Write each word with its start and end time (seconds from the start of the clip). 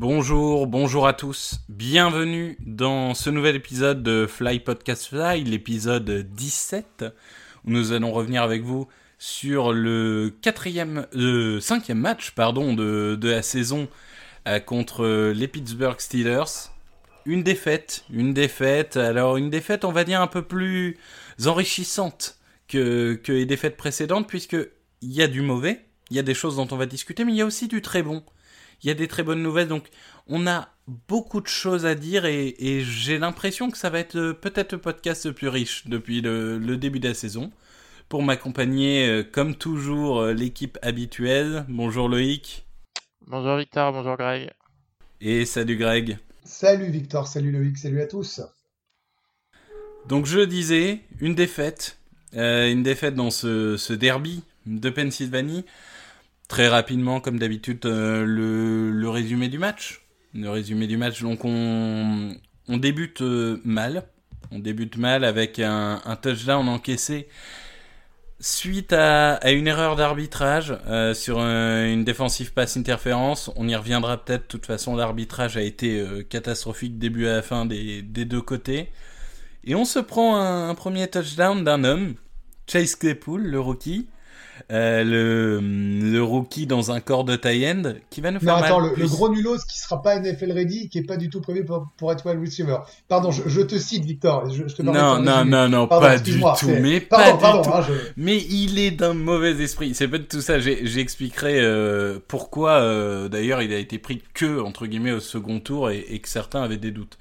Bonjour, 0.00 0.66
bonjour 0.66 1.06
à 1.06 1.12
tous. 1.12 1.60
Bienvenue 1.68 2.56
dans 2.64 3.12
ce 3.12 3.28
nouvel 3.28 3.54
épisode 3.54 4.02
de 4.02 4.26
Fly 4.26 4.60
Podcast 4.60 5.08
Fly, 5.08 5.44
l'épisode 5.44 6.10
17, 6.10 7.04
où 7.66 7.70
nous 7.70 7.92
allons 7.92 8.10
revenir 8.10 8.42
avec 8.42 8.62
vous 8.62 8.88
sur 9.18 9.74
le 9.74 10.34
quatrième, 10.40 11.06
euh, 11.14 11.60
cinquième 11.60 11.98
match, 11.98 12.34
de 12.34 13.18
la 13.28 13.42
saison 13.42 13.88
euh, 14.48 14.58
contre 14.58 15.32
les 15.32 15.48
Pittsburgh 15.48 16.00
Steelers. 16.00 16.70
Une 17.26 17.42
défaite, 17.42 18.06
une 18.10 18.32
défaite. 18.32 18.96
Alors 18.96 19.36
une 19.36 19.50
défaite, 19.50 19.84
on 19.84 19.92
va 19.92 20.04
dire 20.04 20.22
un 20.22 20.28
peu 20.28 20.40
plus 20.40 20.96
enrichissante 21.44 22.38
que, 22.68 23.20
que 23.22 23.32
les 23.32 23.44
défaites 23.44 23.76
précédentes, 23.76 24.26
puisque 24.26 24.56
il 25.02 25.12
y 25.12 25.20
a 25.20 25.28
du 25.28 25.42
mauvais, 25.42 25.84
il 26.08 26.16
y 26.16 26.18
a 26.18 26.22
des 26.22 26.32
choses 26.32 26.56
dont 26.56 26.68
on 26.70 26.78
va 26.78 26.86
discuter, 26.86 27.26
mais 27.26 27.32
il 27.32 27.36
y 27.36 27.42
a 27.42 27.46
aussi 27.46 27.68
du 27.68 27.82
très 27.82 28.02
bon. 28.02 28.24
Il 28.82 28.88
y 28.88 28.90
a 28.90 28.94
des 28.94 29.08
très 29.08 29.22
bonnes 29.22 29.42
nouvelles, 29.42 29.68
donc 29.68 29.88
on 30.26 30.46
a 30.46 30.68
beaucoup 31.08 31.40
de 31.40 31.46
choses 31.46 31.86
à 31.86 31.94
dire 31.94 32.24
et, 32.24 32.54
et 32.58 32.80
j'ai 32.82 33.18
l'impression 33.18 33.70
que 33.70 33.78
ça 33.78 33.90
va 33.90 33.98
être 33.98 34.16
euh, 34.16 34.32
peut-être 34.32 34.72
le 34.72 34.78
podcast 34.78 35.26
le 35.26 35.32
plus 35.32 35.48
riche 35.48 35.86
depuis 35.86 36.20
le, 36.20 36.58
le 36.58 36.76
début 36.76 37.00
de 37.00 37.08
la 37.08 37.14
saison. 37.14 37.52
Pour 38.08 38.22
m'accompagner, 38.24 39.06
euh, 39.08 39.22
comme 39.22 39.54
toujours, 39.54 40.20
euh, 40.20 40.32
l'équipe 40.32 40.78
habituelle. 40.82 41.64
Bonjour 41.68 42.08
Loïc. 42.08 42.66
Bonjour 43.26 43.56
Victor, 43.56 43.92
bonjour 43.92 44.16
Greg. 44.16 44.50
Et 45.20 45.44
salut 45.44 45.76
Greg. 45.76 46.18
Salut 46.44 46.90
Victor, 46.90 47.28
salut 47.28 47.52
Loïc, 47.52 47.78
salut 47.78 48.00
à 48.00 48.06
tous. 48.06 48.40
Donc 50.08 50.26
je 50.26 50.40
disais, 50.40 51.00
une 51.20 51.34
défaite. 51.34 51.98
Euh, 52.34 52.70
une 52.70 52.82
défaite 52.82 53.14
dans 53.14 53.30
ce, 53.30 53.76
ce 53.76 53.92
derby 53.92 54.42
de 54.66 54.90
Pennsylvanie. 54.90 55.64
Très 56.50 56.66
rapidement, 56.66 57.20
comme 57.20 57.38
d'habitude, 57.38 57.86
euh, 57.86 58.24
le, 58.26 59.08
résumé 59.08 59.48
du 59.48 59.58
match. 59.58 60.02
Le 60.34 60.50
résumé 60.50 60.88
du 60.88 60.96
match, 60.96 61.22
donc 61.22 61.44
on, 61.44 62.34
débute 62.68 63.22
euh, 63.22 63.60
mal. 63.64 64.02
On 64.50 64.58
débute 64.58 64.96
mal 64.96 65.22
avec 65.22 65.60
un, 65.60 66.00
touchdown 66.20 66.68
encaissé 66.68 67.28
suite 68.40 68.92
à, 68.92 69.38
une 69.52 69.68
erreur 69.68 69.94
d'arbitrage 69.94 70.76
euh, 70.88 71.14
sur 71.14 71.38
un- 71.38 71.86
une 71.86 72.02
défensive 72.02 72.52
passe 72.52 72.76
interférence. 72.76 73.52
On 73.54 73.68
y 73.68 73.76
reviendra 73.76 74.16
peut-être. 74.16 74.42
De 74.42 74.48
toute 74.48 74.66
façon, 74.66 74.96
l'arbitrage 74.96 75.56
a 75.56 75.62
été 75.62 76.04
catastrophique 76.30 76.98
début 76.98 77.28
à 77.28 77.34
la 77.36 77.42
fin 77.42 77.64
des, 77.64 78.02
des 78.02 78.24
deux 78.24 78.42
côtés. 78.42 78.88
Et 79.62 79.76
on 79.76 79.84
se 79.84 80.00
prend 80.00 80.34
un, 80.34 80.68
un 80.68 80.74
premier 80.74 81.06
touchdown 81.06 81.62
d'un 81.62 81.84
homme, 81.84 82.14
Chase 82.66 82.96
Claypool, 82.96 83.42
le 83.42 83.60
rookie. 83.60 84.08
Euh, 84.70 85.04
le, 85.04 85.60
le 86.12 86.22
rookie 86.22 86.66
dans 86.66 86.90
un 86.90 87.00
corps 87.00 87.24
de 87.24 87.36
tie-end 87.36 87.82
qui 88.10 88.20
va 88.20 88.30
nous 88.30 88.38
Non, 88.42 88.56
faire 88.56 88.64
attends, 88.64 88.80
mal. 88.80 88.92
le, 88.96 89.06
gros 89.06 89.28
nulos 89.28 89.58
qui 89.68 89.78
sera 89.78 90.02
pas 90.02 90.18
NFL 90.18 90.52
ready, 90.52 90.88
qui 90.88 90.98
est 90.98 91.02
pas 91.06 91.16
du 91.16 91.30
tout 91.30 91.40
prévu 91.40 91.64
pour, 91.64 91.88
pour 91.96 92.12
être 92.12 92.26
wide 92.28 92.40
receiver. 92.40 92.78
Pardon, 93.08 93.30
je, 93.30 93.42
je 93.48 93.60
te 93.60 93.78
cite 93.78 94.04
Victor. 94.04 94.50
Je, 94.50 94.68
je 94.68 94.74
te 94.74 94.82
permets 94.82 94.98
Non, 94.98 95.20
non, 95.20 95.44
non, 95.44 95.68
non, 95.68 95.86
Pardon, 95.86 96.06
pas 96.06 96.18
du 96.18 96.40
tout, 96.58 96.70
mais 96.80 97.00
pardon, 97.00 97.38
pas 97.38 97.62
pardon, 97.62 97.62
du 97.62 97.68
tout. 97.86 97.92
hein, 97.92 98.12
Mais 98.16 98.38
il 98.38 98.78
est 98.78 98.90
d'un 98.92 99.14
mauvais 99.14 99.52
esprit. 99.62 99.94
C'est 99.94 100.08
pas 100.08 100.18
de 100.18 100.24
tout 100.24 100.40
ça. 100.40 100.58
J'expliquerai 100.60 101.60
euh, 101.60 102.18
pourquoi. 102.28 102.80
euh, 102.80 103.28
D'ailleurs, 103.28 103.62
il 103.62 103.72
a 103.72 103.78
été 103.78 103.98
pris 103.98 104.22
que 104.34 104.60
entre 104.60 104.86
guillemets 104.86 105.12
au 105.12 105.20
second 105.20 105.60
tour 105.60 105.90
et, 105.90 106.04
et 106.08 106.18
que 106.20 106.28
certains 106.28 106.62
avaient 106.62 106.76
des 106.76 106.90
doutes. 106.90 107.18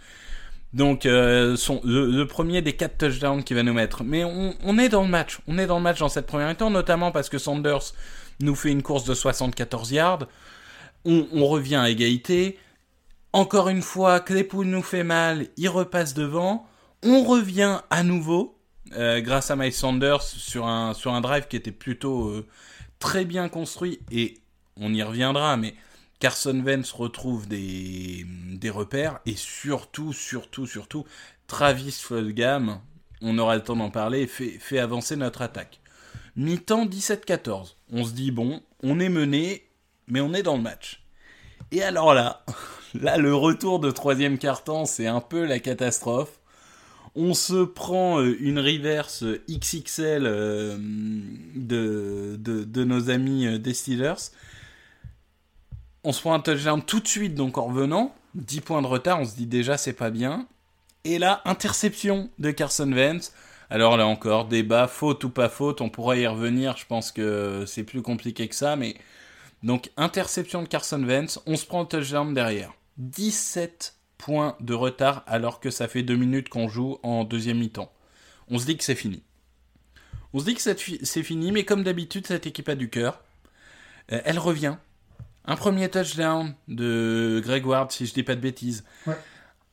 Donc, 0.74 1.06
euh, 1.06 1.57
le, 1.84 2.24
premier 2.25 2.62
des 2.62 2.74
quatre 2.74 2.97
touchdowns 2.97 3.44
qu'il 3.44 3.56
va 3.56 3.63
nous 3.63 3.74
mettre. 3.74 4.03
Mais 4.03 4.24
on, 4.24 4.78
est 4.78 4.90
dans 4.90 5.02
le 5.02 5.07
match. 5.07 5.40
On 5.47 5.57
est 5.57 5.66
dans 5.66 5.78
le 5.78 5.84
match 5.84 6.00
dans 6.00 6.09
cette 6.09 6.28
première 6.28 6.47
mi-temps, 6.47 6.69
notamment 6.69 7.12
parce 7.12 7.30
que 7.30 7.38
Sanders 7.38 7.94
nous 8.40 8.56
fait 8.56 8.72
une 8.72 8.84
course 8.84 9.03
de 9.06 9.13
74 9.13 9.91
yards. 9.91 10.28
On, 11.06 11.28
on 11.34 11.47
revient 11.47 11.78
à 11.78 11.90
égalité. 11.90 12.59
Encore 13.34 13.69
une 13.69 13.81
fois, 13.81 14.19
Claypool 14.19 14.68
nous 14.68 14.84
fait 14.84 15.03
mal. 15.03 15.47
Il 15.57 15.69
repasse 15.69 16.13
devant. 16.13 16.68
On 17.03 17.24
revient 17.24 17.80
à 17.90 18.03
nouveau 18.03 18.59
euh, 18.97 19.22
grâce 19.22 19.51
à 19.51 19.56
Miles 19.56 19.74
Sanders 19.74 20.24
sur 20.24 20.66
un, 20.68 20.94
sur 20.94 21.13
un 21.13 21.22
drive 21.22 21.47
qui 21.47 21.56
était 21.56 21.72
plutôt 21.72 22.30
euh, 22.30 22.47
très 22.97 23.24
bien 23.24 23.47
construit 23.47 24.00
et 24.12 24.40
on 24.78 24.94
y 24.94 25.03
reviendra, 25.03 25.57
mais 25.57 25.75
Carson 26.19 26.62
Wentz 26.66 26.91
retrouve 26.91 27.47
des, 27.47 28.25
repères 28.69 29.19
et 29.25 29.35
surtout, 29.35 30.12
surtout, 30.12 30.68
surtout, 30.68 31.06
Travis 31.47 31.94
Fulgham, 31.94 32.81
on 33.22 33.38
aura 33.38 33.56
le 33.56 33.63
temps 33.63 33.78
d'en 33.78 33.90
parler, 33.90 34.28
fait, 34.28 34.80
avancer 34.80 35.16
notre 35.16 35.41
attaque. 35.41 35.80
Mi-temps 36.35 36.85
17-14. 36.85 37.75
On 37.91 38.03
se 38.03 38.12
dit, 38.12 38.31
bon, 38.31 38.62
on 38.84 39.00
est 39.00 39.09
mené, 39.09 39.66
mais 40.07 40.19
on 40.22 40.34
est 40.34 40.44
dans 40.44 40.57
le 40.57 40.62
match. 40.62 41.03
Et 41.72 41.81
alors 41.84 42.13
là, 42.13 42.46
là, 42.94 43.18
le 43.18 43.34
retour 43.34 43.80
de 43.80 43.90
troisième 43.90 44.38
quart-temps, 44.38 44.86
c'est 44.86 45.07
un 45.07 45.22
peu 45.22 45.46
la 45.46 45.59
catastrophe. 45.59 46.40
On 47.16 47.34
se 47.34 47.63
prend 47.63 48.19
euh, 48.19 48.38
une 48.40 48.59
reverse 48.59 49.24
XXL 49.50 50.25
euh, 50.25 50.78
de, 51.56 52.36
de, 52.38 52.84
nos 52.84 53.09
amis 53.09 53.47
euh, 53.47 53.57
des 53.57 53.74
Steelers. 53.74 54.31
On 56.04 56.14
se 56.14 56.22
prend 56.22 56.34
un 56.34 56.40
touchdown 56.40 56.82
tout 56.82 57.00
de 57.00 57.08
suite, 57.08 57.36
donc 57.36 57.58
en 57.58 57.66
revenant. 57.66 58.16
10 58.36 58.62
points 58.62 58.82
de 58.82 58.88
retard, 58.88 59.20
on 59.20 59.26
se 59.26 59.36
dit 59.36 59.48
déjà 59.48 59.78
c'est 59.78 59.94
pas 59.94 60.10
bien. 60.10 60.48
Et 61.04 61.18
là, 61.18 61.42
interception 61.46 62.30
de 62.40 62.52
Carson 62.52 62.92
Wentz. 62.92 63.34
Alors 63.70 63.98
là 63.98 64.08
encore, 64.08 64.46
débat, 64.46 64.88
faute 64.88 65.24
ou 65.24 65.30
pas 65.30 65.50
faute, 65.50 65.82
on 65.82 65.90
pourra 65.90 66.18
y 66.18 66.26
revenir, 66.26 66.76
je 66.78 66.86
pense 66.86 67.12
que 67.12 67.66
c'est 67.68 67.84
plus 67.84 68.02
compliqué 68.02 68.48
que 68.48 68.56
ça, 68.56 68.76
mais... 68.76 68.96
Donc, 69.62 69.92
interception 69.98 70.64
de 70.64 70.68
Carson 70.70 71.04
Wentz, 71.04 71.40
on 71.46 71.58
se 71.58 71.66
prend 71.66 71.82
le 71.82 71.88
touchdown 71.88 72.34
derrière. 72.34 72.74
17 72.98 73.96
points 74.18 74.56
de 74.62 74.74
retard 74.74 75.24
alors 75.28 75.60
que 75.60 75.70
ça 75.70 75.88
fait 75.88 76.02
deux 76.02 76.16
minutes 76.16 76.50
qu'on 76.50 76.70
joue 76.70 76.98
en 77.04 77.26
deuxième 77.26 77.60
mi-temps. 77.60 77.92
On 78.48 78.58
se 78.58 78.66
dit 78.66 78.78
que 78.78 78.84
c'est 78.86 78.96
fini. 78.96 79.22
On 80.34 80.40
se 80.40 80.46
dit 80.46 80.56
que 80.56 80.62
c'est 80.62 81.24
fini, 81.24 81.52
mais 81.52 81.66
comme 81.66 81.84
d'habitude, 81.84 82.26
cette 82.26 82.48
équipe 82.48 82.70
a 82.70 82.76
du 82.76 82.90
cœur. 82.90 83.22
Euh, 84.12 84.22
elle 84.24 84.40
revient. 84.40 84.78
Un 85.45 85.55
premier 85.55 85.89
touchdown 85.89 86.53
de 86.67 87.41
Greg 87.44 87.66
Ward, 87.66 87.91
si 87.91 88.05
je 88.05 88.13
dis 88.13 88.23
pas 88.23 88.35
de 88.35 88.41
bêtises. 88.41 88.83
Ouais. 89.07 89.16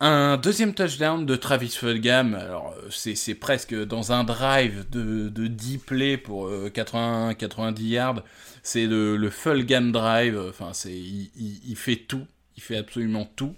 Un 0.00 0.36
deuxième 0.36 0.74
touchdown 0.74 1.24
de 1.24 1.36
Travis 1.36 1.70
Fulgham. 1.70 2.34
Alors, 2.34 2.74
euh, 2.78 2.88
c'est 2.90 3.14
c'est 3.14 3.34
presque 3.34 3.74
dans 3.74 4.12
un 4.12 4.24
drive 4.24 4.84
de, 4.90 5.28
de 5.30 5.46
10 5.46 5.78
plays 5.78 6.16
pour 6.18 6.46
euh, 6.48 6.70
80, 6.70 7.34
90 7.34 7.88
yards. 7.88 8.22
C'est 8.62 8.86
le, 8.86 9.16
le 9.16 9.30
Fulgham 9.30 9.92
drive. 9.92 10.38
Enfin, 10.50 10.70
c'est 10.72 10.92
il, 10.92 11.30
il- 11.36 11.60
il 11.70 11.76
fait 11.76 11.96
tout. 11.96 12.26
Il 12.56 12.62
fait 12.62 12.76
absolument 12.76 13.26
tout. 13.36 13.54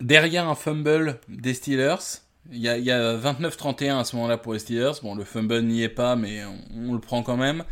Derrière 0.00 0.48
un 0.48 0.54
fumble 0.54 1.20
des 1.28 1.54
Steelers. 1.54 1.96
Il 2.52 2.58
y 2.58 2.68
a, 2.68 2.74
a 2.74 3.16
29-31 3.16 4.00
à 4.00 4.04
ce 4.04 4.16
moment-là 4.16 4.36
pour 4.36 4.52
les 4.52 4.58
Steelers. 4.58 4.92
Bon, 5.02 5.14
le 5.14 5.24
fumble 5.24 5.62
n'y 5.62 5.82
est 5.82 5.88
pas, 5.88 6.16
mais 6.16 6.42
on, 6.44 6.88
on 6.90 6.92
le 6.92 7.00
prend 7.00 7.22
quand 7.22 7.36
même. 7.38 7.64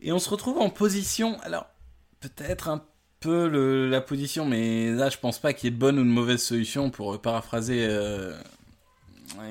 Et 0.00 0.12
on 0.12 0.18
se 0.18 0.30
retrouve 0.30 0.58
en 0.58 0.70
position. 0.70 1.38
Alors, 1.42 1.66
peut-être 2.20 2.68
un 2.68 2.84
peu 3.20 3.48
la 3.88 4.00
position, 4.00 4.44
mais 4.44 4.90
là, 4.90 5.10
je 5.10 5.18
pense 5.18 5.38
pas 5.38 5.52
qu'il 5.52 5.66
y 5.66 5.68
ait 5.68 5.74
de 5.74 5.80
bonne 5.80 5.98
ou 5.98 6.04
de 6.04 6.08
mauvaise 6.08 6.42
solution 6.42 6.90
pour 6.90 7.14
euh, 7.14 7.18
paraphraser 7.18 7.86
euh, 7.88 8.32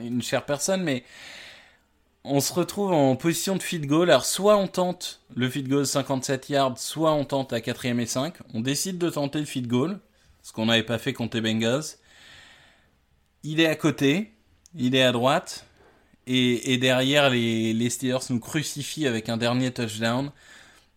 une 0.04 0.21
chère 0.21 0.45
personne, 0.45 0.83
mais 0.83 1.04
on 2.24 2.39
se 2.39 2.54
retrouve 2.54 2.92
en 2.92 3.16
position 3.16 3.56
de 3.56 3.63
field 3.63 3.86
goal. 3.86 4.10
Alors, 4.10 4.25
soit 4.25 4.57
on 4.57 4.68
tente 4.68 5.21
le 5.36 5.50
field 5.50 5.69
goal 5.69 5.86
57 5.86 6.50
yards, 6.50 6.77
soit 6.77 7.13
on 7.13 7.25
tente 7.25 7.54
à 7.54 7.62
4 7.62 7.86
et 7.86 8.06
5. 8.06 8.36
On 8.54 8.62
décide 8.62 8.98
de 8.98 9.10
tenter 9.10 9.39
le 9.39 9.45
field 9.45 9.68
goal, 9.68 10.00
ce 10.44 10.51
qu'on 10.54 10.66
n'avait 10.66 10.83
pas 10.83 10.98
fait 10.98 11.13
contre 11.13 11.38
les 11.38 11.42
Bengals. 11.42 11.83
Il 13.44 13.60
est 13.60 13.68
à 13.68 13.75
côté, 13.75 14.33
il 14.75 14.95
est 14.95 15.04
à 15.04 15.12
droite, 15.12 15.67
et, 16.27 16.77
derrière, 16.77 17.29
les, 17.29 17.89
Steelers 17.89 18.19
nous 18.29 18.39
crucifient 18.39 19.07
avec 19.07 19.29
un 19.29 19.38
dernier 19.38 19.71
touchdown. 19.71 20.31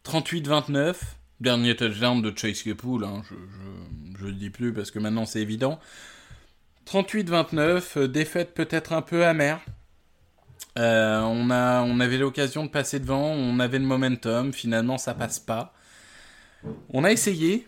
38-29, 0.05 0.97
dernier 1.41 1.77
touchdown 1.77 2.21
de 2.21 2.37
Chase 2.37 2.63
Claypool, 2.63 3.05
hein, 3.05 3.23
je, 4.19 4.25
le 4.25 4.33
dis 4.33 4.51
plus 4.51 4.73
parce 4.73 4.91
que 4.91 4.99
maintenant 4.99 5.27
c'est 5.27 5.41
évident. 5.41 5.79
38-29, 6.87 7.83
euh, 7.97 8.09
défaite 8.09 8.55
peut-être 8.55 8.93
un 8.93 9.03
peu 9.03 9.25
amère. 9.25 9.61
Euh, 10.79 11.21
on, 11.21 11.51
a, 11.51 11.83
on 11.83 12.01
avait 12.01 12.19
l'occasion 12.19 12.65
de 12.65 12.71
passer 12.71 12.99
devant, 12.99 13.27
on 13.31 13.61
avait 13.61 13.79
le 13.79 13.85
momentum, 13.85 14.53
finalement 14.53 14.99
ça 14.99 15.15
passe 15.15 15.39
pas. 15.39 15.75
On 16.89 17.05
a 17.05 17.13
essayé, 17.13 17.67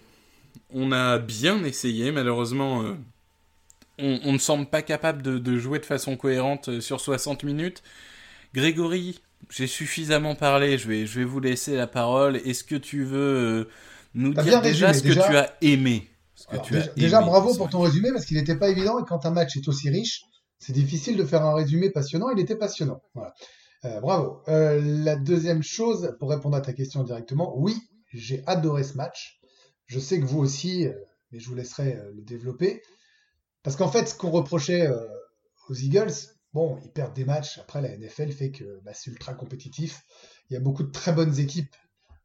on 0.72 0.90
a 0.90 1.18
bien 1.18 1.62
essayé, 1.64 2.12
malheureusement 2.12 2.82
euh, 2.82 2.94
on, 3.98 4.20
on 4.24 4.32
ne 4.32 4.38
semble 4.38 4.66
pas 4.66 4.82
capable 4.82 5.22
de, 5.22 5.38
de, 5.38 5.58
jouer 5.58 5.78
de 5.78 5.86
façon 5.86 6.16
cohérente 6.16 6.68
euh, 6.68 6.80
sur 6.80 7.00
60 7.00 7.44
minutes. 7.44 7.82
Grégory, 8.54 9.20
j'ai 9.50 9.66
suffisamment 9.66 10.34
parlé, 10.34 10.78
je 10.78 10.88
vais, 10.88 11.06
je 11.06 11.20
vais 11.20 11.24
vous 11.24 11.40
laisser 11.40 11.76
la 11.76 11.86
parole. 11.86 12.36
Est-ce 12.36 12.64
que 12.64 12.74
tu 12.74 13.04
veux 13.04 13.18
euh, 13.18 13.68
nous 14.14 14.34
dire 14.34 14.62
déjà 14.62 14.90
résumé, 14.90 14.94
ce 14.94 15.02
que 15.02 15.08
déjà... 15.08 15.28
tu 15.28 15.36
as 15.36 15.56
aimé? 15.60 16.08
Alors, 16.48 16.68
déjà, 16.68 16.86
déjà 16.96 17.18
aimé, 17.18 17.26
bravo 17.26 17.54
pour 17.54 17.68
ton 17.70 17.80
résumé 17.80 18.10
parce 18.12 18.24
qu'il 18.24 18.36
n'était 18.36 18.56
pas 18.56 18.68
évident 18.68 18.98
et 18.98 19.04
quand 19.06 19.26
un 19.26 19.30
match 19.30 19.56
est 19.56 19.68
aussi 19.68 19.90
riche, 19.90 20.22
c'est 20.58 20.72
difficile 20.72 21.16
de 21.16 21.24
faire 21.24 21.42
un 21.42 21.54
résumé 21.54 21.90
passionnant. 21.90 22.30
Il 22.30 22.40
était 22.40 22.56
passionnant. 22.56 23.00
Voilà. 23.14 23.34
Euh, 23.84 24.00
bravo. 24.00 24.42
Euh, 24.48 24.80
la 24.82 25.16
deuxième 25.16 25.62
chose, 25.62 26.14
pour 26.20 26.30
répondre 26.30 26.56
à 26.56 26.60
ta 26.60 26.72
question 26.72 27.02
directement, 27.02 27.54
oui, 27.56 27.74
j'ai 28.12 28.42
adoré 28.46 28.84
ce 28.84 28.94
match. 28.94 29.40
Je 29.86 29.98
sais 29.98 30.20
que 30.20 30.24
vous 30.24 30.38
aussi, 30.38 30.86
mais 31.30 31.40
je 31.40 31.48
vous 31.48 31.54
laisserai 31.54 31.98
le 32.14 32.22
développer. 32.22 32.82
Parce 33.62 33.76
qu'en 33.76 33.88
fait, 33.88 34.06
ce 34.06 34.14
qu'on 34.14 34.30
reprochait 34.30 34.86
euh, 34.86 35.06
aux 35.68 35.74
Eagles, 35.74 36.12
bon, 36.52 36.78
ils 36.84 36.90
perdent 36.90 37.14
des 37.14 37.24
matchs. 37.24 37.58
Après, 37.58 37.80
la 37.80 37.96
NFL 37.96 38.32
fait 38.32 38.50
que 38.50 38.80
bah, 38.84 38.92
c'est 38.94 39.10
ultra 39.10 39.34
compétitif. 39.34 40.02
Il 40.50 40.54
y 40.54 40.56
a 40.56 40.60
beaucoup 40.60 40.82
de 40.82 40.90
très 40.90 41.12
bonnes 41.12 41.38
équipes. 41.38 41.74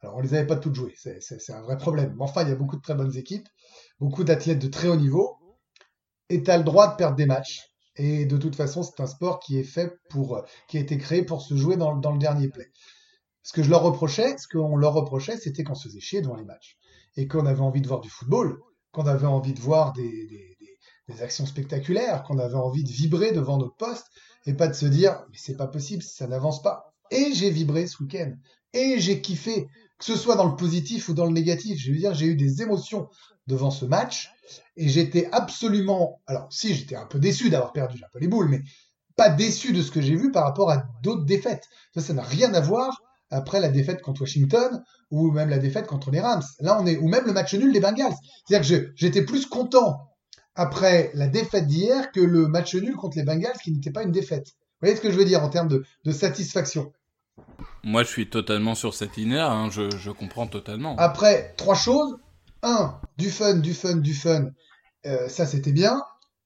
Alors, 0.01 0.17
on 0.17 0.19
les 0.19 0.33
avait 0.33 0.47
pas 0.47 0.57
toutes 0.57 0.75
jouées. 0.75 0.95
C'est 0.95 1.51
un 1.51 1.61
vrai 1.61 1.77
problème. 1.77 2.13
Mais 2.17 2.23
enfin, 2.23 2.43
il 2.43 2.49
y 2.49 2.51
a 2.51 2.55
beaucoup 2.55 2.75
de 2.75 2.81
très 2.81 2.95
bonnes 2.95 3.15
équipes, 3.15 3.47
beaucoup 3.99 4.23
d'athlètes 4.23 4.59
de 4.59 4.67
très 4.67 4.87
haut 4.87 4.95
niveau. 4.95 5.37
Et 6.29 6.43
tu 6.43 6.51
as 6.51 6.57
le 6.57 6.63
droit 6.63 6.91
de 6.91 6.95
perdre 6.97 7.15
des 7.15 7.25
matchs. 7.25 7.71
Et 7.95 8.25
de 8.25 8.37
toute 8.37 8.55
façon, 8.55 8.83
c'est 8.83 9.01
un 9.01 9.07
sport 9.07 9.39
qui 9.39 9.57
est 9.57 9.63
fait 9.63 9.91
pour, 10.09 10.43
qui 10.67 10.77
a 10.77 10.79
été 10.79 10.97
créé 10.97 11.23
pour 11.23 11.41
se 11.41 11.55
jouer 11.55 11.77
dans, 11.77 11.91
le 11.93 12.19
dernier 12.19 12.47
play. 12.47 12.71
Ce 13.41 13.53
que 13.53 13.63
je 13.63 13.69
leur 13.69 13.81
reprochais, 13.81 14.37
ce 14.37 14.47
qu'on 14.47 14.75
leur 14.75 14.93
reprochait, 14.93 15.37
c'était 15.37 15.63
qu'on 15.63 15.73
se 15.73 15.87
faisait 15.87 15.99
chier 15.99 16.21
devant 16.21 16.35
les 16.35 16.43
matchs. 16.43 16.77
Et 17.15 17.27
qu'on 17.27 17.47
avait 17.47 17.61
envie 17.61 17.81
de 17.81 17.87
voir 17.87 18.01
du 18.01 18.09
football, 18.09 18.59
qu'on 18.91 19.07
avait 19.07 19.25
envie 19.25 19.53
de 19.53 19.59
voir 19.59 19.93
des, 19.93 20.56
des, 21.07 21.21
actions 21.21 21.45
spectaculaires, 21.45 22.23
qu'on 22.23 22.39
avait 22.39 22.55
envie 22.55 22.83
de 22.83 22.89
vibrer 22.89 23.31
devant 23.31 23.57
notre 23.57 23.75
poste, 23.75 24.07
et 24.45 24.53
pas 24.53 24.67
de 24.67 24.73
se 24.73 24.85
dire, 24.85 25.23
mais 25.29 25.37
c'est 25.37 25.57
pas 25.57 25.67
possible, 25.67 26.03
ça 26.03 26.27
n'avance 26.27 26.61
pas. 26.61 26.93
Et 27.11 27.33
j'ai 27.33 27.49
vibré 27.49 27.87
ce 27.87 28.01
week-end. 28.01 28.33
Et 28.73 28.99
j'ai 28.99 29.21
kiffé, 29.21 29.67
que 29.97 30.05
ce 30.05 30.15
soit 30.15 30.35
dans 30.35 30.47
le 30.47 30.55
positif 30.55 31.09
ou 31.09 31.13
dans 31.13 31.25
le 31.25 31.31
négatif. 31.31 31.79
Je 31.79 31.91
veux 31.91 31.97
dire, 31.97 32.13
j'ai 32.13 32.27
eu 32.27 32.35
des 32.35 32.61
émotions 32.61 33.09
devant 33.47 33.71
ce 33.71 33.85
match. 33.85 34.29
Et 34.75 34.87
j'étais 34.87 35.27
absolument, 35.31 36.21
alors 36.27 36.47
si 36.51 36.73
j'étais 36.73 36.95
un 36.95 37.05
peu 37.05 37.19
déçu 37.19 37.49
d'avoir 37.49 37.73
perdu, 37.73 38.01
un 38.03 38.07
peu 38.11 38.19
les 38.19 38.27
boules, 38.27 38.49
mais 38.49 38.61
pas 39.15 39.29
déçu 39.29 39.73
de 39.73 39.81
ce 39.81 39.91
que 39.91 39.99
j'ai 39.99 40.15
vu 40.15 40.31
par 40.31 40.43
rapport 40.43 40.69
à 40.71 40.85
d'autres 41.01 41.25
défaites. 41.25 41.65
Ça, 41.93 42.01
ça 42.01 42.13
n'a 42.13 42.21
rien 42.21 42.53
à 42.53 42.61
voir 42.61 43.01
après 43.29 43.59
la 43.59 43.69
défaite 43.69 44.01
contre 44.01 44.21
Washington 44.21 44.83
ou 45.11 45.31
même 45.31 45.49
la 45.49 45.57
défaite 45.57 45.87
contre 45.87 46.11
les 46.11 46.19
Rams. 46.19 46.43
Là, 46.59 46.79
on 46.79 46.85
est, 46.85 46.97
ou 46.97 47.07
même 47.07 47.25
le 47.25 47.33
match 47.33 47.53
nul 47.55 47.73
des 47.73 47.79
Bengals. 47.79 48.13
C'est-à-dire 48.45 48.79
que 48.79 48.93
j'étais 48.95 49.23
plus 49.23 49.45
content 49.45 50.06
après 50.57 51.11
la 51.13 51.27
défaite 51.27 51.67
d'hier 51.67 52.11
que 52.11 52.19
le 52.19 52.47
match 52.47 52.75
nul 52.75 52.95
contre 52.95 53.17
les 53.17 53.23
Bengals 53.23 53.57
qui 53.63 53.71
n'était 53.71 53.91
pas 53.91 54.03
une 54.03 54.11
défaite. 54.11 54.47
Vous 54.47 54.87
voyez 54.87 54.95
ce 54.95 55.01
que 55.01 55.11
je 55.11 55.17
veux 55.17 55.25
dire 55.25 55.43
en 55.43 55.49
termes 55.49 55.67
de, 55.67 55.85
de 56.03 56.11
satisfaction? 56.11 56.91
Moi, 57.83 58.03
je 58.03 58.09
suis 58.09 58.29
totalement 58.29 58.75
sur 58.75 58.93
cette 58.93 59.15
ligne 59.15 59.35
hein. 59.35 59.69
je, 59.71 59.95
je 59.95 60.11
comprends 60.11 60.47
totalement. 60.47 60.95
Après, 60.97 61.53
trois 61.57 61.75
choses 61.75 62.17
un, 62.63 62.99
du 63.17 63.29
fun, 63.29 63.55
du 63.55 63.73
fun, 63.73 63.97
du 63.97 64.13
fun. 64.13 64.49
Euh, 65.05 65.29
ça, 65.29 65.45
c'était 65.45 65.71
bien. 65.71 66.01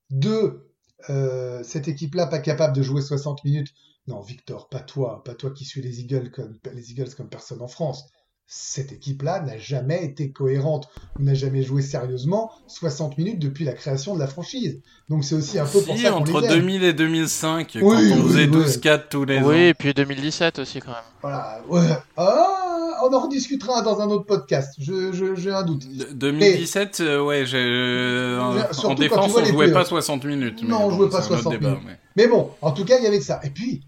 Deux, 0.09 0.69
euh, 1.09 1.63
cette 1.63 1.87
équipe-là 1.87 2.27
pas 2.27 2.39
capable 2.39 2.75
de 2.75 2.81
jouer 2.81 3.01
60 3.01 3.43
minutes. 3.45 3.73
Non, 4.07 4.21
Victor, 4.21 4.67
pas 4.67 4.81
toi, 4.81 5.23
pas 5.23 5.35
toi 5.35 5.51
qui 5.51 5.63
suis 5.63 5.81
les 5.81 6.01
Eagles 6.01 6.31
comme 6.31 6.57
les 6.73 6.91
Eagles 6.91 7.13
comme 7.15 7.29
personne 7.29 7.61
en 7.61 7.67
France. 7.67 8.09
Cette 8.47 8.91
équipe-là 8.91 9.39
n'a 9.39 9.57
jamais 9.57 10.03
été 10.03 10.31
cohérente, 10.31 10.89
n'a 11.19 11.33
jamais 11.33 11.63
joué 11.63 11.81
sérieusement 11.81 12.51
60 12.67 13.17
minutes 13.17 13.39
depuis 13.39 13.63
la 13.63 13.71
création 13.71 14.13
de 14.13 14.19
la 14.19 14.27
franchise. 14.27 14.81
Donc 15.07 15.23
c'est 15.23 15.35
aussi 15.35 15.57
un 15.57 15.65
peu 15.65 15.79
si, 15.79 15.85
pour 15.85 15.97
ça 15.97 16.13
entre 16.13 16.41
2000 16.41 16.83
et 16.83 16.91
2005, 16.91 17.71
oui, 17.75 17.81
quand 17.81 17.89
on 17.89 18.27
faisait 18.27 18.47
oui, 18.47 18.65
12-4 18.65 18.93
oui. 18.93 19.01
tous 19.09 19.25
les 19.25 19.37
oui, 19.37 19.43
ans. 19.43 19.47
Oui, 19.47 19.57
et 19.57 19.73
puis 19.73 19.93
2017 19.93 20.59
aussi 20.59 20.79
quand 20.81 20.91
même. 20.91 20.97
Voilà. 21.21 21.61
Ouais. 21.69 21.87
Ah, 22.17 22.97
on 23.03 23.13
en 23.13 23.19
rediscutera 23.21 23.81
dans 23.81 24.01
un 24.01 24.09
autre 24.09 24.25
podcast. 24.25 24.75
Je, 24.79 25.11
je, 25.11 25.35
j'ai 25.35 25.51
un 25.51 25.63
doute. 25.63 25.87
De, 25.87 26.13
2017, 26.13 26.99
mais, 26.99 27.05
euh, 27.05 27.23
ouais, 27.23 27.45
j'ai, 27.45 27.57
euh, 27.57 28.39
en 28.39 28.95
défense, 28.95 29.33
on 29.35 29.45
jouait 29.45 29.71
pas 29.71 29.85
60 29.85 30.25
minutes. 30.25 30.63
Non, 30.63 30.85
on 30.85 30.89
bon, 30.89 30.97
jouait 30.97 31.09
pas 31.09 31.21
60 31.21 31.45
minutes. 31.45 31.61
Débat, 31.61 31.79
mais... 31.85 31.99
mais 32.15 32.27
bon, 32.27 32.51
en 32.61 32.71
tout 32.71 32.85
cas, 32.85 32.97
il 32.97 33.03
y 33.03 33.07
avait 33.07 33.21
ça. 33.21 33.39
Et 33.43 33.49
puis, 33.49 33.83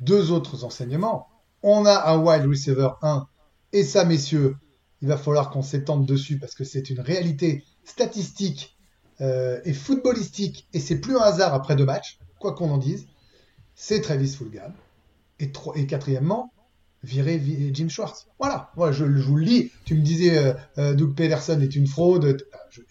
deux 0.00 0.30
autres 0.32 0.64
enseignements. 0.64 1.28
On 1.62 1.84
a 1.84 2.10
un 2.10 2.18
wide 2.18 2.46
receiver 2.46 2.88
1 3.02 3.26
et 3.72 3.84
ça, 3.84 4.04
messieurs, 4.04 4.56
il 5.02 5.08
va 5.08 5.16
falloir 5.16 5.50
qu'on 5.50 5.62
s'étende 5.62 6.06
dessus 6.06 6.38
parce 6.38 6.54
que 6.54 6.64
c'est 6.64 6.90
une 6.90 7.00
réalité 7.00 7.64
statistique 7.84 8.76
euh, 9.20 9.60
et 9.64 9.72
footballistique 9.72 10.68
et 10.72 10.80
c'est 10.80 10.96
plus 10.96 11.16
un 11.16 11.22
hasard 11.22 11.54
après 11.54 11.76
deux 11.76 11.84
matchs, 11.84 12.18
quoi 12.38 12.54
qu'on 12.54 12.70
en 12.70 12.78
dise. 12.78 13.06
C'est 13.74 14.00
Travis 14.00 14.28
Fulgham. 14.28 14.72
Et, 15.38 15.50
et 15.76 15.86
quatrièmement, 15.86 16.52
virer 17.02 17.40
Jim 17.72 17.88
Schwartz. 17.88 18.26
Voilà, 18.38 18.70
voilà 18.76 18.92
je, 18.92 19.04
vous 19.04 19.36
le 19.36 19.44
dis. 19.44 19.70
Tu 19.84 19.94
me 19.94 20.02
disais, 20.02 20.36
euh, 20.36 20.52
euh, 20.78 20.94
Doug 20.94 21.14
Pederson 21.14 21.60
est 21.60 21.74
une 21.74 21.86
fraude. 21.86 22.44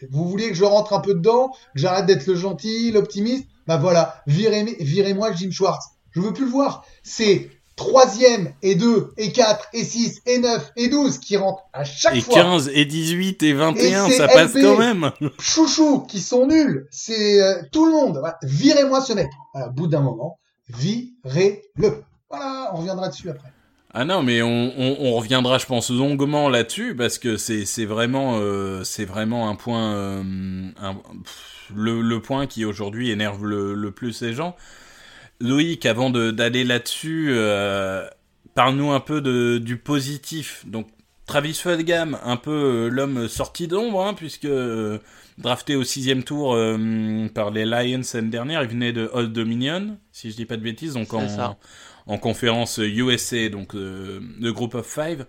Vous 0.10 0.28
vouliez 0.28 0.50
que 0.50 0.56
je 0.56 0.64
rentre 0.64 0.94
un 0.94 1.00
peu 1.00 1.14
dedans, 1.14 1.52
que 1.74 1.80
j'arrête 1.80 2.06
d'être 2.06 2.26
le 2.26 2.36
gentil, 2.36 2.92
l'optimiste? 2.92 3.48
Bah 3.68 3.78
voilà, 3.78 4.24
virez, 4.26 4.78
virez-moi 4.80 5.34
Jim 5.34 5.52
Schwartz. 5.52 5.86
Je 6.12 6.22
veux 6.22 6.34
plus 6.34 6.46
le 6.46 6.52
voir. 6.52 6.86
C'est 7.04 7.52
troisième 7.80 8.52
et 8.62 8.76
2 8.76 9.14
et 9.16 9.32
4 9.32 9.70
et 9.74 9.86
6 9.86 10.22
et 10.26 10.40
9 10.40 10.72
et 10.76 10.90
12 10.90 11.18
qui 11.20 11.38
rentrent 11.38 11.64
à 11.72 11.86
chaque 11.86 12.18
et 12.18 12.22
fois. 12.22 12.34
Et 12.34 12.42
15 12.42 12.72
et 12.74 12.84
18 12.84 13.42
et 13.44 13.54
21, 13.54 14.06
et 14.08 14.12
ça 14.12 14.28
passe 14.28 14.54
quand 14.54 14.78
même. 14.78 15.12
Chouchou 15.40 16.02
qui 16.02 16.20
sont 16.20 16.46
nuls. 16.46 16.88
C'est 16.92 17.42
euh, 17.42 17.62
tout 17.72 17.86
le 17.86 17.94
monde. 17.94 18.18
Voilà. 18.20 18.38
Virez-moi 18.44 19.00
ce 19.00 19.14
mec. 19.14 19.30
À 19.54 19.70
bout 19.70 19.88
d'un 19.88 20.02
moment, 20.02 20.40
virez-le. 20.68 22.04
Voilà, 22.30 22.72
on 22.74 22.80
reviendra 22.80 23.08
dessus 23.08 23.30
après. 23.30 23.48
Ah 23.94 24.04
non, 24.04 24.24
mais 24.24 24.42
on, 24.42 24.74
on, 24.78 24.98
on, 25.00 25.16
reviendra, 25.16 25.58
je 25.58 25.66
pense, 25.66 25.90
longuement 25.90 26.50
là-dessus 26.50 26.96
parce 26.96 27.18
que 27.18 27.38
c'est 27.38 27.66
c'est 27.66 27.86
vraiment 27.86 28.36
euh, 28.40 28.84
c'est 28.84 29.06
vraiment 29.06 29.50
un 29.50 29.56
point 29.56 29.94
euh, 29.96 30.22
un, 30.80 30.96
pff, 30.96 31.72
le, 31.74 32.02
le 32.02 32.22
point 32.22 32.46
qui 32.46 32.66
aujourd'hui 32.66 33.10
énerve 33.10 33.46
le, 33.46 33.74
le 33.74 33.92
plus 33.92 34.22
les 34.22 34.34
gens. 34.34 34.56
Loïc, 35.40 35.86
avant 35.86 36.10
d'aller 36.10 36.64
là-dessus, 36.64 37.30
euh, 37.30 38.08
parle-nous 38.56 38.92
un 38.92 39.00
peu 39.00 39.22
de, 39.22 39.58
du 39.58 39.78
positif. 39.78 40.66
Donc, 40.68 40.88
Travis 41.26 41.54
Fulgham, 41.54 42.18
un 42.24 42.38
peu 42.38 42.52
euh, 42.52 42.90
l'homme 42.90 43.28
sorti 43.28 43.68
d'ombre, 43.68 44.06
hein, 44.06 44.14
puisque 44.14 44.46
euh, 44.46 45.00
drafté 45.38 45.76
au 45.76 45.84
sixième 45.84 46.24
tour 46.24 46.58
par 47.34 47.52
les 47.52 47.66
Lions 47.66 48.02
l'année 48.14 48.30
dernière, 48.30 48.64
il 48.64 48.70
venait 48.70 48.92
de 48.92 49.10
Old 49.14 49.32
Dominion, 49.32 49.98
si 50.12 50.32
je 50.32 50.36
dis 50.36 50.46
pas 50.46 50.58
de 50.58 50.64
bêtises, 50.64 50.94
donc 50.96 51.14
en, 51.14 51.26
en, 52.08 52.18
conférence 52.18 52.78
USA, 52.78 53.48
donc 53.50 53.74
le 53.74 54.52
Group 54.52 54.76
of 54.76 54.86
Five. 54.86 55.26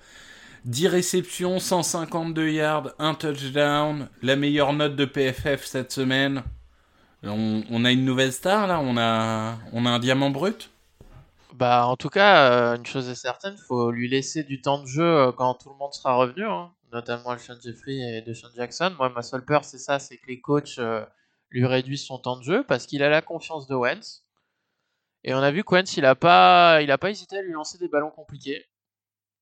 10 0.64 0.88
réceptions, 0.88 1.58
152 1.58 2.50
yards, 2.50 2.90
un 2.98 3.14
touchdown, 3.14 4.08
la 4.22 4.36
meilleure 4.36 4.72
note 4.72 4.96
de 4.96 5.04
PFF 5.04 5.64
cette 5.64 5.92
semaine. 5.92 6.42
On, 7.22 7.62
on, 7.70 7.84
a 7.84 7.92
une 7.92 8.04
nouvelle 8.04 8.32
star 8.32 8.66
là, 8.66 8.80
on 8.80 8.96
a, 8.96 9.58
un 9.72 9.98
diamant 9.98 10.30
brut. 10.30 10.70
Bah 11.52 11.86
en 11.86 11.96
tout 11.96 12.08
cas, 12.08 12.50
euh, 12.50 12.76
une 12.76 12.86
chose 12.86 13.08
est 13.10 13.14
certaine, 13.14 13.58
faut 13.58 13.90
lui 13.90 14.08
laisser 14.08 14.42
du 14.42 14.62
temps 14.62 14.80
de 14.80 14.86
jeu 14.86 15.04
euh, 15.04 15.32
quand 15.32 15.54
tout 15.54 15.68
le 15.68 15.76
monde 15.76 15.92
sera 15.92 16.14
revenu, 16.14 16.46
hein, 16.46 16.72
notamment 16.92 17.30
Alshon 17.30 17.58
Jeffrey 17.62 17.96
et 17.96 18.22
Deshaun 18.22 18.50
Jackson. 18.56 18.94
Moi, 18.96 19.10
ma 19.10 19.20
seule 19.20 19.44
peur, 19.44 19.64
c'est 19.64 19.78
ça, 19.78 19.98
c'est 19.98 20.16
que 20.16 20.26
les 20.28 20.40
coachs 20.40 20.78
euh, 20.78 21.04
lui 21.50 21.66
réduisent 21.66 22.06
son 22.06 22.18
temps 22.18 22.38
de 22.38 22.42
jeu 22.42 22.64
parce 22.64 22.86
qu'il 22.86 23.02
a 23.02 23.10
la 23.10 23.20
confiance 23.20 23.66
de 23.66 23.74
Wentz. 23.74 24.24
Et 25.22 25.34
on 25.34 25.38
a 25.38 25.50
vu 25.50 25.62
que 25.62 25.74
Wentz, 25.74 25.98
il 25.98 26.06
a 26.06 26.14
pas, 26.14 26.80
il 26.80 26.90
a 26.90 26.96
pas 26.96 27.10
hésité 27.10 27.36
à 27.36 27.42
lui 27.42 27.52
lancer 27.52 27.76
des 27.76 27.88
ballons 27.88 28.10
compliqués. 28.10 28.64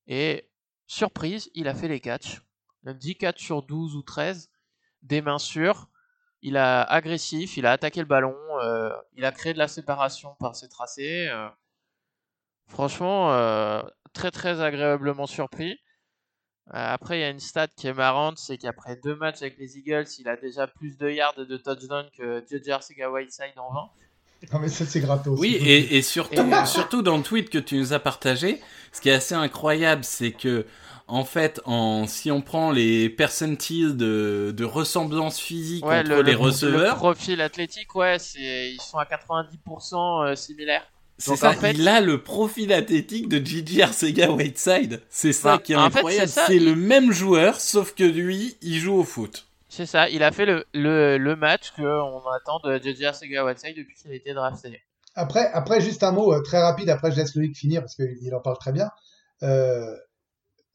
Et 0.07 0.49
surprise, 0.87 1.49
il 1.53 1.69
a 1.69 1.73
fait 1.73 1.87
les 1.87 2.01
catchs. 2.01 2.41
10 2.83 3.15
catchs 3.15 3.45
sur 3.45 3.63
12 3.63 3.95
ou 3.95 4.01
13, 4.01 4.49
des 5.03 5.21
mains 5.21 5.37
sûres 5.37 5.87
il 6.41 6.57
a 6.57 6.81
agressif, 6.83 7.57
il 7.57 7.65
a 7.65 7.71
attaqué 7.71 7.99
le 7.99 8.05
ballon, 8.05 8.35
euh, 8.63 8.91
il 9.15 9.25
a 9.25 9.31
créé 9.31 9.53
de 9.53 9.57
la 9.57 9.67
séparation 9.67 10.35
par 10.39 10.55
ses 10.55 10.69
tracés. 10.69 11.27
Euh, 11.29 11.47
franchement, 12.67 13.33
euh, 13.33 13.81
très 14.13 14.31
très 14.31 14.61
agréablement 14.61 15.27
surpris. 15.27 15.77
après, 16.71 17.17
il 17.17 17.21
y 17.21 17.23
a 17.23 17.29
une 17.29 17.39
stat 17.39 17.67
qui 17.67 17.87
est 17.87 17.93
marrante, 17.93 18.37
c'est 18.37 18.57
qu'après 18.57 18.95
deux 18.95 19.15
matchs 19.15 19.41
avec 19.41 19.57
les 19.57 19.77
Eagles, 19.77 20.05
il 20.19 20.29
a 20.29 20.37
déjà 20.37 20.67
plus 20.67 20.97
de 20.97 21.09
yards 21.09 21.39
et 21.39 21.45
de 21.45 21.57
touchdowns 21.57 22.09
que 22.15 22.43
JJ 22.47 22.69
Arcega 22.69 23.09
Whiteside 23.09 23.57
en 23.57 23.73
20. 23.73 23.89
Non 24.53 24.59
mais 24.59 24.69
ça 24.69 24.85
c'est 24.85 25.01
gratos. 25.01 25.37
Oui 25.37 25.55
et, 25.55 25.97
et 25.97 26.01
surtout, 26.01 26.49
et 26.49 26.65
surtout 26.65 27.01
dans 27.01 27.17
le 27.17 27.23
tweet 27.23 27.49
que 27.49 27.57
tu 27.57 27.75
nous 27.75 27.91
as 27.91 27.99
partagé, 27.99 28.61
ce 28.93 29.01
qui 29.01 29.09
est 29.09 29.13
assez 29.13 29.35
incroyable, 29.35 30.05
c'est 30.05 30.31
que 30.31 30.65
en 31.09 31.25
fait, 31.25 31.59
en, 31.65 32.07
si 32.07 32.31
on 32.31 32.41
prend 32.41 32.71
les 32.71 33.09
percentiles 33.09 33.97
de, 33.97 34.53
de 34.55 34.63
ressemblance 34.63 35.39
physique 35.39 35.85
ouais, 35.85 35.99
entre 35.99 36.09
le, 36.09 36.21
les 36.21 36.31
le, 36.33 36.37
receveurs, 36.37 36.93
le 36.93 36.99
profil 36.99 37.41
athlétique, 37.41 37.93
ouais, 37.95 38.17
ils 38.35 38.79
sont 38.81 38.97
à 38.97 39.05
90% 39.05 40.35
similaires. 40.35 40.85
C'est 41.17 41.35
ça, 41.35 41.49
en 41.49 41.53
fait, 41.53 41.73
il 41.73 41.85
a 41.87 41.99
le 41.99 42.23
profil 42.23 42.71
athlétique 42.71 43.27
de 43.27 43.45
Gigi 43.45 43.81
Arcega 43.81 44.31
Whiteside. 44.31 45.01
C'est 45.09 45.33
ça 45.33 45.57
bah, 45.57 45.61
qui 45.61 45.73
est 45.73 45.75
incroyable. 45.75 46.29
C'est 46.29 46.59
le 46.59 46.75
même 46.75 47.11
joueur, 47.11 47.59
sauf 47.59 47.93
que 47.93 48.05
lui, 48.05 48.55
il 48.61 48.79
joue 48.79 48.95
au 48.95 49.03
foot. 49.03 49.45
C'est 49.67 49.85
ça, 49.85 50.09
il 50.09 50.23
a 50.23 50.31
fait 50.31 50.45
le, 50.45 50.65
le, 50.73 51.17
le 51.17 51.35
match 51.35 51.71
qu'on 51.75 52.21
attend 52.31 52.59
de 52.63 52.77
JJ 52.77 53.03
Arcega-Whiteside 53.03 53.75
depuis 53.75 53.95
qu'il 53.95 54.11
a 54.11 54.15
été 54.15 54.33
drafté. 54.33 54.81
Après, 55.15 55.51
après, 55.51 55.81
juste 55.81 56.03
un 56.03 56.11
mot 56.13 56.33
euh, 56.33 56.41
très 56.41 56.61
rapide, 56.61 56.89
après 56.89 57.11
je 57.11 57.17
laisse 57.17 57.35
Loïc 57.35 57.55
finir 57.55 57.81
parce 57.81 57.95
qu'il 57.95 58.33
en 58.33 58.39
parle 58.39 58.57
très 58.57 58.71
bien. 58.71 58.89
Euh, 59.43 59.95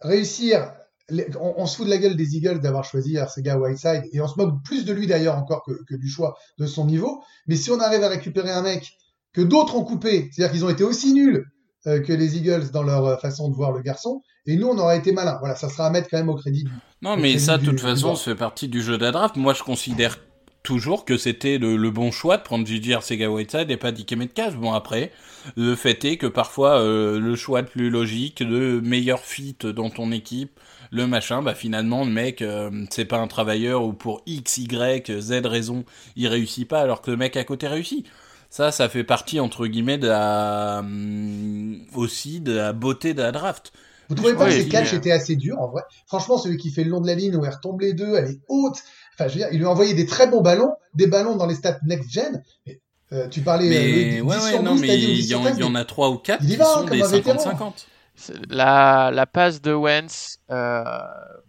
réussir, 0.04 0.70
les- 1.10 1.26
on, 1.40 1.54
on 1.58 1.66
se 1.66 1.76
fout 1.76 1.86
de 1.86 1.90
la 1.90 1.98
gueule 1.98 2.16
des 2.16 2.36
Eagles 2.36 2.60
d'avoir 2.60 2.84
choisi 2.84 3.18
Arcega 3.18 3.58
Whiteside 3.58 4.04
et 4.12 4.20
on 4.20 4.28
se 4.28 4.36
moque 4.38 4.62
plus 4.64 4.84
de 4.84 4.92
lui 4.92 5.06
d'ailleurs 5.06 5.36
encore 5.36 5.62
que, 5.64 5.72
que 5.88 5.96
du 5.96 6.08
choix 6.08 6.36
de 6.58 6.66
son 6.66 6.86
niveau. 6.86 7.22
Mais 7.46 7.56
si 7.56 7.70
on 7.70 7.80
arrive 7.80 8.02
à 8.04 8.08
récupérer 8.08 8.50
un 8.50 8.62
mec 8.62 8.92
que 9.32 9.40
d'autres 9.42 9.74
ont 9.76 9.84
coupé, 9.84 10.30
c'est-à-dire 10.32 10.52
qu'ils 10.52 10.64
ont 10.64 10.70
été 10.70 10.84
aussi 10.84 11.12
nuls 11.12 11.44
euh, 11.86 12.00
que 12.00 12.12
les 12.12 12.36
Eagles 12.38 12.70
dans 12.70 12.82
leur 12.84 13.04
euh, 13.04 13.16
façon 13.16 13.48
de 13.50 13.54
voir 13.54 13.72
le 13.72 13.82
garçon, 13.82 14.22
et 14.46 14.56
nous 14.56 14.68
on 14.68 14.78
aura 14.78 14.96
été 14.96 15.12
malins. 15.12 15.36
Voilà, 15.40 15.56
ça 15.56 15.68
sera 15.68 15.86
à 15.86 15.90
mettre 15.90 16.08
quand 16.10 16.16
même 16.18 16.28
au 16.30 16.36
crédit. 16.36 16.64
du- 16.64 16.70
Non, 17.02 17.16
mais 17.16 17.38
ça, 17.38 17.58
de 17.58 17.64
toute 17.64 17.80
façon, 17.80 18.14
ça 18.16 18.24
fait 18.24 18.34
partie 18.36 18.68
du 18.68 18.80
jeu 18.80 18.96
de 18.96 19.02
la 19.02 19.10
draft. 19.10 19.36
Moi, 19.36 19.52
je 19.52 19.62
considère 19.62 20.18
toujours 20.64 21.04
que 21.04 21.16
c'était 21.16 21.58
le, 21.58 21.76
le 21.76 21.90
bon 21.92 22.10
choix 22.10 22.38
de 22.38 22.42
prendre 22.42 22.66
J.J. 22.66 22.94
Arcega 22.94 23.30
Whiteside 23.30 23.70
et 23.70 23.76
pas 23.76 23.92
Dike 23.92 24.14
Metcalf. 24.14 24.56
Bon, 24.56 24.72
après, 24.72 25.12
le 25.56 25.76
fait 25.76 26.04
est 26.04 26.16
que 26.16 26.26
parfois, 26.26 26.80
euh, 26.80 27.20
le 27.20 27.36
choix 27.36 27.60
le 27.62 27.68
plus 27.68 27.90
logique, 27.90 28.40
le 28.40 28.80
meilleur 28.80 29.20
fit 29.20 29.56
dans 29.62 29.90
ton 29.90 30.10
équipe, 30.12 30.58
le 30.90 31.06
machin, 31.06 31.42
bah 31.42 31.54
finalement, 31.54 32.04
le 32.04 32.10
mec, 32.10 32.42
euh, 32.42 32.70
c'est 32.90 33.04
pas 33.04 33.18
un 33.18 33.28
travailleur 33.28 33.84
ou 33.84 33.92
pour 33.92 34.22
X, 34.26 34.58
Y, 34.58 35.20
Z 35.20 35.32
raison, 35.46 35.84
il 36.16 36.28
réussit 36.28 36.66
pas 36.68 36.80
alors 36.80 37.02
que 37.02 37.10
le 37.12 37.16
mec 37.16 37.36
à 37.36 37.44
côté 37.44 37.68
réussit. 37.68 38.06
Ça, 38.50 38.70
ça 38.72 38.88
fait 38.88 39.04
partie, 39.04 39.40
entre 39.40 39.66
guillemets, 39.66 39.98
de 39.98 40.08
la, 40.08 40.78
hum, 40.80 41.80
aussi 41.94 42.40
de 42.40 42.52
la 42.52 42.72
beauté 42.72 43.14
de 43.14 43.22
la 43.22 43.32
draft. 43.32 43.72
Vous 44.08 44.14
trouvez 44.16 44.34
pas 44.34 44.46
Oui, 44.46 44.54
que 44.64 44.68
il- 44.68 44.68
catchs 44.68 44.92
étaient 44.92 45.12
assez 45.12 45.34
durs 45.36 45.58
en 45.60 45.68
vrai? 45.68 45.82
Franchement, 46.06 46.36
celui 46.38 46.56
qui 46.58 46.70
fait 46.70 46.84
le 46.84 46.90
long 46.90 47.00
de 47.00 47.06
la 47.06 47.14
ligne 47.14 47.36
où 47.36 47.44
elle 47.44 47.54
retombe 47.54 47.80
les 47.80 47.94
deux, 47.94 48.14
elle 48.16 48.30
est 48.30 48.40
haute. 48.48 48.82
Enfin, 49.14 49.28
je 49.28 49.34
veux 49.34 49.38
dire, 49.40 49.48
il 49.52 49.58
lui 49.58 49.66
a 49.66 49.70
envoyé 49.70 49.94
des 49.94 50.06
très 50.06 50.26
bons 50.26 50.40
ballons, 50.42 50.74
des 50.94 51.06
ballons 51.06 51.36
dans 51.36 51.46
les 51.46 51.54
stats 51.54 51.78
next-gen. 51.86 52.42
Mais, 52.66 52.80
euh, 53.12 53.28
tu 53.28 53.40
parlais 53.42 53.66
euh, 53.66 53.70
Mais 53.70 53.92
Loïc, 53.92 54.08
10 54.16 54.20
ouais, 54.22 54.36
ouais, 54.44 54.50
sur 54.52 54.62
non, 54.62 54.72
12, 54.72 54.80
mais 54.80 54.98
il 54.98 55.14
10 55.16 55.30
y, 55.30 55.34
en, 55.34 55.42
15, 55.44 55.58
il 55.58 55.60
y 55.60 55.64
en 55.64 55.74
a 55.74 55.84
trois 55.84 56.10
ou 56.10 56.18
quatre 56.18 56.42
il 56.42 56.48
y 56.48 56.52
qui 56.52 56.56
va, 56.58 56.64
sont 56.64 56.80
comme 56.86 56.90
des 56.90 57.02
un 57.02 57.06
vétéran. 57.08 57.36
50-50. 57.38 57.86
C'est 58.16 58.34
La, 58.48 59.10
la 59.12 59.26
passe 59.26 59.60
de 59.60 59.72
Wentz 59.72 60.38
euh, 60.50 60.84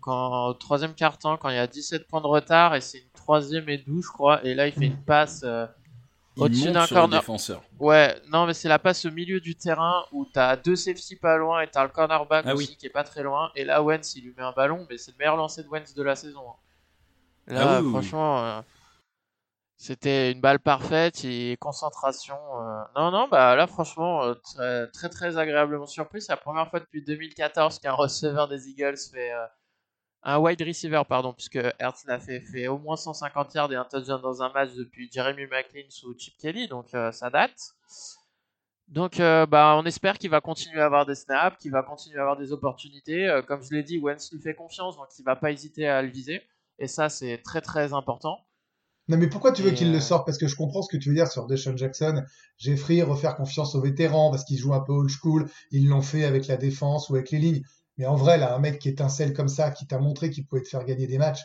quand, 0.02 0.48
au 0.48 0.54
troisième 0.54 0.94
quart-temps, 0.94 1.38
quand 1.38 1.50
il 1.50 1.56
y 1.56 1.60
a 1.60 1.68
17 1.68 2.08
points 2.08 2.22
de 2.22 2.28
retard, 2.28 2.76
et 2.76 2.82
c'est 2.82 2.98
une 3.00 3.10
troisième 3.14 3.70
et 3.70 3.78
12, 3.78 4.04
je 4.04 4.10
crois, 4.12 4.44
et 4.44 4.54
là 4.56 4.68
il 4.68 4.74
fait 4.74 4.86
une 4.86 4.98
passe. 5.04 5.42
euh, 5.44 5.66
Au-dessus 6.38 6.72
d'un 6.72 6.86
corner. 6.88 7.20
défenseur. 7.22 7.62
Ouais, 7.80 8.16
non, 8.32 8.46
mais 8.46 8.54
c'est 8.54 8.68
la 8.68 8.78
passe 8.80 9.06
au 9.06 9.12
milieu 9.12 9.40
du 9.40 9.56
terrain 9.56 10.04
où 10.12 10.26
t'as 10.26 10.56
deux 10.58 10.76
safety 10.76 11.16
pas 11.16 11.38
loin 11.38 11.62
et 11.62 11.68
t'as 11.68 11.84
le 11.84 11.90
cornerback 11.90 12.46
Ah 12.48 12.54
aussi 12.56 12.70
oui. 12.72 12.76
qui 12.78 12.86
est 12.88 12.90
pas 12.90 13.04
très 13.04 13.24
loin. 13.24 13.52
Et 13.56 13.64
là, 13.64 13.82
Wentz, 13.82 14.16
il 14.16 14.24
lui 14.26 14.34
met 14.38 14.44
un 14.44 14.52
ballon, 14.52 14.86
mais 14.90 14.98
c'est 14.98 15.12
le 15.12 15.18
meilleur 15.18 15.38
lancer 15.38 15.64
de 15.64 15.70
Wentz 15.70 15.94
de 15.94 16.04
la 16.04 16.16
saison. 16.16 16.42
hein. 16.50 16.56
Là, 17.48 17.78
Ah 17.78 17.82
franchement, 17.84 18.44
euh, 18.44 18.62
c'était 19.78 20.32
une 20.32 20.42
balle 20.42 20.60
parfaite 20.60 21.24
et 21.25 21.58
concentration. 21.60 22.36
euh. 22.60 22.84
Non, 22.96 23.12
non, 23.12 23.28
bah 23.28 23.56
là, 23.56 23.68
franchement, 23.68 24.24
euh, 24.24 24.34
très, 24.44 24.88
très, 24.92 25.10
très 25.10 25.38
agréablement 25.38 25.86
surpris. 25.86 26.22
C'est 26.22 26.32
la 26.32 26.38
première 26.38 26.70
fois 26.70 26.80
depuis 26.80 27.04
2014 27.04 27.80
qu'un 27.80 27.94
receveur 27.94 28.48
des 28.48 28.70
Eagles 28.70 28.98
fait. 29.14 29.32
un 30.24 30.40
wide 30.40 30.62
receiver, 30.64 31.04
pardon, 31.08 31.34
puisque 31.34 31.60
Hertz 31.80 32.04
l'a 32.06 32.20
fait, 32.20 32.42
fait 32.42 32.68
au 32.68 32.80
moins 32.80 32.96
150 32.98 33.54
yards 33.54 33.72
et 33.72 33.75
un 33.75 33.86
touchdown 33.86 34.20
dans 34.22 34.42
un 34.42 34.50
match 34.52 34.74
depuis 34.74 35.10
Jeremy 35.12 35.46
McLean 35.46 35.86
sous 35.90 36.18
Chip 36.18 36.36
Kelly, 36.40 36.68
donc 36.68 36.94
euh, 36.96 37.12
ça 37.12 37.30
date. 37.30 37.60
Donc, 38.88 39.20
euh, 39.20 39.46
bah, 39.46 39.75
on 39.78 39.86
espère 39.86 40.18
qu'il 40.18 40.30
va 40.30 40.42
continuer 40.42 40.80
à 40.82 40.86
avoir 40.86 41.06
des 41.06 41.16
snaps, 41.16 41.58
qu'il 41.58 41.72
va 41.72 41.82
continuer 41.84 42.18
à 42.20 42.22
avoir 42.22 42.38
des 42.38 42.52
opportunités. 42.52 43.28
Euh, 43.28 43.42
comme 43.42 43.62
je 43.64 43.72
l'ai 43.74 43.84
dit, 43.84 43.98
Wentz 44.00 44.32
lui 44.32 44.42
fait 44.42 44.54
confiance, 44.56 44.96
donc 44.96 45.08
il 45.18 45.24
va 45.24 45.36
pas 45.36 45.52
hésiter 45.52 45.88
à 45.88 46.02
le 46.02 46.10
viser. 46.10 46.42
Et 46.79 46.88
ça, 46.88 47.10
c'est 47.10 47.41
très 47.44 47.62
très 47.62 47.94
important. 47.94 48.38
Non, 49.08 49.17
mais 49.17 49.27
pourquoi 49.27 49.51
tu 49.51 49.62
veux 49.62 49.72
qu'il 49.72 49.89
euh, 49.89 49.94
le 49.94 50.00
sorte? 50.00 50.25
Parce 50.25 50.38
que 50.38 50.48
je 50.48 50.55
comprends 50.55 50.82
ce 50.82 50.89
que 50.89 50.98
tu 50.98 51.10
veux 51.10 51.15
dire 51.15 51.27
sur 51.27 51.46
Deshaun 51.46 51.77
Jackson. 51.77 52.24
Jeffrey, 52.58 53.01
refaire 53.01 53.36
confiance 53.36 53.75
aux 53.75 53.82
vétérans 53.82 54.32
parce 54.32 54.44
qu'ils 54.46 54.58
jouent 54.58 54.74
un 54.74 54.79
peu 54.79 54.94
old 54.94 55.10
school. 55.10 55.50
Ils 55.72 55.88
l'ont 55.88 56.01
fait 56.01 56.25
avec 56.25 56.48
la 56.48 56.58
défense 56.58 57.10
ou 57.10 57.15
avec 57.15 57.32
les 57.32 57.39
lignes. 57.39 57.62
Mais 57.98 58.08
en 58.08 58.15
vrai, 58.15 58.38
là, 58.38 58.55
un 58.55 58.60
mec 58.60 58.79
qui 58.79 58.89
étincelle 58.89 59.34
comme 59.34 59.48
ça, 59.48 59.72
qui 59.72 59.86
t'a 59.88 60.00
montré 60.00 60.29
qu'il 60.29 60.46
pouvait 60.46 60.63
te 60.63 60.67
faire 60.67 60.84
gagner 60.84 61.08
des 61.08 61.17
matchs, 61.17 61.44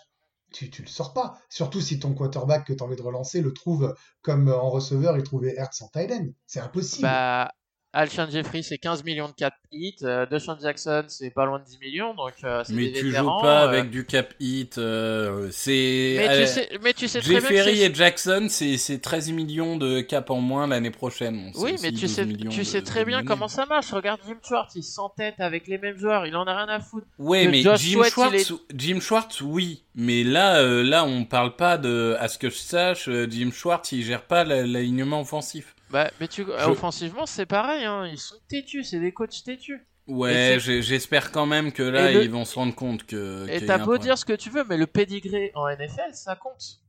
tu, 0.53 0.71
tu 0.71 0.83
le 0.83 0.89
sors 0.89 1.13
pas. 1.13 1.39
Surtout 1.49 1.81
si 1.81 1.99
ton 1.99 2.15
quarterback 2.15 2.67
que 2.67 2.73
tu 2.73 2.83
as 2.83 2.87
envie 2.87 2.97
de 2.97 3.03
relancer 3.03 3.41
le 3.41 3.53
trouve 3.53 3.95
comme 4.23 4.49
euh, 4.49 4.57
en 4.57 4.71
receveur, 4.71 5.17
il 5.17 5.23
trouvait 5.23 5.55
Hertz 5.57 5.83
en 5.83 5.89
tight 5.89 6.11
end. 6.11 6.27
C'est 6.47 6.61
impossible. 6.61 7.03
Bah, 7.03 7.53
Alshon 7.93 8.29
Jeffrey, 8.31 8.63
c'est 8.63 8.79
15 8.79 9.03
millions 9.03 9.27
de 9.27 9.33
cap 9.33 9.53
hit. 9.73 10.03
Euh, 10.05 10.25
Deshaun 10.25 10.57
Jackson, 10.63 11.03
c'est 11.09 11.31
pas 11.31 11.45
loin 11.45 11.59
de 11.59 11.65
10 11.65 11.79
millions. 11.81 12.15
Donc, 12.15 12.35
euh, 12.45 12.63
Mais 12.69 12.85
des 12.85 12.93
tu 12.93 13.07
vétérans, 13.07 13.39
joues 13.39 13.43
pas 13.43 13.65
euh, 13.65 13.69
avec 13.69 13.91
du 13.91 14.07
cap 14.07 14.33
hit. 14.39 14.79
euh, 14.79 15.49
c'est. 15.51 16.15
Mais, 16.19 16.39
tu 16.41 16.47
sais, 16.47 16.69
mais 16.85 16.93
tu 16.95 17.09
sais 17.09 17.21
très 17.21 17.41
bien 17.41 17.67
et 17.67 17.93
Jackson, 17.93 18.47
c'est 18.49 18.77
c'est 18.77 18.99
13 19.01 19.33
millions 19.33 19.77
de 19.77 20.03
cap 20.03 20.31
en 20.31 20.41
moins 20.41 20.69
l'année 20.69 20.93
prochaine. 20.93 21.51
Oui, 21.57 21.77
mais 21.83 21.91
tu 21.91 22.03
12 22.03 22.15
sais, 22.15 22.27
tu 22.27 22.35
de- 22.61 22.63
sais 22.63 22.83
très 22.83 23.01
de 23.01 23.07
bien 23.07 23.25
comment 23.25 23.49
ça 23.49 23.67
marche. 23.67 23.91
Regarde 23.93 24.21
Jim 24.25 24.37
Schwartz, 24.47 24.73
il 24.77 24.85
s'entête 24.85 25.35
avec 25.41 25.67
les 25.67 25.79
mêmes 25.79 25.99
joueurs, 25.99 26.27
il 26.27 26.37
en 26.37 26.45
a 26.45 26.57
rien 26.65 26.69
à 26.73 26.79
foutre. 26.79 27.07
Ouais, 27.19 27.47
que 27.47 27.51
mais 27.51 27.63
Josh 27.63 27.81
Jim 27.81 27.99
Sweat, 28.03 28.13
Schwartz, 28.13 28.53
Jim 28.73 29.01
Schwartz, 29.01 29.41
oui. 29.41 29.83
Mais 29.97 30.23
là, 30.23 30.59
euh, 30.61 30.85
là, 30.85 31.05
on 31.05 31.25
parle 31.25 31.57
pas 31.57 31.77
de. 31.77 32.17
À 32.21 32.29
ce 32.29 32.39
que 32.39 32.51
je 32.51 32.57
sache, 32.57 33.11
Jim 33.29 33.51
Schwartz, 33.53 33.91
il 33.91 34.05
gère 34.05 34.23
pas 34.23 34.45
la- 34.45 34.65
l'alignement 34.65 35.21
offensif. 35.23 35.75
Bah, 35.91 36.11
mais 36.21 36.29
tu, 36.29 36.45
Je- 36.45 36.51
offensivement, 36.71 37.27
c'est 37.27 37.47
pareil, 37.47 37.85
hein. 37.85 38.07
ils 38.07 38.19
sont 38.19 38.37
têtus, 38.49 38.85
c'est 38.85 39.01
des 39.01 39.13
coachs 39.13 39.43
têtus. 39.45 39.87
Ouais, 40.07 40.59
j'espère 40.61 41.31
quand 41.31 41.47
même 41.47 41.73
que 41.73 41.83
là, 41.83 42.11
le- 42.13 42.25
ils 42.25 42.31
vont 42.31 42.45
se 42.45 42.55
rendre 42.57 42.75
compte 42.75 43.05
que. 43.05 43.47
Et 43.49 43.65
t'as 43.65 43.79
beau 43.79 43.99
dire 43.99 44.19
ce 44.19 44.25
que 44.25 44.33
tu 44.33 44.51
veux, 44.51 44.65
mais 44.65 44.77
le 44.77 44.87
pédigré 44.87 45.53
en 45.55 45.69
NFL, 45.69 46.13
ça 46.15 46.37
compte. 46.37 46.81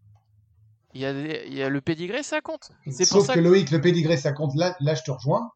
Il 0.93 1.01
y 1.01 1.05
a, 1.05 1.13
des- 1.13 1.43
il 1.48 1.53
y 1.53 1.63
a 1.63 1.70
le 1.70 1.81
pédigré, 1.81 2.22
ça 2.24 2.41
compte. 2.41 2.72
C'est 2.89 3.08
pour 3.10 3.20
Sauf 3.20 3.27
ça 3.27 3.34
que 3.34 3.39
que... 3.39 3.43
Loïc, 3.43 3.72
le 3.72 3.79
pédigré, 3.79 4.17
ça 4.17 4.34
compte. 4.34 4.53
Là, 4.55 4.75
là 4.81 4.93
je 4.96 5.03
te 5.03 5.12
rejoins. 5.12 5.51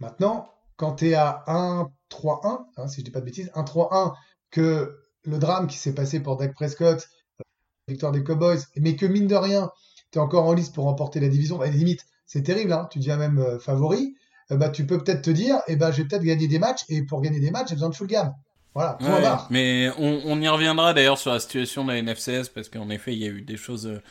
Maintenant, 0.00 0.50
quand 0.76 0.96
tu 0.96 1.10
es 1.10 1.14
à 1.14 1.42
1-3-1, 1.46 2.66
hein, 2.76 2.88
si 2.88 3.00
je 3.00 3.04
dis 3.04 3.10
pas 3.10 3.20
de 3.20 3.24
bêtises, 3.24 3.50
1-3-1, 3.54 4.12
que 4.50 4.98
le 5.24 5.38
drame 5.38 5.68
qui 5.68 5.76
s'est 5.78 5.94
passé 5.94 6.20
pour 6.20 6.36
Dak 6.36 6.52
Prescott, 6.52 6.98
euh, 7.40 7.44
victoire 7.88 8.12
des 8.12 8.22
Cowboys, 8.22 8.58
mais 8.76 8.96
que 8.96 9.06
mine 9.06 9.26
de 9.26 9.36
rien, 9.36 9.70
tu 10.12 10.18
es 10.18 10.20
encore 10.22 10.44
en 10.46 10.52
lice 10.52 10.68
pour 10.70 10.84
remporter 10.84 11.18
la 11.20 11.28
division, 11.28 11.60
à 11.60 11.66
la 11.66 11.70
limite, 11.72 12.04
c'est 12.26 12.42
terrible, 12.42 12.72
hein, 12.72 12.88
tu 12.90 12.98
deviens 12.98 13.16
même 13.16 13.38
euh, 13.38 13.58
favori, 13.58 14.14
euh, 14.50 14.56
bah, 14.56 14.68
tu 14.70 14.86
peux 14.86 14.98
peut-être 14.98 15.22
te 15.22 15.30
dire, 15.30 15.56
eh 15.68 15.76
ben, 15.76 15.90
j'ai 15.92 16.04
peut-être 16.04 16.22
gagné 16.22 16.48
des 16.48 16.58
matchs, 16.58 16.84
et 16.88 17.02
pour 17.04 17.20
gagner 17.22 17.40
des 17.40 17.50
matchs, 17.50 17.68
j'ai 17.68 17.74
besoin 17.76 17.90
de 17.90 17.94
full 17.94 18.06
gamme. 18.08 18.34
Voilà, 18.74 19.00
point 19.04 19.18
Ouais, 19.18 19.20
barre. 19.20 19.46
mais 19.50 19.90
on, 19.98 20.22
on 20.24 20.40
y 20.40 20.48
reviendra 20.48 20.94
d'ailleurs 20.94 21.18
sur 21.18 21.30
la 21.32 21.38
situation 21.40 21.84
de 21.84 21.92
la 21.92 22.02
NFCS 22.02 22.48
parce 22.52 22.68
qu'en 22.68 22.90
effet, 22.90 23.12
il 23.12 23.20
y 23.20 23.24
a 23.26 23.30
eu 23.30 23.42
des 23.42 23.56
choses. 23.56 23.86
euh, 23.86 24.02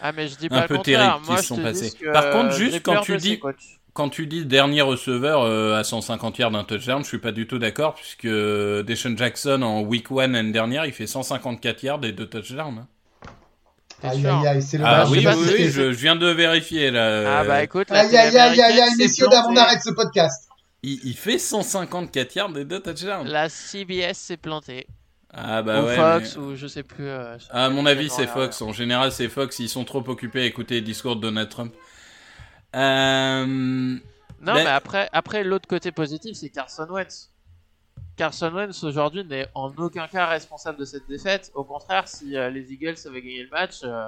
Ah, 0.00 0.12
mais 0.12 0.26
je 0.28 0.36
dis 0.36 0.48
un 0.50 0.60
pas 0.60 0.66
peu 0.66 0.78
terribles 0.78 1.20
qui 1.22 1.36
se 1.36 1.42
je 1.42 1.46
sont 1.46 1.56
passées. 1.56 1.92
Par 2.12 2.30
contre, 2.30 2.52
juste 2.52 2.82
quand 2.82 3.00
tu 3.00 3.16
dis-. 3.16 3.40
Quand 3.94 4.08
tu 4.10 4.26
dis 4.28 4.44
dernier 4.46 4.82
receveur 4.82 5.42
euh, 5.42 5.76
à 5.76 5.82
150 5.82 6.38
yards 6.38 6.52
d'un 6.52 6.62
touchdown, 6.62 7.02
je 7.02 7.08
suis 7.08 7.18
pas 7.18 7.32
du 7.32 7.48
tout 7.48 7.58
d'accord 7.58 7.94
puisque 7.94 8.26
Deshaun 8.28 9.16
Jackson 9.16 9.62
en 9.62 9.82
week 9.82 10.06
1 10.12 10.28
l'année 10.28 10.52
dernière, 10.52 10.86
il 10.86 10.92
fait 10.92 11.08
154 11.08 11.82
yards 11.82 12.04
et 12.04 12.12
deux 12.12 12.26
touchdowns. 12.28 12.86
Aïe, 14.02 14.26
aïe, 14.26 14.46
aïe, 14.46 14.62
c'est 14.62 14.78
le 14.78 14.84
Ah 14.86 15.06
oui, 15.08 15.24
oui, 15.26 15.34
oui, 15.58 15.64
je, 15.70 15.92
je 15.92 15.98
viens 15.98 16.14
de 16.16 16.28
vérifier 16.28 16.90
là. 16.90 17.40
Ah, 17.40 17.44
bah 17.44 17.56
Euh, 17.56 17.62
écoute, 17.62 17.90
la 17.90 18.00
Aïe, 18.00 18.16
aïe, 18.16 18.36
aïe, 18.38 18.60
aïe, 18.60 18.80
aïe, 18.80 18.96
messieurs, 18.96 19.26
dames, 19.30 19.46
on 19.48 19.56
arrête 19.56 19.82
ce 19.82 19.90
podcast. 19.90 20.48
il, 20.82 21.00
il 21.04 21.16
fait 21.16 21.38
154 21.38 22.34
yards 22.36 22.56
et 22.56 22.64
deux 22.64 22.80
touchdowns. 22.80 23.26
La 23.26 23.48
CBS 23.48 24.14
s'est 24.14 24.36
plantée. 24.36 24.86
Ah 25.34 25.62
bah 25.62 25.82
ou 25.82 25.86
ouais. 25.86 25.96
Fox, 25.96 26.36
mais- 26.36 26.42
ou 26.42 26.56
je 26.56 26.66
sais 26.66 26.82
plus. 26.82 27.06
euh, 27.08 27.36
je 27.38 27.44
sais 27.44 27.50
À 27.52 27.68
mon 27.70 27.84
avis, 27.86 28.08
c'est. 28.08 28.26
Fox. 28.26 28.62
En 28.62 28.72
général, 28.72 29.12
c'est 29.12 29.28
Fox. 29.28 29.58
Ils 29.58 29.68
sont 29.68 29.84
trop 29.84 30.02
occupés 30.08 30.40
à 30.42 30.44
écouter 30.46 30.74
les 30.76 30.80
discours 30.80 31.16
de 31.16 31.20
Donald 31.20 31.48
Trump. 31.50 31.74
Euh... 32.74 33.44
Non, 33.46 34.00
Ben- 34.54 34.54
mais 34.54 34.66
après, 34.66 35.08
après 35.12 35.42
l'autre 35.44 35.66
côté 35.68 35.90
positif, 35.92 36.36
c'est 36.36 36.48
Carson 36.50 36.86
Wentz. 36.88 37.30
Carson 38.18 38.50
Wentz 38.52 38.84
aujourd'hui 38.84 39.24
n'est 39.24 39.46
en 39.54 39.72
aucun 39.78 40.06
cas 40.08 40.26
responsable 40.26 40.78
de 40.78 40.84
cette 40.84 41.08
défaite. 41.08 41.50
Au 41.54 41.64
contraire, 41.64 42.06
si 42.08 42.36
euh, 42.36 42.50
les 42.50 42.70
Eagles 42.72 42.96
avaient 43.06 43.22
gagné 43.22 43.44
le 43.44 43.48
match, 43.50 43.76
euh, 43.84 44.06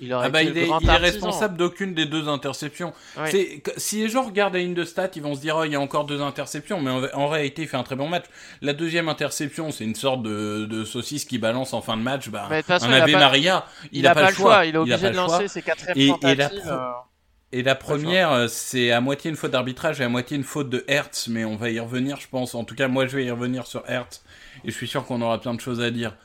il 0.00 0.12
aurait 0.14 0.26
Ah 0.26 0.30
bah 0.30 0.42
été 0.42 0.50
il 0.52 0.54
le 0.54 0.60
est, 0.62 0.66
grand 0.68 0.80
il 0.80 0.86
est 0.86 0.90
artisan. 0.90 1.12
responsable 1.12 1.56
d'aucune 1.58 1.92
des 1.94 2.06
deux 2.06 2.26
interceptions. 2.28 2.94
Oui. 3.18 3.62
Si 3.76 3.98
les 4.00 4.08
gens 4.08 4.22
regardent 4.22 4.54
la 4.54 4.60
ligne 4.60 4.72
de 4.74 4.84
stats, 4.84 5.10
ils 5.16 5.22
vont 5.22 5.34
se 5.34 5.40
dire 5.40 5.54
oh 5.58 5.64
il 5.64 5.72
y 5.72 5.76
a 5.76 5.80
encore 5.80 6.04
deux 6.06 6.22
interceptions, 6.22 6.80
mais 6.80 6.90
en, 6.90 7.04
en 7.12 7.28
réalité 7.28 7.62
il 7.62 7.68
fait 7.68 7.76
un 7.76 7.82
très 7.82 7.94
bon 7.96 8.08
match. 8.08 8.24
La 8.62 8.72
deuxième 8.72 9.08
interception, 9.10 9.70
c'est 9.70 9.84
une 9.84 9.94
sorte 9.94 10.22
de, 10.22 10.64
de 10.64 10.84
saucisse 10.84 11.24
qui 11.26 11.36
balance 11.38 11.74
en 11.74 11.82
fin 11.82 11.96
de 11.98 12.02
match. 12.02 12.30
Bah, 12.30 12.46
Mais 12.48 12.56
de 12.56 12.60
toute 12.62 12.68
façon, 12.68 12.86
un 12.86 12.90
il 12.90 12.94
a 13.00 13.02
Ave 13.04 13.12
pas- 13.12 13.18
Maria, 13.18 13.66
il, 13.92 14.02
n'a 14.02 14.14
pas, 14.14 14.28
le 14.30 14.34
choix. 14.34 14.64
Il 14.64 14.74
est 14.74 14.78
a 14.78 14.80
obligé 14.80 14.98
pas 14.98 15.10
de 15.10 15.16
lancer 15.16 15.48
ses 15.48 15.60
quatrièmes 15.62 15.94
Et- 15.98 16.06
et 16.06 16.08
tentatives. 16.08 16.40
la 16.40 16.48
pro- 16.48 17.08
Et 17.52 17.62
la 17.62 17.74
première, 17.74 18.32
euh, 18.32 18.48
c'est 18.48 18.90
à 18.92 19.02
moitié 19.02 19.30
une 19.30 19.36
faute 19.36 19.50
d'arbitrage 19.50 20.00
et 20.00 20.04
à 20.04 20.08
moitié 20.08 20.38
une 20.38 20.42
faute 20.42 20.70
de 20.70 20.84
Hertz, 20.88 21.28
mais 21.28 21.44
on 21.44 21.56
va 21.56 21.70
y 21.70 21.78
revenir, 21.78 22.18
je 22.18 22.26
pense. 22.26 22.54
En 22.54 22.64
tout 22.64 22.74
cas, 22.74 22.88
moi, 22.88 23.06
je 23.06 23.16
vais 23.16 23.26
y 23.26 23.30
revenir 23.30 23.66
sur 23.66 23.88
Hertz, 23.88 24.24
et 24.64 24.70
je 24.70 24.74
suis 24.76 24.88
sûr 24.88 25.04
qu'on 25.04 25.20
aura 25.20 25.38
plein 25.38 25.52
de 25.52 25.60
choses 25.60 25.80
à 25.80 25.90
dire. 25.90 26.16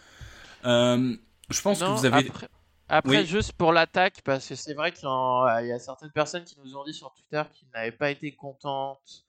Euh, 0.63 1.15
je 1.49 1.61
pense 1.61 1.81
non, 1.81 1.87
que 1.87 1.99
vous 1.99 2.05
avez. 2.05 2.29
Après, 2.29 2.47
après, 2.87 3.17
Oui. 3.17 3.25
juste 3.25 3.51
pour 3.53 3.73
l'attaque, 3.73 4.21
parce 4.23 4.47
que 4.47 4.55
c'est 4.55 4.73
vrai 4.73 4.93
qu'il 4.93 5.07
il 5.07 5.67
y 5.67 5.71
a 5.73 5.79
certaines 5.79 6.11
personnes 6.11 6.45
qui 6.45 6.57
nous 6.63 6.77
ont 6.77 6.85
dit 6.85 6.93
sur 6.93 7.13
Twitter 7.13 7.43
qu'ils 7.53 7.67
n'avaient 7.73 7.91
pas 7.91 8.09
été 8.09 8.33
contentes 8.33 9.25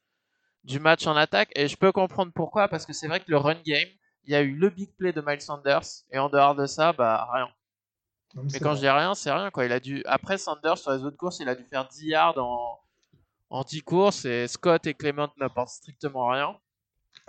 du 0.62 0.78
match 0.78 1.04
en 1.08 1.16
attaque, 1.16 1.50
et 1.56 1.66
je 1.66 1.76
peux 1.76 1.90
comprendre 1.90 2.30
pourquoi, 2.32 2.68
parce 2.68 2.86
que 2.86 2.92
c'est 2.92 3.08
vrai 3.08 3.18
que 3.18 3.28
le 3.28 3.38
run 3.38 3.56
game, 3.66 3.88
il 4.24 4.32
y 4.32 4.36
a 4.36 4.42
eu 4.42 4.54
le 4.54 4.70
big 4.70 4.94
play 4.96 5.12
de 5.12 5.20
Miles 5.20 5.40
Sanders, 5.40 6.04
et 6.12 6.18
en 6.18 6.28
dehors 6.28 6.54
de 6.54 6.66
ça, 6.66 6.92
bah 6.92 7.28
rien. 7.32 7.48
Non, 8.34 8.42
Mais 8.44 8.50
c'est 8.50 8.58
quand 8.60 8.68
vrai. 8.70 8.76
je 8.76 8.80
dis 8.82 8.88
rien, 8.88 9.14
c'est 9.14 9.32
rien. 9.32 9.50
Quoi. 9.50 9.64
Il 9.64 9.72
a 9.72 9.80
dû... 9.80 10.02
Après 10.06 10.38
Sanders, 10.38 10.78
sur 10.78 10.92
les 10.92 11.02
autres 11.04 11.16
courses, 11.16 11.40
il 11.40 11.48
a 11.48 11.54
dû 11.54 11.64
faire 11.64 11.86
10 11.88 12.06
yards 12.06 12.38
en, 12.38 12.78
en 13.50 13.62
10 13.62 13.82
courses. 13.82 14.24
Et 14.24 14.46
Scott 14.48 14.86
et 14.86 14.94
Clement 14.94 15.28
n'apportent 15.38 15.70
strictement 15.70 16.28
rien. 16.28 16.54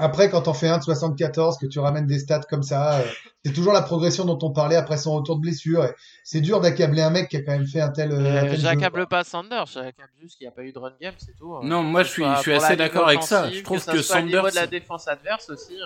Après, 0.02 0.30
quand 0.30 0.48
on 0.48 0.54
fait 0.54 0.70
un 0.70 0.78
de 0.78 0.84
74, 0.84 1.58
que 1.58 1.66
tu 1.66 1.80
ramènes 1.80 2.08
des 2.08 2.20
stats 2.20 2.40
comme 2.50 2.64
ça, 2.64 3.00
euh, 3.00 3.04
c'est 3.44 3.52
toujours 3.52 3.74
la 3.74 3.82
progression 3.82 4.24
dont 4.24 4.40
on 4.44 4.52
parlait 4.52 4.78
après 4.78 4.96
son 4.98 5.14
retour 5.16 5.36
de 5.36 5.42
blessure. 5.42 5.84
et 5.84 5.94
C'est 6.24 6.40
dur 6.40 6.62
d'accabler 6.62 7.02
un 7.02 7.10
mec 7.10 7.28
qui 7.28 7.36
a 7.36 7.42
quand 7.42 7.52
même 7.52 7.68
fait 7.68 7.82
un 7.82 7.90
tel. 7.90 8.14
euh, 8.14 8.44
Euh. 8.46 8.56
J'accable 8.56 9.08
pas 9.08 9.26
Sanders, 9.26 9.66
j'accable 9.66 10.12
juste 10.22 10.38
qu'il 10.38 10.46
n'y 10.48 10.54
a 10.54 10.56
pas 10.56 10.64
eu 10.64 10.72
de 10.72 10.80
run 10.80 10.94
game, 11.02 11.16
c'est 11.18 11.36
tout. 11.36 11.54
Euh, 11.54 11.60
Non, 11.64 11.84
moi 11.84 12.04
que 12.04 12.08
je 12.08 12.14
suis, 12.14 12.24
je 12.24 12.52
assez 12.52 12.78
d'accord 12.78 13.08
avec 13.10 13.24
ça. 13.24 13.50
Je 13.52 13.62
trouve 13.62 13.80
ça 13.80 13.92
que, 13.92 14.02
soit 14.02 14.20
au 14.20 14.22
niveau 14.22 14.38
Sanders. 14.38 14.52
de 14.52 14.56
la 14.56 14.68
défense 14.68 15.06
adverse 15.10 15.50
aussi, 15.50 15.76
euh, 15.82 15.86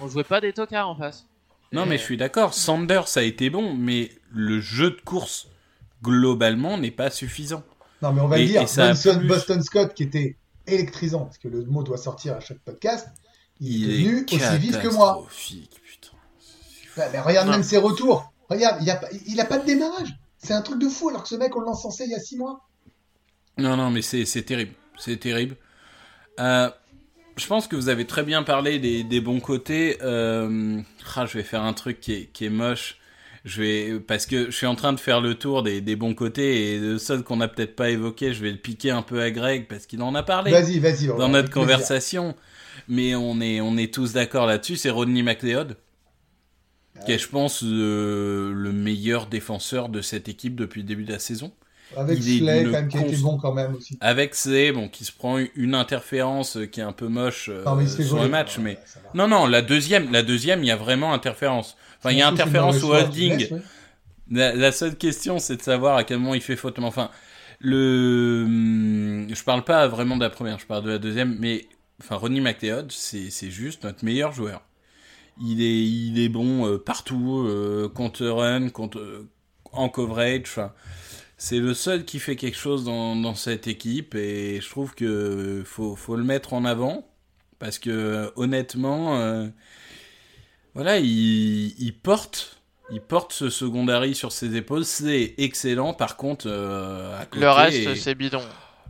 on 0.00 0.06
jouait 0.06 0.22
pas 0.24 0.40
des 0.40 0.52
tocards 0.52 0.88
en 0.90 0.94
face. 0.94 1.26
Non, 1.72 1.84
mais 1.86 1.98
je 1.98 2.02
suis 2.02 2.16
d'accord. 2.16 2.54
Sanders 2.54 3.16
a 3.16 3.22
été 3.22 3.50
bon, 3.50 3.74
mais 3.74 4.10
le 4.30 4.60
jeu 4.60 4.90
de 4.90 5.00
course 5.04 5.48
globalement 6.02 6.78
n'est 6.78 6.90
pas 6.90 7.10
suffisant. 7.10 7.62
Non, 8.02 8.12
mais 8.12 8.20
on 8.20 8.28
va 8.28 8.38
Et- 8.38 8.42
le 8.42 8.46
dire, 8.48 8.60
et 8.62 8.64
Boston, 8.64 9.18
plus- 9.18 9.28
Boston 9.28 9.62
Scott, 9.62 9.94
qui 9.94 10.04
était 10.04 10.36
électrisant, 10.66 11.24
parce 11.24 11.38
que 11.38 11.48
le 11.48 11.64
mot 11.64 11.82
doit 11.82 11.98
sortir 11.98 12.34
à 12.36 12.40
chaque 12.40 12.58
podcast, 12.60 13.08
il, 13.60 13.90
est 13.90 14.02
devenu 14.04 14.18
est 14.30 14.34
aussi 14.34 14.58
vif 14.58 14.80
que 14.80 14.88
moi. 14.88 15.26
putain. 15.84 16.08
Ouais, 16.96 17.08
mais 17.12 17.20
regarde 17.20 17.46
Non. 17.46 17.52
même 17.54 17.62
ses 17.62 17.76
retours. 17.78 18.32
Regarde, 18.48 18.78
il, 18.82 18.90
a, 18.90 18.96
pas- 18.96 19.08
il 19.26 19.40
a 19.40 19.44
pas 19.44 19.58
de 19.58 19.66
démarrage. 19.66 20.08
C'est 20.38 20.54
un 20.54 20.62
truc 20.62 20.78
de 20.80 20.88
fou, 20.88 21.08
alors 21.08 21.22
que 21.24 21.28
ce 21.28 21.34
mec, 21.34 21.54
on 21.56 21.60
l'encensait 21.60 22.04
il 22.04 22.10
y 22.12 22.14
a 22.14 22.20
six 22.20 22.36
mois. 22.36 22.60
Non, 23.58 23.76
non, 23.76 23.90
mais 23.90 24.02
c'est 24.02 24.24
c'est 24.24 24.42
terrible. 24.42 24.72
C'est 24.96 25.18
terrible. 25.18 25.56
Euh, 26.38 26.70
je 27.38 27.46
pense 27.46 27.66
que 27.68 27.76
vous 27.76 27.88
avez 27.88 28.06
très 28.06 28.22
bien 28.22 28.42
parlé 28.42 28.78
des, 28.78 29.04
des 29.04 29.20
bons 29.20 29.40
côtés. 29.40 29.98
Euh, 30.02 30.80
ah, 31.16 31.26
je 31.26 31.38
vais 31.38 31.44
faire 31.44 31.62
un 31.62 31.72
truc 31.72 32.00
qui 32.00 32.12
est, 32.12 32.24
qui 32.32 32.44
est 32.44 32.50
moche. 32.50 32.98
Je 33.44 33.62
vais 33.62 34.00
parce 34.00 34.26
que 34.26 34.46
je 34.46 34.56
suis 34.56 34.66
en 34.66 34.74
train 34.74 34.92
de 34.92 35.00
faire 35.00 35.20
le 35.20 35.34
tour 35.34 35.62
des, 35.62 35.80
des 35.80 35.96
bons 35.96 36.14
côtés 36.14 36.74
et 36.74 36.78
le 36.78 36.98
seul 36.98 37.22
qu'on 37.22 37.36
n'a 37.36 37.48
peut-être 37.48 37.76
pas 37.76 37.88
évoqué, 37.90 38.34
je 38.34 38.42
vais 38.42 38.50
le 38.50 38.58
piquer 38.58 38.90
un 38.90 39.02
peu 39.02 39.22
à 39.22 39.30
Greg 39.30 39.66
parce 39.68 39.86
qu'il 39.86 40.02
en 40.02 40.14
a 40.14 40.22
parlé 40.22 40.50
Vas-y, 40.50 40.78
vas-y. 40.80 41.06
dans 41.06 41.28
notre 41.28 41.50
conversation. 41.50 42.34
Mais 42.88 43.14
on 43.14 43.40
est 43.40 43.60
on 43.60 43.76
est 43.76 43.92
tous 43.92 44.12
d'accord 44.12 44.46
là-dessus. 44.46 44.76
C'est 44.76 44.90
Rodney 44.90 45.22
McLeod 45.22 45.76
qui 47.06 47.12
est, 47.12 47.18
je 47.18 47.28
pense, 47.28 47.62
le 47.62 48.70
meilleur 48.72 49.26
défenseur 49.28 49.88
de 49.88 50.02
cette 50.02 50.28
équipe 50.28 50.56
depuis 50.56 50.80
le 50.82 50.86
début 50.86 51.04
de 51.04 51.12
la 51.12 51.20
saison. 51.20 51.52
Avec 51.96 52.18
il 52.18 52.38
Slay, 52.38 52.64
quand 52.64 52.70
même, 52.70 52.88
qui 52.88 52.98
const- 52.98 53.22
bon 53.22 53.38
quand 53.38 53.52
même 53.52 53.74
aussi. 53.74 53.96
Avec 54.00 54.34
C, 54.34 54.72
bon, 54.72 54.88
qui 54.88 55.04
se 55.04 55.12
prend 55.12 55.38
une 55.54 55.74
interférence 55.74 56.56
euh, 56.56 56.66
qui 56.66 56.80
est 56.80 56.84
un 56.84 56.92
peu 56.92 57.08
moche 57.08 57.48
euh, 57.48 57.64
Non, 57.64 57.76
mais 57.76 57.86
sur 57.86 58.22
le 58.22 58.28
match, 58.28 58.58
mais 58.58 58.78
non, 59.14 59.28
non, 59.28 59.46
la 59.46 59.62
deuxième, 59.62 60.12
la 60.12 60.22
deuxième, 60.22 60.62
il 60.62 60.66
y 60.66 60.70
a 60.70 60.76
vraiment 60.76 61.12
interférence. 61.12 61.76
Enfin, 61.98 62.12
il 62.12 62.18
y 62.18 62.22
a 62.22 62.28
interférence 62.28 62.78
qui 62.78 62.84
holding. 62.84 63.48
La, 64.30 64.54
la 64.54 64.72
seule 64.72 64.96
question, 64.96 65.38
c'est 65.38 65.56
de 65.56 65.62
savoir 65.62 65.96
à 65.96 66.04
quel 66.04 66.18
moment 66.18 66.34
il 66.34 66.42
fait 66.42 66.56
faute. 66.56 66.78
Mais 66.78 66.84
enfin, 66.84 67.10
le, 67.60 68.44
hum, 68.46 69.26
je 69.34 69.42
parle 69.44 69.64
pas 69.64 69.88
vraiment 69.88 70.16
de 70.16 70.22
la 70.22 70.30
première, 70.30 70.58
je 70.58 70.66
parle 70.66 70.84
de 70.84 70.90
la 70.90 70.98
deuxième. 70.98 71.36
Mais 71.38 71.66
enfin, 72.00 72.16
Ronnie 72.16 72.40
McLeod, 72.40 72.92
c'est 72.92 73.30
c'est 73.30 73.50
juste 73.50 73.84
notre 73.84 74.04
meilleur 74.04 74.32
joueur. 74.32 74.62
Il 75.40 75.62
est, 75.62 75.84
il 75.86 76.18
est 76.20 76.28
bon 76.28 76.66
euh, 76.66 76.78
partout, 76.78 77.44
euh, 77.46 77.88
contre 77.88 78.26
run, 78.26 78.70
contre 78.70 79.24
en 79.72 79.88
coverage. 79.88 80.42
Enfin, 80.46 80.72
c'est 81.38 81.58
le 81.60 81.74
seul 81.74 82.04
qui 82.04 82.18
fait 82.20 82.36
quelque 82.36 82.58
chose 82.58 82.84
dans, 82.84 83.16
dans 83.16 83.34
cette 83.34 83.66
équipe 83.68 84.14
et 84.14 84.60
je 84.60 84.68
trouve 84.70 84.94
que 84.94 85.62
faut, 85.64 85.96
faut 85.96 86.16
le 86.16 86.24
mettre 86.24 86.52
en 86.52 86.64
avant 86.64 87.08
parce 87.58 87.78
que 87.78 88.32
honnêtement, 88.36 89.16
euh, 89.20 89.48
voilà, 90.74 90.98
il, 90.98 91.74
il 91.80 91.92
porte, 91.98 92.62
il 92.90 93.00
porte 93.00 93.32
ce 93.32 93.50
secondary 93.50 94.14
sur 94.14 94.32
ses 94.32 94.54
épaules, 94.56 94.84
c'est 94.84 95.34
excellent. 95.38 95.94
Par 95.94 96.16
contre, 96.16 96.46
euh, 96.48 97.18
à 97.20 97.26
côté, 97.26 97.40
Le 97.40 97.50
reste, 97.50 97.94
c'est 97.96 98.14
bidon. 98.14 98.42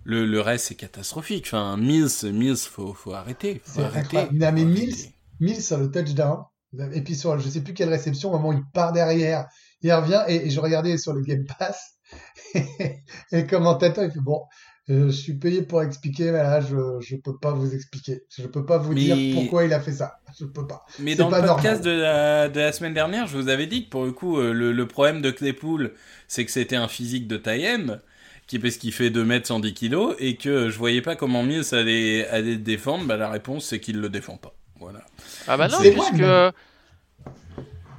le, 0.04 0.26
le 0.26 0.40
reste 0.40 0.66
c'est 0.66 0.74
catastrophique. 0.74 1.46
Enfin, 1.46 1.76
Mills, 1.76 2.32
Mills, 2.32 2.56
faut, 2.56 2.94
faut 2.94 3.12
arrêter, 3.12 3.62
faut 3.64 3.80
C'est 3.80 3.82
arrêter. 3.82 4.28
Non, 4.32 4.52
mais 4.52 4.64
Mills. 4.64 5.12
Mills 5.40 5.62
sur 5.62 5.78
le 5.78 5.90
touchdown. 5.90 6.44
Et 6.92 7.02
puis 7.02 7.14
sur 7.16 7.38
je 7.38 7.48
sais 7.48 7.62
plus 7.62 7.74
quelle 7.74 7.88
réception, 7.88 8.30
au 8.30 8.32
moment 8.38 8.50
où 8.50 8.52
il 8.52 8.64
part 8.72 8.92
derrière, 8.92 9.46
il 9.80 9.92
revient 9.92 10.22
et, 10.28 10.46
et 10.46 10.50
je 10.50 10.60
regardais 10.60 10.98
sur 10.98 11.12
le 11.14 11.22
Game 11.22 11.44
Pass 11.58 11.97
et 12.54 13.02
le 13.32 13.42
commentateur 13.42 14.04
il 14.04 14.10
fait 14.10 14.20
bon, 14.20 14.42
euh, 14.90 15.06
je 15.06 15.10
suis 15.16 15.34
payé 15.34 15.62
pour 15.62 15.82
expliquer, 15.82 16.26
mais 16.32 16.38
là 16.38 16.60
je 16.60 16.76
je 17.00 17.16
peux 17.16 17.36
pas 17.36 17.52
vous 17.52 17.74
expliquer, 17.74 18.22
je 18.36 18.46
peux 18.46 18.64
pas 18.64 18.78
vous 18.78 18.94
Mais- 18.94 19.00
dire 19.02 19.34
pourquoi 19.34 19.64
il 19.64 19.72
a 19.72 19.80
fait 19.80 19.92
ça, 19.92 20.18
je 20.38 20.46
peux 20.46 20.66
pas. 20.66 20.84
Mais 20.98 21.14
dans 21.14 21.28
pas 21.30 21.40
le 21.42 21.48
podcast 21.48 21.84
de 21.84 21.90
la, 21.90 22.48
de 22.48 22.58
la 22.60 22.72
semaine 22.72 22.94
dernière, 22.94 23.26
je 23.26 23.36
vous 23.36 23.48
avais 23.48 23.66
dit 23.66 23.84
que 23.84 23.90
pour 23.90 24.04
le 24.04 24.12
coup, 24.12 24.38
euh, 24.38 24.52
le, 24.52 24.72
le 24.72 24.88
problème 24.88 25.20
de 25.20 25.30
Claypool, 25.30 25.92
c'est 26.26 26.44
que 26.44 26.50
c'était 26.50 26.76
un 26.76 26.88
physique 26.88 27.28
de 27.28 27.36
taille 27.36 27.64
M, 27.64 28.00
qui, 28.46 28.58
parce 28.58 28.76
qu'il 28.78 28.92
fait 28.94 29.10
2 29.10 29.24
mètres 29.26 29.46
110 29.46 29.74
kilos, 29.74 30.14
et 30.18 30.36
que 30.36 30.70
je 30.70 30.78
voyais 30.78 31.02
pas 31.02 31.16
comment 31.16 31.42
Mills 31.42 31.74
allait, 31.74 32.26
allait 32.28 32.52
le 32.52 32.56
défendre. 32.56 33.04
Bah, 33.06 33.18
la 33.18 33.28
réponse, 33.28 33.66
c'est 33.66 33.80
qu'il 33.80 34.00
le 34.00 34.08
défend 34.08 34.38
pas. 34.38 34.54
Voilà. 34.80 35.00
Ah 35.46 35.56
bah 35.58 35.68
non, 35.68 35.78
puisque 35.80 36.12
même. 36.14 36.52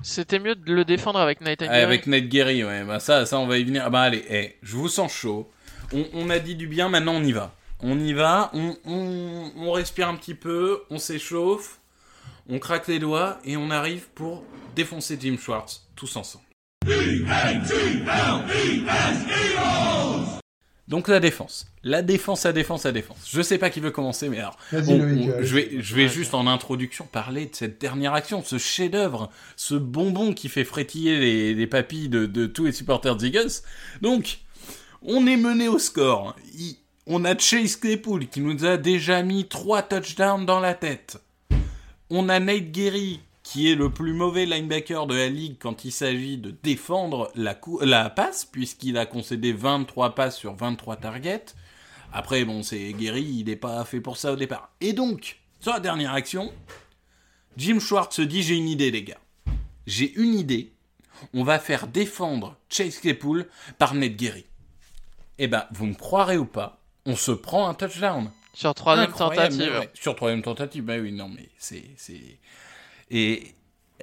C'était 0.02 0.40
mieux 0.40 0.56
de 0.56 0.74
le 0.74 0.86
défendre 0.86 1.20
avec 1.20 1.42
Nathan 1.42 1.66
Ah, 1.70 1.76
avec 1.76 2.08
Ned 2.08 2.30
Gary, 2.30 2.64
ouais, 2.64 2.84
bah 2.84 3.00
ça, 3.00 3.26
ça, 3.26 3.40
on 3.40 3.48
va 3.48 3.58
y 3.58 3.64
venir. 3.64 3.84
Ah 3.86 3.90
bah 3.90 4.02
allez, 4.02 4.24
eh, 4.30 4.56
je 4.62 4.76
vous 4.76 4.88
sens 4.90 5.12
chaud. 5.12 5.50
On, 5.94 6.06
on 6.14 6.30
a 6.30 6.40
dit 6.40 6.56
du 6.56 6.68
bien, 6.68 6.90
maintenant 6.90 7.14
on 7.14 7.24
y 7.24 7.32
va. 7.32 7.56
On 7.82 7.98
y 8.00 8.14
va, 8.14 8.52
on, 8.54 8.76
on, 8.86 9.52
on 9.56 9.72
respire 9.72 10.10
un 10.10 10.16
petit 10.16 10.36
peu, 10.36 10.82
on 10.90 10.98
s'échauffe, 11.00 11.80
on 12.50 12.60
craque 12.60 12.88
les 12.88 13.00
doigts, 13.00 13.40
et 13.46 13.56
on 13.58 13.70
arrive 13.70 14.08
pour 14.16 14.44
défoncer 14.76 15.18
Jim 15.20 15.38
Schwartz, 15.40 15.88
tous 15.96 16.16
ensemble. 16.18 16.44
Donc 20.90 21.08
la 21.08 21.20
défense. 21.20 21.68
La 21.84 22.02
défense, 22.02 22.44
la 22.46 22.52
défense, 22.52 22.84
la 22.84 22.92
défense. 22.92 23.18
Je 23.32 23.42
sais 23.44 23.58
pas 23.60 23.70
qui 23.70 23.80
veut 23.80 23.92
commencer, 23.92 24.28
mais 24.28 24.40
alors... 24.40 24.58
Vas-y 24.72 24.90
on- 24.94 24.98
Loïc. 24.98 25.30
on- 25.30 25.44
je 25.44 25.56
vais, 25.56 25.70
je 25.80 25.96
vais 25.96 26.04
Ouais, 26.04 26.10
juste 26.10 26.34
en 26.34 26.48
introduction 26.48 27.06
parler 27.06 27.46
de 27.46 27.56
cette 27.56 27.80
dernière 27.80 28.14
action, 28.16 28.44
ce 28.44 28.58
chef-d'œuvre, 28.58 29.30
ce 29.56 29.76
bonbon 29.76 30.34
qui 30.34 30.50
fait 30.50 30.64
frétiller 30.66 31.20
les, 31.20 31.54
les 31.54 31.68
papilles 31.68 32.10
de, 32.10 32.26
de 32.26 32.48
tous 32.48 32.66
les 32.66 32.72
supporters 32.72 33.16
des 33.16 33.28
Eagles. 33.28 33.52
Donc, 34.02 34.40
on 35.04 35.28
est 35.28 35.38
mené 35.38 35.68
au 35.68 35.78
score. 35.80 36.36
Il- 36.56 36.76
on 37.12 37.24
a 37.24 37.38
Chase 37.38 37.76
Claypool 37.76 38.28
qui 38.28 38.42
nous 38.42 38.66
a 38.66 38.78
déjà 38.78 39.22
mis 39.24 39.48
trois 39.48 39.82
touchdowns 39.84 40.46
dans 40.46 40.60
la 40.60 40.74
tête. 40.74 41.18
On 42.10 42.30
a 42.30 42.40
Nate 42.40 42.72
Gary 42.72 43.20
qui 43.52 43.72
est 43.72 43.76
le 43.76 43.90
plus 43.92 44.14
mauvais 44.14 44.46
linebacker 44.46 45.08
de 45.08 45.16
la 45.16 45.28
ligue 45.28 45.56
quand 45.60 45.84
il 45.84 45.92
s'agit 45.92 46.38
de 46.38 46.52
défendre 46.62 47.32
la, 47.36 47.56
cou- 47.56 47.80
la 47.82 48.10
passe, 48.12 48.46
puisqu'il 48.46 48.96
a 48.98 49.06
concédé 49.08 49.54
23 49.54 50.14
passes 50.14 50.38
sur 50.38 50.54
23 50.54 50.98
targets. 50.98 51.46
Après, 52.14 52.46
bon, 52.46 52.62
c'est 52.62 52.94
Gary, 52.94 53.24
il 53.24 53.46
n'est 53.46 53.56
pas 53.56 53.84
fait 53.86 54.02
pour 54.02 54.18
ça 54.18 54.34
au 54.34 54.36
départ. 54.36 54.70
Et 54.82 54.94
donc, 54.94 55.40
sur 55.60 55.74
la 55.74 55.80
dernière 55.80 56.14
action, 56.14 56.52
Jim 57.58 57.80
Schwartz 57.80 58.16
se 58.16 58.22
dit 58.22 58.44
J'ai 58.44 58.56
une 58.56 58.68
idée, 58.70 58.92
les 58.92 59.04
gars. 59.04 59.20
J'ai 59.88 60.14
une 60.14 60.36
idée. 60.36 60.72
On 61.34 61.44
va 61.44 61.60
faire 61.60 61.88
défendre 61.88 62.56
Chase 62.70 63.00
Claypool 63.00 63.48
par 63.78 63.94
Ned 63.96 64.16
Gary. 64.16 64.46
Eh 65.40 65.48
ben, 65.48 65.66
vous 65.72 65.86
me 65.88 65.94
croirez 65.96 66.38
ou 66.38 66.46
pas, 66.46 66.82
on 67.06 67.16
se 67.16 67.32
prend 67.32 67.68
un 67.68 67.74
touchdown. 67.74 68.30
Sur 68.54 68.74
troisième 68.76 69.12
tentative. 69.58 69.80
ouais. 69.80 69.90
Sur 69.94 70.16
troisième 70.16 70.42
tentative, 70.42 70.84
bah 70.84 70.98
oui, 71.00 71.12
non, 71.12 71.30
mais 71.30 71.50
c'est. 71.58 71.84
Et 73.12 73.54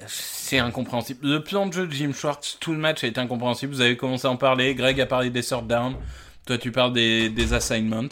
c'est 0.07 0.59
incompréhensible. 0.59 1.27
Le 1.27 1.43
plan 1.43 1.67
de 1.67 1.73
jeu 1.73 1.87
de 1.87 1.93
Jim 1.93 2.13
Schwartz, 2.13 2.59
tout 2.61 2.73
le 2.73 2.79
match 2.79 3.05
été 3.05 3.21
incompréhensible. 3.21 3.73
Vous 3.73 3.81
avez 3.81 3.97
commencé 3.97 4.27
à 4.27 4.31
en 4.31 4.37
parler. 4.37 4.75
Greg 4.75 5.01
a 5.01 5.07
parlé 5.07 5.31
des 5.31 5.43
sort 5.43 5.63
down. 5.63 5.97
Toi, 6.47 6.59
tu 6.59 6.71
parles 6.73 6.93
des, 6.93 7.29
des 7.31 7.53
assignments. 7.53 8.09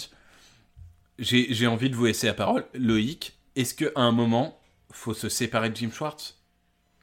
J'ai 1.19 1.67
envie 1.67 1.91
de 1.91 1.95
vous 1.95 2.07
laisser 2.07 2.27
la 2.27 2.35
parole. 2.35 2.65
Loïc, 2.75 3.37
est-ce 3.55 3.75
qu'à 3.75 3.91
un 3.97 4.11
moment, 4.13 4.59
faut 4.91 5.15
se 5.15 5.29
séparer 5.29 5.71
de 5.71 5.77
Jim 5.77 5.91
Schwartz? 5.93 6.37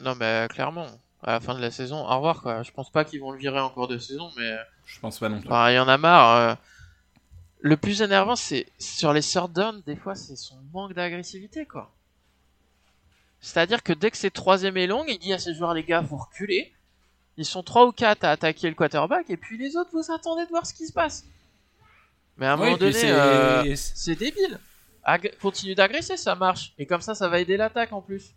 Non, 0.02 0.16
mais 0.16 0.48
clairement. 0.50 0.88
À 1.24 1.34
la 1.34 1.40
fin 1.40 1.54
de 1.54 1.62
la 1.62 1.70
saison, 1.70 1.98
au 1.98 2.16
revoir 2.16 2.42
quoi. 2.42 2.64
Je 2.64 2.72
pense 2.72 2.90
pas 2.90 3.06
qu'ils 3.06 3.20
vont 3.22 3.32
le 3.32 3.38
virer 3.38 3.60
en 3.60 3.70
cours 3.70 3.88
de 3.88 4.00
saison, 4.00 4.32
mais 4.38 4.56
Je 4.88 5.00
pense 5.00 5.20
pas 5.20 5.30
non 5.30 5.40
plus. 5.40 5.48
bah, 5.48 5.72
il 5.72 5.76
y 5.76 5.80
en 5.80 5.88
a 5.88 5.98
marre. 6.00 6.36
euh. 6.36 6.56
Le 7.60 7.78
plus 7.78 8.02
énervant, 8.02 8.36
c'est 8.36 8.66
sur 8.80 9.14
les 9.14 9.22
third 9.22 9.54
down, 9.54 9.84
des 9.86 9.96
fois, 9.96 10.16
c'est 10.16 10.36
son 10.36 10.56
manque 10.74 10.94
d'agressivité 10.96 11.68
quoi. 11.68 11.94
C'est-à-dire 13.42 13.82
que 13.84 13.92
dès 13.94 14.12
que 14.12 14.18
c'est 14.18 14.30
troisième 14.32 14.78
et 14.78 14.88
long, 14.88 15.04
il 15.08 15.18
dit 15.18 15.34
à 15.34 15.40
ses 15.40 15.54
joueurs 15.54 15.74
les 15.74 15.84
gars, 15.84 16.04
faut 16.04 16.18
reculer. 16.18 16.72
Ils 17.38 17.46
sont 17.46 17.64
trois 17.64 17.86
ou 17.88 17.92
quatre 17.92 18.24
à 18.24 18.32
attaquer 18.32 18.70
le 18.70 18.76
quarterback, 18.76 19.30
et 19.30 19.38
puis 19.38 19.58
les 19.58 19.76
autres, 19.78 19.90
vous 19.94 20.12
attendez 20.12 20.44
de 20.46 20.50
voir 20.50 20.66
ce 20.66 20.74
qui 20.74 20.86
se 20.86 20.94
passe. 20.94 21.26
Mais 22.38 22.46
à 22.46 22.54
un 22.54 22.58
Oui, 22.60 22.66
moment 22.66 22.78
donné, 22.78 22.92
c'est- 22.94 23.12
euh, 23.12 24.16
débile. 24.16 24.60
Ag- 25.04 25.34
continue 25.42 25.74
d'agresser, 25.74 26.18
ça 26.18 26.36
marche. 26.36 26.74
Et 26.78 26.86
comme 26.86 27.02
ça, 27.02 27.16
ça 27.16 27.28
va 27.28 27.40
aider 27.40 27.58
l'attaque 27.58 27.92
en 27.94 28.02
plus. 28.02 28.34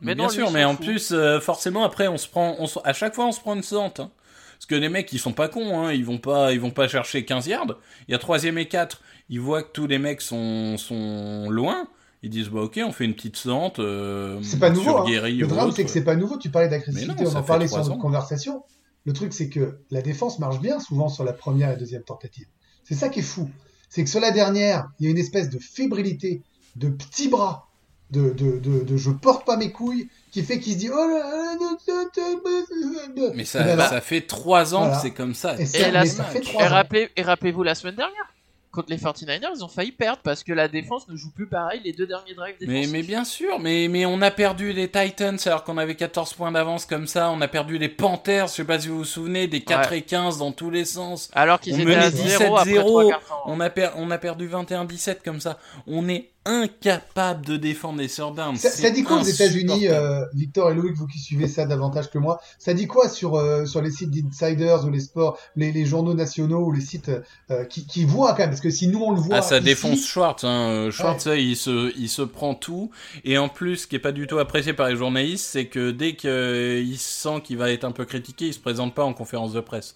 Mais 0.00 0.14
bien 0.14 0.24
non, 0.24 0.30
sûr, 0.30 0.50
mais 0.50 0.64
en 0.64 0.74
plus, 0.76 1.12
euh, 1.12 1.40
forcément, 1.40 1.84
après, 1.84 2.08
on 2.08 2.16
se 2.18 2.28
prend, 2.28 2.56
on 2.58 2.66
se- 2.66 2.78
à 2.84 2.92
chaque 2.92 3.14
fois, 3.14 3.26
on 3.26 3.32
se 3.32 3.40
prend 3.40 3.54
une 3.54 3.62
sente. 3.62 4.00
hein. 4.00 4.10
Parce 4.56 4.66
que 4.66 4.74
les 4.74 4.88
mecs, 4.88 5.12
ils 5.12 5.20
sont 5.20 5.32
pas 5.32 5.48
cons, 5.48 5.78
hein. 5.86 5.92
ils 5.92 6.04
vont 6.04 6.18
pas, 6.18 6.52
ils 6.52 6.60
vont 6.60 6.72
pas 6.72 6.88
chercher 6.88 7.24
15 7.24 7.46
yards. 7.46 7.76
Il 8.08 8.12
y 8.12 8.14
a 8.14 8.18
troisième 8.18 8.58
et 8.58 8.66
4, 8.66 9.00
ils 9.28 9.40
voient 9.40 9.62
que 9.62 9.70
tous 9.72 9.86
les 9.86 9.98
mecs 9.98 10.20
sont, 10.20 10.76
sont 10.78 11.48
loin. 11.48 11.86
Ils 12.22 12.30
disent, 12.30 12.48
bah 12.48 12.62
ok, 12.62 12.80
on 12.84 12.90
fait 12.92 13.04
une 13.04 13.14
petite 13.14 13.36
sente. 13.36 13.78
euh, 13.78 14.40
C'est 14.42 14.58
pas 14.58 14.70
nouveau. 14.70 14.82
Sur 15.06 15.06
hein. 15.06 15.28
Le 15.28 15.46
drame, 15.46 15.70
c'est 15.72 15.84
que 15.84 15.90
c'est 15.90 16.02
pas 16.04 16.16
nouveau. 16.16 16.36
Tu 16.36 16.50
parlais 16.50 16.68
d'agressivité, 16.68 17.24
on 17.26 17.36
en 17.36 17.42
parlait 17.42 17.68
sur 17.68 17.78
notre 17.78 17.98
conversation. 17.98 18.64
Le 19.04 19.12
truc, 19.12 19.32
c'est 19.32 19.48
que 19.48 19.78
la 19.90 20.02
défense 20.02 20.38
marche 20.38 20.58
bien 20.60 20.80
souvent 20.80 21.08
sur 21.08 21.22
la 21.24 21.32
première 21.32 21.70
et 21.70 21.76
deuxième 21.76 22.02
tentative. 22.02 22.46
C'est 22.84 22.94
ça 22.96 23.08
qui 23.08 23.20
est 23.20 23.22
fou. 23.22 23.48
C'est 23.88 24.02
que 24.04 24.10
sur 24.10 24.20
la 24.20 24.32
dernière, 24.32 24.88
il 24.98 25.04
y 25.04 25.08
a 25.08 25.10
une 25.10 25.18
espèce 25.18 25.48
de 25.48 25.58
fébrilité, 25.58 26.42
de 26.76 26.88
petits 26.88 27.28
bras, 27.28 27.68
de, 28.10 28.30
de, 28.30 28.58
de, 28.58 28.84
de 28.84 28.96
je 28.96 29.10
porte 29.10 29.46
pas 29.46 29.56
mes 29.56 29.70
couilles, 29.72 30.08
qui 30.32 30.42
fait 30.42 30.58
qu'il 30.58 30.74
se 30.74 30.78
dit 30.78 30.90
oh 30.92 30.96
là 30.96 31.56
là, 31.56 33.32
Mais 33.34 33.44
ça, 33.44 33.62
ben 33.62 33.76
là- 33.76 33.88
ça 33.88 34.00
fait 34.00 34.22
trois 34.22 34.74
ans 34.74 34.80
Voilà. 34.80 34.96
que 34.96 35.02
c'est 35.02 35.10
comme 35.12 35.34
ça. 35.34 35.58
Et 35.58 35.62
Et, 35.62 35.66
ça, 35.66 35.90
la- 35.90 36.00
mais 36.02 36.06
ça 36.08 36.24
fait 36.24 36.38
et 36.38 36.42
trois 36.42 36.64
ans. 36.64 36.68
rappelez- 36.68 37.10
et 37.16 37.22
rappelez-vous 37.22 37.62
la 37.62 37.74
semaine 37.74 37.96
dernière, 37.96 38.32
contre 38.78 38.90
les 38.90 38.96
49ers, 38.98 39.48
ils 39.56 39.64
ont 39.64 39.68
failli 39.68 39.90
perdre 39.92 40.20
parce 40.22 40.44
que 40.44 40.52
la 40.52 40.68
défense 40.68 41.08
ne 41.08 41.16
joue 41.16 41.30
plus 41.32 41.48
pareil 41.48 41.80
les 41.84 41.92
deux 41.92 42.06
derniers 42.06 42.34
drives 42.34 42.54
Mais, 42.60 42.66
défensifs. 42.66 42.92
mais 42.92 43.02
bien 43.02 43.24
sûr, 43.24 43.58
mais, 43.58 43.88
mais 43.88 44.06
on 44.06 44.22
a 44.22 44.30
perdu 44.30 44.72
les 44.72 44.88
Titans 44.88 45.36
alors 45.46 45.64
qu'on 45.64 45.78
avait 45.78 45.96
14 45.96 46.34
points 46.34 46.52
d'avance 46.52 46.86
comme 46.86 47.06
ça. 47.06 47.30
On 47.30 47.40
a 47.40 47.48
perdu 47.48 47.76
les 47.78 47.88
Panthers, 47.88 48.46
je 48.46 48.52
sais 48.52 48.64
pas 48.64 48.78
si 48.78 48.88
vous 48.88 48.98
vous 48.98 49.04
souvenez, 49.04 49.48
des 49.48 49.60
4 49.62 49.90
Ouais. 49.90 49.98
et 49.98 50.02
15 50.02 50.38
dans 50.38 50.52
tous 50.52 50.70
les 50.70 50.84
sens. 50.84 51.28
Alors 51.34 51.58
qu'ils 51.60 51.80
étaient 51.80 51.94
à 51.94 52.10
0 52.10 52.56
après 52.56 52.70
17-0. 52.72 52.80
3 52.80 53.08
quarts 53.08 53.20
temps. 53.26 53.42
On 53.46 53.58
a, 53.60 53.70
per- 53.70 53.90
on 53.96 54.10
a 54.10 54.18
perdu 54.18 54.48
21-17 54.48 55.16
comme 55.24 55.40
ça. 55.40 55.58
On 55.86 56.08
est 56.08 56.30
incapable 56.44 57.44
de 57.44 57.56
défendre 57.56 57.98
les 57.98 58.08
third 58.08 58.34
downs. 58.34 58.56
Ça, 58.56 58.70
ça 58.70 58.90
dit 58.90 59.02
quoi 59.02 59.20
aux 59.20 59.24
États-Unis, 59.24 59.88
euh, 59.88 60.24
Victor 60.34 60.70
et 60.70 60.74
Loïc, 60.74 60.94
vous 60.94 61.06
qui 61.06 61.18
suivez 61.18 61.46
ça 61.46 61.66
davantage 61.66 62.10
que 62.10 62.18
moi 62.18 62.40
Ça 62.58 62.72
dit 62.74 62.86
quoi 62.86 63.08
sur 63.08 63.36
euh, 63.36 63.66
sur 63.66 63.82
les 63.82 63.90
sites 63.90 64.10
d'insiders 64.10 64.84
ou 64.84 64.90
les 64.90 65.00
sports, 65.00 65.38
les, 65.56 65.72
les 65.72 65.84
journaux 65.84 66.14
nationaux 66.14 66.64
ou 66.64 66.72
les 66.72 66.80
sites 66.80 67.10
euh, 67.50 67.64
qui, 67.64 67.86
qui 67.86 68.04
voient 68.04 68.32
quand 68.32 68.38
même 68.38 68.50
Parce 68.50 68.62
que 68.62 68.70
si 68.70 68.88
nous 68.88 69.00
on 69.00 69.12
le 69.12 69.20
voit, 69.20 69.36
Ah, 69.36 69.42
ça 69.42 69.56
ici, 69.56 69.64
défonce 69.64 70.06
Schwartz. 70.06 70.44
Hein. 70.44 70.68
Euh, 70.70 70.90
Schwartz, 70.90 71.26
il 71.26 71.56
se, 71.56 71.92
il 71.98 72.08
se 72.08 72.22
prend 72.22 72.54
tout. 72.54 72.90
Et 73.24 73.36
en 73.36 73.48
plus, 73.48 73.76
ce 73.78 73.86
qui 73.86 73.96
est 73.96 74.00
pas 74.00 74.12
du 74.12 74.26
tout 74.26 74.38
apprécié 74.38 74.72
par 74.72 74.88
les 74.88 74.96
journalistes, 74.96 75.46
c'est 75.46 75.66
que 75.66 75.90
dès 75.90 76.14
qu'il 76.16 76.98
sent 76.98 77.42
qu'il 77.44 77.58
va 77.58 77.70
être 77.70 77.84
un 77.84 77.92
peu 77.92 78.04
critiqué, 78.04 78.46
il 78.46 78.54
se 78.54 78.60
présente 78.60 78.94
pas 78.94 79.04
en 79.04 79.12
conférence 79.12 79.52
de 79.52 79.60
presse. 79.60 79.94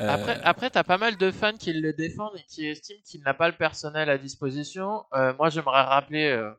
Euh, 0.00 0.08
Après, 0.08 0.40
après 0.42 0.70
t'as 0.70 0.84
pas 0.84 0.98
mal 0.98 1.16
de 1.16 1.30
fans 1.30 1.56
qui 1.56 1.72
le 1.72 1.92
défendent 1.92 2.36
et 2.36 2.44
qui 2.48 2.66
estiment 2.66 3.00
qu'il 3.04 3.22
n'a 3.22 3.34
pas 3.34 3.48
le 3.48 3.56
personnel 3.56 4.08
à 4.08 4.18
disposition. 4.18 5.04
Euh, 5.14 5.34
moi, 5.34 5.50
j'aimerais 5.50 5.82
rappeler 5.82 6.30
euh, 6.30 6.50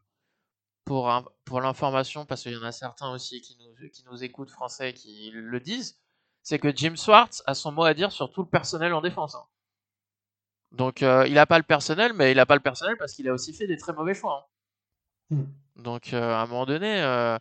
pour, 0.86 1.10
un- 1.10 1.26
pour 1.46 1.62
l'information, 1.62 2.26
parce 2.26 2.44
qu'il 2.44 2.54
y 2.54 2.58
en 2.58 2.64
a 2.64 2.72
certains 2.72 3.12
aussi 3.12 3.42
qui 3.42 3.58
nous, 3.60 3.90
qui 3.90 4.04
nous 4.06 4.24
écoutent 4.24 4.52
français 4.52 4.94
qui 4.94 5.32
le 5.34 5.60
disent, 5.60 6.00
c'est 6.44 6.60
que 6.60 6.76
Jim 6.76 6.96
Swartz 6.96 7.42
a 7.46 7.54
son 7.56 7.72
mot 7.72 7.84
à 7.84 7.94
dire 7.94 8.12
sur 8.12 8.32
tout 8.32 8.42
le 8.42 8.48
personnel 8.50 8.94
en 8.94 9.02
défense. 9.02 9.36
hein. 9.36 9.44
Donc, 10.72 11.04
euh, 11.04 11.26
il 11.28 11.38
a 11.38 11.46
pas 11.46 11.58
le 11.58 11.64
personnel, 11.64 12.14
mais 12.14 12.32
il 12.32 12.40
a 12.40 12.46
pas 12.46 12.56
le 12.56 12.62
personnel 12.62 12.96
parce 12.98 13.14
qu'il 13.14 13.28
a 13.28 13.34
aussi 13.34 13.54
fait 13.54 13.68
des 13.68 13.78
très 13.78 13.94
mauvais 13.94 14.14
choix. 14.14 14.48
hein. 15.32 15.36
Hmm. 15.36 15.82
Donc, 15.82 16.14
euh, 16.14 16.34
à 16.34 16.42
un 16.42 16.46
moment 16.48 16.66
donné, 16.66 17.02
euh, 17.02 17.38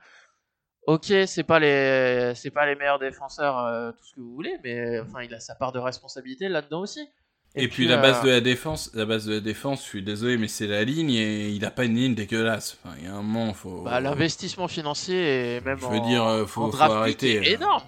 ok, 0.86 1.12
c'est 1.26 1.42
pas 1.44 1.58
les, 1.58 2.32
c'est 2.34 2.50
pas 2.50 2.66
les 2.66 2.74
meilleurs 2.74 2.98
défenseurs, 2.98 3.58
euh, 3.58 3.92
tout 3.92 4.04
ce 4.04 4.14
que 4.14 4.20
vous 4.20 4.34
voulez, 4.34 4.56
mais 4.64 5.00
enfin, 5.00 5.22
il 5.22 5.32
a 5.34 5.40
sa 5.40 5.54
part 5.54 5.72
de 5.72 5.78
responsabilité 5.78 6.48
là-dedans 6.48 6.80
aussi. 6.80 7.08
Et, 7.56 7.66
puis, 7.66 7.88
la 7.88 7.96
base 7.96 8.20
euh, 8.20 8.26
de 8.26 8.30
la 8.30 8.40
défense, 8.40 8.92
la 8.94 9.04
base 9.06 9.26
de 9.26 9.34
la 9.34 9.40
défense, 9.40 9.80
je 9.82 9.88
suis 9.88 10.02
désolé, 10.04 10.36
mais 10.38 10.46
c'est 10.46 10.68
la 10.68 10.84
ligne 10.84 11.10
et 11.10 11.48
il 11.48 11.64
a 11.64 11.72
pas 11.72 11.84
une 11.84 11.96
ligne 11.96 12.14
dégueulasse. 12.14 12.78
Enfin, 12.84 12.94
il 13.00 13.06
y 13.06 13.08
a 13.08 13.12
un 13.12 13.22
moment, 13.22 13.52
faut. 13.54 13.82
bah, 13.82 14.00
l'investissement 14.00 14.68
financier 14.68 15.56
et 15.56 15.60
même 15.60 15.78
Je 15.78 15.86
veux 15.86 15.98
en, 15.98 16.06
dire, 16.08 16.24
euh, 16.24 16.46
faut- 16.46 16.62
en 16.62 16.70
faut 16.70 16.76
draft 16.76 16.92
arrêter, 16.94 17.34
est 17.34 17.50
euh. 17.50 17.54
énorme. 17.56 17.82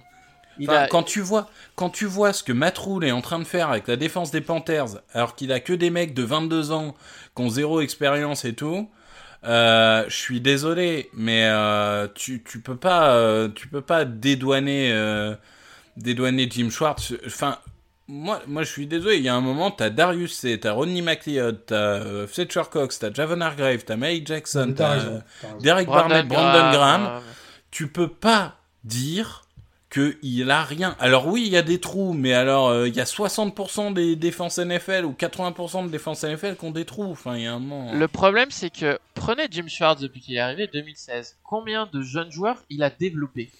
Il 0.59 0.69
Enfin, 0.69 0.81
a- 0.81 0.87
quand 0.87 1.03
tu 1.03 1.21
vois, 1.21 1.49
quand 1.75 1.89
tu 1.89 2.05
vois 2.05 2.33
ce 2.33 2.43
que 2.43 2.51
Matt 2.51 2.77
Rule 2.77 3.05
est 3.05 3.11
en 3.11 3.21
train 3.21 3.39
de 3.39 3.43
faire 3.45 3.69
avec 3.69 3.87
la 3.87 3.95
défense 3.95 4.31
des 4.31 4.41
Panthers, 4.41 4.99
alors 5.13 5.33
qu'il 5.35 5.51
a 5.53 5.59
que 5.61 5.71
des 5.73 5.89
mecs 5.89 6.13
de 6.13 6.23
22 6.23 6.71
ans 6.73 6.93
qui 7.35 7.41
ont 7.41 7.49
zéro 7.49 7.79
expérience 7.81 8.43
et 8.45 8.53
tout, 8.53 8.89
euh, 9.45 10.05
je 10.07 10.15
suis 10.15 10.41
désolé, 10.41 11.09
mais 11.13 11.45
euh, 11.45 12.07
tu, 12.13 12.43
tu 12.43 12.59
peux 12.59 12.75
pas, 12.77 13.15
euh, 13.15 13.49
tu 13.53 13.67
peux 13.67 13.81
pas 13.81 14.05
dédouaner, 14.05 14.91
euh, 14.91 15.35
dédouaner 15.97 16.47
Jim 16.49 16.69
Schwartz. 16.69 17.13
Enfin, 17.25 17.57
moi, 18.07 18.41
moi, 18.47 18.63
je 18.63 18.69
suis 18.69 18.87
désolé. 18.87 19.17
Il 19.17 19.23
y 19.23 19.29
a 19.29 19.35
un 19.35 19.41
moment, 19.41 19.71
t'as 19.71 19.89
Darius 19.89 20.33
C, 20.37 20.59
t'as 20.59 20.71
Rodney 20.71 21.01
McLeod, 21.01 21.65
t'as 21.65 21.75
euh, 21.75 22.27
Fletcher 22.27 22.63
Cox, 22.71 22.99
t'as 22.99 23.13
Javon 23.13 23.41
Hargrave, 23.41 23.83
t'as 23.85 23.95
Mike 23.95 24.27
Jackson, 24.27 24.73
T'as. 24.75 24.97
Derek 25.61 25.87
Barnett, 25.87 26.27
Brandon 26.27 26.71
Graham 26.71 27.21
tu 27.73 27.87
peux 27.87 28.07
pas 28.07 28.59
dire 28.83 29.42
que 29.93 30.17
il 30.23 30.49
a 30.49 30.63
rien. 30.63 30.95
Alors 30.99 31.27
oui, 31.27 31.43
il 31.45 31.51
y 31.51 31.57
a 31.57 31.61
des 31.61 31.79
trous, 31.79 32.13
mais 32.13 32.33
alors 32.33 32.69
euh, 32.69 32.87
il 32.87 32.95
y 32.95 32.99
a 32.99 33.03
60% 33.03 33.93
des 33.93 34.15
défenses 34.15 34.57
NFL 34.57 35.05
ou 35.05 35.11
80% 35.11 35.85
de 35.85 35.91
défenses 35.91 36.23
NFL 36.23 36.55
qui 36.55 36.65
ont 36.65 36.71
des 36.71 36.83
trous. 36.83 37.11
Enfin, 37.11 37.37
il 37.37 37.43
y 37.43 37.45
a 37.45 37.53
un 37.53 37.59
moment. 37.59 37.93
Le 37.93 38.07
problème, 38.07 38.49
c'est 38.49 38.71
que 38.71 38.97
prenez 39.13 39.43
Jim 39.51 39.67
Schwartz 39.67 40.01
depuis 40.01 40.19
qu'il 40.19 40.35
est 40.35 40.39
arrivé 40.39 40.65
2016. 40.65 41.37
Combien 41.43 41.87
de 41.93 42.01
jeunes 42.01 42.31
joueurs 42.31 42.63
il 42.71 42.81
a 42.81 42.89
développé 42.89 43.51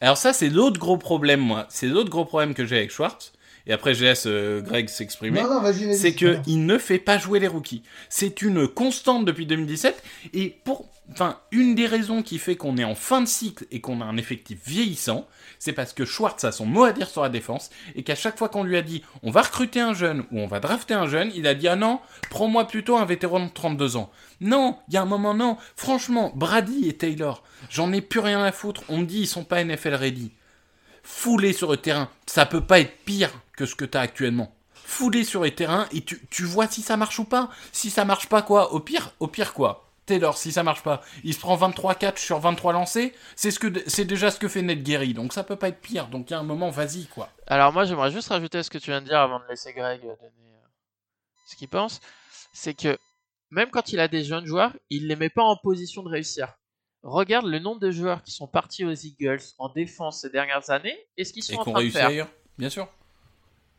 Alors 0.00 0.16
ça, 0.16 0.32
c'est 0.32 0.48
l'autre 0.48 0.80
gros 0.80 0.96
problème, 0.96 1.40
moi. 1.40 1.66
C'est 1.68 1.86
l'autre 1.86 2.08
gros 2.08 2.24
problème 2.24 2.54
que 2.54 2.64
j'ai 2.64 2.78
avec 2.78 2.90
Schwartz. 2.90 3.34
Et 3.66 3.72
après, 3.72 3.94
je 3.94 4.04
laisse 4.04 4.24
euh, 4.26 4.60
Greg 4.60 4.88
s'exprimer. 4.88 5.40
Non, 5.40 5.54
non, 5.54 5.60
vas-y, 5.60 5.86
vas-y. 5.86 5.96
c'est 5.96 6.14
que 6.14 6.36
il 6.46 6.66
ne 6.66 6.76
fait 6.76 6.98
pas 6.98 7.16
jouer 7.16 7.40
les 7.40 7.48
rookies. 7.48 7.82
C'est 8.08 8.42
une 8.42 8.68
constante 8.68 9.24
depuis 9.24 9.46
2017 9.46 10.02
et 10.34 10.50
pour 10.64 10.88
enfin 11.10 11.38
une 11.50 11.74
des 11.74 11.86
raisons 11.86 12.22
qui 12.22 12.38
fait 12.38 12.56
qu'on 12.56 12.78
est 12.78 12.84
en 12.84 12.94
fin 12.94 13.20
de 13.20 13.26
cycle 13.26 13.66
et 13.70 13.80
qu'on 13.80 14.00
a 14.00 14.04
un 14.04 14.16
effectif 14.16 14.58
vieillissant, 14.66 15.26
c'est 15.58 15.72
parce 15.72 15.92
que 15.92 16.04
Schwartz 16.04 16.44
a 16.44 16.52
son 16.52 16.66
mot 16.66 16.84
à 16.84 16.92
dire 16.92 17.08
sur 17.08 17.22
la 17.22 17.28
défense 17.28 17.70
et 17.94 18.02
qu'à 18.02 18.14
chaque 18.14 18.38
fois 18.38 18.48
qu'on 18.48 18.64
lui 18.64 18.76
a 18.76 18.82
dit 18.82 19.02
on 19.22 19.30
va 19.30 19.42
recruter 19.42 19.80
un 19.80 19.94
jeune 19.94 20.20
ou 20.30 20.40
on 20.40 20.46
va 20.46 20.60
drafter 20.60 20.94
un 20.94 21.06
jeune, 21.06 21.30
il 21.34 21.46
a 21.46 21.54
dit 21.54 21.68
ah 21.68 21.76
non, 21.76 22.00
prends-moi 22.30 22.66
plutôt 22.66 22.96
un 22.96 23.04
vétéran 23.04 23.40
de 23.40 23.50
32 23.50 23.96
ans. 23.96 24.10
Non, 24.40 24.78
il 24.88 24.94
y 24.94 24.96
a 24.96 25.02
un 25.02 25.06
moment 25.06 25.34
non, 25.34 25.56
franchement, 25.76 26.32
Brady 26.34 26.88
et 26.88 26.94
Taylor, 26.94 27.42
j'en 27.70 27.92
ai 27.92 28.00
plus 28.00 28.20
rien 28.20 28.42
à 28.42 28.52
foutre, 28.52 28.82
on 28.88 28.98
me 28.98 29.04
dit 29.04 29.20
ils 29.20 29.26
sont 29.26 29.44
pas 29.44 29.62
NFL 29.62 29.94
ready. 29.94 30.32
Fouler 31.02 31.52
sur 31.52 31.70
le 31.70 31.76
terrain, 31.76 32.08
ça 32.26 32.46
peut 32.46 32.62
pas 32.62 32.80
être 32.80 32.96
pire 33.04 33.30
que 33.56 33.66
ce 33.66 33.74
que 33.74 33.84
t'as 33.84 34.00
actuellement 34.00 34.54
fouler 34.86 35.24
sur 35.24 35.42
les 35.44 35.54
terrains 35.54 35.88
et 35.92 36.02
tu, 36.02 36.20
tu 36.30 36.44
vois 36.44 36.66
si 36.68 36.82
ça 36.82 36.96
marche 36.96 37.18
ou 37.18 37.24
pas. 37.24 37.50
Si 37.72 37.90
ça 37.90 38.04
marche 38.04 38.28
pas, 38.28 38.42
quoi 38.42 38.72
Au 38.72 38.80
pire, 38.80 39.12
au 39.18 39.28
pire 39.28 39.54
quoi 39.54 39.80
Taylor, 40.06 40.36
si 40.36 40.52
ça 40.52 40.62
marche 40.62 40.82
pas, 40.82 41.02
il 41.22 41.32
se 41.32 41.40
prend 41.40 41.56
23 41.56 41.94
catchs 41.94 42.22
sur 42.22 42.38
23 42.38 42.74
lancés, 42.74 43.14
c'est 43.36 43.50
ce 43.50 43.58
que 43.58 43.68
c'est 43.88 44.04
déjà 44.04 44.30
ce 44.30 44.38
que 44.38 44.48
fait 44.48 44.60
Ned 44.60 44.82
Gary, 44.82 45.14
donc 45.14 45.32
ça 45.32 45.42
peut 45.44 45.56
pas 45.56 45.68
être 45.68 45.80
pire. 45.80 46.08
Donc 46.08 46.28
il 46.28 46.34
y 46.34 46.36
a 46.36 46.40
un 46.40 46.42
moment, 46.42 46.68
vas-y 46.68 47.06
quoi. 47.06 47.30
Alors 47.46 47.72
moi 47.72 47.86
j'aimerais 47.86 48.10
juste 48.10 48.28
rajouter 48.28 48.62
ce 48.62 48.68
que 48.68 48.76
tu 48.76 48.90
viens 48.90 49.00
de 49.00 49.06
dire 49.06 49.18
avant 49.18 49.38
de 49.38 49.44
laisser 49.48 49.72
Greg 49.72 50.00
euh, 50.02 50.14
donner 50.16 50.52
euh, 50.52 50.66
ce 51.46 51.56
qu'il 51.56 51.68
pense. 51.68 52.02
C'est 52.52 52.74
que 52.74 52.98
même 53.50 53.70
quand 53.70 53.92
il 53.94 54.00
a 54.00 54.08
des 54.08 54.24
jeunes 54.24 54.44
joueurs, 54.44 54.76
il 54.90 55.08
les 55.08 55.16
met 55.16 55.30
pas 55.30 55.42
en 55.42 55.56
position 55.56 56.02
de 56.02 56.10
réussir. 56.10 56.52
Regarde 57.02 57.46
le 57.46 57.58
nombre 57.58 57.80
de 57.80 57.90
joueurs 57.90 58.22
qui 58.22 58.30
sont 58.30 58.46
partis 58.46 58.84
aux 58.84 58.92
Eagles 58.92 59.40
en 59.56 59.70
défense 59.70 60.20
ces 60.20 60.28
dernières 60.28 60.68
années 60.68 60.98
et 61.16 61.24
ce 61.24 61.32
qu'ils 61.32 61.44
sont 61.44 61.54
Et 61.54 61.58
en 61.58 61.64
train 61.64 61.82
de 61.82 61.88
faire. 61.88 62.28
bien 62.58 62.68
sûr. 62.68 62.88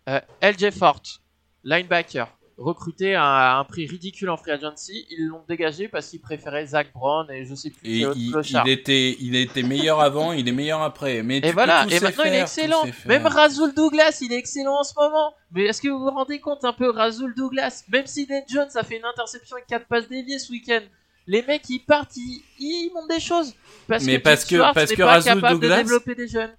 Euh, 0.07 0.19
LJ 0.41 0.71
Fort, 0.71 1.01
linebacker, 1.63 2.27
recruté 2.57 3.15
à 3.15 3.57
un 3.57 3.63
prix 3.65 3.87
ridicule 3.87 4.29
en 4.29 4.37
free 4.37 4.51
agency, 4.51 5.05
ils 5.09 5.25
l'ont 5.27 5.43
dégagé 5.49 5.87
parce 5.87 6.07
qu'ils 6.09 6.21
préféraient 6.21 6.67
Zach 6.67 6.93
Brown 6.93 7.29
et 7.31 7.43
je 7.45 7.55
sais 7.55 7.69
plus 7.71 7.89
Et 8.01 8.05
autre 8.05 8.17
il, 8.17 8.69
était, 8.69 9.17
il 9.19 9.35
était 9.35 9.63
meilleur 9.63 9.99
avant, 9.99 10.31
il 10.31 10.47
est 10.47 10.51
meilleur 10.53 10.81
après. 10.81 11.23
Mais 11.23 11.39
Et 11.39 11.51
voilà, 11.51 11.85
et 11.89 11.99
maintenant 11.99 12.23
il 12.25 12.33
est 12.33 12.41
excellent. 12.41 12.85
Même 13.07 13.25
Razul 13.25 13.73
Douglas, 13.73 14.19
il 14.21 14.31
est 14.31 14.37
excellent 14.37 14.79
en 14.79 14.83
ce 14.83 14.93
moment. 14.95 15.33
Mais 15.51 15.63
est-ce 15.65 15.81
que 15.81 15.89
vous 15.89 15.99
vous 15.99 16.11
rendez 16.11 16.39
compte 16.39 16.63
un 16.63 16.73
peu, 16.73 16.89
Razul 16.91 17.33
Douglas 17.35 17.83
Même 17.89 18.05
si 18.07 18.27
Nate 18.29 18.45
Jones 18.47 18.69
a 18.75 18.83
fait 18.83 18.97
une 18.97 19.05
interception 19.05 19.55
avec 19.57 19.67
4 19.67 19.87
passes 19.87 20.07
déviées 20.07 20.39
ce 20.39 20.51
week-end, 20.51 20.81
les 21.27 21.41
mecs 21.41 21.67
ils 21.69 21.79
partent, 21.79 22.15
ils, 22.15 22.43
ils 22.59 22.91
montent 22.93 23.09
des 23.09 23.19
choses. 23.19 23.53
Parce 23.87 24.03
Mais 24.05 24.17
que 24.17 24.21
parce 24.23 24.45
que- 24.45 24.55
parce 24.73 24.91
que 24.93 25.01
Razul 25.01 25.41
Douglas- 25.41 25.77
de 25.77 25.81
développer 25.83 26.13
des 26.15 26.27
jeunes. 26.27 26.55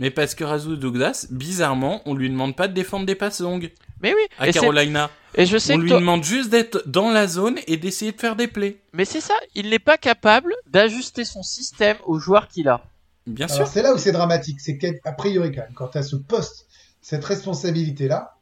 Mais 0.00 0.10
parce 0.10 0.34
que 0.34 0.42
Razul 0.42 0.78
Douglas, 0.78 1.26
bizarrement, 1.30 2.00
on 2.06 2.14
lui 2.14 2.28
demande 2.30 2.56
pas 2.56 2.66
de 2.68 2.72
défendre 2.72 3.06
des 3.06 3.14
passes 3.14 3.40
longues 3.40 3.70
Mais 4.02 4.12
oui, 4.14 4.22
à 4.38 4.48
et, 4.48 4.52
Carolina. 4.52 5.10
et 5.36 5.46
je 5.46 5.58
sais 5.58 5.74
On 5.74 5.76
que 5.76 5.82
lui 5.82 5.90
toi- 5.90 6.00
demande 6.00 6.24
juste 6.24 6.48
d'être 6.50 6.82
dans 6.86 7.10
la 7.10 7.26
zone 7.28 7.58
et 7.68 7.76
d'essayer 7.76 8.10
de 8.12 8.18
faire 8.20 8.34
des 8.34 8.48
plays. 8.48 8.80
Mais 8.94 9.04
c'est 9.04 9.20
ça, 9.20 9.34
il 9.54 9.68
n'est 9.70 9.78
pas 9.78 9.98
capable 9.98 10.54
d'ajuster 10.66 11.24
son 11.24 11.42
système 11.42 11.96
aux 12.06 12.18
joueurs 12.18 12.48
qu'il 12.48 12.68
a. 12.68 12.82
Bien 13.26 13.44
Alors 13.46 13.58
sûr. 13.58 13.66
c'est 13.68 13.82
là 13.82 13.94
où 13.94 13.98
c'est 13.98 14.12
dramatique, 14.12 14.60
c'est 14.60 14.78
qu'a 14.78 15.12
priori 15.12 15.52
quand 15.52 15.60
même, 15.60 15.74
quand 15.74 15.88
tu 15.88 15.98
as 15.98 16.02
ce 16.02 16.16
poste, 16.16 16.66
cette 17.02 17.24
responsabilité-là, 17.24 18.36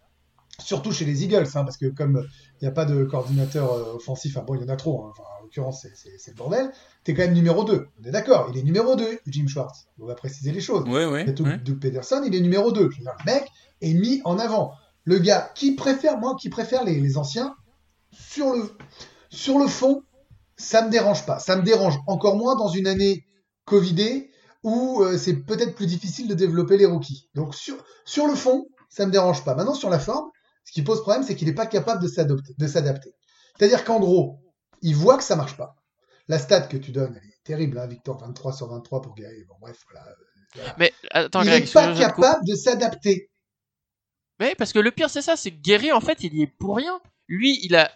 surtout 0.61 0.93
chez 0.93 1.05
les 1.05 1.25
Eagles, 1.25 1.47
hein, 1.55 1.65
parce 1.65 1.77
que 1.77 1.87
comme 1.87 2.25
il 2.61 2.65
n'y 2.65 2.69
a 2.69 2.73
pas 2.73 2.85
de 2.85 3.05
coordinateur 3.05 3.73
euh, 3.73 3.95
offensif, 3.97 4.37
enfin 4.37 4.45
bon, 4.47 4.55
il 4.55 4.63
y 4.63 4.65
en 4.65 4.69
a 4.73 4.77
trop, 4.77 5.05
hein, 5.05 5.09
enfin, 5.11 5.25
en 5.39 5.43
l'occurrence 5.43 5.87
c'est 5.95 6.31
le 6.31 6.37
bordel, 6.37 6.71
tu 7.09 7.13
es 7.13 7.15
quand 7.15 7.23
même 7.23 7.35
numéro 7.35 7.65
2. 7.65 7.89
On 7.99 8.05
est 8.05 8.11
d'accord, 8.11 8.51
il 8.53 8.59
est 8.59 8.63
numéro 8.63 8.95
2, 8.95 9.21
Jim 9.27 9.47
Schwartz. 9.49 9.87
On 9.99 10.05
va 10.05 10.15
préciser 10.15 10.53
les 10.53 10.61
choses. 10.61 10.85
Oui, 10.87 11.05
oui. 11.11 11.25
Doug. 11.33 11.63
Doug 11.63 11.81
Peterson, 11.81 12.23
il 12.27 12.35
est 12.35 12.41
numéro 12.41 12.71
2. 12.71 12.91
Je 12.91 12.99
veux 12.99 13.03
dire, 13.03 13.15
le 13.25 13.33
mec 13.33 13.49
est 13.81 13.95
mis 13.95 14.21
en 14.25 14.39
avant. 14.39 14.75
Le 15.05 15.19
gars 15.19 15.51
qui 15.55 15.73
préfère, 15.73 16.19
moi, 16.19 16.37
qui 16.39 16.51
préfère 16.51 16.85
les, 16.85 17.01
les 17.01 17.17
anciens, 17.17 17.55
sur 18.13 18.53
le, 18.53 18.71
sur 19.31 19.59
le 19.59 19.67
fond, 19.67 20.03
ça 20.59 20.85
me 20.85 20.91
dérange 20.91 21.25
pas. 21.25 21.39
Ça 21.39 21.57
me 21.57 21.63
dérange 21.63 21.99
encore 22.07 22.37
moins 22.37 22.57
dans 22.57 22.69
une 22.69 22.87
année 22.87 23.25
Covidée 23.65 24.31
où 24.63 25.03
euh, 25.03 25.17
c'est 25.17 25.35
peut-être 25.35 25.75
plus 25.75 25.87
difficile 25.87 26.29
de 26.29 26.35
développer 26.35 26.77
les 26.77 26.87
rookies. 26.87 27.31
Donc 27.35 27.55
sur, 27.55 27.77
sur 28.05 28.27
le 28.27 28.35
fond, 28.35 28.67
ça 28.91 29.07
me 29.07 29.13
dérange 29.13 29.45
pas. 29.45 29.55
Maintenant, 29.55 29.75
sur 29.75 29.89
la 29.89 29.99
forme, 29.99 30.29
ce 30.65 30.73
qui 30.73 30.83
pose 30.83 31.01
problème, 31.01 31.23
c'est 31.23 31.37
qu'il 31.37 31.49
n'est 31.49 31.55
pas 31.55 31.67
capable 31.67 32.03
de 32.03 32.67
s'adapter. 32.67 33.15
C'est-à-dire 33.59 33.85
qu'en 33.85 33.99
gros, 33.99 34.41
il 34.83 34.95
voit 34.95 35.17
que 35.17 35.25
ça 35.25 35.37
marche 35.37 35.57
pas. 35.57 35.78
La 36.29 36.39
stat 36.39 36.63
que 36.63 36.77
tu 36.77 36.93
donnes, 36.93 37.19
elle 37.21 37.29
est 37.29 37.43
terrible, 37.43 37.79
hein, 37.79 37.87
Victor, 37.87 38.19
23 38.19 38.53
sur 38.53 38.69
23 38.69 39.03
pour 39.03 39.15
Gary. 39.15 39.45
Bon, 39.49 39.55
bref, 39.61 39.79
voilà, 39.91 40.75
Mais 40.79 40.93
attends, 41.11 41.43
il 41.43 41.51
n'est 41.51 41.61
pas 41.63 41.95
capable 41.97 42.45
de 42.47 42.55
s'adapter. 42.55 43.31
Mais 44.39 44.55
parce 44.55 44.73
que 44.73 44.79
le 44.79 44.91
pire 44.91 45.11
c'est 45.11 45.23
ça, 45.23 45.37
c'est 45.37 45.51
que 45.51 45.93
en 45.93 46.01
fait 46.01 46.23
il 46.23 46.35
y 46.35 46.43
est 46.43 46.47
pour 46.47 46.77
rien. 46.77 47.01
Lui 47.27 47.59
il 47.65 47.75
a 47.75 47.91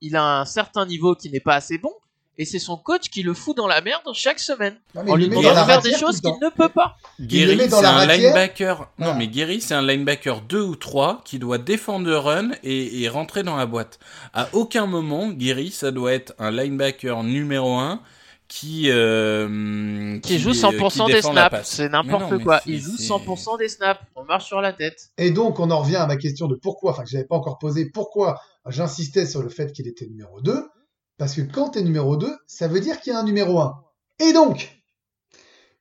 il 0.00 0.16
a 0.16 0.40
un 0.40 0.44
certain 0.44 0.86
niveau 0.86 1.14
qui 1.14 1.30
n'est 1.30 1.40
pas 1.40 1.56
assez 1.56 1.78
bon 1.78 1.92
et 2.38 2.44
c'est 2.44 2.58
son 2.58 2.76
coach 2.76 3.10
qui 3.10 3.22
le 3.22 3.32
fout 3.34 3.56
dans 3.56 3.66
la 3.66 3.80
merde 3.80 4.02
chaque 4.14 4.40
semaine 4.40 4.76
Non, 4.94 5.02
mais 5.04 5.10
en 5.12 5.16
il 5.16 5.20
lui 5.22 5.28
demandant 5.28 5.50
de 5.60 5.66
faire 5.66 5.82
des 5.82 5.96
choses 5.96 6.20
qu'il 6.20 6.32
ne 6.42 6.50
peut 6.50 6.68
pas. 6.68 6.96
Guéry, 7.20 7.58
c'est 7.68 7.74
un 7.74 7.90
ratière. 7.92 8.16
linebacker. 8.18 8.88
Non, 8.98 9.14
mais 9.14 9.28
Guéry, 9.28 9.60
c'est 9.60 9.74
un 9.74 9.82
linebacker 9.82 10.40
2 10.42 10.60
ou 10.60 10.76
3 10.76 11.22
qui 11.24 11.38
doit 11.38 11.58
défendre 11.58 12.06
le 12.06 12.18
run 12.18 12.50
et, 12.62 13.02
et 13.02 13.08
rentrer 13.08 13.42
dans 13.42 13.56
la 13.56 13.66
boîte. 13.66 13.98
À 14.32 14.48
aucun 14.52 14.86
moment, 14.86 15.28
Guéry, 15.30 15.70
ça 15.70 15.90
doit 15.90 16.12
être 16.12 16.34
un 16.38 16.50
linebacker 16.50 17.22
numéro 17.22 17.74
1 17.76 18.00
qui, 18.46 18.90
euh, 18.90 20.18
Qui 20.20 20.38
joue 20.38 20.50
euh, 20.50 20.52
100% 20.52 21.06
qui 21.06 21.12
des 21.12 21.22
snaps, 21.22 21.60
c'est 21.64 21.88
n'importe 21.88 22.38
quoi. 22.42 22.60
Il 22.66 22.78
joue 22.80 22.96
c'est- 22.96 23.04
100% 23.04 23.56
des 23.58 23.68
snaps, 23.68 24.00
on 24.16 24.24
marche 24.24 24.44
sur 24.46 24.60
la 24.60 24.72
tête. 24.72 25.10
Et 25.18 25.30
donc, 25.30 25.60
on 25.60 25.70
en 25.70 25.80
revient 25.80 25.96
à 25.96 26.06
ma 26.06 26.16
question 26.16 26.46
de 26.46 26.54
pourquoi, 26.54 26.92
enfin, 26.92 27.04
que 27.04 27.08
j'avais 27.08 27.24
pas 27.24 27.36
encore 27.36 27.58
posé, 27.58 27.86
pourquoi 27.90 28.40
j'insistais 28.68 29.26
sur 29.26 29.42
le 29.42 29.48
fait 29.48 29.72
qu'il 29.72 29.88
était 29.88 30.06
numéro 30.06 30.40
2. 30.40 30.68
Parce 31.16 31.34
que 31.34 31.42
quand 31.42 31.70
tu 31.70 31.78
es 31.78 31.82
numéro 31.82 32.16
2, 32.16 32.36
ça 32.46 32.68
veut 32.68 32.80
dire 32.80 33.00
qu'il 33.00 33.12
y 33.12 33.16
a 33.16 33.20
un 33.20 33.24
numéro 33.24 33.60
1. 33.60 33.84
Et 34.20 34.32
donc, 34.32 34.82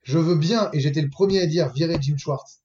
je 0.04 0.20
veux 0.20 0.36
bien, 0.36 0.70
et 0.74 0.80
j'étais 0.80 1.02
le 1.02 1.10
premier 1.10 1.42
à 1.42 1.48
dire 1.48 1.72
virer 1.72 1.98
Jim 2.00 2.18
Schwartz, 2.18 2.62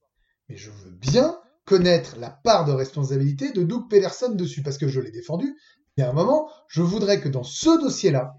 mais 0.48 0.56
je 0.56 0.70
veux 0.70 0.90
bien 0.90 1.38
connaître 1.64 2.16
la 2.18 2.30
part 2.30 2.64
de 2.64 2.72
responsabilité 2.72 3.52
de 3.52 3.62
Doug 3.62 3.88
Pederson 3.88 4.30
dessus, 4.30 4.62
parce 4.62 4.78
que 4.78 4.88
je 4.88 5.00
l'ai 5.00 5.10
défendu. 5.10 5.56
Et 5.96 6.02
à 6.02 6.10
un 6.10 6.12
moment, 6.12 6.50
je 6.68 6.82
voudrais 6.82 7.20
que 7.20 7.28
dans 7.28 7.42
ce 7.42 7.80
dossier-là, 7.80 8.34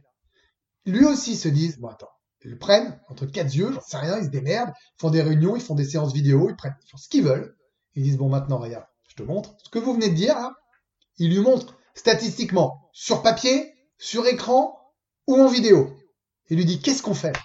lui 0.86 1.06
aussi 1.06 1.36
se 1.36 1.48
dise, 1.48 1.80
bon 1.80 1.90
attends, 1.90 2.10
ils 2.44 2.52
le 2.52 2.58
prennent 2.58 3.00
entre 3.10 3.26
quatre 3.26 3.54
yeux, 3.54 3.72
j'en 3.72 3.82
sais 3.82 3.98
rien, 3.98 4.18
ils 4.18 4.26
se 4.26 4.30
démerdent, 4.30 4.72
ils 4.98 5.02
font 5.02 5.10
des 5.10 5.22
réunions, 5.22 5.56
ils 5.56 5.62
font 5.62 5.76
des 5.76 5.86
séances 5.86 6.14
vidéo, 6.14 6.50
ils 6.50 6.56
prennent, 6.56 6.76
ils 6.84 6.90
font 6.90 6.98
ce 6.98 7.10
qu'ils 7.10 7.24
veulent. 7.24 7.56
Ils 7.96 8.04
disent, 8.04 8.18
bon 8.18 8.30
maintenant, 8.30 8.58
regarde, 8.58 8.86
je 9.10 9.16
te 9.16 9.24
montre. 9.24 9.56
Ce 9.64 9.70
que 9.70 9.80
vous 9.80 9.94
venez 9.94 10.10
de 10.10 10.16
dire, 10.16 10.36
là, 10.36 10.54
il 11.18 11.32
lui 11.32 11.42
montre 11.42 11.78
statistiquement, 11.96 12.90
sur 12.94 13.22
papier, 13.22 13.74
sur 14.00 14.26
écran 14.26 14.76
ou 15.28 15.36
en 15.36 15.48
vidéo. 15.48 15.96
Il 16.50 16.58
lui 16.58 16.66
dit, 16.66 16.82
qu'est-ce 16.82 17.04
qu'on 17.04 17.14
fait? 17.14 17.36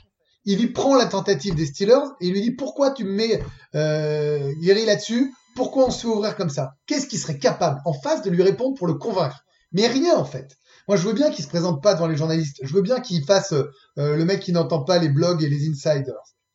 Il 0.46 0.58
lui 0.58 0.68
prend 0.68 0.94
la 0.94 1.06
tentative 1.06 1.54
des 1.54 1.66
Steelers 1.66 2.06
et 2.20 2.28
il 2.28 2.32
lui 2.32 2.40
dit, 2.40 2.52
pourquoi 2.52 2.92
tu 2.92 3.04
me 3.04 3.12
mets 3.12 3.42
euh, 3.74 4.52
là-dessus? 4.86 5.34
Pourquoi 5.56 5.86
on 5.86 5.90
se 5.90 6.02
fait 6.02 6.08
ouvrir 6.08 6.36
comme 6.36 6.50
ça? 6.50 6.72
Qu'est-ce 6.86 7.06
qui 7.06 7.18
serait 7.18 7.38
capable 7.38 7.80
en 7.84 7.92
face 7.92 8.22
de 8.22 8.30
lui 8.30 8.42
répondre 8.42 8.76
pour 8.76 8.86
le 8.86 8.94
convaincre? 8.94 9.44
Mais 9.72 9.86
rien 9.86 10.16
en 10.16 10.24
fait. 10.24 10.56
Moi, 10.88 10.96
je 10.96 11.06
veux 11.06 11.14
bien 11.14 11.30
qu'il 11.30 11.44
se 11.44 11.48
présente 11.48 11.82
pas 11.82 11.94
devant 11.94 12.06
les 12.06 12.16
journalistes. 12.16 12.60
Je 12.62 12.74
veux 12.74 12.82
bien 12.82 13.00
qu'il 13.00 13.24
fasse 13.24 13.52
euh, 13.52 13.64
le 13.96 14.24
mec 14.24 14.40
qui 14.40 14.52
n'entend 14.52 14.82
pas 14.82 14.98
les 14.98 15.08
blogs 15.08 15.42
et 15.42 15.48
les 15.48 15.68
insiders. 15.68 16.14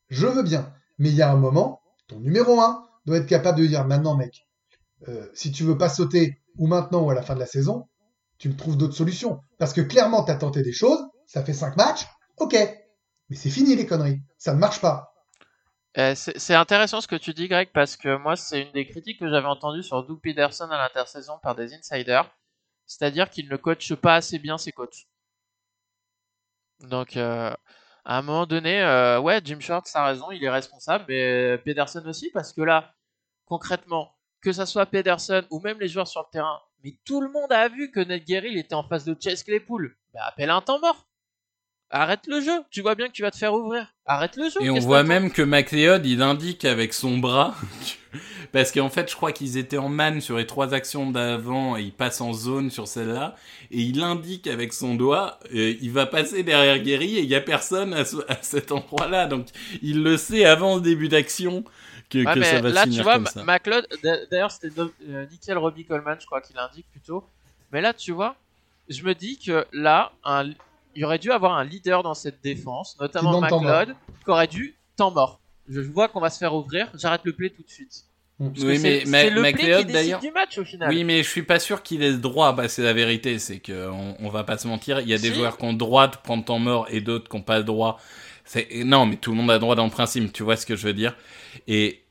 Je 0.10 0.28
veux 0.28 0.44
bien. 0.44 0.72
Mais 0.98 1.10
il 1.10 1.16
y 1.16 1.22
a 1.22 1.32
un 1.32 1.38
moment, 1.38 1.82
ton 2.08 2.20
numéro 2.20 2.60
un 2.60 2.86
doit 3.06 3.18
être 3.18 3.26
capable 3.26 3.58
de 3.58 3.64
lui 3.64 3.70
dire 3.70 3.86
maintenant, 3.86 4.16
mec, 4.16 4.48
euh, 5.08 5.26
si 5.34 5.52
tu 5.52 5.64
veux 5.64 5.78
pas 5.78 5.90
sauter 5.90 6.38
ou 6.58 6.68
maintenant 6.68 7.02
ou 7.02 7.10
à 7.10 7.16
la 7.16 7.22
fin 7.22 7.34
de 7.34 7.40
la 7.40 7.46
saison, 7.46 7.86
tu 8.40 8.50
me 8.50 8.56
trouves 8.56 8.78
d'autres 8.78 8.96
solutions. 8.96 9.42
Parce 9.60 9.74
que 9.74 9.82
clairement, 9.82 10.24
tu 10.24 10.32
as 10.32 10.36
tenté 10.36 10.64
des 10.64 10.74
choses, 10.74 11.00
ça 11.28 11.44
fait 11.44 11.54
cinq 11.54 11.78
matchs, 11.78 12.08
ok. 12.38 12.56
Mais 13.30 13.36
c'est 13.36 13.52
fini 13.52 13.76
les 13.76 13.86
conneries. 13.86 14.22
Ça 14.38 14.54
ne 14.54 14.60
marche 14.60 14.82
pas. 14.82 15.14
Euh, 15.98 16.16
c'est 16.16 16.56
intéressant 16.56 17.02
ce 17.02 17.08
que 17.08 17.16
tu 17.16 17.34
dis, 17.34 17.48
Greg, 17.48 17.70
parce 17.74 17.98
que 17.98 18.18
moi, 18.18 18.36
c'est 18.36 18.62
une 18.62 18.72
des 18.72 18.88
critiques 18.88 19.20
que 19.20 19.30
j'avais 19.30 19.48
entendues 19.48 19.84
sur 19.84 20.04
Doug 20.04 20.20
Peterson 20.22 20.70
à 20.72 20.78
l'intersaison 20.78 21.40
par 21.42 21.56
des 21.56 21.74
insiders. 21.74 22.30
C'est-à-dire 22.86 23.30
qu'il 23.30 23.50
ne 23.50 23.58
coach 23.58 23.94
pas 23.94 24.16
assez 24.16 24.40
bien 24.40 24.58
ses 24.58 24.72
coachs. 24.72 25.08
Donc, 26.80 27.18
euh, 27.18 27.54
à 28.06 28.18
un 28.18 28.22
moment 28.22 28.46
donné, 28.46 28.82
euh, 28.82 29.20
ouais, 29.20 29.42
Jim 29.44 29.60
Shorts 29.60 29.88
a 29.94 30.06
raison, 30.06 30.32
il 30.32 30.44
est 30.44 30.50
responsable, 30.50 31.06
mais 31.10 31.58
Pederson 31.60 32.04
aussi, 32.06 32.32
parce 32.32 32.54
que 32.54 32.62
là, 32.62 32.94
concrètement, 33.46 34.16
que 34.42 34.54
ça 34.54 34.66
soit 34.66 34.86
Pederson 34.86 35.44
ou 35.50 35.60
même 35.60 35.80
les 35.80 35.90
joueurs 35.90 36.08
sur 36.08 36.22
le 36.22 36.32
terrain, 36.32 36.60
mais 36.84 36.96
tout 37.06 37.22
le 37.22 37.30
monde 37.30 37.52
a 37.52 37.68
vu 37.70 37.92
que 37.92 38.00
Ned 38.00 38.24
Gary 38.26 38.50
il 38.52 38.58
était 38.58 38.76
en 38.76 38.84
face 38.84 39.06
de 39.06 39.16
Chase 39.20 39.44
Claypool. 39.44 39.96
Bah, 40.14 40.22
appelle 40.28 40.50
un 40.50 40.62
temps 40.62 40.80
mort. 40.80 41.06
Arrête 41.92 42.28
le 42.28 42.40
jeu. 42.40 42.52
Tu 42.70 42.82
vois 42.82 42.94
bien 42.94 43.08
que 43.08 43.14
tu 43.14 43.24
vas 43.24 43.32
te 43.32 43.38
faire 43.38 43.54
ouvrir. 43.54 43.88
Arrête 44.06 44.36
le 44.36 44.44
jeu. 44.50 44.62
Et 44.62 44.70
on 44.70 44.78
voit 44.80 45.02
même 45.04 45.32
que 45.32 45.42
McLeod, 45.42 46.06
il 46.06 46.22
indique 46.22 46.64
avec 46.66 46.94
son 46.94 47.18
bras, 47.18 47.56
parce 48.52 48.72
qu'en 48.72 48.90
fait, 48.90 49.10
je 49.10 49.16
crois 49.16 49.32
qu'ils 49.32 49.58
étaient 49.58 49.80
en 49.80 49.90
man 49.90 50.22
sur 50.22 50.38
les 50.38 50.46
trois 50.46 50.74
actions 50.76 51.10
d'avant 51.10 51.78
et 51.78 51.82
il 51.82 51.92
passe 51.94 52.22
en 52.22 52.32
zone 52.32 52.70
sur 52.70 52.88
celle-là, 52.88 53.36
et 53.72 53.82
il 53.82 54.02
indique 54.04 54.46
avec 54.46 54.74
son 54.74 54.94
doigt, 54.94 55.40
euh, 55.54 55.76
il 55.82 55.92
va 55.92 56.06
passer 56.06 56.44
derrière 56.44 56.78
Guéry 56.80 57.18
et 57.18 57.22
il 57.22 57.30
y 57.30 57.36
a 57.36 57.42
personne 57.42 57.94
à, 57.96 58.06
ce- 58.06 58.24
à 58.32 58.38
cet 58.42 58.72
endroit-là, 58.72 59.26
donc 59.26 59.48
il 59.82 60.04
le 60.04 60.18
sait 60.18 60.46
avant 60.46 60.76
le 60.76 60.82
début 60.82 61.08
d'action 61.10 61.64
que, 62.10 62.20
Ouais, 62.26 62.34
que 62.34 62.40
mais 62.40 62.46
ça 62.46 62.62
va 62.62 62.70
là, 62.70 62.84
se 62.86 62.90
tu 62.90 63.02
vois, 63.02 63.14
comme 63.16 63.24
Ma- 63.24 63.30
ça. 63.30 63.44
McLeod, 63.44 63.88
d'a- 64.04 64.26
d'ailleurs, 64.26 64.52
c'était 64.52 64.70
euh, 65.08 65.26
Nickel 65.32 65.58
Robbie 65.58 65.86
Coleman, 65.86 66.18
je 66.20 66.26
crois 66.26 66.42
qu'il 66.42 66.58
indique 66.58 66.86
plutôt. 66.92 67.24
Mais 67.72 67.82
là, 67.82 67.94
tu 67.94 68.12
vois, 68.12 68.36
je 68.88 69.04
me 69.04 69.14
dis 69.14 69.38
que 69.38 69.66
là, 69.74 70.12
un- 70.24 70.50
il 70.96 71.06
aurait 71.06 71.20
dû 71.20 71.32
avoir 71.32 71.54
un 71.58 71.64
leader 71.64 72.02
dans 72.04 72.16
cette 72.16 72.42
défense, 72.44 72.98
notamment 73.00 73.40
McLeod, 73.40 73.96
qui 74.24 74.30
aurait 74.32 74.48
dû 74.48 74.76
temps 74.96 75.12
mort. 75.12 75.40
Je 75.70 75.80
vois 75.82 76.08
qu'on 76.08 76.20
va 76.20 76.32
se 76.32 76.40
faire 76.40 76.56
ouvrir, 76.56 76.90
j'arrête 76.96 77.22
le 77.24 77.34
play 77.34 77.52
tout 77.52 77.62
de 77.62 77.70
suite. 77.70 78.06
Mm. 78.40 78.50
Parce 78.52 78.64
Oui, 78.66 78.80
mais 78.82 79.00
c'est 79.02 79.06
Ma- 79.12 79.24
le 79.26 79.42
play 79.42 79.52
McLeod, 79.52 79.60
qui 79.80 79.86
décide 79.86 79.92
d'ailleurs- 79.94 80.20
du 80.22 80.32
match 80.32 80.58
au 80.58 80.66
final. 80.66 80.90
Oui, 80.90 81.04
mais 81.04 81.22
je 81.22 81.30
suis 81.30 81.44
pas 81.44 81.60
sûr 81.60 81.84
qu'il 81.84 82.02
ait 82.02 82.10
le 82.12 82.18
droit. 82.18 82.54
Bah, 82.54 82.68
c'est 82.68 82.82
la 82.82 82.94
vérité, 82.94 83.38
c'est 83.38 83.60
que 83.60 83.90
on, 83.90 84.16
on 84.20 84.30
va 84.30 84.44
pas 84.44 84.58
se 84.58 84.68
mentir. 84.68 85.00
Il 85.02 85.08
y 85.10 85.14
a 85.14 85.18
des 85.20 85.32
joueurs 85.34 85.58
qui 85.58 85.66
ont 85.66 85.72
le 85.74 85.78
droit 85.78 86.08
de 86.08 86.16
prendre 86.18 86.44
temps 86.44 86.58
mort 86.58 86.88
et 86.90 87.02
d'autres 87.02 87.30
qui 87.30 87.36
ont 87.36 87.42
pas 87.44 87.60
le 87.60 87.66
droit. 87.66 88.00
Non, 88.86 89.06
mais 89.06 89.18
tout 89.18 89.32
le 89.32 89.38
monde 89.38 89.52
a 89.52 89.60
droit 89.60 89.76
dans 89.76 89.86
le 89.86 89.92
principe. 89.92 90.34
Tu 90.34 90.44
vois 90.44 90.58
ce 90.58 90.66
que 90.66 90.76
je 90.76 90.88
veux 90.88 90.94
dire 90.94 91.16
Et 91.68 92.04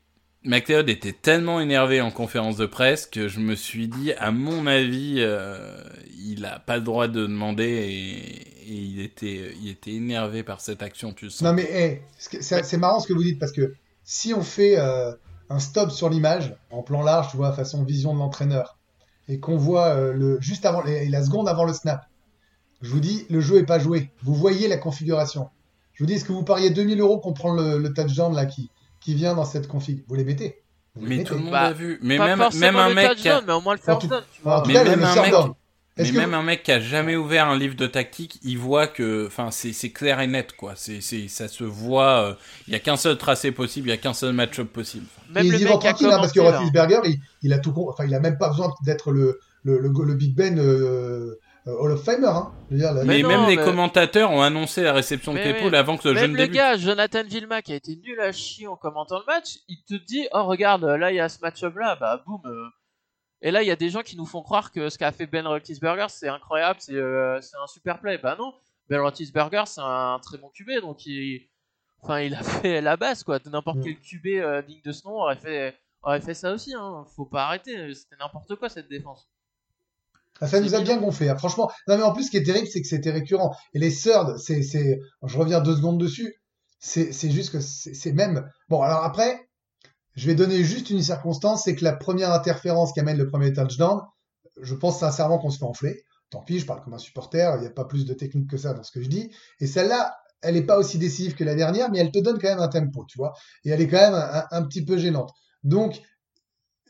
McLeod 0.43 0.89
était 0.89 1.13
tellement 1.13 1.59
énervé 1.59 1.99
en 1.99 2.11
conférence 2.11 2.55
de 2.55 2.65
presse 2.65 3.05
que 3.05 3.27
je 3.27 3.39
me 3.39 3.55
suis 3.55 3.87
dit, 3.87 4.13
à 4.13 4.31
mon 4.31 4.67
avis, 4.67 5.15
euh, 5.17 5.83
il 6.17 6.45
a 6.45 6.59
pas 6.59 6.77
le 6.77 6.83
droit 6.83 7.07
de 7.07 7.21
demander 7.23 7.65
et, 7.65 8.45
il 8.71 9.01
était, 9.01 9.51
il 9.61 9.69
était 9.69 9.93
énervé 9.93 10.43
par 10.43 10.61
cette 10.61 10.83
action. 10.83 11.11
Tu 11.11 11.29
sens 11.29 11.41
Non 11.41 11.53
mais 11.53 12.03
c'est 12.19 12.77
marrant 12.77 12.99
ce 12.99 13.07
que 13.07 13.13
vous 13.13 13.23
dites 13.23 13.39
parce 13.39 13.51
que 13.51 13.73
si 14.03 14.33
on 14.33 14.43
fait 14.43 14.77
euh, 14.77 15.11
un 15.49 15.59
stop 15.59 15.89
sur 15.89 16.09
l'image 16.09 16.55
en 16.69 16.83
plan 16.83 17.01
large, 17.01 17.31
tu 17.31 17.37
vois, 17.37 17.51
façon 17.51 17.83
vision 17.83 18.13
de 18.13 18.19
l'entraîneur, 18.19 18.77
et 19.27 19.39
qu'on 19.39 19.57
voit 19.57 19.87
euh, 19.87 20.13
le 20.13 20.39
juste 20.39 20.65
avant 20.65 20.83
la 20.83 21.23
seconde 21.23 21.49
avant 21.49 21.65
le 21.65 21.73
snap, 21.73 22.05
je 22.81 22.91
vous 22.91 22.99
dis 22.99 23.25
le 23.29 23.41
jeu 23.41 23.57
est 23.57 23.65
pas 23.65 23.79
joué. 23.79 24.11
Vous 24.23 24.35
voyez 24.35 24.67
la 24.67 24.77
configuration. 24.77 25.49
Je 25.99 26.03
vous 26.05 26.07
dis, 26.07 26.13
est-ce 26.13 26.23
que 26.23 26.31
vous 26.31 26.43
pariez 26.45 26.69
2000 26.69 27.01
euros 27.01 27.19
qu'on 27.19 27.33
prend 27.33 27.51
le, 27.53 27.77
le 27.77 27.93
touchdown 27.93 28.33
là 28.33 28.45
qui 28.45 28.69
qui 29.01 29.15
vient 29.15 29.35
dans 29.35 29.43
cette 29.43 29.67
config? 29.67 30.01
Vous 30.07 30.15
les 30.15 30.23
mettez. 30.23 30.61
Vous 30.95 31.03
les 31.03 31.09
Mais 31.09 31.15
mettez. 31.17 31.27
tout 31.27 31.33
le 31.33 31.41
monde 31.41 31.51
Bah, 31.51 31.59
a 31.63 31.73
vu. 31.73 31.99
Mais 32.01 32.17
même, 32.17 32.39
un 32.39 32.93
mec. 32.93 33.09
touchdown, 33.09 33.43
mais 33.45 33.51
au 33.53 33.59
moins 33.59 33.75
le 33.75 33.81
first 33.81 34.07
down, 34.07 34.23
Mais 34.65 34.73
cas, 34.73 34.83
même 34.85 35.03
un 35.03 35.15
mec-. 35.21 35.33
Mais 35.97 36.11
même 36.13 36.33
un 36.33 36.43
mec 36.43 36.63
qui 36.63 36.71
a 36.71 36.79
jamais 36.79 37.17
ouvert 37.17 37.49
un 37.49 37.57
livre 37.57 37.75
de 37.75 37.85
tactique, 37.85 38.39
il 38.43 38.57
voit 38.57 38.87
que, 38.87 39.27
enfin, 39.27 39.51
c'est 39.51 39.73
c'est 39.73 39.89
clair 39.89 40.21
et 40.21 40.27
net, 40.27 40.53
quoi. 40.53 40.71
C'est 40.77 41.01
c'est 41.01 41.27
ça 41.27 41.49
se 41.49 41.65
voit. 41.65 42.23
euh, 42.29 42.33
Il 42.67 42.71
y 42.73 42.75
a 42.77 42.79
qu'un 42.79 42.95
seul 42.95 43.17
tracé 43.17 43.51
possible, 43.51 43.89
il 43.89 43.91
y 43.91 43.93
a 43.93 43.97
qu'un 43.97 44.13
seul 44.13 44.31
match-up 44.33 44.69
possible. 44.71 45.05
Même 45.29 45.45
ils 45.45 45.51
le 45.51 45.59
y 45.59 45.63
vont 45.65 45.77
qui 45.77 45.87
a 45.87 45.91
tranquille 45.91 46.07
hein, 46.07 46.17
parce 46.21 46.31
que. 46.31 46.39
Roethlisberger, 46.39 46.99
il, 47.03 47.19
il 47.41 47.51
a 47.51 47.59
tout, 47.59 47.73
enfin, 47.89 48.05
il 48.05 48.15
a 48.15 48.21
même 48.21 48.37
pas 48.37 48.47
besoin 48.47 48.73
d'être 48.85 49.11
le, 49.11 49.41
le, 49.63 49.77
le, 49.79 49.89
le 50.05 50.13
Big 50.15 50.33
Ben 50.33 50.57
euh, 50.57 51.35
Hall 51.65 51.91
of 51.91 52.03
Famer. 52.03 52.27
Hein. 52.27 52.51
Je 52.69 52.75
veux 52.75 52.81
dire, 52.81 52.93
la- 52.93 53.03
Mais 53.03 53.17
Mais, 53.17 53.21
non, 53.23 53.29
même 53.29 53.49
les 53.49 53.55
mais- 53.57 53.63
commentateurs 53.63 54.31
ont 54.31 54.41
annoncé 54.41 54.81
la 54.83 54.93
réception 54.93 55.33
de 55.33 55.37
Mais 55.37 55.43
Claypool 55.43 55.71
oui. 55.71 55.77
avant 55.77 55.97
que 55.97 56.07
le 56.07 56.15
jeu 56.15 56.21
Même 56.21 56.31
ne 56.31 56.37
le 56.37 56.43
débute. 56.43 56.55
gars, 56.55 56.77
Jonathan 56.77 57.23
Vilma, 57.23 57.61
qui 57.61 57.73
a 57.73 57.75
été 57.75 57.95
nul 57.97 58.19
à 58.21 58.31
chier 58.31 58.67
en 58.67 58.75
commentant 58.75 59.19
le 59.19 59.25
match, 59.25 59.57
il 59.67 59.83
te 59.83 59.93
dit 59.93 60.27
Oh, 60.33 60.43
regarde, 60.45 60.83
là, 60.85 61.11
il 61.11 61.15
y 61.15 61.19
a 61.19 61.29
ce 61.29 61.39
match-up 61.41 61.75
là, 61.75 61.95
bah 61.95 62.23
boum. 62.25 62.41
euh. 62.45 62.67
Et 63.41 63.51
là, 63.51 63.61
il 63.63 63.67
y 63.67 63.71
a 63.71 63.75
des 63.75 63.89
gens 63.89 64.01
qui 64.01 64.17
nous 64.17 64.25
font 64.25 64.41
croire 64.41 64.71
que 64.71 64.89
ce 64.89 64.97
qu'a 64.97 65.11
fait 65.11 65.25
Ben 65.27 65.47
Roethlisberger, 65.47 66.07
c'est 66.09 66.27
incroyable, 66.27 66.79
c'est 66.81 66.93
euh, 66.95 67.39
c'est 67.41 67.55
un 67.57 67.67
super 67.67 67.99
play. 67.99 68.17
Bah 68.17 68.35
non, 68.37 68.53
Ben 68.89 68.99
Roethlisberger, 68.99 69.63
c'est 69.65 69.81
un 69.81 70.19
très 70.21 70.37
bon 70.37 70.49
QB, 70.53 70.81
donc 70.81 71.05
il, 71.05 71.47
enfin, 72.01 72.19
il 72.21 72.33
a 72.35 72.41
fait 72.43 72.81
la 72.81 72.97
base, 72.97 73.23
quoi. 73.23 73.39
N'importe 73.45 73.77
Mm. 73.77 73.83
quel 73.83 73.99
QB 73.99 74.25
euh, 74.41 74.61
digne 74.61 74.81
de 74.83 74.91
ce 74.91 75.05
nom 75.07 75.13
aurait 75.21 75.35
fait, 75.37 75.77
aurait 76.03 76.19
fait 76.21 76.33
ça 76.33 76.51
aussi, 76.51 76.73
hein. 76.73 77.05
Faut 77.15 77.25
pas 77.25 77.45
arrêter, 77.45 77.93
c'était 77.93 78.17
n'importe 78.19 78.55
quoi 78.55 78.67
cette 78.69 78.89
défense. 78.89 79.29
Ah, 80.41 80.47
ça 80.47 80.59
nous 80.59 80.75
a 80.75 80.81
bien 80.81 80.97
gonflé. 80.97 81.29
hein. 81.29 81.37
Franchement, 81.37 81.69
non 81.87 81.97
mais 81.97 82.03
en 82.03 82.13
plus, 82.13 82.25
ce 82.25 82.31
qui 82.31 82.37
est 82.37 82.43
terrible, 82.43 82.67
c'est 82.67 82.81
que 82.81 82.87
c'était 82.87 83.11
récurrent. 83.11 83.55
Et 83.73 83.79
les 83.79 83.91
thirds, 83.91 84.39
c'est, 84.39 84.61
c'est, 84.63 84.99
je 85.23 85.37
reviens 85.37 85.59
deux 85.61 85.75
secondes 85.75 85.99
dessus. 85.99 86.35
C'est, 86.79 87.11
c'est 87.11 87.29
juste 87.31 87.51
que 87.51 87.59
c'est, 87.59 87.93
c'est 87.93 88.13
même. 88.13 88.49
Bon, 88.69 88.81
alors 88.81 89.03
après, 89.03 89.49
je 90.15 90.27
vais 90.27 90.35
donner 90.35 90.63
juste 90.63 90.89
une 90.89 91.01
circonstance, 91.01 91.63
c'est 91.63 91.75
que 91.75 91.83
la 91.83 91.93
première 91.93 92.31
interférence 92.31 92.93
qui 92.93 92.99
amène 92.99 93.17
le 93.17 93.27
premier 93.27 93.53
touchdown, 93.53 94.01
je 94.61 94.75
pense 94.75 94.99
sincèrement 94.99 95.39
qu'on 95.39 95.49
se 95.49 95.57
fait 95.59 95.65
enfler. 95.65 96.03
Tant 96.29 96.41
pis, 96.43 96.59
je 96.59 96.65
parle 96.65 96.81
comme 96.83 96.93
un 96.93 96.99
supporter. 96.99 97.55
Il 97.57 97.61
n'y 97.61 97.67
a 97.67 97.71
pas 97.71 97.85
plus 97.85 98.05
de 98.05 98.13
technique 98.13 98.49
que 98.49 98.57
ça 98.57 98.73
dans 98.73 98.83
ce 98.83 98.91
que 98.91 99.01
je 99.01 99.09
dis. 99.09 99.31
Et 99.59 99.67
celle-là, 99.67 100.15
elle 100.41 100.55
n'est 100.55 100.65
pas 100.65 100.77
aussi 100.77 100.97
décisive 100.97 101.35
que 101.35 101.43
la 101.43 101.55
dernière, 101.55 101.89
mais 101.91 101.99
elle 101.99 102.11
te 102.11 102.19
donne 102.19 102.39
quand 102.39 102.47
même 102.49 102.59
un 102.59 102.67
tempo, 102.67 103.05
tu 103.07 103.17
vois. 103.17 103.33
Et 103.65 103.71
elle 103.71 103.81
est 103.81 103.87
quand 103.87 103.97
même 103.97 104.13
un, 104.13 104.45
un 104.51 104.63
petit 104.63 104.85
peu 104.85 104.97
gênante. 104.97 105.31
Donc, 105.63 106.01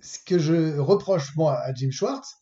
ce 0.02 0.18
que 0.26 0.38
je 0.40 0.78
reproche 0.78 1.36
moi 1.36 1.58
à 1.60 1.74
Jim 1.74 1.90
Schwartz, 1.92 2.36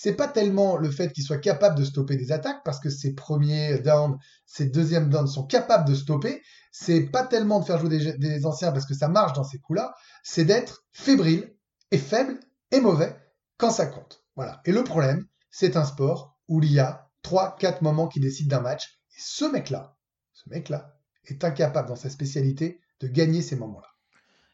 c'est 0.00 0.14
pas 0.14 0.28
tellement 0.28 0.76
le 0.76 0.92
fait 0.92 1.12
qu'il 1.12 1.24
soit 1.24 1.38
capable 1.38 1.76
de 1.76 1.84
stopper 1.84 2.14
des 2.14 2.30
attaques, 2.30 2.62
parce 2.64 2.78
que 2.78 2.88
ses 2.88 3.16
premiers 3.16 3.80
downs, 3.80 4.16
ses 4.46 4.66
deuxièmes 4.66 5.10
downs 5.10 5.26
sont 5.26 5.44
capables 5.44 5.88
de 5.88 5.94
stopper. 5.96 6.40
C'est 6.70 7.06
pas 7.06 7.26
tellement 7.26 7.58
de 7.58 7.64
faire 7.64 7.80
jouer 7.80 8.14
des, 8.16 8.46
anciens 8.46 8.70
parce 8.70 8.86
que 8.86 8.94
ça 8.94 9.08
marche 9.08 9.32
dans 9.32 9.42
ces 9.42 9.58
coups-là, 9.58 9.92
c'est 10.22 10.44
d'être 10.44 10.84
fébrile 10.92 11.52
et 11.90 11.98
faible 11.98 12.38
et 12.70 12.78
mauvais 12.78 13.16
quand 13.56 13.72
ça 13.72 13.86
compte. 13.86 14.22
Voilà. 14.36 14.60
Et 14.66 14.70
le 14.70 14.84
problème, 14.84 15.26
c'est 15.50 15.76
un 15.76 15.84
sport 15.84 16.38
où 16.46 16.62
il 16.62 16.72
y 16.72 16.78
a 16.78 17.10
trois, 17.22 17.56
quatre 17.58 17.82
moments 17.82 18.06
qui 18.06 18.20
décident 18.20 18.56
d'un 18.56 18.62
match. 18.62 19.00
Et 19.16 19.20
ce 19.20 19.46
mec-là, 19.46 19.96
ce 20.32 20.48
mec-là, 20.48 20.94
est 21.24 21.42
incapable 21.42 21.88
dans 21.88 21.96
sa 21.96 22.08
spécialité 22.08 22.80
de 23.00 23.08
gagner 23.08 23.42
ces 23.42 23.56
moments-là. 23.56 23.88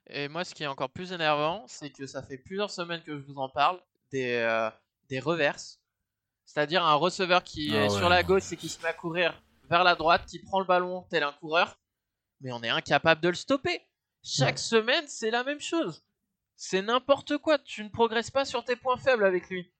Et 0.07 0.26
moi, 0.28 0.42
ce 0.42 0.54
qui 0.54 0.62
est 0.62 0.68
encore 0.68 0.90
plus 0.90 1.12
énervant, 1.12 1.66
c'est 1.66 1.90
que 1.90 2.07
ça 2.07 2.22
fait 2.22 2.38
plusieurs 2.38 2.70
semaines 2.70 3.02
que 3.02 3.18
je 3.18 3.26
vous 3.26 3.37
en 3.37 3.50
parle, 3.50 3.78
des, 4.11 4.37
euh, 4.37 4.70
des 5.08 5.20
reverses. 5.20 5.80
C'est-à-dire 6.44 6.84
un 6.84 6.94
receveur 6.94 7.42
qui 7.42 7.70
Ah 7.72 7.76
est 7.76 7.82
ouais. 7.90 7.96
sur 7.98 8.08
la 8.08 8.22
gauche 8.22 8.52
et 8.52 8.56
qui 8.56 8.68
se 8.68 8.80
met 8.82 8.88
à 8.88 8.92
courir 8.92 9.42
vers 9.70 9.82
la 9.84 9.94
droite, 9.94 10.26
qui 10.26 10.38
prend 10.38 10.60
le 10.60 10.66
ballon 10.66 11.04
tel 11.10 11.22
un 11.22 11.32
coureur, 11.32 11.78
mais 12.40 12.52
on 12.52 12.62
est 12.62 12.68
incapable 12.68 13.20
de 13.20 13.28
le 13.28 13.34
stopper. 13.34 13.80
Chaque 14.22 14.56
Ouais. 14.56 14.60
semaine, 14.60 15.04
c'est 15.08 15.30
la 15.30 15.42
même 15.44 15.60
chose. 15.60 16.02
C'est 16.56 16.82
n'importe 16.82 17.38
quoi. 17.38 17.58
Tu 17.58 17.82
ne 17.82 17.88
progresses 17.88 18.30
pas 18.30 18.44
sur 18.44 18.64
tes 18.64 18.76
points 18.76 18.96
faibles 18.98 19.24
avec 19.24 19.48
lui. 19.48 19.72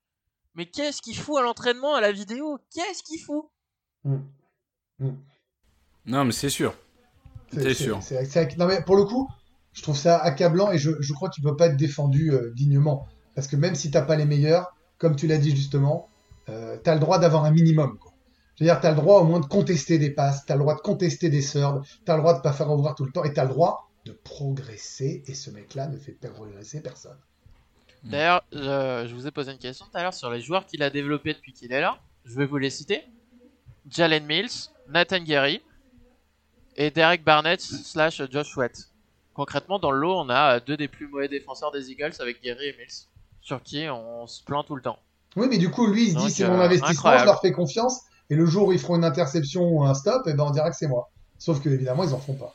Mais 0.55 0.67
qu'est-ce 0.67 1.03
qu'il 1.03 1.17
fout 1.17 1.39
à 1.39 1.43
l'entraînement, 1.43 1.95
à 1.95 2.01
la 2.01 2.13
vidéo? 2.13 2.59
Qu'est-ce 2.73 3.03
qu'il 3.03 3.21
fout? 3.21 3.51
Non, 6.07 6.25
mais 6.25 6.33
c'est 6.33 6.51
sûr. 6.51 6.75
Sûr. 7.75 8.03
c'est- 8.03 8.25
c'est- 8.25 8.57
non 8.59 8.67
mais 8.67 8.83
pour 8.83 8.97
le 8.97 9.05
coup, 9.05 9.29
je 9.73 9.83
trouve 9.83 9.97
ça 9.97 10.19
accablant 10.19 10.73
et 10.73 10.79
je, 10.79 10.91
je 11.01 11.13
crois 11.13 11.31
qu'il 11.31 11.45
peut 11.45 11.55
pas 11.57 11.67
être 11.67 11.77
défendu 11.77 12.33
euh, 12.33 12.53
dignement. 12.55 13.07
Parce 13.37 13.47
que 13.47 13.55
même 13.55 13.77
si 13.77 13.91
t'as 13.93 14.03
pas 14.03 14.17
les 14.17 14.25
meilleurs, 14.25 14.74
comme 14.99 15.17
tu 15.17 15.27
l'as 15.27 15.39
dit 15.39 15.55
justement, 15.55 16.09
euh, 16.49 16.77
t'as 16.83 16.95
le 16.95 17.01
droit 17.01 17.19
d'avoir 17.19 17.45
un 17.45 17.51
minimum. 17.51 17.99
Quoi. 17.99 18.13
Je 18.57 18.65
veux 18.65 18.71
dire, 18.71 18.81
t'as 18.81 18.91
le 18.91 18.97
droit 18.97 19.21
au 19.21 19.25
moins 19.25 19.41
de 19.41 19.47
contester 19.47 19.99
des 19.99 20.11
passes, 20.11 20.45
t'as 20.47 20.55
le 20.55 20.61
droit 20.61 20.75
de 20.75 20.81
contester 20.81 21.29
des 21.29 21.43
serves, 21.43 21.87
t'as 22.05 22.15
le 22.15 22.21
droit 22.21 22.35
de 22.35 22.41
pas 22.41 22.53
faire 22.53 22.71
ouvrir 22.71 22.95
tout 22.95 23.05
le 23.05 23.13
temps 23.13 23.25
et 23.25 23.33
t'as 23.33 23.45
le 23.45 23.51
droit 23.51 23.91
de 24.05 24.13
progresser. 24.13 25.25
Et 25.27 25.35
ce 25.35 25.51
mec-là 25.51 25.89
ne 25.89 25.97
fait 25.97 26.13
pas 26.13 26.29
progresser 26.29 26.81
personne. 26.81 27.19
D'ailleurs, 28.05 28.45
je 28.53 29.15
vous 29.15 29.27
ai 29.27 29.31
posé 29.31 29.51
une 29.51 29.59
question 29.59 29.87
tout 29.87 29.97
à 29.97 30.03
l'heure 30.03 30.15
sur 30.15 30.31
les 30.31 30.41
joueurs 30.41 30.67
qu'il 30.67 30.83
a 30.83 30.91
développés 30.91 31.33
depuis 31.33 31.53
qu'il 31.53 31.73
est 31.73 31.81
là. 31.81 31.99
Je 32.25 32.37
vais 32.37 32.45
vous 32.47 32.59
les 32.59 32.71
citer. 32.71 33.03
Jalen 33.89 34.25
Mills, 34.27 34.71
Nathan 34.89 35.23
Gary 35.23 35.63
et 36.77 36.91
Derek 36.91 37.25
Barnett 37.25 37.61
slash 37.61 38.23
Josh 38.31 38.51
Sweat. 38.51 38.91
Concrètement, 39.35 39.79
dans 39.79 39.91
le 39.91 39.99
lot, 39.99 40.17
on 40.17 40.29
a 40.29 40.57
euh, 40.57 40.61
deux 40.65 40.77
des 40.77 40.89
plus 40.89 41.09
mauvais 41.09 41.29
défenseurs 41.29 41.73
des 41.73 41.91
Eagles 41.91 42.13
avec 42.21 42.41
Gary 42.43 42.67
et 42.69 42.77
Mills, 42.79 43.09
sur 43.45 43.63
qui 43.63 43.87
on 43.91 44.27
se 44.27 44.43
plaint 44.43 44.67
tout 44.67 44.75
le 44.75 44.83
temps. 44.83 44.99
Oui, 45.37 45.47
mais 45.49 45.59
du 45.59 45.71
coup, 45.71 45.87
lui, 45.87 46.09
il 46.09 46.13
se 46.13 46.19
dit 46.19 46.31
c'est 46.31 46.45
euh, 46.45 46.49
mon 46.49 46.61
investissement, 46.61 46.91
incroyable. 46.91 47.23
je 47.23 47.27
leur 47.27 47.41
fais 47.41 47.53
confiance. 47.53 48.01
Et 48.31 48.37
le 48.37 48.47
jour 48.47 48.69
où 48.69 48.73
ils 48.73 48.79
feront 48.79 48.97
une 48.97 49.05
interception 49.05 49.63
ou 49.63 49.85
un 49.85 49.95
stop, 49.95 50.27
et 50.27 50.33
ben 50.33 50.45
on 50.45 50.51
dira 50.51 50.71
que 50.71 50.77
c'est 50.77 50.89
moi. 50.89 51.11
Sauf 51.39 51.61
que 51.61 51.69
évidemment, 51.69 52.05
ils 52.05 52.15
en 52.15 52.19
font 52.19 52.33
pas. 52.33 52.55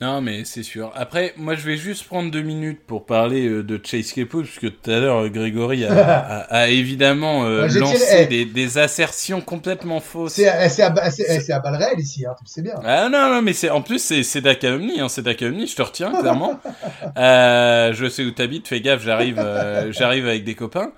Non, 0.00 0.22
mais 0.22 0.46
c'est 0.46 0.62
sûr. 0.62 0.90
Après, 0.94 1.34
moi, 1.36 1.54
je 1.54 1.66
vais 1.66 1.76
juste 1.76 2.04
prendre 2.04 2.30
deux 2.30 2.40
minutes 2.40 2.80
pour 2.86 3.04
parler 3.04 3.46
euh, 3.46 3.62
de 3.62 3.78
Chase 3.84 4.12
Claypool, 4.14 4.44
puisque 4.44 4.80
tout 4.80 4.90
à 4.90 4.98
l'heure, 4.98 5.24
euh, 5.24 5.28
Grégory 5.28 5.84
a, 5.84 5.92
a- 5.92 6.38
a 6.62 6.68
évidemment 6.68 7.44
euh, 7.44 7.68
tiré- 7.68 7.80
lancé 7.80 8.16
eh. 8.20 8.26
des, 8.26 8.44
des 8.46 8.78
assertions 8.78 9.42
complètement 9.42 10.00
fausses. 10.00 10.32
C'est 10.32 10.50
eh, 10.64 10.68
c'est 10.70 10.82
à, 10.82 10.86
eh, 10.88 11.60
balles 11.62 11.76
réelles 11.76 12.00
ici, 12.00 12.24
hein, 12.24 12.34
tu 12.38 12.44
le 12.44 12.48
sais 12.48 12.62
bien. 12.62 12.76
Ah 12.82 13.10
non, 13.10 13.28
non, 13.28 13.42
mais 13.42 13.52
c'est 13.52 13.68
en 13.68 13.82
plus, 13.82 13.98
c'est 13.98 14.22
c'est 14.22 14.40
de 14.40 14.46
la 14.46 14.54
calomnie, 14.54 15.00
hein, 15.00 15.10
c'est 15.10 15.20
de 15.20 15.28
la 15.28 15.34
calomnie, 15.34 15.66
je 15.66 15.76
te 15.76 15.82
retiens, 15.82 16.10
clairement. 16.18 16.58
euh, 17.18 17.92
je 17.92 18.08
sais 18.08 18.24
où 18.24 18.30
t'habites, 18.30 18.68
fais 18.68 18.80
gaffe, 18.80 19.02
j'arrive 19.02 19.36
euh, 19.38 19.92
j'arrive 19.98 20.26
avec 20.26 20.44
des 20.44 20.54
copains. 20.54 20.92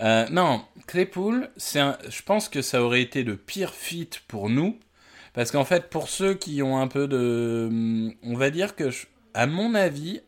Euh, 0.00 0.24
non, 0.30 0.62
Claypool, 0.86 1.50
c'est 1.58 1.80
un- 1.80 1.98
je 2.08 2.22
pense 2.22 2.48
que 2.48 2.62
ça 2.62 2.82
aurait 2.82 3.02
été 3.02 3.22
le 3.22 3.36
pire 3.36 3.74
fit 3.74 4.08
pour 4.28 4.48
nous, 4.48 4.78
parce 5.36 5.52
qu'en 5.52 5.64
fait, 5.64 5.88
pour 5.88 6.08
ceux 6.08 6.34
qui 6.34 6.60
ont 6.62 6.78
un 6.80 6.88
peu 6.88 7.06
de... 7.06 7.66
hum, 7.70 8.12
On 8.24 8.34
va 8.36 8.50
dire 8.50 8.74
que, 8.74 8.90
je- 8.90 9.06
à 9.34 9.46
mon 9.46 9.74
avis, 9.76 10.20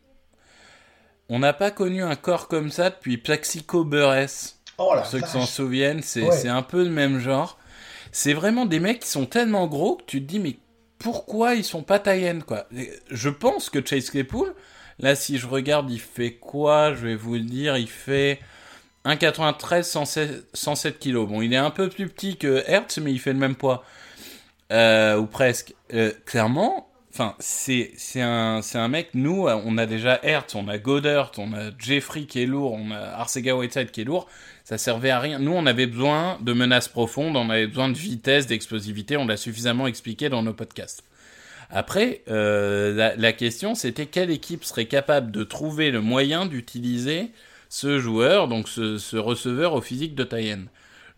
on 1.28 1.40
n'a 1.40 1.52
pas 1.52 1.70
connu 1.70 2.02
un 2.02 2.14
corps 2.16 2.48
comme 2.48 2.70
ça 2.70 2.90
depuis 2.90 3.18
Plaxico 3.18 3.84
Burress. 3.84 4.60
Oh 4.78 4.92
la 4.94 5.00
Pour 5.02 5.10
ceux 5.10 5.20
qui 5.20 5.28
s'en 5.28 5.44
souviennent, 5.46 6.02
c'est 6.02 6.22
Ouais. 6.22 6.46
un 6.48 6.62
peu 6.62 6.84
le 6.84 6.90
même 6.90 7.18
genre. 7.18 7.58
C'est 8.12 8.32
vraiment 8.32 8.64
des 8.64 8.80
mecs 8.80 9.00
qui 9.00 9.08
sont 9.08 9.26
tellement 9.26 9.66
gros 9.66 9.96
que 9.96 10.04
tu 10.06 10.20
te 10.22 10.26
dis, 10.26 10.38
mais 10.38 10.56
pourquoi 10.98 11.54
ils 11.54 11.64
sont 11.64 11.82
pas 11.82 11.98
taïennes, 11.98 12.42
quoi? 12.42 12.66
Je 13.10 13.28
pense 13.28 13.70
que 13.70 13.84
Chase 13.84 14.10
Claypool, 14.10 14.54
là, 14.98 15.14
si 15.14 15.36
je 15.38 15.46
regarde, 15.46 15.90
il 15.90 16.00
fait 16.00 16.32
quoi? 16.34 16.94
Je 16.94 17.06
vais 17.06 17.14
vous 17.16 17.34
le 17.34 17.40
dire, 17.40 17.76
il 17.76 17.88
fait 17.88 18.40
1,93, 19.04 19.82
107, 19.82 20.46
107 20.54 20.98
kilos. 20.98 21.28
Bon, 21.28 21.42
il 21.42 21.52
est 21.52 21.56
un 21.56 21.70
peu 21.70 21.88
plus 21.88 22.08
petit 22.08 22.36
que 22.36 22.62
Hertz, 22.66 22.98
mais 22.98 23.12
il 23.12 23.18
fait 23.18 23.32
le 23.32 23.38
même 23.38 23.54
poids. 23.56 23.84
Euh, 24.70 25.16
ou 25.16 25.26
presque. 25.26 25.74
Euh, 25.94 26.12
clairement, 26.26 26.90
enfin, 27.10 27.34
c'est 27.38 27.92
c'est 27.96 28.20
un, 28.20 28.60
c'est 28.60 28.78
un 28.78 28.88
mec, 28.88 29.10
nous, 29.14 29.46
on 29.48 29.78
a 29.78 29.86
déjà 29.86 30.20
Hertz, 30.22 30.54
on 30.54 30.68
a 30.68 30.76
Goddard, 30.76 31.32
on 31.38 31.54
a 31.54 31.70
Jeffrey 31.78 32.24
qui 32.24 32.42
est 32.42 32.46
lourd, 32.46 32.74
on 32.74 32.90
a 32.90 32.98
Arcega 32.98 33.56
Whiteside 33.56 33.90
qui 33.90 34.02
est 34.02 34.04
lourd. 34.04 34.26
Ça 34.64 34.76
servait 34.76 35.08
à 35.08 35.18
rien. 35.18 35.38
Nous, 35.38 35.52
on 35.52 35.64
avait 35.64 35.86
besoin 35.86 36.36
de 36.42 36.52
menaces 36.52 36.88
profondes, 36.88 37.34
on 37.36 37.48
avait 37.48 37.66
besoin 37.66 37.88
de 37.88 37.96
vitesse, 37.96 38.46
d'explosivité, 38.46 39.16
on 39.16 39.26
l'a 39.26 39.38
suffisamment 39.38 39.86
expliqué 39.86 40.28
dans 40.28 40.42
nos 40.42 40.52
podcasts. 40.52 41.02
Après, 41.70 42.22
euh, 42.28 42.94
la, 42.94 43.16
la 43.16 43.32
question, 43.32 43.74
c'était 43.74 44.06
quelle 44.06 44.30
équipe 44.30 44.64
serait 44.64 44.86
capable 44.86 45.30
de 45.30 45.44
trouver 45.44 45.90
le 45.90 46.02
moyen 46.02 46.44
d'utiliser 46.44 47.30
ce 47.70 47.98
joueur, 47.98 48.48
donc 48.48 48.68
ce, 48.68 48.98
ce 48.98 49.16
receveur 49.16 49.72
au 49.74 49.80
physique 49.80 50.14
de 50.14 50.24
Tayen. 50.24 50.64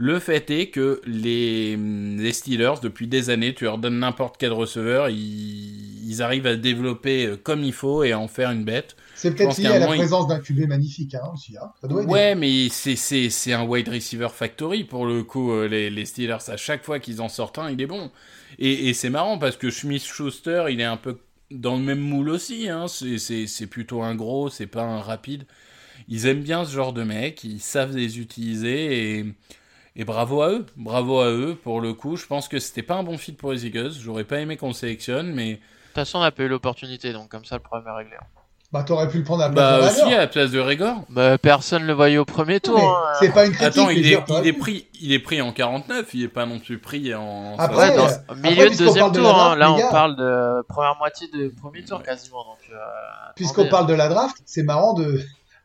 Le 0.03 0.19
fait 0.19 0.51
est 0.51 0.71
que 0.71 1.03
les, 1.05 1.77
les 1.77 2.33
Steelers, 2.33 2.77
depuis 2.83 3.07
des 3.07 3.29
années, 3.29 3.55
tu 3.55 3.65
leur 3.65 3.77
donnes 3.77 3.99
n'importe 3.99 4.37
quel 4.39 4.53
receveur, 4.53 5.11
ils, 5.11 6.09
ils 6.09 6.23
arrivent 6.23 6.47
à 6.47 6.57
développer 6.57 7.27
euh, 7.27 7.37
comme 7.37 7.63
il 7.63 7.75
faut 7.75 8.03
et 8.03 8.13
à 8.13 8.19
en 8.19 8.27
faire 8.27 8.51
une 8.51 8.65
bête. 8.65 8.97
C'est 9.15 9.35
peut-être 9.35 9.59
lié 9.59 9.67
à 9.67 9.75
un 9.75 9.79
la 9.79 9.89
il- 9.95 9.97
présence 9.99 10.27
d'un 10.27 10.41
QB 10.41 10.67
magnifique 10.69 11.15
hein, 11.15 11.31
aussi. 11.35 11.57
Hein. 11.59 11.71
Ça 11.83 11.87
doit 11.89 12.03
aider. 12.05 12.11
Ouais, 12.11 12.35
mais 12.35 12.71
c'est 12.71 12.97
c'est 12.97 13.29
c'est 13.29 13.53
un 13.53 13.65
wide 13.67 13.89
receiver 13.91 14.29
factory 14.33 14.85
pour 14.85 15.05
le 15.05 15.23
coup. 15.23 15.53
euh, 15.53 15.69
Les, 15.69 15.91
les 15.91 16.07
Steelers, 16.07 16.39
à 16.49 16.57
chaque 16.57 16.83
fois 16.83 16.99
qu'ils 16.99 17.21
en 17.21 17.29
sortent 17.29 17.59
un, 17.59 17.71
il 17.71 17.81
est 17.83 17.87
bon. 17.87 18.11
Et, 18.59 18.89
et 18.89 18.95
c'est 18.95 19.11
marrant 19.11 19.37
parce 19.39 19.57
que 19.59 19.69
Schmidt 19.71 20.05
Schuster, 20.07 20.65
il 20.71 20.81
est 20.81 20.85
un 20.85 20.97
peu 20.97 21.19
dans 21.51 21.77
le 21.77 21.83
même 21.83 22.01
moule 22.01 22.31
aussi. 22.31 22.71
Hein. 22.71 22.89
C'est 22.89 23.19
c'est 23.19 23.47
c'est 23.47 23.67
plutôt 23.67 24.03
un 24.03 24.15
gros, 24.15 24.49
c'est 24.49 24.67
pas 24.67 24.83
un 24.85 25.01
rapide. 25.03 25.45
Ils 26.09 26.27
aiment 26.27 26.43
bien 26.43 26.65
ce 26.65 26.73
genre 26.75 26.93
de 26.95 27.03
mecs, 27.05 27.45
ils 27.45 27.61
savent 27.61 27.95
les 27.97 28.19
utiliser 28.19 29.19
et 29.19 29.27
et 29.97 30.05
bravo 30.05 30.43
à 30.43 30.51
eux, 30.51 30.67
bravo 30.77 31.21
à 31.21 31.31
eux 31.31 31.59
pour 31.63 31.81
le 31.81 31.95
coup. 31.95 32.17
Je 32.17 32.27
pense 32.27 32.49
que 32.49 32.59
c'était 32.59 32.83
pas 32.83 32.95
un 32.95 33.03
bon 33.03 33.19
fit 33.19 33.33
pour 33.33 33.53
les 33.53 33.67
Eagles. 33.67 33.93
J'aurais 34.01 34.25
pas 34.25 34.39
aimé 34.39 34.57
qu'on 34.57 34.69
le 34.69 34.73
sélectionne, 34.73 35.33
mais 35.33 35.55
De 35.55 35.57
toute 35.57 35.95
façon, 35.95 36.19
on 36.19 36.23
n'a 36.23 36.31
pas 36.31 36.45
eu 36.45 36.49
l'opportunité, 36.49 37.13
donc 37.13 37.29
comme 37.29 37.45
ça, 37.45 37.57
le 37.57 37.63
problème 37.63 37.89
est 37.89 37.97
réglé. 37.97 38.17
Bah, 38.73 38.85
t'aurais 38.85 39.09
pu 39.09 39.19
le 39.19 39.25
prendre 39.25 39.43
à 39.43 39.49
la 39.49 39.53
place 39.53 39.65
bah 39.65 39.81
de 39.81 39.87
aussi 39.87 40.15
à 40.15 40.19
la 40.19 40.27
place 40.29 40.53
de 40.53 40.61
Régor. 40.61 41.03
Bah, 41.09 41.39
personne 41.39 41.83
le 41.83 41.93
voyait 41.93 42.19
au 42.19 42.25
premier 42.25 42.61
tour. 42.61 42.79
Hein. 42.79 43.15
C'est 43.19 43.33
pas 43.33 43.45
une 43.45 43.53
critique. 43.53 43.83
Attends, 43.83 43.91
il 43.91 43.99
est, 43.99 44.03
dire, 44.03 44.25
il 44.29 44.47
est 44.47 44.53
pris, 44.53 44.87
il 45.01 45.13
est 45.13 45.19
pris 45.19 45.43
en 45.43 45.53
49, 45.53 46.15
il 46.15 46.23
est 46.23 46.29
pas 46.29 46.47
non 46.47 46.61
plus 46.61 46.79
pris 46.79 47.13
en. 47.13 47.57
Après, 47.59 47.97
dans 47.97 48.07
euh, 48.07 48.11
au 48.29 48.35
milieu 48.37 48.53
après, 48.53 48.65
de 48.65 48.69
puisqu'on 48.69 48.85
deuxième 48.85 49.03
parle 49.03 49.13
de 49.13 49.19
tour, 49.19 49.43
hein. 49.43 49.57
là 49.57 49.73
on 49.73 49.91
parle 49.91 50.17
de 50.17 50.63
première 50.69 50.97
moitié 50.99 51.27
de 51.35 51.49
premier 51.49 51.83
tour 51.85 52.01
quasiment. 52.05 52.45
Donc, 52.45 52.59
euh, 52.71 52.77
Puisqu'on 53.35 53.63
attendez, 53.63 53.71
parle 53.71 53.87
de 53.89 53.95
la 53.95 54.09
draft, 54.09 54.37
c'est 54.47 54.63
marrant 54.63 54.95
de, 54.95 55.21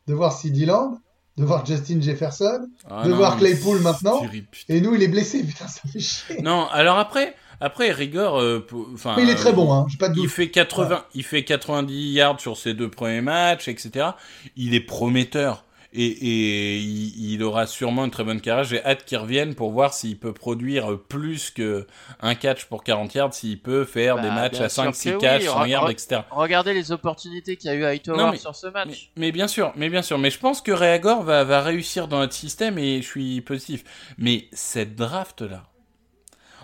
de 0.08 0.14
voir 0.16 0.34
CD 0.34 0.66
Lamb, 0.66 0.98
de 1.38 1.44
voir 1.44 1.66
Justin 1.66 2.00
Jefferson, 2.02 2.68
Ah 2.90 3.04
de 3.04 3.10
non, 3.12 3.18
voir 3.18 3.38
Claypool 3.38 3.80
maintenant. 3.82 4.22
terrible, 4.22 4.48
et 4.70 4.80
nous, 4.82 4.96
il 4.96 5.04
est 5.04 5.08
blessé. 5.10 5.44
Putain, 5.48 5.68
ça 5.68 5.82
fait 5.92 6.00
chier. 6.00 6.42
Non, 6.42 6.68
alors 6.72 6.98
après, 6.98 7.36
après 7.60 7.92
Rigor, 7.92 8.40
euh, 8.40 8.66
enfin. 8.94 9.16
Mais 9.18 9.24
il 9.24 9.30
est 9.30 9.36
très 9.36 9.50
euh, 9.50 9.54
bon, 9.54 9.74
hein. 9.74 9.86
J'ai 9.90 9.98
pas 9.98 10.08
de 10.10 10.14
Il 10.16 10.24
doute. 10.24 10.32
fait 10.32 10.50
80, 10.50 11.04
il 11.14 11.24
fait 11.24 11.44
90 11.44 12.12
yards 12.14 12.40
sur 12.40 12.56
ses 12.58 12.74
deux 12.74 12.90
premiers 12.90 13.22
matchs, 13.22 13.68
etc. 13.68 14.08
Il 14.56 14.74
est 14.74 14.80
prometteur. 14.80 15.65
Et, 15.98 16.06
et 16.08 16.78
il, 16.80 17.32
il 17.34 17.44
aura 17.44 17.68
sûrement 17.68 18.04
une 18.04 18.12
très 18.12 18.24
bonne 18.26 18.42
carrière. 18.42 18.66
J'ai 18.66 18.84
hâte 18.84 19.06
qu'il 19.06 19.18
revienne 19.18 19.56
pour 19.56 19.72
voir 19.72 19.94
s'il 19.94 20.20
peut 20.20 20.34
produire 20.34 21.00
plus 21.08 21.52
que 21.52 21.88
un 22.20 22.36
catch 22.36 22.66
pour 22.66 22.84
40 22.84 23.14
yards, 23.16 23.34
s'il 23.34 23.62
peut 23.62 23.86
faire 23.86 24.18
Bah, 24.18 24.22
des 24.24 24.30
matchs 24.30 24.54
bien 24.58 24.64
à 24.66 24.70
sûr 24.70 24.84
5, 24.84 24.92
que 24.92 24.98
6 24.98 25.10
oui, 25.12 25.18
catchs, 25.20 25.44
100 25.46 25.64
re- 25.64 25.68
yards, 25.70 25.88
re- 25.88 25.92
etc. 25.92 26.22
Regardez 26.32 26.74
les 26.74 26.92
opportunités 26.92 27.56
qu'il 27.56 27.70
y 27.70 27.74
a 27.74 27.76
eu 27.78 27.84
à 27.86 27.90
Hightower 27.90 28.18
Non, 28.18 28.32
mais- 28.32 28.38
sur 28.38 28.56
ce 28.56 28.68
match. 28.68 29.12
mais 29.16 29.32
bien 29.32 29.48
sûr, 29.48 29.72
mais 29.78 29.90
bien 29.90 30.02
sûr. 30.02 30.18
Mais 30.18 30.30
je 30.32 30.40
pense 30.40 30.62
que 30.62 30.72
Reagor 30.74 31.24
va, 31.24 31.44
va 31.46 31.62
réussir 31.62 32.08
dans 32.10 32.20
notre 32.20 32.34
système 32.34 32.78
et 32.78 33.02
je 33.02 33.08
suis 33.08 33.40
positif. 33.42 33.84
Mais 34.18 34.50
cette 34.52 34.96
draft-là, 34.96 35.64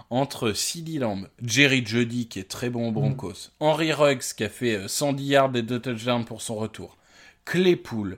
entre 0.09 0.51
CD 0.51 0.99
Lamb, 0.99 1.27
Jerry 1.41 1.86
Jeudy 1.86 2.27
qui 2.27 2.39
est 2.39 2.49
très 2.49 2.69
bon 2.69 2.89
au 2.89 2.91
Broncos, 2.91 3.51
Henry 3.61 3.93
Ruggs 3.93 4.34
qui 4.36 4.43
a 4.43 4.49
fait 4.49 4.75
euh, 4.75 4.88
110 4.89 5.23
yards 5.25 5.55
et 5.55 5.61
2 5.61 5.79
touchdowns 5.79 6.25
pour 6.25 6.41
son 6.41 6.55
retour, 6.55 6.97
Claypool, 7.45 8.17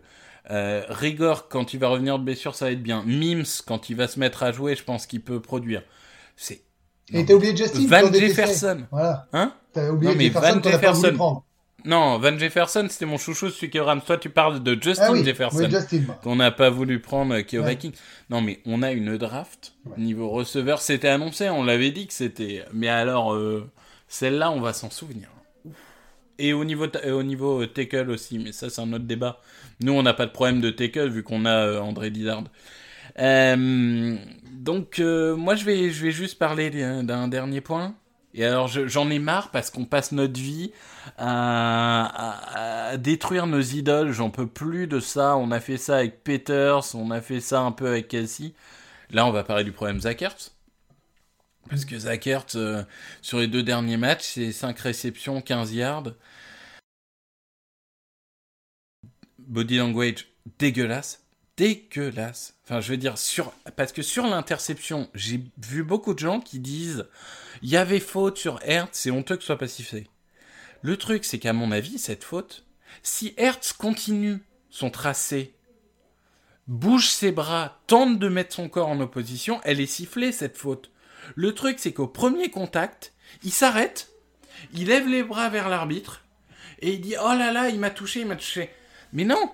euh, 0.52 0.84
Rigor 0.90 1.48
quand 1.48 1.74
il 1.74 1.80
va 1.80 1.88
revenir 1.88 2.20
de 2.20 2.24
blessure 2.24 2.56
ça 2.56 2.66
va 2.66 2.72
être 2.72 2.84
bien, 2.84 3.04
Mims 3.06 3.62
quand 3.66 3.90
il 3.90 3.96
va 3.96 4.08
se 4.08 4.20
mettre 4.20 4.44
à 4.44 4.52
jouer 4.52 4.76
je 4.76 4.84
pense 4.84 5.06
qu'il 5.06 5.22
peut 5.22 5.40
produire. 5.42 5.84
C'est 6.36 6.62
Et 7.14 7.26
t'as 7.26 7.34
oublié 7.34 7.56
Justin. 7.56 7.86
Van. 7.88 8.12
Jefferson. 8.14 8.84
Voilà. 8.92 9.28
Hein 9.34 9.54
T'as 9.72 9.90
oublié 9.90 10.12
Non, 10.12 10.18
mais 10.18 10.26
Jefferson 10.26 10.60
Van 10.64 10.72
Jefferson. 10.72 11.14
prendre. 11.16 11.46
Non, 11.86 12.18
Van 12.18 12.38
Jefferson, 12.38 12.88
c'était 12.90 13.06
mon 13.06 13.18
chouchou, 13.18 13.50
celui 13.50 13.70
qui 13.70 13.78
Rams. 13.80 14.00
Toi, 14.06 14.18
tu 14.18 14.30
parles 14.30 14.64
de 14.64 14.78
Justin 14.82 15.06
Ah 15.08 15.12
oui, 15.12 15.24
Jefferson. 15.26 15.70
oui, 15.92 16.02
qu'on 16.24 16.38
n'a 16.38 16.50
pas 16.52 16.70
voulu 16.70 17.02
prendre, 17.02 17.36
euh, 17.36 17.42
qui 17.42 17.58
est 17.58 17.60
au 17.60 17.64
Ouais. 17.64 17.72
Vikings. 17.72 17.92
Non, 18.30 18.40
mais 18.42 18.62
on 18.66 18.82
a 18.84 18.94
une 18.94 19.18
draft 19.18 19.74
Ouais. 19.86 19.94
niveau 19.98 20.30
receveur. 20.30 20.82
C'était 20.82 21.10
annoncé, 21.10 21.50
on 21.50 21.64
l'avait 21.64 21.92
dit 21.92 22.08
que 22.08 22.14
c'était. 22.14 22.64
Mais 22.72 22.88
alors, 22.88 23.34
euh, 23.34 23.70
celle-là, 24.08 24.50
on 24.52 24.62
va 24.62 24.72
s'en 24.72 24.90
souvenir. 24.90 25.28
Et 26.40 26.54
au 26.54 26.64
niveau, 26.64 26.88
ta- 26.88 27.14
au 27.14 27.22
niveau 27.22 27.66
tackle 27.66 28.10
aussi, 28.10 28.40
mais 28.40 28.52
ça, 28.54 28.70
c'est 28.70 28.82
un 28.82 28.92
autre 28.94 29.04
débat. 29.06 29.40
Nous, 29.84 29.92
on 29.94 30.02
n'a 30.02 30.14
pas 30.14 30.26
de 30.26 30.32
problème 30.32 30.62
de 30.62 30.70
tackle 30.70 31.10
vu 31.10 31.24
qu'on 31.24 31.46
a 31.46 31.52
euh, 31.52 31.80
André 31.82 32.10
Dillard. 32.10 32.44
Euh, 33.20 34.16
donc, 34.54 35.00
euh, 35.00 35.36
moi, 35.36 35.56
je 35.56 35.66
vais, 35.66 35.92
je 35.92 36.06
vais 36.06 36.12
juste 36.12 36.40
parler 36.40 36.70
d'un 36.70 37.28
dernier 37.28 37.60
point. 37.62 37.96
Et 38.34 38.46
alors, 38.46 38.68
je- 38.70 38.88
j'en 38.88 39.10
ai 39.10 39.20
marre 39.20 39.52
parce 39.52 39.70
qu'on 39.70 39.86
passe 39.86 40.14
notre 40.14 40.40
vie 40.40 40.72
à, 41.18 42.94
détruire 42.98 43.46
nos 43.46 43.60
idoles. 43.62 44.12
J'en 44.12 44.30
peux 44.30 44.48
plus 44.48 44.88
de 44.88 45.00
ça. 45.02 45.36
On 45.36 45.52
a 45.52 45.60
fait 45.60 45.78
ça 45.78 45.98
avec 45.98 46.24
Peters, 46.24 46.96
on 46.96 47.12
a 47.12 47.22
fait 47.22 47.42
ça 47.42 47.60
un 47.60 47.72
peu 47.74 47.88
avec 47.88 48.08
Kelsey. 48.08 48.54
Là, 49.12 49.28
on 49.28 49.32
va 49.32 49.44
parler 49.44 49.66
du 49.66 49.74
problème 49.74 50.00
Zach 50.00 50.22
Ertz. 50.22 50.56
Parce 51.70 51.86
que 51.86 51.98
Zach 52.00 52.26
Ertz, 52.26 52.56
euh, 52.56 52.84
sur 53.22 53.40
les 53.40 53.48
deux 53.48 53.64
derniers 53.64 53.98
matchs, 53.98 54.24
c'est 54.24 54.52
5 54.52 54.80
réceptions, 54.80 55.42
15 55.42 55.74
yards. 55.74 56.14
Body 59.48 59.78
language 59.78 60.28
dégueulasse. 60.60 61.24
Dégueulasse. 61.58 62.56
Enfin, 62.64 62.82
je 62.82 62.90
veux 62.90 62.98
dire, 62.98 63.18
sur... 63.18 63.52
parce 63.76 63.92
que 63.92 64.02
sur 64.02 64.26
l'interception, 64.26 65.10
j'ai 65.14 65.42
vu 65.58 65.84
beaucoup 65.84 66.14
de 66.14 66.20
gens 66.20 66.40
qui 66.40 66.60
disent 66.60 67.06
il 67.62 67.70
y 67.70 67.78
avait 67.78 68.00
faute 68.00 68.38
sur 68.38 68.60
Hertz, 68.64 68.98
c'est 68.98 69.12
honteux 69.12 69.36
que 69.36 69.42
ce 69.42 69.48
soit 69.48 69.58
pas 69.58 69.68
sifflé. 69.68 70.08
Le 70.82 70.98
truc, 70.98 71.24
c'est 71.26 71.40
qu'à 71.40 71.54
mon 71.54 71.72
avis, 71.72 72.00
cette 72.00 72.24
faute, 72.24 72.66
si 73.04 73.34
Hertz 73.38 73.74
continue 73.74 74.40
son 74.70 74.90
tracé, 74.90 75.54
bouge 76.68 77.10
ses 77.10 77.32
bras, 77.32 77.82
tente 77.88 78.20
de 78.20 78.28
mettre 78.28 78.56
son 78.56 78.70
corps 78.70 78.90
en 78.90 79.00
opposition, 79.00 79.62
elle 79.64 79.80
est 79.80 79.86
sifflée, 79.86 80.32
cette 80.32 80.58
faute. 80.58 80.92
Le 81.36 81.54
truc, 81.54 81.80
c'est 81.80 81.94
qu'au 81.94 82.08
premier 82.08 82.50
contact, 82.50 83.14
il 83.44 83.52
s'arrête, 83.52 84.12
il 84.74 84.88
lève 84.88 85.08
les 85.08 85.24
bras 85.24 85.50
vers 85.50 85.70
l'arbitre, 85.70 86.26
et 86.80 86.94
il 86.94 87.02
dit 87.02 87.16
Oh 87.18 87.34
là 87.34 87.52
là, 87.52 87.70
il 87.70 87.80
m'a 87.80 87.90
touché, 87.90 88.22
il 88.22 88.28
m'a 88.28 88.36
touché. 88.36 88.70
Mais 89.14 89.26
non 89.26 89.50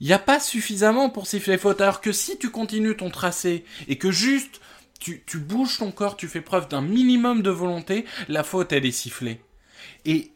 il 0.00 0.08
n'y 0.08 0.12
a 0.12 0.18
pas 0.18 0.40
suffisamment 0.40 1.08
pour 1.08 1.26
siffler 1.26 1.56
faute. 1.56 1.80
Alors 1.80 2.00
que 2.00 2.12
si 2.12 2.36
tu 2.36 2.50
continues 2.50 2.96
ton 2.96 3.10
tracé 3.10 3.64
et 3.88 3.96
que 3.96 4.10
juste 4.10 4.60
tu, 5.00 5.22
tu 5.24 5.38
bouges 5.38 5.78
ton 5.78 5.92
corps, 5.92 6.16
tu 6.16 6.28
fais 6.28 6.40
preuve 6.40 6.68
d'un 6.68 6.82
minimum 6.82 7.42
de 7.42 7.50
volonté, 7.50 8.04
la 8.28 8.42
faute, 8.42 8.72
elle 8.72 8.84
est 8.84 8.90
sifflée. 8.92 9.40
Et 10.04 10.32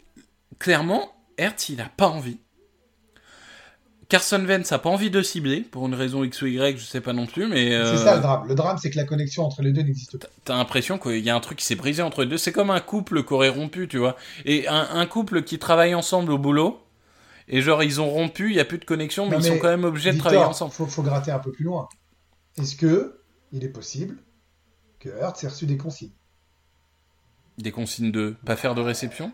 clairement, 0.59 1.13
Hertz, 1.37 1.69
il 1.69 1.77
n'a 1.77 1.89
pas 1.89 2.07
envie. 2.09 2.39
Carson 4.09 4.43
Wentz 4.47 4.71
n'a 4.71 4.79
pas 4.79 4.89
envie 4.89 5.11
de 5.11 5.21
cibler, 5.21 5.61
pour 5.61 5.87
une 5.87 5.95
raison 5.95 6.25
X 6.25 6.41
ou 6.41 6.47
Y, 6.47 6.79
je 6.79 6.85
sais 6.85 7.03
pas 7.03 7.13
non 7.13 7.27
plus, 7.27 7.47
mais... 7.47 7.75
euh, 7.75 7.95
C'est 7.95 8.05
ça 8.05 8.15
le 8.17 8.23
drame. 8.23 8.49
Le 8.49 8.55
drame, 8.55 8.79
c'est 8.79 8.89
que 8.91 8.97
la 8.97 9.05
connexion 9.05 9.45
entre 9.45 9.61
les 9.61 9.73
deux 9.73 9.83
n'existe 9.83 10.17
pas. 10.17 10.29
T'as 10.47 10.57
l'impression 10.57 10.99
qu'il 10.99 11.19
y 11.19 11.29
a 11.29 11.37
un 11.37 11.41
truc 11.41 11.59
qui 11.59 11.67
s'est 11.67 11.75
brisé 11.75 12.01
entre 12.01 12.23
les 12.23 12.29
deux. 12.29 12.39
C'est 12.39 12.53
comme 12.53 12.71
un 12.71 12.81
couple 12.81 13.23
qui 13.23 13.35
aurait 13.35 13.51
rompu, 13.51 13.87
tu 13.87 13.99
vois. 13.99 14.17
Et 14.47 14.67
un, 14.67 14.89
un 14.95 15.05
couple 15.05 15.43
qui 15.43 15.59
travaille 15.59 15.95
ensemble 15.95 16.33
au 16.33 16.39
boulot, 16.39 16.81
et 17.49 17.63
genre 17.63 17.83
ils 17.83 18.01
ont 18.01 18.09
rompu, 18.11 18.51
il 18.51 18.55
n'y 18.55 18.61
a 18.61 18.65
plus 18.65 18.79
de 18.79 18.85
connexion, 18.85 19.27
mais 19.27 19.37
Non, 19.37 19.43
ils 19.43 19.49
sont 19.49 19.59
quand 19.59 19.69
même 19.69 19.85
obligés 19.85 20.13
de 20.13 20.19
travailler 20.19 20.43
ensemble. 20.45 20.73
Faut, 20.73 20.87
faut 20.87 21.03
gratter 21.03 21.31
un 21.31 21.39
peu 21.39 21.53
plus 21.53 21.65
loin. 21.65 21.89
Est-ce 22.59 22.77
que 22.77 23.21
il 23.53 23.65
est 23.65 23.69
possible 23.69 24.19
que 25.01 25.09
Hertz 25.09 25.43
ait 25.45 25.49
reçu 25.49 25.67
des 25.67 25.77
consignes? 25.77 26.13
Des 27.57 27.73
consignes 27.73 28.13
de 28.13 28.37
pas 28.45 28.57
faire 28.57 28.75
de 28.75 28.83
réception? 28.83 29.33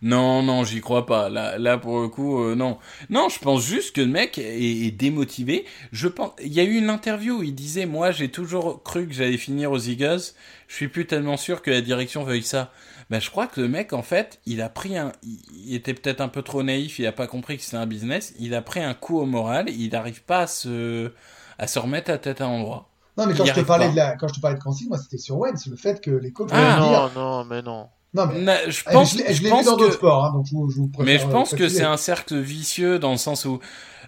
Non, 0.00 0.42
non, 0.42 0.64
j'y 0.64 0.80
crois 0.80 1.06
pas. 1.06 1.28
Là, 1.28 1.58
là 1.58 1.76
pour 1.76 2.00
le 2.00 2.08
coup, 2.08 2.42
euh, 2.42 2.54
non. 2.54 2.78
Non, 3.10 3.28
je 3.28 3.38
pense 3.40 3.64
juste 3.64 3.96
que 3.96 4.00
le 4.00 4.06
mec 4.06 4.38
est, 4.38 4.62
est 4.62 4.90
démotivé. 4.92 5.64
Je 5.90 6.06
pense, 6.08 6.32
il 6.40 6.52
y 6.52 6.60
a 6.60 6.64
eu 6.64 6.76
une 6.76 6.90
interview 6.90 7.38
où 7.38 7.42
il 7.42 7.54
disait, 7.54 7.86
moi, 7.86 8.12
j'ai 8.12 8.28
toujours 8.28 8.82
cru 8.82 9.08
que 9.08 9.14
j'allais 9.14 9.38
finir 9.38 9.72
aux 9.72 9.78
Eagles. 9.78 10.20
Je 10.68 10.74
suis 10.74 10.88
plus 10.88 11.06
tellement 11.06 11.36
sûr 11.36 11.62
que 11.62 11.70
la 11.70 11.80
direction 11.80 12.22
veuille 12.22 12.42
ça. 12.44 12.72
Ben, 13.10 13.20
je 13.20 13.30
crois 13.30 13.46
que 13.46 13.60
le 13.60 13.68
mec, 13.68 13.92
en 13.94 14.02
fait, 14.02 14.38
il 14.44 14.60
a 14.60 14.68
pris 14.68 14.96
un, 14.98 15.12
il 15.22 15.74
était 15.74 15.94
peut-être 15.94 16.20
un 16.20 16.28
peu 16.28 16.42
trop 16.42 16.62
naïf, 16.62 16.98
il 16.98 17.06
a 17.06 17.12
pas 17.12 17.26
compris 17.26 17.56
que 17.56 17.62
c'était 17.62 17.78
un 17.78 17.86
business. 17.86 18.34
Il 18.38 18.54
a 18.54 18.60
pris 18.62 18.80
un 18.80 18.92
coup 18.94 19.18
au 19.18 19.24
moral. 19.26 19.70
Il 19.70 19.90
n'arrive 19.92 20.22
pas 20.22 20.40
à 20.40 20.46
se, 20.46 21.10
à 21.58 21.66
se 21.66 21.78
remettre 21.78 22.10
la 22.10 22.18
tête 22.18 22.40
à 22.42 22.44
l'endroit. 22.44 22.88
Non, 23.16 23.26
mais 23.26 23.34
quand 23.34 23.46
je 23.46 23.52
te 23.54 23.60
parlais 23.60 23.86
pas. 23.86 23.90
de 23.92 23.96
la, 23.96 24.16
quand 24.16 24.28
je 24.28 24.34
te 24.34 24.40
parlais 24.40 24.58
de 24.58 24.62
consignes, 24.62 24.88
moi, 24.88 24.98
c'était 24.98 25.16
sur 25.18 25.38
Wentz, 25.38 25.66
le 25.66 25.76
fait 25.76 26.00
que 26.00 26.10
les 26.10 26.32
coachs 26.32 26.50
Ah, 26.52 26.76
vont 26.80 26.84
non, 26.86 26.90
dire. 26.90 27.10
non, 27.16 27.44
mais 27.46 27.62
non. 27.62 27.88
Non, 28.14 28.26
mais 28.26 28.40
Na- 28.42 28.70
Je 28.70 28.82
eh, 28.88 28.92
pense, 28.92 29.12
je 29.12 29.18
je 29.18 29.22
je 29.34 29.42
l'ai 29.42 29.48
vu 29.48 29.50
pense 29.50 29.66
dans 29.66 29.76
que- 29.76 29.80
d'autres 29.80 29.94
sports, 29.94 30.24
hein, 30.26 30.32
donc 30.32 30.46
je 30.46 30.54
vous, 30.54 30.70
je 30.70 30.76
vous 30.76 30.90
Mais 31.00 31.18
je 31.18 31.26
pense 31.26 31.52
euh, 31.52 31.56
que 31.56 31.68
c'est 31.68 31.84
un 31.84 31.96
cercle 31.98 32.38
vicieux 32.38 32.98
dans 32.98 33.10
le 33.10 33.16
sens 33.18 33.44
où 33.44 33.58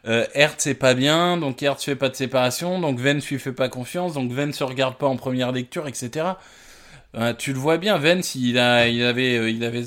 euh, 0.07 0.25
Hertz 0.35 0.63
c'est 0.63 0.75
pas 0.75 0.95
bien, 0.95 1.37
donc 1.37 1.63
Hertz 1.63 1.85
fait 1.85 1.97
pas 1.97 2.09
de 2.09 2.17
séparation, 2.17 2.81
donc 2.81 2.99
Vence 2.99 3.27
lui 3.29 3.39
fait 3.39 3.53
pas 3.53 3.69
confiance, 3.69 4.15
donc 4.15 4.31
Vence 4.33 4.55
se 4.57 4.65
regarde 4.65 4.97
pas 4.97 5.07
en 5.07 5.17
première 5.17 5.53
lecture, 5.53 5.87
etc. 5.87 6.29
Euh, 7.17 7.35
tu 7.37 7.53
le 7.53 7.59
vois 7.59 7.77
bien, 7.77 7.99
Vence 7.99 8.37
il 8.37 8.57
a, 8.57 8.87
il 8.87 9.03
avait, 9.03 9.37
euh, 9.37 9.51
il 9.51 9.65
avait 9.65 9.83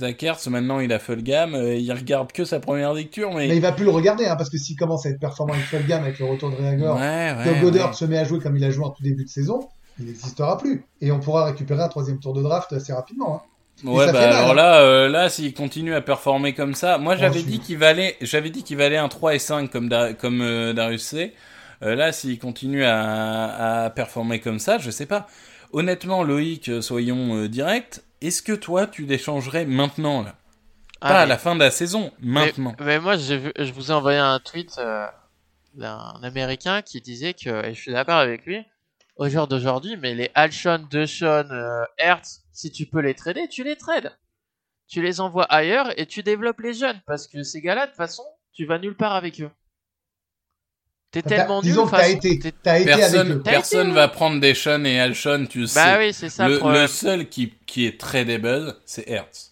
maintenant 0.49 0.82
il 0.82 0.91
a 0.91 0.99
Fulgham, 0.99 1.55
euh, 1.55 1.76
il 1.76 1.89
regarde 1.93 2.34
que 2.34 2.43
sa 2.43 2.59
première 2.59 2.93
lecture, 2.93 3.32
mais, 3.34 3.47
Mais 3.47 3.55
il 3.55 3.61
va 3.61 3.71
plus 3.71 3.86
le 3.86 3.91
regarder, 3.91 4.26
hein, 4.26 4.36
parce 4.36 4.49
que 4.49 4.57
s'il 4.57 4.76
commence 4.76 5.05
à 5.05 5.09
être 5.09 5.21
performant 5.21 5.53
avec 5.53 5.65
Fulgham, 5.65 6.03
avec 6.03 6.19
le 6.19 6.26
retour 6.26 6.51
de 6.51 6.57
Reagor, 6.57 6.97
ouais, 6.97 7.34
que 7.45 7.49
ouais, 7.49 7.59
Goddard 7.61 7.89
ouais. 7.89 7.93
se 7.93 8.03
met 8.03 8.17
à 8.17 8.26
jouer 8.26 8.39
comme 8.39 8.57
il 8.57 8.63
a 8.65 8.71
joué 8.71 8.84
en 8.84 8.89
tout 8.89 9.03
début 9.03 9.24
de 9.24 9.30
saison, 9.30 9.69
il 9.99 10.07
n'existera 10.07 10.57
plus. 10.57 10.84
Et 10.99 11.13
on 11.13 11.19
pourra 11.21 11.45
récupérer 11.45 11.82
un 11.82 11.88
troisième 11.88 12.19
tour 12.19 12.34
de 12.34 12.41
draft 12.43 12.74
assez 12.74 12.91
rapidement. 12.91 13.36
hein. 13.38 13.41
Ouais, 13.86 14.05
bah 14.07 14.11
mal, 14.13 14.24
alors 14.34 14.51
hein. 14.51 14.53
là, 14.55 14.82
euh, 14.82 15.07
là, 15.07 15.30
s'il 15.30 15.53
continue 15.53 15.93
à 15.95 16.01
performer 16.01 16.53
comme 16.53 16.76
ça, 16.76 16.97
moi 16.97 17.15
j'avais 17.15 17.41
dit 17.41 17.59
qu'il 17.59 17.78
valait, 17.78 18.17
j'avais 18.21 18.49
dit 18.49 18.63
qu'il 18.63 18.78
valait 18.78 18.97
un 18.97 19.07
3 19.07 19.34
et 19.36 19.39
5 19.39 19.69
comme 19.71 19.89
comme 20.19 20.74
Darius 20.74 21.03
C. 21.03 21.34
Là, 21.82 22.11
s'il 22.13 22.38
continue 22.39 22.84
à, 22.86 23.84
à 23.86 23.89
performer 23.89 24.39
comme 24.39 24.59
ça, 24.59 24.78
je 24.78 24.91
sais 24.91 25.05
pas. 25.05 25.28
Honnêtement, 25.74 26.24
Loïc, 26.24 26.69
euh, 26.69 26.82
soyons 26.82 27.36
euh, 27.36 27.49
directs. 27.49 28.01
Est-ce 28.21 28.43
que 28.43 28.53
toi, 28.53 28.86
tu 28.86 29.05
l'échangerais 29.05 29.65
maintenant 29.65 30.21
là, 30.21 30.36
Ah, 31.01 31.09
pas 31.09 31.21
à 31.21 31.26
la 31.26 31.38
fin 31.39 31.55
de 31.55 31.59
la 31.59 31.71
saison, 31.71 32.11
maintenant. 32.21 32.76
Mais, 32.80 32.99
moi, 32.99 33.15
vu, 33.15 33.51
je 33.57 33.71
vous 33.74 33.91
ai 33.91 33.93
envoyé 33.93 34.19
un 34.19 34.39
tweet 34.39 34.78
euh, 34.78 35.07
d'un 35.74 36.19
Américain 36.21 36.84
qui 36.84 37.01
disait 37.01 37.34
que, 37.34 37.65
et 37.65 37.74
je 37.74 37.82
suis 37.82 37.91
d'accord 37.91 38.17
avec 38.17 38.45
lui, 38.45 38.63
au 39.15 39.28
jour 39.28 39.47
d'aujourd'hui, 39.47 39.97
mais 39.97 40.13
les 40.13 40.30
Alshon, 40.36 40.88
DeShon, 40.91 41.49
euh, 41.51 41.84
Hertz, 41.97 42.43
si 42.51 42.71
tu 42.71 42.86
peux 42.86 42.99
les 42.99 43.15
trader, 43.15 43.47
tu 43.47 43.63
les 43.63 43.76
trades. 43.76 44.15
Tu 44.88 45.01
les 45.01 45.21
envoies 45.21 45.45
ailleurs 45.45 45.91
et 45.99 46.05
tu 46.05 46.21
développes 46.21 46.59
les 46.59 46.74
jeunes 46.74 47.01
parce 47.07 47.28
que 47.28 47.41
ces 47.41 47.61
gars-là, 47.61 47.88
de 47.88 47.91
toute 47.91 47.97
façon, 47.97 48.24
tu 48.53 48.65
vas 48.65 48.78
nulle 48.78 48.95
part 48.95 49.15
avec 49.15 49.41
eux. 49.41 49.49
T'es 51.14 51.22
tellement 51.22 51.61
nul. 51.61 51.70
disons 51.70 51.86
que 51.86 51.91
t'as 51.91 52.09
été, 52.09 52.39
t'es- 52.39 52.51
t'as 52.51 52.80
été 52.80 52.91
avec 52.91 53.01
Personne, 53.03 53.32
eux. 53.34 53.41
T'as 53.43 53.51
personne 53.51 53.88
été, 53.88 53.95
va 53.95 54.07
prendre 54.07 54.41
Deshaun 54.41 54.84
et 54.84 54.99
Alshon, 54.99 55.45
tu 55.47 55.59
le 55.59 55.68
sais. 55.68 55.80
Bah 55.80 55.97
oui, 55.99 56.11
c'est 56.11 56.30
ça 56.30 56.47
le, 56.47 56.88
seul 56.88 57.30
qui, 57.30 57.53
qui 57.68 57.86
est 57.86 57.99
tradable, 57.99 58.76
c'est 58.86 59.07
Hertz. 59.07 59.51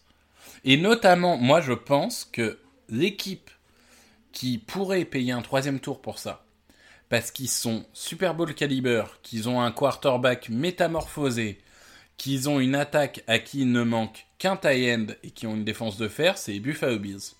Et 0.66 0.78
notamment, 0.78 1.38
moi, 1.38 1.62
je 1.62 1.74
pense 1.74 2.28
que 2.32 2.58
l'équipe 2.90 3.52
qui 4.32 4.58
pourrait 4.58 5.06
payer 5.06 5.34
un 5.34 5.44
troisième 5.44 5.80
tour 5.80 6.02
pour 6.02 6.18
ça, 6.18 6.44
parce 7.10 7.30
qu'ils 7.30 7.50
sont 7.50 7.86
Super 7.94 8.34
Bowl 8.34 8.56
caliber, 8.56 9.04
qu'ils 9.22 9.48
ont 9.48 9.62
un 9.62 9.72
quarterback 9.72 10.50
métamorphosé, 10.50 11.60
qu'ils 12.18 12.50
ont 12.50 12.60
une 12.60 12.74
attaque 12.76 13.24
à 13.28 13.38
qui 13.38 13.62
il 13.62 13.72
ne 13.72 13.84
manque 13.84 14.26
qu'un 14.40 14.56
tie 14.58 14.92
end 14.92 15.08
et 15.24 15.30
qui 15.30 15.46
ont 15.46 15.54
une 15.56 15.64
défense 15.64 15.98
de 15.98 16.08
fer, 16.08 16.40
c'est 16.40 16.60
Buffalo 16.60 16.98
Bills. 16.98 17.36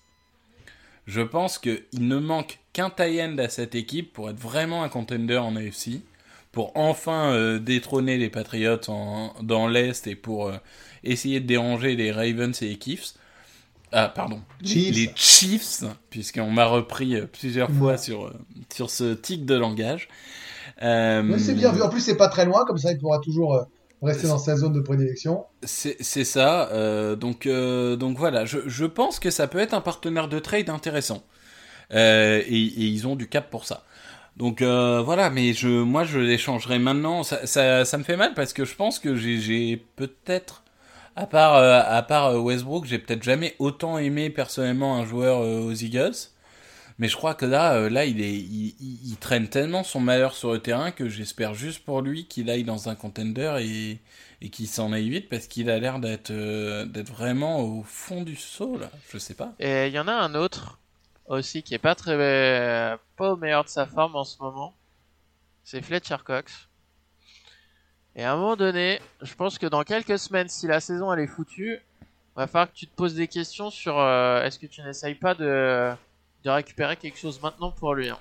Je 1.06 1.20
pense 1.20 1.58
qu'il 1.58 1.82
ne 1.98 2.16
manque 2.16 2.58
qu'un 2.72 2.90
tie 2.90 3.20
end 3.22 3.36
à 3.38 3.48
cette 3.48 3.74
équipe 3.74 4.12
pour 4.12 4.30
être 4.30 4.38
vraiment 4.38 4.82
un 4.84 4.88
contender 4.88 5.36
en 5.36 5.56
AFC, 5.56 6.00
pour 6.52 6.72
enfin 6.76 7.32
euh, 7.32 7.58
détrôner 7.58 8.18
les 8.18 8.28
Patriots 8.30 8.78
en- 8.88 9.32
dans 9.42 9.66
l'Est 9.68 10.06
et 10.06 10.14
pour 10.14 10.48
euh, 10.48 10.56
essayer 11.02 11.40
de 11.40 11.46
déranger 11.46 11.96
les 11.96 12.12
Ravens 12.12 12.60
et 12.62 12.68
les 12.68 12.78
Chiefs. 12.80 13.14
Ah, 13.90 14.08
pardon. 14.08 14.40
Chiefs. 14.64 14.94
Les 14.94 15.10
Chiefs, 15.16 15.84
puisqu'on 16.08 16.50
m'a 16.50 16.66
repris 16.66 17.16
euh, 17.16 17.26
plusieurs 17.26 17.68
Ouais. 17.70 17.76
fois 17.76 17.98
sur, 17.98 18.32
sur 18.72 18.88
ce 18.90 19.12
tic 19.14 19.44
de 19.44 19.54
langage. 19.54 20.08
Euh, 20.82 21.22
Mais 21.22 21.38
c'est 21.38 21.54
bien 21.54 21.72
vu. 21.72 21.82
En 21.82 21.88
plus, 21.90 22.00
c'est 22.00 22.16
pas 22.16 22.28
très 22.28 22.44
loin, 22.46 22.64
comme 22.64 22.78
ça, 22.78 22.92
il 22.92 22.98
pourra 22.98 23.18
toujours 23.18 23.66
rester 24.02 24.26
dans 24.26 24.38
sa 24.38 24.56
zone 24.56 24.72
de 24.72 24.80
prédilection. 24.80 25.44
C'est 25.62 26.24
ça. 26.24 26.68
euh, 26.72 27.16
donc, 27.16 27.46
euh, 27.46 27.96
donc 27.96 28.18
voilà, 28.18 28.44
je, 28.44 28.84
pense 28.84 29.20
que 29.20 29.30
ça 29.30 29.46
peut 29.46 29.58
être 29.58 29.74
un 29.74 29.80
partenaire 29.80 30.28
de 30.28 30.38
trade 30.38 30.70
intéressant. 30.70 31.22
Euh, 31.92 32.42
et, 32.46 32.56
ils 32.56 33.06
ont 33.06 33.16
du 33.16 33.28
cap 33.28 33.50
pour 33.50 33.64
ça. 33.64 33.84
Donc 34.36 34.62
voilà, 34.62 35.30
mais 35.30 35.52
je, 35.52 35.68
moi 35.68 36.04
je 36.04 36.18
l'échangerai 36.18 36.78
maintenant. 36.78 37.22
Ça, 37.22 37.46
ça, 37.46 37.84
ça 37.84 37.98
me 37.98 38.02
fait 38.02 38.16
mal 38.16 38.34
parce 38.34 38.52
que 38.52 38.64
je 38.64 38.74
pense 38.74 38.98
que 38.98 39.14
j'ai- 39.14 39.76
peut-être, 39.96 40.64
à 41.16 41.26
part, 41.26 41.54
à 41.54 42.02
part 42.02 42.42
Westbrook, 42.42 42.86
j'ai 42.86 42.98
peut-être 42.98 43.22
jamais 43.22 43.54
autant 43.58 43.98
aimé 43.98 44.30
personnellement 44.30 44.96
un 44.96 45.04
joueur 45.04 45.40
aux 45.40 45.72
Eagles. 45.72 46.31
Mais 47.02 47.08
je 47.08 47.16
crois 47.16 47.34
que 47.34 47.44
là, 47.44 47.74
euh, 47.74 47.90
là, 47.90 48.04
il 48.04 48.20
est, 48.20 48.32
il, 48.32 49.16
traîne 49.18 49.48
tellement 49.48 49.82
son 49.82 49.98
malheur 49.98 50.34
sur 50.34 50.52
le 50.52 50.60
terrain 50.60 50.92
que 50.92 51.08
j'espère 51.08 51.52
juste 51.52 51.84
pour 51.84 52.00
lui 52.00 52.28
qu'il 52.28 52.48
aille 52.48 52.62
dans 52.62 52.88
un 52.88 52.94
contender 52.94 53.98
et, 54.40 54.48
qu'il 54.50 54.68
s'en 54.68 54.92
aille 54.92 55.10
vite 55.10 55.28
parce 55.28 55.48
qu'il 55.48 55.68
a 55.68 55.80
l'air 55.80 55.98
d'être, 55.98 56.30
euh, 56.30 56.84
d'être 56.84 57.10
vraiment 57.10 57.58
au 57.58 57.82
fond 57.82 58.22
du 58.22 58.36
saut 58.36 58.78
là. 58.78 58.88
Je 59.10 59.18
sais 59.18 59.34
pas. 59.34 59.52
Et 59.58 59.88
il 59.88 59.92
y 59.92 59.98
en 59.98 60.06
a 60.06 60.12
un 60.12 60.36
autre 60.36 60.78
aussi 61.26 61.64
qui 61.64 61.74
est 61.74 61.80
pas 61.80 61.96
très 61.96 62.12
euh, 62.12 62.96
pas 63.16 63.32
au 63.32 63.36
meilleur 63.36 63.64
de 63.64 63.68
sa 63.68 63.84
forme 63.84 64.14
en 64.14 64.22
ce 64.22 64.40
moment. 64.40 64.72
C'est 65.64 65.82
Fletcher 65.82 66.18
Cox. 66.24 66.68
Et 68.14 68.22
à 68.22 68.32
un 68.32 68.36
moment 68.36 68.54
donné, 68.54 69.00
je 69.22 69.34
pense 69.34 69.58
que 69.58 69.66
dans 69.66 69.82
quelques 69.82 70.20
semaines, 70.20 70.48
si 70.48 70.68
la 70.68 70.78
saison 70.78 71.12
elle 71.12 71.18
est 71.18 71.26
foutue, 71.26 71.80
va 72.36 72.46
falloir 72.46 72.70
que 72.70 72.76
tu 72.76 72.86
te 72.86 72.94
poses 72.94 73.16
des 73.16 73.26
questions 73.26 73.70
sur 73.70 73.94
est-ce 74.00 74.60
que 74.60 74.66
tu 74.66 74.82
n'essayes 74.82 75.16
pas 75.16 75.34
de, 75.34 75.96
de 76.44 76.50
récupérer 76.50 76.96
quelque 76.96 77.18
chose 77.18 77.40
maintenant 77.42 77.70
pour 77.70 77.94
lui. 77.94 78.08
hein. 78.10 78.18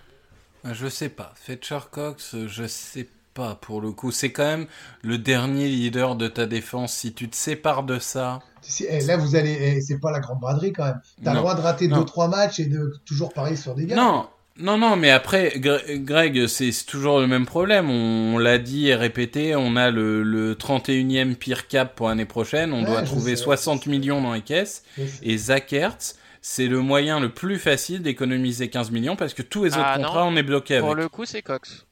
Ah, 0.63 0.73
Je 0.73 0.87
sais 0.87 1.09
pas. 1.09 1.33
Fletcher 1.35 1.79
Cox, 1.89 2.35
euh, 2.35 2.47
je 2.47 2.67
sais 2.67 3.07
pas 3.33 3.55
pour 3.55 3.81
le 3.81 3.91
coup. 3.91 4.11
C'est 4.11 4.31
quand 4.31 4.45
même 4.45 4.67
le 5.01 5.17
dernier 5.17 5.67
leader 5.67 6.15
de 6.15 6.27
ta 6.27 6.45
défense. 6.45 6.93
Si 6.93 7.13
tu 7.13 7.29
te 7.29 7.35
sépares 7.35 7.83
de 7.83 7.97
ça, 7.97 8.41
Si- 8.61 8.85
eh, 8.87 8.99
là, 9.01 9.17
vous 9.17 9.35
allez, 9.35 9.57
eh, 9.59 9.81
c'est 9.81 9.97
pas 9.99 10.11
la 10.11 10.19
grande 10.19 10.39
braderie 10.39 10.71
quand 10.73 10.85
même. 10.85 11.01
T'as 11.23 11.31
le 11.33 11.39
droit 11.39 11.55
de 11.55 11.61
rater 11.61 11.87
Non. 11.87 11.99
deux 11.99 12.05
trois 12.05 12.27
matchs 12.27 12.59
et 12.59 12.65
de 12.65 12.93
toujours 13.05 13.33
parier 13.33 13.55
sur 13.55 13.73
des 13.73 13.85
gars. 13.87 13.95
Non, 13.95 14.27
non, 14.57 14.77
non, 14.77 14.97
mais 14.97 15.09
après, 15.09 15.53
Gre- 15.55 15.95
Greg, 16.03 16.45
c'est 16.45 16.71
toujours 16.85 17.19
le 17.21 17.25
même 17.25 17.47
problème. 17.47 17.89
On, 17.89 18.37
l'a 18.37 18.59
dit 18.59 18.89
et 18.89 18.95
répété, 18.95 19.55
on 19.55 19.75
a 19.77 19.89
le, 19.89 20.21
le 20.21 20.53
31e 20.55 21.35
pire 21.35 21.67
cap 21.67 21.95
pour 21.95 22.09
l'année 22.09 22.25
prochaine. 22.25 22.71
On 22.73 22.81
Ouais, 22.83 22.85
doit 22.91 23.01
trouver 23.01 23.35
sais. 23.35 23.43
60 23.43 23.87
millions 23.87 24.21
dans 24.21 24.33
les 24.33 24.41
caisses. 24.41 24.83
Et 25.23 25.37
Zach 25.37 25.73
Ertz, 25.73 26.17
c'est 26.41 26.67
le 26.67 26.79
moyen 26.79 27.19
le 27.19 27.29
plus 27.29 27.59
facile 27.59 28.01
d'économiser 28.01 28.69
15 28.69 28.91
millions 28.91 29.15
parce 29.15 29.33
que 29.33 29.41
tous 29.41 29.63
les 29.63 29.73
autres 29.73 29.83
Ah, 29.85 29.97
non. 29.97 30.05
contrats, 30.05 30.25
on 30.25 30.35
est 30.35 30.43
bloqué 30.43 30.75
avec. 30.75 30.85
Pour 30.85 30.95
le 30.95 31.07
coup, 31.09 31.25
c'est 31.25 31.41
Cox. 31.41 31.85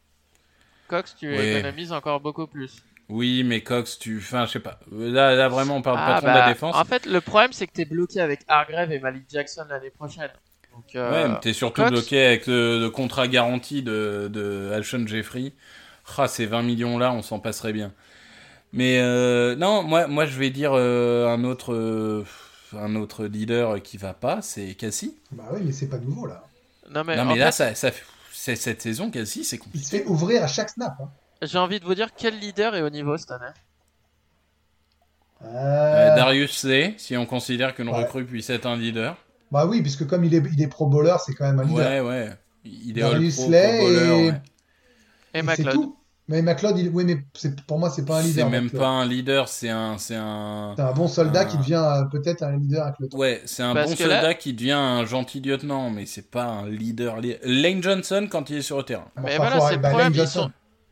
Cox, 0.88 1.16
tu 1.20 1.30
Oui. 1.30 1.38
économises 1.38 1.91
encore 1.91 2.20
beaucoup 2.20 2.47
plus. 2.47 2.84
Oui, 3.10 3.43
mais 3.43 3.62
Cox, 3.62 3.97
tu. 4.00 4.18
Enfin, 4.18 4.45
je 4.45 4.52
sais 4.52 4.60
pas. 4.60 4.80
Là, 4.91 5.34
là 5.36 5.50
vraiment, 5.50 5.78
on 5.78 5.82
parle 5.82 5.97
Ah, 6.00 6.06
pas 6.06 6.18
trop 6.18 6.28
de 6.28 6.34
bah, 6.34 6.39
la 6.45 6.54
défense. 6.54 6.76
En 6.76 6.84
fait, 6.86 7.06
le 7.06 7.22
problème, 7.22 7.54
c'est 7.54 7.66
que 7.68 7.74
t'es 7.74 7.86
bloqué 7.86 8.22
avec 8.22 8.41
Hargrave 8.47 8.91
et 8.91 9.00
Malik 9.00 9.24
Jackson 9.32 9.66
l'année 9.70 9.89
prochaine. 9.91 10.30
Donc, 10.74 10.95
euh, 10.95 11.12
Ouais, 11.12 11.30
mais 11.30 11.39
t'es 11.41 11.54
surtout 11.54 11.82
Cox- 11.82 11.91
bloqué 11.91 12.24
avec 12.26 12.45
le, 12.47 12.80
le 12.80 12.89
contrat 12.91 13.28
garanti 13.28 13.82
de, 13.84 14.30
de 14.32 14.72
Alshon 14.74 15.06
Jeffrey. 15.08 15.54
Ah, 16.18 16.28
ces 16.28 16.45
20 16.47 16.64
millions-là, 16.64 17.12
on 17.14 17.22
s'en 17.22 17.39
passerait 17.39 17.74
bien. 17.74 17.93
Mais 18.74 19.00
euh, 19.00 19.56
non, 19.56 19.84
moi, 19.84 20.08
moi, 20.08 20.26
je 20.26 20.38
vais 20.38 20.50
dire 20.52 20.72
euh, 20.74 21.28
un 21.28 21.43
autre, 21.43 21.74
un 22.74 22.95
autre 22.95 23.26
leader 23.26 23.82
qui 23.82 23.97
va 23.97 24.13
pas, 24.13 24.41
c'est 24.41 24.74
Cassie. 24.76 25.15
Bah 25.32 25.45
oui, 25.53 25.61
mais 25.63 25.72
c'est 25.72 25.88
pas 25.88 25.97
nouveau 25.97 26.26
là. 26.28 26.43
non, 26.91 27.03
mais, 27.03 27.15
non, 27.15 27.24
en 27.24 27.26
mais 27.26 27.38
là, 27.38 27.51
fait, 27.51 27.74
ça, 27.76 27.89
ça, 27.91 27.97
c'est 28.32 28.55
cette 28.55 28.82
saison, 28.82 29.09
Cassie, 29.11 29.43
c'est 29.43 29.55
Il 29.57 29.59
compliqué. 29.59 29.86
se 29.86 29.89
fait 29.97 30.05
ouvrir 30.05 30.43
à 30.43 30.47
chaque 30.47 30.70
snap. 30.70 30.95
hein. 31.01 31.09
j'ai 31.41 31.57
envie 31.57 31.80
de 31.80 31.86
vous 31.86 31.95
dire 31.95 32.09
quel 32.15 32.38
leader 32.39 32.76
est 32.76 32.82
au 32.82 32.89
niveau 32.89 33.17
cette 33.17 33.32
année. 33.32 33.45
Euh, 35.43 35.45
Euh, 36.11 36.15
Darius 36.15 36.51
Slay, 36.59 36.95
si 36.97 37.15
on 37.15 37.26
considère 37.26 37.74
qu'une 37.74 37.89
Ouais. 37.89 38.03
recrue 38.03 38.26
puisse 38.26 38.49
être 38.49 38.65
un 38.65 38.76
leader. 38.76 39.15
Bah 39.51 39.65
oui, 39.65 39.82
puisque 39.82 40.05
comme 40.05 40.24
il 40.26 40.34
est, 40.36 40.43
il 40.53 40.61
est 40.61 40.67
pro 40.67 40.88
bowler, 40.88 41.15
c'est 41.26 41.34
quand 41.34 41.45
même 41.45 41.59
un 41.59 41.63
leader. 41.63 41.78
Ouais, 41.78 41.99
ouais. 42.01 42.30
Il 42.65 42.97
est 42.97 43.01
Darius 43.01 43.39
all 43.39 43.45
pro, 43.45 43.47
Slay 43.51 43.78
pro 43.78 43.88
bowler, 43.88 43.99
et- 44.05 44.30
ouais. 44.32 44.41
Et 45.34 45.38
Et 45.39 45.41
c'est 45.41 45.43
McLeod. 45.43 45.74
tout. 45.74 45.97
Mais 46.30 46.41
McLeod, 46.43 46.77
il... 46.77 46.89
oui, 46.89 47.03
mais 47.05 47.17
c'est- 47.34 47.59
pour 47.65 47.80
moi, 47.80 47.89
c'est 47.89 48.05
pas 48.05 48.19
un 48.19 48.21
C'est 48.21 48.27
leader. 48.30 48.49
même 48.51 48.63
McLeod. 48.65 48.82
pas 48.82 48.88
un 48.88 49.05
leader, 49.05 49.47
c'est 49.49 49.69
un, 49.69 49.97
c'est 49.97 50.15
un. 50.15 50.73
C'est 50.77 50.84
un 50.84 50.93
bon 50.93 51.07
soldat 51.07 51.41
un- 51.41 51.45
qui 51.45 51.57
devient 51.57 51.84
euh, 51.84 52.03
peut-être 52.05 52.43
un 52.43 52.55
leader 52.55 52.84
avec 52.84 52.99
le 52.99 53.09
temps. 53.09 53.17
Ouais, 53.17 53.41
c'est 53.45 53.63
un 53.63 53.73
Parce 53.73 53.89
bon 53.89 53.95
soldat 53.97 54.21
là- 54.21 54.34
qui 54.36 54.53
devient 54.53 54.71
un 54.73 55.05
gentil 55.05 55.41
lieutenant, 55.41 55.89
mais 55.89 56.05
c'est 56.05 56.30
pas 56.30 56.43
un 56.45 56.69
leader. 56.69 57.17
Lane 57.43 57.82
Johnson 57.84 58.27
quand 58.30 58.49
il 58.51 58.57
est 58.57 58.61
sur 58.61 58.77
le 58.77 58.84
terrain. 58.84 59.07
Bah, 59.15 59.23
Mais 59.25 59.38
enfin, 59.39 59.49
voilà, 59.49 59.67
c'est 59.69 59.75
le 59.75 59.82
bah, 59.82 59.89
problème, 59.89 60.07
Lane 60.13 60.13
ils 60.13 60.17
Johnson, 60.17 60.51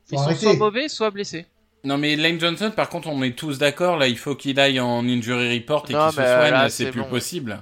sont- 0.09 0.17
Ils 0.31 0.35
soit 0.37 0.53
mauvais, 0.55 0.87
soit 0.89 1.11
blessés. 1.11 1.45
Non 1.83 1.97
mais 1.99 2.15
Lane 2.15 2.39
Johnson, 2.39 2.71
par 2.75 2.89
contre, 2.89 3.07
on 3.07 3.21
est 3.21 3.37
tous 3.37 3.59
d'accord. 3.59 3.97
Là, 3.97 4.07
il 4.07 4.17
faut 4.17 4.35
qu'il 4.35 4.59
aille 4.59 4.79
en 4.79 5.07
injury 5.07 5.59
report 5.59 5.85
et 5.89 5.93
Non, 5.93 6.05
qu'il 6.07 6.15
se 6.15 6.19
mais 6.21 6.25
soigne. 6.25 6.51
là, 6.51 6.69
c'est 6.69 6.85
c'est 6.85 6.91
plus 6.91 7.01
bon. 7.01 7.09
possible. 7.09 7.59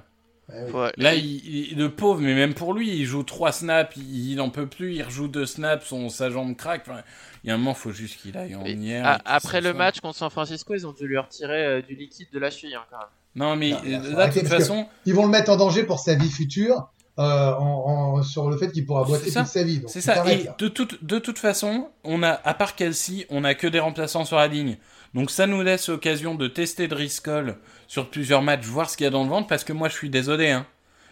Ouais. 0.50 0.68
Faut- 0.70 0.86
Là, 0.98 1.16
il, 1.16 1.72
il- 1.72 1.78
le 1.78 1.90
pauvre, 1.90 2.22
mais 2.22 2.36
même 2.36 2.54
pour 2.54 2.74
lui, 2.74 2.90
il 2.90 3.06
joue 3.06 3.24
trois 3.24 3.52
snaps, 3.52 3.96
il, 3.98 4.32
il 4.34 4.42
en 4.42 4.50
peut 4.50 4.68
plus, 4.68 4.94
il 4.94 5.02
rejoue 5.04 5.28
deux 5.28 5.46
snaps, 5.46 5.86
son, 5.88 6.10
sa 6.10 6.30
jambe 6.30 6.56
craque. 6.56 6.84
Enfin, 6.88 7.02
il 7.44 7.48
y 7.48 7.52
a 7.52 7.56
un 7.56 7.58
moment, 7.58 7.74
faut 7.74 7.92
juste 7.92 8.20
qu'il 8.22 8.38
aille 8.38 8.56
en 8.56 8.64
hier. 8.66 9.20
après 9.26 9.62
le 9.62 9.74
match 9.74 10.00
contre 10.02 10.18
San 10.18 10.30
Francisco, 10.30 10.74
ils 10.76 10.86
ont 10.86 10.92
dû 10.94 11.08
lui 11.08 11.18
retirer 11.18 11.66
euh, 11.66 11.82
du 11.82 11.96
liquide 11.96 12.28
de 12.32 12.40
la 12.40 12.52
cheville 12.52 12.76
hein, 12.76 12.84
quand 12.92 12.98
même. 12.98 13.08
Non 13.38 13.56
mais 13.58 13.72
Non, 13.72 13.78
euh, 13.86 14.16
là, 14.16 14.28
de 14.28 14.40
toute 14.40 14.48
façon, 14.48 14.88
Ils 15.06 15.14
vont 15.14 15.26
le 15.26 15.32
mettre 15.32 15.52
en 15.52 15.58
danger 15.58 15.84
pour 15.84 16.00
sa 16.00 16.16
vie 16.16 16.30
future 16.30 16.90
euh, 17.20 17.54
en, 17.54 18.18
en- 18.18 18.24
sur 18.24 18.50
le 18.50 18.58
fait 18.58 18.72
qu'il 18.72 18.86
pourra 18.86 19.04
boiter 19.04 19.32
toute 19.32 19.46
sa 19.48 19.64
vie. 19.64 19.82
C'est 19.88 20.02
ça. 20.02 20.24
Et 20.32 20.48
de 20.58 20.68
toute, 20.68 21.04
de 21.04 21.18
toute 21.20 21.40
façon, 21.40 21.90
on 22.04 22.24
a, 22.24 22.30
à 22.30 22.54
part 22.54 22.76
Kelsey, 22.76 23.26
on 23.30 23.44
a 23.44 23.54
que 23.56 23.68
des 23.68 23.80
remplaçants 23.80 24.26
sur 24.26 24.38
la 24.38 24.48
ligne. 24.48 24.78
Donc 25.16 25.32
ça 25.32 25.48
nous 25.48 25.64
laisse 25.64 25.90
l'occasion 25.90 26.36
de 26.36 26.48
tester 26.48 26.88
Driscoll 26.88 27.56
sur 27.88 28.12
plusieurs 28.12 28.44
matchs, 28.44 28.66
voir 28.66 28.90
ce 28.90 28.98
qu'il 28.98 29.06
y 29.06 29.08
a 29.08 29.12
dans 29.12 29.24
le 29.24 29.30
ventre, 29.30 29.48
parce 29.48 29.64
que 29.64 29.74
moi 29.74 29.90
je 29.90 29.96
suis 29.96 30.10
désolé, 30.10 30.52
hein. 30.52 30.68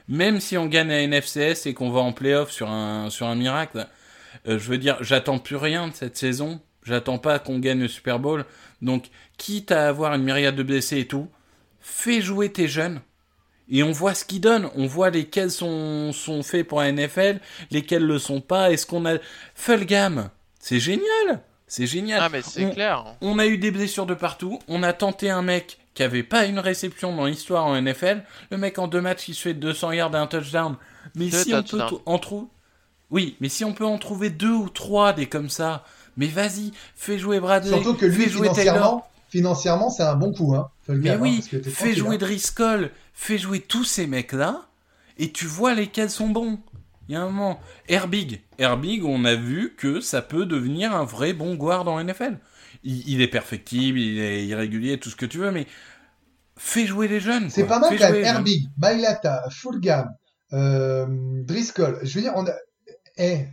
Même 0.10 0.42
si 0.42 0.58
on 0.58 0.66
gagne 0.66 0.92
à 0.92 1.08
NFCS 1.08 1.66
et 1.66 1.74
qu'on 1.74 1.90
va 1.90 2.02
en 2.02 2.12
playoff 2.12 2.52
sur 2.52 2.70
un, 2.70 3.10
sur 3.10 3.28
un 3.28 3.36
miracle, 3.36 3.88
euh, 4.48 4.60
je 4.60 4.70
veux 4.70 4.78
dire, 4.78 4.98
j'attends 5.00 5.40
plus 5.40 5.56
rien 5.56 5.88
de 5.88 5.94
cette 5.94 6.18
saison. 6.18 6.60
J'attends 6.84 7.18
pas 7.18 7.40
qu'on 7.40 7.60
gagne 7.60 7.80
le 7.80 7.88
Super 7.88 8.20
Bowl. 8.20 8.46
Donc, 8.82 9.06
quitte 9.38 9.72
à 9.72 9.88
avoir 9.88 10.14
une 10.14 10.24
myriade 10.24 10.58
de 10.58 10.64
blessés 10.64 11.00
et 11.00 11.08
tout, 11.08 11.30
fais 11.80 12.20
jouer 12.20 12.52
tes 12.52 12.68
jeunes. 12.68 13.00
Et 13.70 13.84
on 13.84 13.94
voit 13.94 14.14
ce 14.14 14.26
qu'ils 14.26 14.42
donnent. 14.42 14.70
On 14.76 14.86
voit 14.86 15.10
lesquels 15.10 15.52
sont, 15.52 16.12
faits 16.44 16.68
pour 16.68 16.82
la 16.82 16.92
NFL, 16.92 17.40
lesquels 17.72 18.06
le 18.06 18.20
sont 18.20 18.42
pas. 18.42 18.72
Est-ce 18.72 18.86
qu'on 18.86 19.06
a... 19.06 19.20
Fulgham, 19.56 20.30
c'est 20.60 20.82
génial. 20.82 21.42
C'est 21.76 21.88
génial. 21.88 22.20
Ah 22.22 22.30
mais 22.30 22.44
c'est 22.44 22.66
On- 22.66 22.70
clair. 22.70 23.04
On 23.22 23.40
a 23.40 23.48
eu 23.48 23.58
des 23.58 23.72
blessures 23.72 24.06
de 24.06 24.14
partout. 24.14 24.60
On 24.68 24.84
a 24.84 24.94
tenté 24.94 25.32
un 25.32 25.42
mec 25.42 25.80
qui 25.96 26.04
avait 26.04 26.22
pas 26.22 26.46
une 26.46 26.60
réception 26.60 27.16
dans 27.16 27.26
l'histoire 27.26 27.66
en 27.66 27.76
NFL. 27.76 28.22
Le 28.52 28.58
mec 28.58 28.78
en 28.78 28.88
deux 28.88 29.02
matchs, 29.02 29.30
il 29.30 29.34
se 29.34 29.42
fait 29.42 29.56
200 29.56 29.94
yards 29.94 30.14
et 30.14 30.20
un 30.20 30.28
touchdown. 30.28 30.76
Mais 31.16 31.30
Deux 31.30 31.44
si 31.44 31.52
on 31.52 31.64
peut 31.64 31.82
en 32.06 32.20
trouver... 32.20 32.46
Oui, 33.10 33.38
mais 33.40 33.50
si 33.50 33.66
on 33.66 33.74
peut 33.74 33.88
en 33.88 33.98
trouver 33.98 34.30
deux 34.30 34.54
ou 34.54 34.70
trois 34.70 35.14
des 35.14 35.26
comme 35.26 35.50
ça, 35.50 35.84
mais 36.16 36.28
vas-y, 36.28 36.74
fais 36.96 37.18
jouer 37.18 37.40
Bradley, 37.40 37.72
Surtout 37.72 37.96
que 37.96 38.06
lui, 38.06 38.26
fais 38.26 38.30
jouer 38.30 38.50
Taylor. 38.50 38.76
financièrement, 38.76 39.08
financièrement, 39.30 39.90
c'est 39.90 40.04
un 40.04 40.16
bon 40.16 40.32
coup. 40.32 40.54
Hein, 40.54 40.70
Faut 40.86 40.94
le 40.94 41.00
Mais 41.00 41.10
hein, 41.10 41.20
oui, 41.20 41.42
fais 41.42 41.96
jouer 41.96 42.18
hein. 42.18 42.20
Driscoll, 42.20 42.92
fais 43.16 43.40
jouer 43.40 43.62
tous 43.62 43.84
ces 43.84 44.06
mecs-là, 44.06 44.68
et 45.18 45.32
tu 45.32 45.48
vois 45.48 45.74
lesquels 45.74 46.12
sont 46.12 46.30
bons. 46.30 46.60
Il 47.08 47.14
y 47.14 47.16
a 47.16 47.22
un 47.22 47.26
moment. 47.26 47.60
Herbig. 47.88 48.42
Herbig, 48.58 49.04
on 49.04 49.26
a 49.26 49.36
vu 49.36 49.76
que 49.76 50.00
ça 50.00 50.22
peut 50.22 50.46
devenir 50.46 50.96
un 50.96 51.04
vrai 51.04 51.34
bon 51.34 51.56
guard 51.56 51.88
en 51.88 52.04
NFL. 52.04 52.40
Il, 52.84 53.08
il 53.10 53.22
est 53.22 53.28
perfectible, 53.28 54.00
il 54.00 54.20
est 54.20 54.46
irrégulier, 54.46 55.00
tout 55.00 55.10
ce 55.10 55.16
que 55.16 55.26
tu 55.26 55.38
veux, 55.38 55.52
mais 55.52 55.68
fais 56.58 56.86
jouer 56.86 57.08
les 57.08 57.20
jeunes. 57.20 57.50
C'est 57.50 57.66
pas 57.66 57.80
mal 57.80 57.92
Fais 57.92 57.98
quand 57.98 58.12
même. 58.12 58.24
Herbig, 58.24 58.70
Mailata, 58.78 59.44
Fulgham, 59.50 60.10
euh, 60.54 61.06
Driscoll. 61.44 62.00
Je 62.04 62.16
veux 62.16 62.22
dire, 62.22 62.34
on 62.36 62.46
a. 62.46 62.54
Eh, 63.18 63.46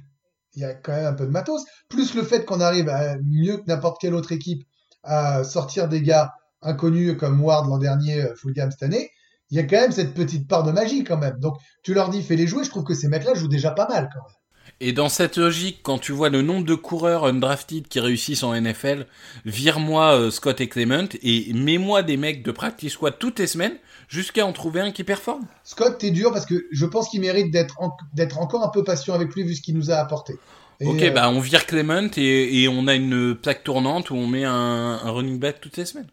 il 0.54 0.62
y 0.62 0.64
a 0.64 0.74
quand 0.74 0.92
même 0.92 1.06
un 1.06 1.12
peu 1.12 1.26
de 1.26 1.30
matos. 1.30 1.64
Plus 1.88 2.14
le 2.14 2.22
fait 2.22 2.44
qu'on 2.44 2.60
arrive 2.60 2.88
à, 2.88 3.16
mieux 3.18 3.58
que 3.58 3.64
n'importe 3.66 4.00
quelle 4.00 4.14
autre 4.14 4.32
équipe 4.32 4.64
à 5.02 5.44
sortir 5.44 5.88
des 5.88 6.02
gars 6.02 6.32
inconnus 6.62 7.16
comme 7.18 7.40
Ward 7.42 7.68
l'an 7.68 7.78
dernier, 7.78 8.22
euh, 8.22 8.34
Fulgham 8.34 8.70
cette 8.70 8.82
année. 8.82 9.10
Il 9.50 9.56
y 9.56 9.60
a 9.60 9.64
quand 9.64 9.80
même 9.80 9.92
cette 9.92 10.14
petite 10.14 10.46
part 10.48 10.62
de 10.62 10.72
magie 10.72 11.04
quand 11.04 11.18
même. 11.18 11.38
Donc 11.40 11.56
tu 11.82 11.94
leur 11.94 12.08
dis 12.10 12.22
fais-les 12.22 12.46
jouer. 12.46 12.64
Je 12.64 12.70
trouve 12.70 12.84
que 12.84 12.94
ces 12.94 13.08
mecs-là 13.08 13.34
jouent 13.34 13.48
déjà 13.48 13.70
pas 13.72 13.88
mal 13.88 14.08
quand 14.12 14.20
même. 14.22 14.34
Et 14.82 14.92
dans 14.92 15.08
cette 15.10 15.36
logique, 15.36 15.80
quand 15.82 15.98
tu 15.98 16.12
vois 16.12 16.30
le 16.30 16.40
nombre 16.40 16.64
de 16.64 16.74
coureurs 16.74 17.26
undrafted 17.26 17.86
qui 17.88 18.00
réussissent 18.00 18.42
en 18.44 18.58
NFL, 18.58 19.06
vire-moi 19.44 20.14
euh, 20.18 20.30
Scott 20.30 20.60
et 20.60 20.68
Clement 20.68 21.08
et 21.22 21.52
mets-moi 21.52 22.02
des 22.02 22.16
mecs 22.16 22.42
de 22.42 22.50
practice 22.50 22.92
squad 22.92 23.18
toutes 23.18 23.40
les 23.40 23.46
semaines 23.46 23.76
jusqu'à 24.08 24.46
en 24.46 24.52
trouver 24.52 24.80
un 24.80 24.90
qui 24.90 25.04
performe. 25.04 25.42
Scott, 25.64 25.98
t'es 25.98 26.10
dur 26.10 26.32
parce 26.32 26.46
que 26.46 26.66
je 26.70 26.86
pense 26.86 27.08
qu'il 27.10 27.20
mérite 27.20 27.50
d'être 27.50 27.80
en- 27.82 27.92
d'être 28.14 28.38
encore 28.38 28.64
un 28.64 28.70
peu 28.70 28.82
patient 28.84 29.14
avec 29.14 29.34
lui 29.34 29.42
vu 29.42 29.54
ce 29.54 29.60
qu'il 29.60 29.76
nous 29.76 29.90
a 29.90 29.96
apporté. 29.96 30.34
Et, 30.80 30.86
ok, 30.86 31.02
euh, 31.02 31.10
bah 31.10 31.28
on 31.28 31.40
vire 31.40 31.66
Clement 31.66 32.08
et, 32.16 32.62
et 32.62 32.68
on 32.68 32.86
a 32.86 32.94
une 32.94 33.34
plaque 33.34 33.64
tournante 33.64 34.10
où 34.10 34.14
on 34.14 34.26
met 34.26 34.44
un, 34.44 34.52
un 34.52 35.10
running 35.10 35.38
back 35.38 35.60
toutes 35.60 35.76
les 35.76 35.84
semaines. 35.84 36.08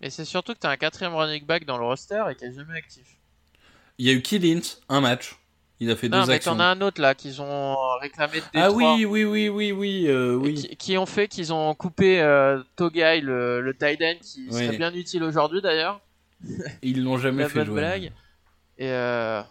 Et 0.00 0.10
c'est 0.10 0.24
surtout 0.24 0.54
que 0.54 0.58
t'as 0.58 0.70
un 0.70 0.76
quatrième 0.76 1.14
running 1.14 1.44
back 1.44 1.64
dans 1.64 1.76
le 1.78 1.84
roster 1.84 2.22
et 2.30 2.34
qui 2.34 2.44
est 2.44 2.54
jamais 2.54 2.76
actif. 2.78 3.06
Il 3.98 4.06
y 4.06 4.10
a 4.10 4.12
eu 4.14 4.22
Killins, 4.22 4.60
un 4.88 5.00
match. 5.00 5.36
Il 5.78 5.90
a 5.90 5.96
fait 5.96 6.08
Non 6.08 6.20
deux 6.22 6.28
mais 6.28 6.34
actions. 6.34 6.52
t'en 6.52 6.60
as 6.60 6.66
un 6.66 6.80
autre 6.82 7.00
là 7.00 7.14
qu'ils 7.14 7.40
ont 7.40 7.76
réclamé 8.00 8.40
de 8.40 8.44
ah 8.54 8.66
Détroit. 8.68 8.94
oui, 8.96 9.04
oui, 9.06 9.24
oui, 9.24 9.48
oui, 9.48 9.72
oui, 9.72 10.08
euh, 10.08 10.34
oui. 10.34 10.54
Qui, 10.54 10.76
qui 10.76 10.98
ont 10.98 11.06
fait 11.06 11.26
qu'ils 11.28 11.52
ont 11.54 11.74
coupé 11.74 12.20
euh, 12.20 12.62
Togai, 12.76 13.20
le, 13.22 13.60
le 13.62 13.74
tight 13.76 14.00
end, 14.02 14.18
qui 14.22 14.46
Oui. 14.50 14.66
serait 14.66 14.76
bien 14.76 14.92
utile 14.94 15.22
aujourd'hui 15.24 15.62
d'ailleurs. 15.62 16.00
Ils 16.82 17.02
l'ont 17.02 17.18
jamais 17.18 17.42
La 17.44 17.48
fait 17.48 17.58
bonne 17.60 17.66
jouer. 17.68 17.80
blague. 17.80 18.12
Et 18.78 18.88
euh... 18.90 19.42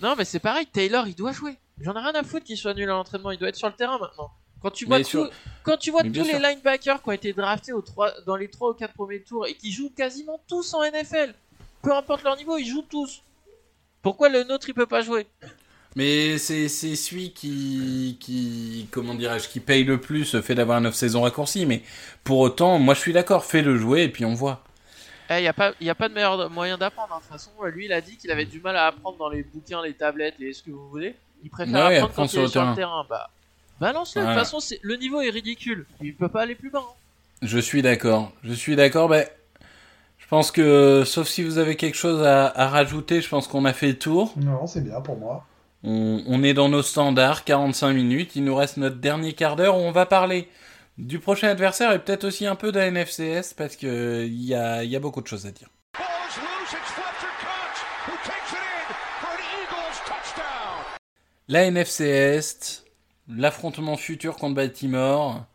Non 0.00 0.14
mais 0.16 0.24
c'est 0.24 0.40
pareil, 0.40 0.66
Taylor 0.66 1.06
il 1.06 1.14
doit 1.14 1.32
jouer. 1.32 1.56
J'en 1.80 1.94
ai 1.94 1.98
rien 2.00 2.14
à 2.14 2.22
foutre 2.24 2.44
qu'il 2.44 2.56
soit 2.56 2.74
nul 2.74 2.84
à 2.90 2.92
l'entraînement, 2.94 3.30
il 3.30 3.38
doit 3.38 3.48
être 3.48 3.56
sur 3.56 3.68
le 3.68 3.74
terrain 3.74 3.98
maintenant. 3.98 4.30
Quand 4.62 4.70
tu 4.70 4.84
vois, 4.86 4.98
tout- 5.00 5.04
sur- 5.04 5.30
quand 5.64 5.76
tu 5.76 5.90
vois 5.90 6.02
tous 6.02 6.24
les 6.24 6.38
linebackers 6.38 7.02
qui 7.02 7.08
ont 7.08 7.12
été 7.12 7.32
draftés 7.32 7.72
aux 7.72 7.82
trois... 7.82 8.12
dans 8.26 8.36
les 8.36 8.48
3 8.48 8.70
ou 8.70 8.74
4 8.74 8.94
premiers 8.94 9.20
tours 9.22 9.46
et 9.46 9.54
qui 9.54 9.72
jouent 9.72 9.90
quasiment 9.96 10.40
tous 10.48 10.72
en 10.74 10.82
NFL, 10.84 11.34
peu 11.82 11.92
importe 11.94 12.22
leur 12.22 12.36
niveau, 12.36 12.56
ils 12.58 12.66
jouent 12.66 12.86
tous. 12.88 13.22
Pourquoi 14.02 14.28
le 14.28 14.44
nôtre 14.44 14.68
il 14.68 14.74
peut 14.74 14.86
pas 14.86 15.02
jouer? 15.02 15.26
Mais 15.94 16.38
c'est 16.38 16.68
celui 16.68 17.32
qui 17.34 18.16
qui 18.18 18.88
comment 18.90 19.14
dirais-je 19.14 19.48
qui 19.48 19.60
paye 19.60 19.84
le 19.84 20.00
plus 20.00 20.32
le 20.34 20.40
fait 20.40 20.54
d'avoir 20.54 20.78
une 20.78 20.86
off-saison 20.86 21.22
raccourcie. 21.22 21.66
Mais 21.66 21.82
pour 22.24 22.38
autant, 22.38 22.78
moi 22.78 22.94
je 22.94 23.00
suis 23.00 23.12
d'accord, 23.12 23.44
fais 23.44 23.60
le 23.62 23.76
jouer 23.76 24.04
et 24.04 24.08
puis 24.08 24.24
on 24.24 24.32
voit. 24.34 24.62
Il 25.30 25.36
n'y 25.40 25.48
a, 25.48 25.52
pas- 25.54 25.72
y 25.80 25.88
a 25.88 25.94
pas 25.94 26.08
de 26.10 26.14
meilleur 26.14 26.50
moyen 26.50 26.76
d'apprendre. 26.76 27.12
hein. 27.14 27.16
De 27.18 27.22
toute 27.22 27.32
façon, 27.32 27.50
lui, 27.64 27.86
il 27.86 27.92
a 27.92 28.00
dit 28.02 28.18
qu'il 28.18 28.30
avait 28.30 28.44
du 28.44 28.60
mal 28.60 28.76
à 28.76 28.86
apprendre 28.88 29.16
dans 29.16 29.30
les 29.30 29.42
bouquins, 29.42 29.82
les 29.82 29.94
tablettes 29.94 30.34
et 30.40 30.52
ce 30.52 30.62
que 30.62 30.70
vous 30.70 30.88
voulez. 30.90 31.14
Il 31.42 31.48
préfère 31.50 31.88
Ouais, 31.88 31.96
apprendre 31.96 32.14
quand 32.14 32.22
il 32.24 32.26
est 32.26 32.28
sur 32.28 32.42
le 32.42 32.48
sur 32.48 32.64
le 32.70 32.74
terrain. 32.74 33.06
Bah, 33.08 33.30
balance-le. 33.82 34.22
De 34.22 34.26
toute 34.26 34.34
façon, 34.36 34.60
c'est- 34.60 34.80
le 34.82 34.96
niveau 34.96 35.20
est 35.20 35.30
ridicule. 35.30 35.84
Il 36.00 36.14
peut 36.14 36.28
pas 36.28 36.42
aller 36.42 36.54
plus 36.54 36.70
bas. 36.70 36.80
hein. 36.82 36.94
Je 37.42 37.58
suis 37.58 37.82
d'accord. 37.82 38.32
Je 38.44 38.52
suis 38.54 38.76
d'accord. 38.76 39.08
Ben, 39.08 39.26
je 40.18 40.26
pense 40.28 40.50
que 40.50 41.02
sauf 41.04 41.26
si 41.28 41.42
vous 41.42 41.58
avez 41.58 41.76
quelque 41.76 41.96
chose 41.96 42.22
à, 42.22 42.46
à 42.46 42.68
rajouter, 42.68 43.20
je 43.20 43.28
pense 43.28 43.48
qu'on 43.48 43.64
a 43.64 43.72
fait 43.72 43.88
le 43.88 43.98
tour. 43.98 44.32
Non, 44.36 44.66
c'est 44.66 44.80
bien 44.82 45.00
pour 45.00 45.16
moi. 45.18 45.44
On, 45.84 46.22
on 46.26 46.42
est 46.44 46.54
dans 46.54 46.68
nos 46.68 46.82
standards, 46.82 47.42
45 47.44 47.92
minutes. 47.92 48.36
Il 48.36 48.44
nous 48.44 48.54
reste 48.54 48.76
notre 48.76 48.96
dernier 48.96 49.32
quart 49.32 49.56
d'heure 49.56 49.76
où 49.76 49.80
on 49.80 49.90
va 49.90 50.06
parler 50.06 50.48
du 50.98 51.18
prochain 51.18 51.48
adversaire 51.48 51.90
et 51.92 51.98
peut-être 51.98 52.24
aussi 52.24 52.46
un 52.46 52.54
peu 52.54 52.70
de 52.70 52.78
la 52.78 52.86
NFCS 52.90 53.54
parce 53.56 53.74
que 53.76 54.24
il 54.24 54.44
y 54.44 54.54
a, 54.54 54.84
y 54.84 54.94
a 54.94 55.00
beaucoup 55.00 55.20
de 55.22 55.26
choses 55.26 55.46
à 55.46 55.50
dire. 55.50 55.68
La 61.48 61.64
NFC 61.64 62.04
Est, 62.04 62.81
l'affrontement 63.28 63.96
futur 63.96 64.36
contre 64.36 64.54
Baltimore. 64.54 65.46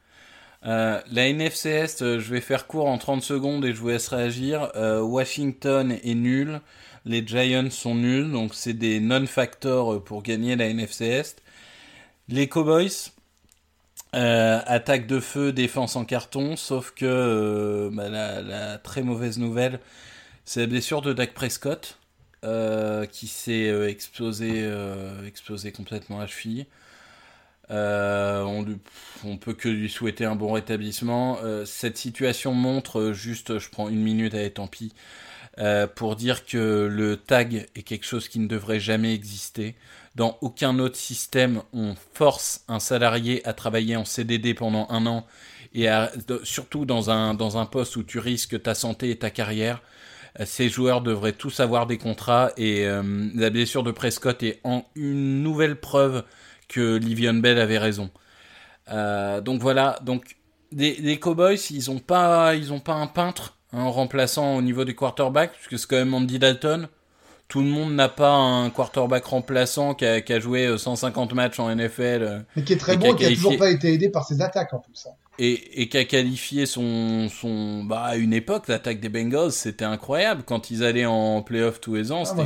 Euh, 0.65 0.99
la 1.11 1.27
NFC 1.27 1.69
Est, 1.69 2.01
euh, 2.01 2.19
je 2.19 2.33
vais 2.33 2.41
faire 2.41 2.67
court 2.67 2.87
en 2.87 2.97
30 2.97 3.21
secondes 3.21 3.63
et 3.63 3.73
je 3.73 3.79
vous 3.79 3.89
laisse 3.89 4.07
réagir. 4.07 4.71
Euh, 4.75 5.01
Washington 5.01 5.91
est 5.91 6.15
nul. 6.15 6.61
Les 7.05 7.25
Giants 7.25 7.69
sont 7.69 7.95
nuls, 7.95 8.31
donc 8.31 8.53
c'est 8.53 8.73
des 8.73 8.99
non-factors 8.99 10.03
pour 10.03 10.23
gagner 10.23 10.55
la 10.55 10.65
NFC 10.65 11.05
Est. 11.05 11.41
Les 12.27 12.49
Cowboys, 12.49 13.11
attaque 14.11 15.07
de 15.07 15.19
feu, 15.21 15.53
défense 15.53 15.95
en 15.95 16.03
carton, 16.03 16.57
sauf 16.57 16.91
que 16.91 17.89
bah, 17.93 18.09
la, 18.09 18.77
très 18.79 19.03
mauvaise 19.03 19.37
nouvelle, 19.39 19.79
c'est 20.43 20.61
la 20.61 20.67
blessure 20.67 21.01
de 21.01 21.13
Dak 21.13 21.33
Prescott, 21.33 21.97
qui 23.11 23.27
s'est 23.27 23.69
explosé, 23.89 24.69
explosé 25.25 25.71
complètement 25.71 26.19
la 26.19 26.27
cheville. 26.27 26.65
Euh, 27.69 28.43
on, 29.25 29.37
peut 29.37 29.53
que 29.53 29.67
lui 29.67 29.89
souhaiter 29.89 30.25
un 30.25 30.35
bon 30.35 30.53
rétablissement. 30.53 31.39
Euh, 31.43 31.65
cette 31.65 31.97
situation 31.97 32.53
montre, 32.53 32.99
euh, 32.99 33.13
juste, 33.13 33.59
je 33.59 33.69
prends 33.69 33.89
une 33.89 34.01
minute, 34.01 34.33
allez, 34.33 34.51
tant 34.51 34.67
pis, 34.67 34.93
pour 35.95 36.15
dire 36.15 36.45
que 36.45 36.87
le 36.89 37.17
tag 37.17 37.67
est 37.75 37.81
quelque 37.81 38.05
chose 38.05 38.29
qui 38.29 38.37
ne 38.37 38.47
devrait 38.47 38.79
jamais 38.79 39.15
exister. 39.15 39.75
Dans 40.15 40.37
aucun 40.41 40.77
autre 40.77 40.97
système, 40.97 41.63
on 41.73 41.95
force 42.13 42.63
un 42.67 42.79
salarié 42.79 43.45
à 43.47 43.53
travailler 43.53 43.95
en 43.95 44.05
CDD 44.05 44.53
pendant 44.53 44.85
un 44.91 45.07
an 45.07 45.25
et 45.73 45.87
surtout 46.43 46.85
dans 46.85 47.09
un, 47.09 47.33
dans 47.33 47.57
un 47.57 47.65
poste 47.65 47.95
où 47.95 48.03
tu 48.03 48.19
risques 48.19 48.61
ta 48.61 48.75
santé 48.75 49.09
et 49.09 49.17
ta 49.17 49.31
carrière. 49.31 49.81
Ces 50.45 50.69
joueurs 50.69 51.01
devraient 51.01 51.33
tous 51.33 51.59
avoir 51.59 51.87
des 51.87 51.97
contrats 51.97 52.51
et 52.55 52.85
la 52.85 53.49
blessure 53.49 53.81
de 53.81 53.91
Prescott 53.91 54.43
est 54.43 54.59
en 54.63 54.85
une 54.93 55.41
nouvelle 55.41 55.79
preuve 55.79 56.23
que 56.67 56.95
Livion 56.97 57.35
Bell 57.35 57.59
avait 57.59 57.77
raison. 57.77 58.09
Euh, 58.91 59.41
donc 59.41 59.61
voilà, 59.61 59.99
donc 60.03 60.23
les, 60.71 60.95
les 60.95 61.19
Cowboys, 61.19 61.57
ils 61.71 61.91
ont 61.91 61.99
pas, 61.99 62.55
ils 62.55 62.71
ont 62.73 62.79
pas 62.79 62.93
un 62.93 63.07
peintre 63.07 63.57
hein, 63.73 63.81
en 63.81 63.91
remplaçant 63.91 64.55
au 64.55 64.61
niveau 64.61 64.85
des 64.85 64.95
quarterbacks, 64.95 65.53
puisque 65.53 65.79
c'est 65.79 65.87
quand 65.89 65.97
même 65.97 66.13
Andy 66.13 66.39
Dalton. 66.39 66.87
Tout 67.47 67.61
le 67.61 67.67
monde 67.67 67.93
n'a 67.95 68.09
pas 68.09 68.31
un 68.33 68.69
quarterback 68.69 69.23
remplaçant 69.25 69.93
qui 69.93 70.05
a, 70.05 70.19
qui 70.21 70.33
a 70.33 70.39
joué 70.39 70.65
euh, 70.67 70.77
150 70.77 71.33
matchs 71.33 71.59
en 71.59 71.73
NFL 71.73 71.97
euh, 72.23 72.39
Mais 72.57 72.63
qui 72.63 72.73
est 72.73 72.77
très 72.77 72.95
Et 72.95 72.97
bon 72.97 73.13
et 73.13 73.15
qui 73.15 73.17
qui 73.19 73.25
a 73.25 73.27
a 73.27 73.31
toujours 73.31 73.57
pas 73.57 73.69
été 73.69 73.93
aidé 73.93 74.09
par 74.09 74.25
ses 74.27 74.41
attaques 74.41 74.73
en 74.73 74.79
plus. 74.79 75.07
hein. 75.07 75.13
et, 75.39 75.81
et 75.81 75.87
qui 75.89 75.97
a 75.97 76.03
qualifié 76.03 76.65
son, 76.65 77.29
son, 77.29 77.85
bah, 77.85 78.01
à 78.03 78.15
une 78.17 78.33
époque, 78.33 78.67
l'attaque 78.67 78.99
des 78.99 79.07
Bengals, 79.09 79.53
c'était 79.53 79.85
incroyable. 79.85 80.43
Quand 80.45 80.71
ils 80.71 80.83
allaient 80.83 81.05
en 81.05 81.41
playoff 81.41 81.79
tous 81.79 81.95
les 81.95 82.11
ans, 82.11 82.23
Ah, 82.23 82.25
c'était 82.25 82.41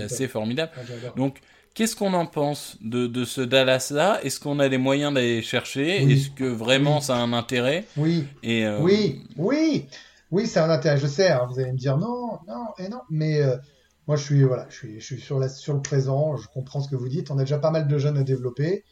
hein, 0.00 0.04
assez 0.04 0.26
formidable. 0.26 0.72
Ah. 0.76 1.12
Donc, 1.16 1.38
qu'est-ce 1.78 1.94
qu'on 1.94 2.12
en 2.12 2.26
pense 2.26 2.76
de, 2.80 3.06
de 3.06 3.24
ce 3.24 3.40
Dallas-là? 3.40 4.18
Est-ce 4.24 4.40
qu'on 4.40 4.58
a 4.58 4.66
les 4.66 4.78
moyens 4.78 5.14
d'aller 5.14 5.42
chercher? 5.42 6.02
Oui. 6.04 6.14
Est-ce 6.14 6.30
que 6.30 6.42
vraiment 6.42 6.96
Oui. 6.96 7.02
ça 7.02 7.14
a 7.14 7.20
un 7.20 7.32
intérêt? 7.32 7.84
Oui, 7.96 8.26
et, 8.42 8.66
euh, 8.66 8.80
oui, 8.80 9.22
oui, 9.36 9.86
oui, 10.32 10.48
c'est 10.48 10.58
un 10.58 10.70
intérêt. 10.70 10.98
Je 10.98 11.06
sais, 11.06 11.30
hein, 11.30 11.46
vous 11.48 11.60
allez 11.60 11.70
me 11.70 11.78
dire 11.78 11.96
non, 11.96 12.40
non 12.48 12.64
et 12.78 12.88
non, 12.88 13.02
mais 13.10 13.40
euh, 13.40 13.56
moi 14.08 14.16
je 14.16 14.24
suis 14.24 14.42
voilà, 14.42 14.66
je 14.70 14.74
suis, 14.74 15.00
je 15.00 15.04
suis 15.06 15.20
sur 15.20 15.38
la, 15.38 15.48
sur 15.48 15.72
le 15.72 15.80
présent. 15.80 16.36
Je 16.36 16.48
comprends 16.48 16.80
ce 16.80 16.90
que 16.90 16.96
vous 16.96 17.08
dites. 17.08 17.30
On 17.30 17.38
a 17.38 17.42
déjà 17.42 17.58
pas 17.58 17.70
mal 17.70 17.86
de 17.86 17.96
jeunes 17.96 18.18
à 18.18 18.24
développer. 18.24 18.82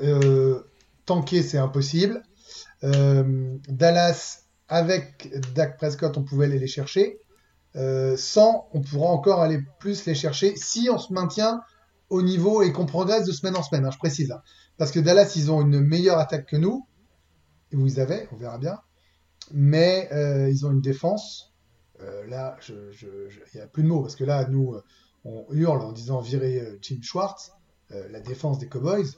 Euh, 0.00 0.60
tanker, 1.04 1.42
c'est 1.42 1.58
impossible. 1.58 2.22
Euh, 2.82 3.58
Dallas 3.68 4.44
avec 4.68 5.28
Dak 5.54 5.76
Prescott, 5.76 6.16
on 6.16 6.22
pouvait 6.22 6.46
aller 6.46 6.58
les 6.58 6.66
chercher. 6.66 7.18
Sans, 8.16 8.68
on 8.72 8.80
pourra 8.80 9.10
encore 9.10 9.42
aller 9.42 9.60
plus 9.80 10.06
les 10.06 10.14
chercher 10.14 10.56
si 10.56 10.88
on 10.90 10.96
se 10.96 11.12
maintient 11.12 11.60
au 12.10 12.22
niveau 12.22 12.62
et 12.62 12.72
qu'on 12.72 12.86
progresse 12.86 13.26
de 13.26 13.32
semaine 13.32 13.56
en 13.56 13.62
semaine. 13.62 13.86
hein, 13.86 13.90
je 13.90 13.98
précise. 13.98 14.34
Parce 14.76 14.90
que 14.90 15.00
Dallas, 15.00 15.32
ils 15.36 15.50
ont 15.50 15.62
une 15.62 15.80
meilleure 15.80 16.18
attaque 16.18 16.46
que 16.46 16.56
nous. 16.56 16.86
Ou 17.72 17.86
ils 17.86 18.00
avaient, 18.00 18.28
on 18.32 18.36
verra 18.36 18.58
bien 18.58 18.78
mais 19.52 20.08
euh, 20.12 20.50
ils 20.50 20.66
ont 20.66 20.70
une 20.70 20.80
défense. 20.80 21.52
Euh, 22.00 22.26
là, 22.26 22.56
il 22.68 23.54
n'y 23.54 23.60
a 23.60 23.66
plus 23.66 23.82
de 23.82 23.88
mots 23.88 24.02
parce 24.02 24.16
que 24.16 24.24
là, 24.24 24.48
nous, 24.48 24.74
euh, 24.74 24.82
on 25.24 25.46
hurle 25.50 25.82
en 25.82 25.92
disant 25.92 26.20
virer 26.20 26.78
Jim 26.82 26.98
Schwartz. 27.02 27.52
La 27.90 28.20
défense 28.20 28.60
des 28.60 28.68
Cowboys, 28.68 29.16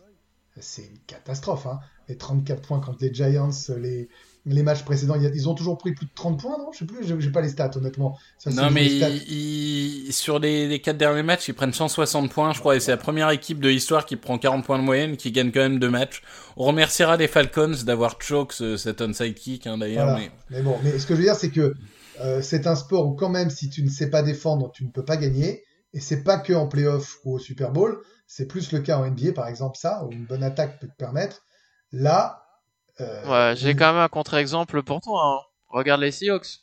c'est 0.58 0.86
une 0.86 0.98
catastrophe. 1.00 1.66
Hein. 1.66 1.80
Les 2.08 2.16
34 2.16 2.62
points 2.62 2.80
contre 2.80 3.02
les 3.02 3.12
Giants, 3.12 3.50
les, 3.76 4.08
les 4.44 4.62
matchs 4.62 4.82
précédents, 4.84 5.14
ils 5.14 5.48
ont 5.48 5.54
toujours 5.54 5.78
pris 5.78 5.92
plus 5.94 6.06
de 6.06 6.10
30 6.14 6.40
points, 6.40 6.58
non? 6.58 6.72
Je 6.72 6.78
sais 6.78 6.84
plus, 6.84 7.06
j'ai 7.20 7.30
pas 7.30 7.40
les 7.40 7.48
stats, 7.48 7.70
honnêtement. 7.76 8.18
Ça, 8.38 8.50
Non, 8.50 8.70
mais 8.70 8.88
stats. 8.88 9.08
ils- 9.10 10.06
ils- 10.08 10.12
sur 10.12 10.38
les, 10.40 10.66
les 10.66 10.80
quatre 10.80 10.96
derniers 10.98 11.22
matchs, 11.22 11.48
ils 11.48 11.54
prennent 11.54 11.72
160 11.72 12.30
points, 12.32 12.52
je 12.52 12.58
crois, 12.60 12.74
et 12.76 12.80
c'est 12.80 12.90
la 12.90 12.96
première 12.96 13.30
équipe 13.30 13.60
de 13.60 13.68
l'histoire 13.68 14.04
qui 14.04 14.16
prend 14.16 14.38
40 14.38 14.64
points 14.64 14.78
de 14.78 14.84
moyenne, 14.84 15.16
qui 15.16 15.30
gagne 15.30 15.52
quand 15.52 15.60
même 15.60 15.78
deux 15.78 15.90
matchs. 15.90 16.22
On 16.56 16.64
remerciera 16.64 17.16
les 17.16 17.28
Falcons 17.28 17.76
d'avoir 17.84 18.20
choke 18.20 18.52
ce- 18.52 18.76
cet 18.76 19.00
onside 19.00 19.34
kick, 19.34 19.66
hein, 19.66 19.78
d'ailleurs. 19.78 20.06
Voilà. 20.06 20.18
Mais... 20.20 20.30
Mais 20.50 20.62
bon, 20.62 20.76
mais 20.82 20.98
ce 20.98 21.06
que 21.06 21.14
je 21.14 21.18
veux 21.20 21.24
dire, 21.26 21.36
c'est 21.36 21.50
que 21.50 21.74
euh, 22.20 22.42
c'est 22.42 22.66
un 22.66 22.74
sport 22.74 23.06
où 23.06 23.14
quand 23.14 23.30
même, 23.30 23.48
si 23.50 23.70
tu 23.70 23.82
ne 23.82 23.88
sais 23.88 24.10
pas 24.10 24.22
défendre, 24.22 24.70
tu 24.72 24.84
ne 24.84 24.90
peux 24.90 25.04
pas 25.04 25.16
gagner. 25.16 25.62
Et 25.94 26.00
c'est 26.00 26.22
pas 26.24 26.38
que 26.38 26.52
en 26.54 26.66
playoff 26.68 27.18
ou 27.24 27.34
au 27.34 27.38
Super 27.38 27.70
Bowl, 27.70 28.00
c'est 28.26 28.46
plus 28.46 28.72
le 28.72 28.80
cas 28.80 28.98
en 28.98 29.04
NBA, 29.04 29.32
par 29.32 29.46
exemple, 29.46 29.76
ça, 29.78 30.04
où 30.04 30.12
une 30.12 30.24
bonne 30.24 30.42
attaque 30.42 30.80
peut 30.80 30.88
te 30.88 30.96
permettre. 30.96 31.42
Là, 31.92 32.41
Ouais, 33.00 33.54
j'ai 33.56 33.74
quand 33.74 33.92
même 33.92 34.02
un 34.02 34.08
contre-exemple 34.08 34.82
pour 34.82 35.00
toi. 35.00 35.22
hein. 35.24 35.40
Regarde 35.68 36.00
les 36.02 36.12
Seahawks. 36.12 36.60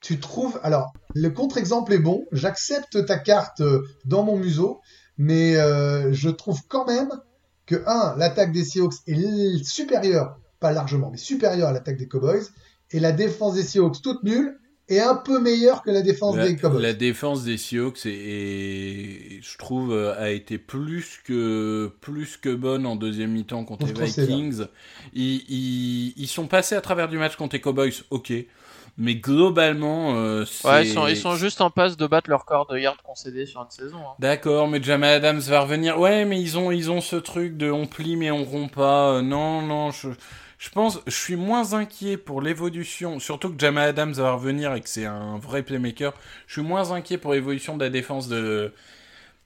tu 0.00 0.18
trouves. 0.18 0.58
Alors, 0.62 0.92
le 1.14 1.28
contre-exemple 1.30 1.92
est 1.92 1.98
bon. 1.98 2.24
J'accepte 2.32 3.04
ta 3.04 3.18
carte 3.18 3.60
euh, 3.60 3.82
dans 4.06 4.22
mon 4.22 4.36
museau, 4.36 4.80
mais 5.18 5.56
euh, 5.56 6.12
je 6.12 6.30
trouve 6.30 6.60
quand 6.68 6.86
même 6.86 7.10
que 7.66 7.82
un, 7.86 8.16
l'attaque 8.16 8.52
des 8.52 8.64
Seahawks 8.64 8.94
est 9.06 9.62
supérieure, 9.64 10.38
pas 10.58 10.72
largement, 10.72 11.10
mais 11.10 11.18
supérieure 11.18 11.68
à 11.68 11.72
l'attaque 11.72 11.98
des 11.98 12.08
Cowboys, 12.08 12.42
et 12.92 12.98
la 13.00 13.12
défense 13.12 13.54
des 13.54 13.62
Seahawks 13.62 14.00
toute 14.02 14.22
nulle 14.22 14.58
est 14.90 15.00
un 15.00 15.14
peu 15.16 15.40
meilleure 15.40 15.82
que 15.82 15.90
la 15.90 16.02
défense 16.02 16.36
La, 16.36 16.48
des 16.48 16.56
Cowboys. 16.56 16.82
la 16.82 16.92
défense 16.92 17.44
des 17.44 17.56
Seahawks 17.56 18.06
est, 18.06 18.10
est- 18.10 19.40
je 19.42 19.58
trouve, 19.58 19.92
euh, 19.92 20.14
a 20.20 20.30
été 20.30 20.58
plus 20.58 21.20
que 21.24 21.90
plus 22.00 22.36
que 22.36 22.54
bonne 22.54 22.86
en 22.86 22.96
deuxième 22.96 23.30
mi-temps 23.32 23.64
contre 23.64 23.86
les 23.86 23.92
Vikings. 23.92 24.64
Ils, 25.14 25.44
ils, 25.48 26.14
ils 26.16 26.28
sont 26.28 26.46
passés 26.46 26.74
à 26.74 26.80
travers 26.80 27.08
du 27.08 27.18
match 27.18 27.36
contre 27.36 27.54
les 27.56 27.60
Cowboys, 27.60 27.92
ok, 28.10 28.32
mais 28.98 29.14
globalement, 29.14 30.14
euh. 30.16 30.44
Ouais, 30.64 30.84
ils 30.86 30.92
sont, 30.92 31.06
ils 31.06 31.16
sont 31.16 31.36
juste 31.36 31.60
en 31.60 31.70
passe 31.70 31.96
de 31.96 32.06
battre 32.06 32.28
leur 32.28 32.44
corps 32.44 32.66
de 32.66 32.76
yards 32.78 33.02
concédés 33.02 33.46
sur 33.46 33.60
une 33.62 33.70
saison. 33.70 33.98
hein. 33.98 34.14
D'accord, 34.18 34.68
mais 34.68 34.82
Jamal 34.82 35.14
Adams 35.14 35.38
va 35.40 35.60
revenir. 35.60 35.98
Ouais, 35.98 36.24
mais 36.24 36.40
ils 36.40 36.58
ont, 36.58 36.70
ils 36.70 36.90
ont 36.90 37.00
ce 37.00 37.16
truc 37.16 37.56
de 37.56 37.70
on 37.70 37.86
plie 37.86 38.16
mais 38.16 38.30
on 38.30 38.44
rompt 38.44 38.68
pas. 38.72 39.14
Euh, 39.14 39.22
non, 39.22 39.62
non, 39.62 39.90
je, 39.90 40.08
je 40.60 40.68
pense, 40.68 41.00
je 41.06 41.16
suis 41.16 41.36
moins 41.36 41.72
inquiet 41.72 42.18
pour 42.18 42.42
l'évolution, 42.42 43.18
surtout 43.18 43.48
que 43.48 43.58
Jamal 43.58 43.88
Adams 43.88 44.12
va 44.12 44.32
revenir 44.32 44.74
et 44.74 44.82
que 44.82 44.90
c'est 44.90 45.06
un 45.06 45.38
vrai 45.38 45.62
playmaker. 45.62 46.12
Je 46.46 46.52
suis 46.52 46.62
moins 46.62 46.92
inquiet 46.92 47.16
pour 47.16 47.32
l'évolution 47.32 47.78
de 47.78 47.84
la 47.84 47.88
défense 47.88 48.28
de, 48.28 48.70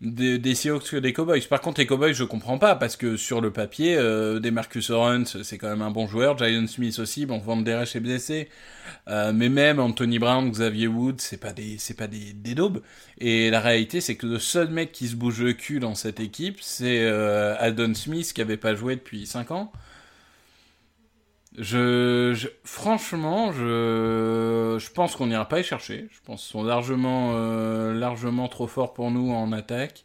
de- 0.00 0.36
des 0.38 0.54
Seahawks 0.56 0.90
que 0.90 0.96
des 0.96 1.12
Cowboys. 1.12 1.40
Par 1.48 1.60
contre, 1.60 1.80
les 1.80 1.86
Cowboys, 1.86 2.14
je 2.14 2.24
comprends 2.24 2.58
pas 2.58 2.74
parce 2.74 2.96
que 2.96 3.16
sur 3.16 3.40
le 3.40 3.52
papier, 3.52 3.96
euh, 3.96 4.40
des 4.40 4.50
Marcus 4.50 4.90
Lawrence, 4.90 5.40
c'est 5.44 5.56
quand 5.56 5.68
même 5.70 5.82
un 5.82 5.92
bon 5.92 6.08
joueur. 6.08 6.36
Jalen 6.36 6.66
Smith 6.66 6.98
aussi, 6.98 7.26
bon, 7.26 7.38
Van 7.38 7.58
Der 7.58 7.82
Esch 7.82 7.94
est 7.94 8.00
blessé. 8.00 8.48
Euh, 9.08 9.32
mais 9.32 9.48
même 9.48 9.78
Anthony 9.78 10.18
Brown, 10.18 10.50
Xavier 10.50 10.88
Wood, 10.88 11.20
c'est 11.20 11.38
pas 11.38 11.52
des, 11.52 11.78
c'est 11.78 11.94
pas 11.96 12.08
des, 12.08 12.34
daubes. 12.56 12.82
Et 13.18 13.50
la 13.50 13.60
réalité, 13.60 14.00
c'est 14.00 14.16
que 14.16 14.26
le 14.26 14.40
seul 14.40 14.68
mec 14.68 14.90
qui 14.90 15.06
se 15.06 15.14
bouge 15.14 15.40
le 15.42 15.52
cul 15.52 15.78
dans 15.78 15.94
cette 15.94 16.18
équipe, 16.18 16.58
c'est 16.60 17.04
euh, 17.04 17.54
Aldon 17.60 17.94
Smith 17.94 18.32
qui 18.34 18.42
avait 18.42 18.56
pas 18.56 18.74
joué 18.74 18.96
depuis 18.96 19.26
5 19.26 19.52
ans. 19.52 19.72
Je, 21.56 22.32
je- 22.34 22.48
franchement, 22.64 23.52
je, 23.52 24.76
je 24.80 24.90
pense 24.90 25.14
qu'on 25.14 25.28
n'ira 25.28 25.48
pas 25.48 25.60
y 25.60 25.64
chercher. 25.64 26.08
Je 26.10 26.18
pense 26.24 26.42
qu'ils 26.42 26.50
sont 26.52 26.64
largement, 26.64 27.32
euh, 27.34 27.94
largement 27.94 28.48
trop 28.48 28.66
forts 28.66 28.92
pour 28.92 29.10
nous 29.12 29.32
en 29.32 29.52
attaque. 29.52 30.04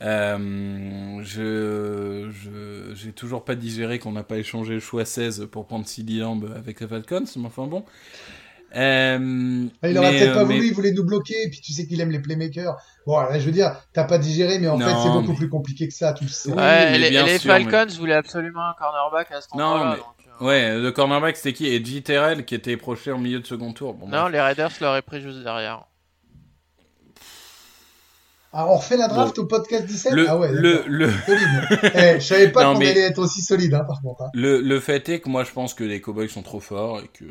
Euh, 0.00 1.20
je, 1.22 2.30
je, 2.30 2.94
j'ai 2.94 3.12
toujours 3.12 3.44
pas 3.44 3.54
digéré 3.54 3.98
qu'on 3.98 4.12
n'a 4.12 4.22
pas 4.24 4.38
échangé 4.38 4.74
le 4.74 4.80
choix 4.80 5.04
16 5.04 5.48
pour 5.52 5.66
prendre 5.66 5.84
Lamb 6.08 6.44
avec 6.56 6.80
les 6.80 6.88
Falcons, 6.88 7.24
mais 7.36 7.46
enfin 7.46 7.66
bon. 7.66 7.84
Euh, 8.76 9.66
Ah, 9.82 9.88
Il 9.88 9.98
aurait 9.98 10.10
mais, 10.12 10.18
peut-être 10.18 10.30
euh, 10.30 10.34
pas 10.34 10.44
mais- 10.46 10.54
voulu, 10.56 10.66
il 10.68 10.74
voulait 10.74 10.92
nous 10.92 11.04
bloquer, 11.04 11.42
et 11.44 11.48
puis 11.50 11.60
tu 11.60 11.72
sais 11.72 11.86
qu'il 11.86 12.00
aime 12.00 12.10
les 12.10 12.18
playmakers. 12.18 12.74
Bon, 13.06 13.20
là, 13.20 13.38
je 13.38 13.44
veux 13.44 13.52
dire, 13.52 13.76
t'as 13.92 14.02
pas 14.04 14.18
digéré, 14.18 14.58
mais 14.58 14.66
en 14.68 14.78
Non, 14.78 14.86
fait, 14.86 14.94
c'est 15.02 15.10
beaucoup 15.12 15.30
mais- 15.32 15.36
plus 15.36 15.48
compliqué 15.48 15.86
que 15.86 15.94
ça, 15.94 16.12
tu 16.12 16.24
le 16.24 16.30
sais. 16.30 16.50
Oui, 16.50 16.56
ouais, 16.56 16.90
mais 16.90 16.98
les, 16.98 17.10
les 17.10 17.38
sûr, 17.38 17.52
Falcons 17.52 17.86
voulaient 17.98 18.14
absolument 18.14 18.66
un 18.68 18.74
cornerback 18.76 19.30
à 19.30 19.40
cet 19.42 19.54
Non, 19.54 19.64
endroit-là. 19.64 19.90
mais- 19.92 19.96
donc, 19.98 20.06
euh, 20.23 20.23
Ouais, 20.40 20.78
le 20.78 20.90
cornerback 20.90 21.36
c'était 21.36 21.52
qui? 21.52 21.66
Et 21.68 21.84
J. 21.84 22.02
Terrell 22.02 22.44
qui 22.44 22.54
était 22.54 22.76
projeté 22.76 23.12
en 23.12 23.18
milieu 23.18 23.40
de 23.40 23.46
second 23.46 23.72
tour. 23.72 23.94
Bon, 23.94 24.06
Non, 24.08 24.22
bref. 24.22 24.32
les 24.32 24.40
Raiders 24.40 24.70
l'auraient 24.80 25.02
pris 25.02 25.20
juste 25.20 25.42
derrière. 25.42 25.84
Ah, 28.56 28.68
on 28.68 28.76
refait 28.76 28.96
la 28.96 29.08
draft 29.08 29.36
au 29.40 29.46
podcast 29.46 29.84
17 29.84 30.12
le, 30.12 30.28
Ah 30.30 30.38
ouais, 30.38 30.52
le, 30.52 30.84
le, 30.86 31.10
solide. 31.10 31.80
eh, 31.94 32.14
je 32.14 32.24
savais 32.24 32.52
pas 32.52 32.62
qu'on 32.72 32.78
mais- 32.78 32.90
allait 32.90 33.00
être 33.00 33.18
aussi 33.18 33.42
solide, 33.42 33.74
hein, 33.74 33.82
par 33.84 34.00
contre. 34.00 34.22
hein. 34.22 34.30
le, 34.32 34.60
le 34.60 34.78
fait 34.80 35.08
est 35.08 35.18
que 35.18 35.28
moi 35.28 35.42
je 35.42 35.50
pense 35.50 35.74
que 35.74 35.82
les 35.82 36.00
Cowboys 36.00 36.28
sont 36.28 36.42
trop 36.42 36.60
forts 36.60 37.00
et 37.00 37.08
que. 37.08 37.24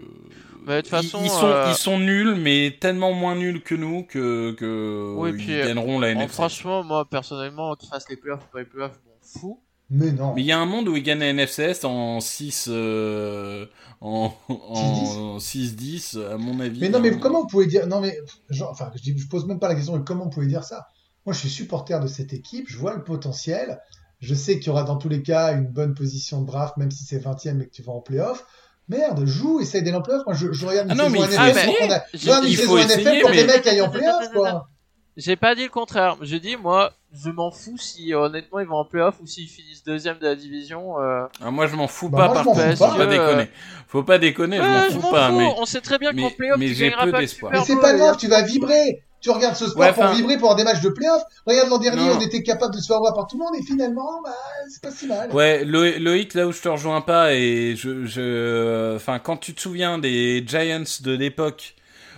Mais 0.66 0.78
de 0.78 0.82
toute 0.82 0.90
façon, 0.90 1.20
ils, 1.22 1.28
ils 1.28 1.30
sont, 1.30 1.46
euh, 1.46 1.68
ils 1.70 1.76
sont 1.76 1.98
nuls, 1.98 2.36
mais 2.36 2.76
tellement 2.80 3.14
moins 3.14 3.36
nuls 3.36 3.62
que 3.64 3.74
nous 3.76 4.04
que, 4.04 4.52
que 4.52 5.14
Oui, 5.16 5.30
ils 5.30 5.38
puis, 5.38 5.58
gagneront 5.60 5.98
la 6.02 6.14
bon, 6.14 6.20
NFC. 6.22 6.34
franchement, 6.34 6.84
moi, 6.84 7.06
personnellement, 7.10 7.74
qu'ils 7.76 7.88
fassent 7.90 8.10
les 8.10 8.18
playoffs 8.18 8.44
ou 8.44 8.52
pas 8.52 8.60
les 8.60 8.66
playoffs, 8.66 8.92
je 9.02 9.10
m'en 9.10 9.42
fous. 9.42 9.62
Mais 9.90 10.12
non. 10.12 10.34
Mais 10.34 10.42
il 10.42 10.46
y 10.46 10.52
a 10.52 10.60
un 10.60 10.66
monde 10.66 10.88
où 10.88 10.96
ils 10.96 11.04
gagnent 11.04 11.20
la 11.20 11.34
NFCS 11.34 11.84
en 11.84 12.20
6 12.20 12.68
euh, 12.70 13.66
en, 14.02 14.34
en 14.50 15.38
6-10 15.38 16.20
à 16.34 16.38
mon 16.38 16.60
avis. 16.60 16.80
Mais 16.80 16.90
non, 16.90 17.00
mais 17.00 17.18
comment 17.20 17.42
vous 17.42 17.48
pouvez 17.48 17.68
dire 17.68 17.86
Non, 17.88 18.00
mais 18.00 18.18
genre, 18.50 18.72
enfin, 18.72 18.92
je, 18.96 19.02
dis, 19.02 19.18
je 19.18 19.28
pose 19.28 19.46
même 19.46 19.60
pas 19.60 19.68
la 19.68 19.76
question. 19.76 19.96
Mais 19.98 20.04
comment 20.04 20.24
vous 20.26 20.30
pouvez 20.30 20.48
dire 20.48 20.64
ça 20.64 20.88
Moi, 21.26 21.34
je 21.34 21.40
suis 21.40 21.50
supporter 21.50 22.00
de 22.00 22.08
cette 22.08 22.34
équipe. 22.34 22.66
Je 22.70 22.78
vois 22.78 22.94
le 22.96 23.04
potentiel. 23.04 23.80
Je 24.20 24.34
sais 24.34 24.58
qu'il 24.58 24.68
y 24.68 24.70
aura 24.70 24.84
dans 24.84 24.96
tous 24.98 25.10
les 25.10 25.22
cas 25.22 25.54
une 25.54 25.68
bonne 25.68 25.94
position 25.94 26.42
de 26.42 26.48
draft, 26.48 26.78
même 26.78 26.90
si 26.92 27.04
c'est 27.04 27.20
20ème 27.20 27.62
et 27.62 27.66
que 27.68 27.72
tu 27.72 27.84
vas 27.84 27.92
en 27.94 28.00
playoff. 28.02 28.46
Merde, 28.90 29.26
joue, 29.26 29.60
essaye 29.60 29.84
d'aller 29.84 29.96
en 29.98 30.02
playoff. 30.02 30.24
Moi, 30.26 30.34
je, 30.36 30.52
je 30.52 30.66
regarde 30.66 30.88
une 30.88 30.92
Ah 30.92 30.96
non, 30.96 31.10
saison 31.10 31.14
mais 31.14 31.20
il 31.20 31.30
NFL 31.30 31.36
faut 31.36 31.44
pour 31.44 31.58
essayer. 31.58 31.88
qu'on 31.88 31.94
a- 31.94 32.04
Il 32.14 32.20
je 32.20 32.26
regarde 32.26 32.46
une 32.46 32.54
faut 32.54 32.62
saison 32.62 32.78
NFL 32.78 33.00
essayer, 33.02 33.22
pour 33.22 33.30
mais- 33.32 33.44
mecs 33.46 33.68
aillent 33.68 33.82
en 33.82 33.90
playoff, 33.90 34.30
quoi. 34.34 34.70
J'ai 35.16 35.36
pas 35.36 35.54
dit 35.56 35.64
le 35.64 35.70
contraire. 35.70 36.18
Je 36.22 36.36
dis, 36.38 36.56
moi, 36.58 36.92
je 37.14 37.30
m'en 37.30 37.52
fous 37.52 37.78
si, 37.78 38.14
honnêtement, 38.14 38.60
ils 38.60 38.68
vont 38.68 38.78
en 38.78 38.86
playoff 38.86 39.16
ou 39.22 39.28
s'ils 39.28 39.48
finissent 39.48 39.84
deuxième 39.84 40.18
de 40.18 40.26
la 40.26 40.36
division. 40.36 41.00
euh, 41.00 41.26
Ah, 41.44 41.52
moi 41.52 41.68
je 41.68 41.76
m'en 41.76 41.88
fous 41.88 42.10
Bah, 42.10 42.18
pas 42.18 42.26
moi, 42.26 42.34
par 42.36 42.44
contre. 42.46 42.76
Faut 42.78 42.88
pas. 42.98 43.06
déconner. 43.06 43.50
Faut 43.88 44.04
pas 44.04 44.18
déconner, 44.18 44.60
ouais, 44.60 44.66
je 44.90 44.96
m'en 44.96 45.02
fous 45.02 45.12
pas. 45.12 45.32
Mais... 45.32 45.54
On 45.58 45.66
sait 45.66 45.82
très 45.82 46.00
bien 46.00 46.12
qu'en 46.14 46.30
playoff, 46.32 46.58
mais 46.58 46.68
j'ai 46.74 46.92
peu 46.92 47.12
d'espoir. 47.12 47.52
Mais 47.52 47.60
c'est 47.64 47.80
pas 47.80 47.94
grave, 47.94 48.18
tu 48.18 48.28
vas 48.28 48.42
vibrer. 48.42 49.04
Tu 49.22 49.30
regardes 49.30 49.56
ce 49.56 49.68
sport 49.68 49.82
Ouais, 49.82 49.94
pour 49.94 50.06
vibrer 50.08 50.38
pour 50.38 50.52
avoir 50.52 50.56
des 50.58 50.66
matchs 50.66 50.82
de 50.82 50.90
playoff. 50.90 51.22
Regarde 51.46 51.70
l'an 51.70 51.78
dernier, 51.78 52.08
Non. 52.08 52.18
on 52.18 52.20
était 52.20 52.44
capable 52.44 52.76
de 52.76 52.80
se 52.82 52.88
faire 52.88 53.00
voir 53.00 53.14
par 53.14 53.26
tout 53.26 53.38
le 53.38 53.46
monde 53.46 53.54
et 53.58 53.64
finalement, 53.64 54.22
bah, 54.22 54.32
c'est 54.70 54.82
pas 54.82 54.92
si 54.92 55.08
mal. 55.08 55.32
Ouais, 55.32 55.64
Lo- 55.64 55.98
Loïc, 55.98 56.34
là 56.34 56.46
où 56.46 56.52
je 56.52 56.60
te 56.62 56.68
rejoins 56.68 57.00
pas, 57.00 57.34
et 57.34 57.76
je, 57.78 58.06
je, 58.06 58.96
enfin, 58.98 59.20
quand 59.20 59.38
tu 59.38 59.54
te 59.54 59.62
souviens 59.62 59.98
des 59.98 60.44
Giants 60.46 60.84
de 61.02 61.12
l'époque, 61.16 61.76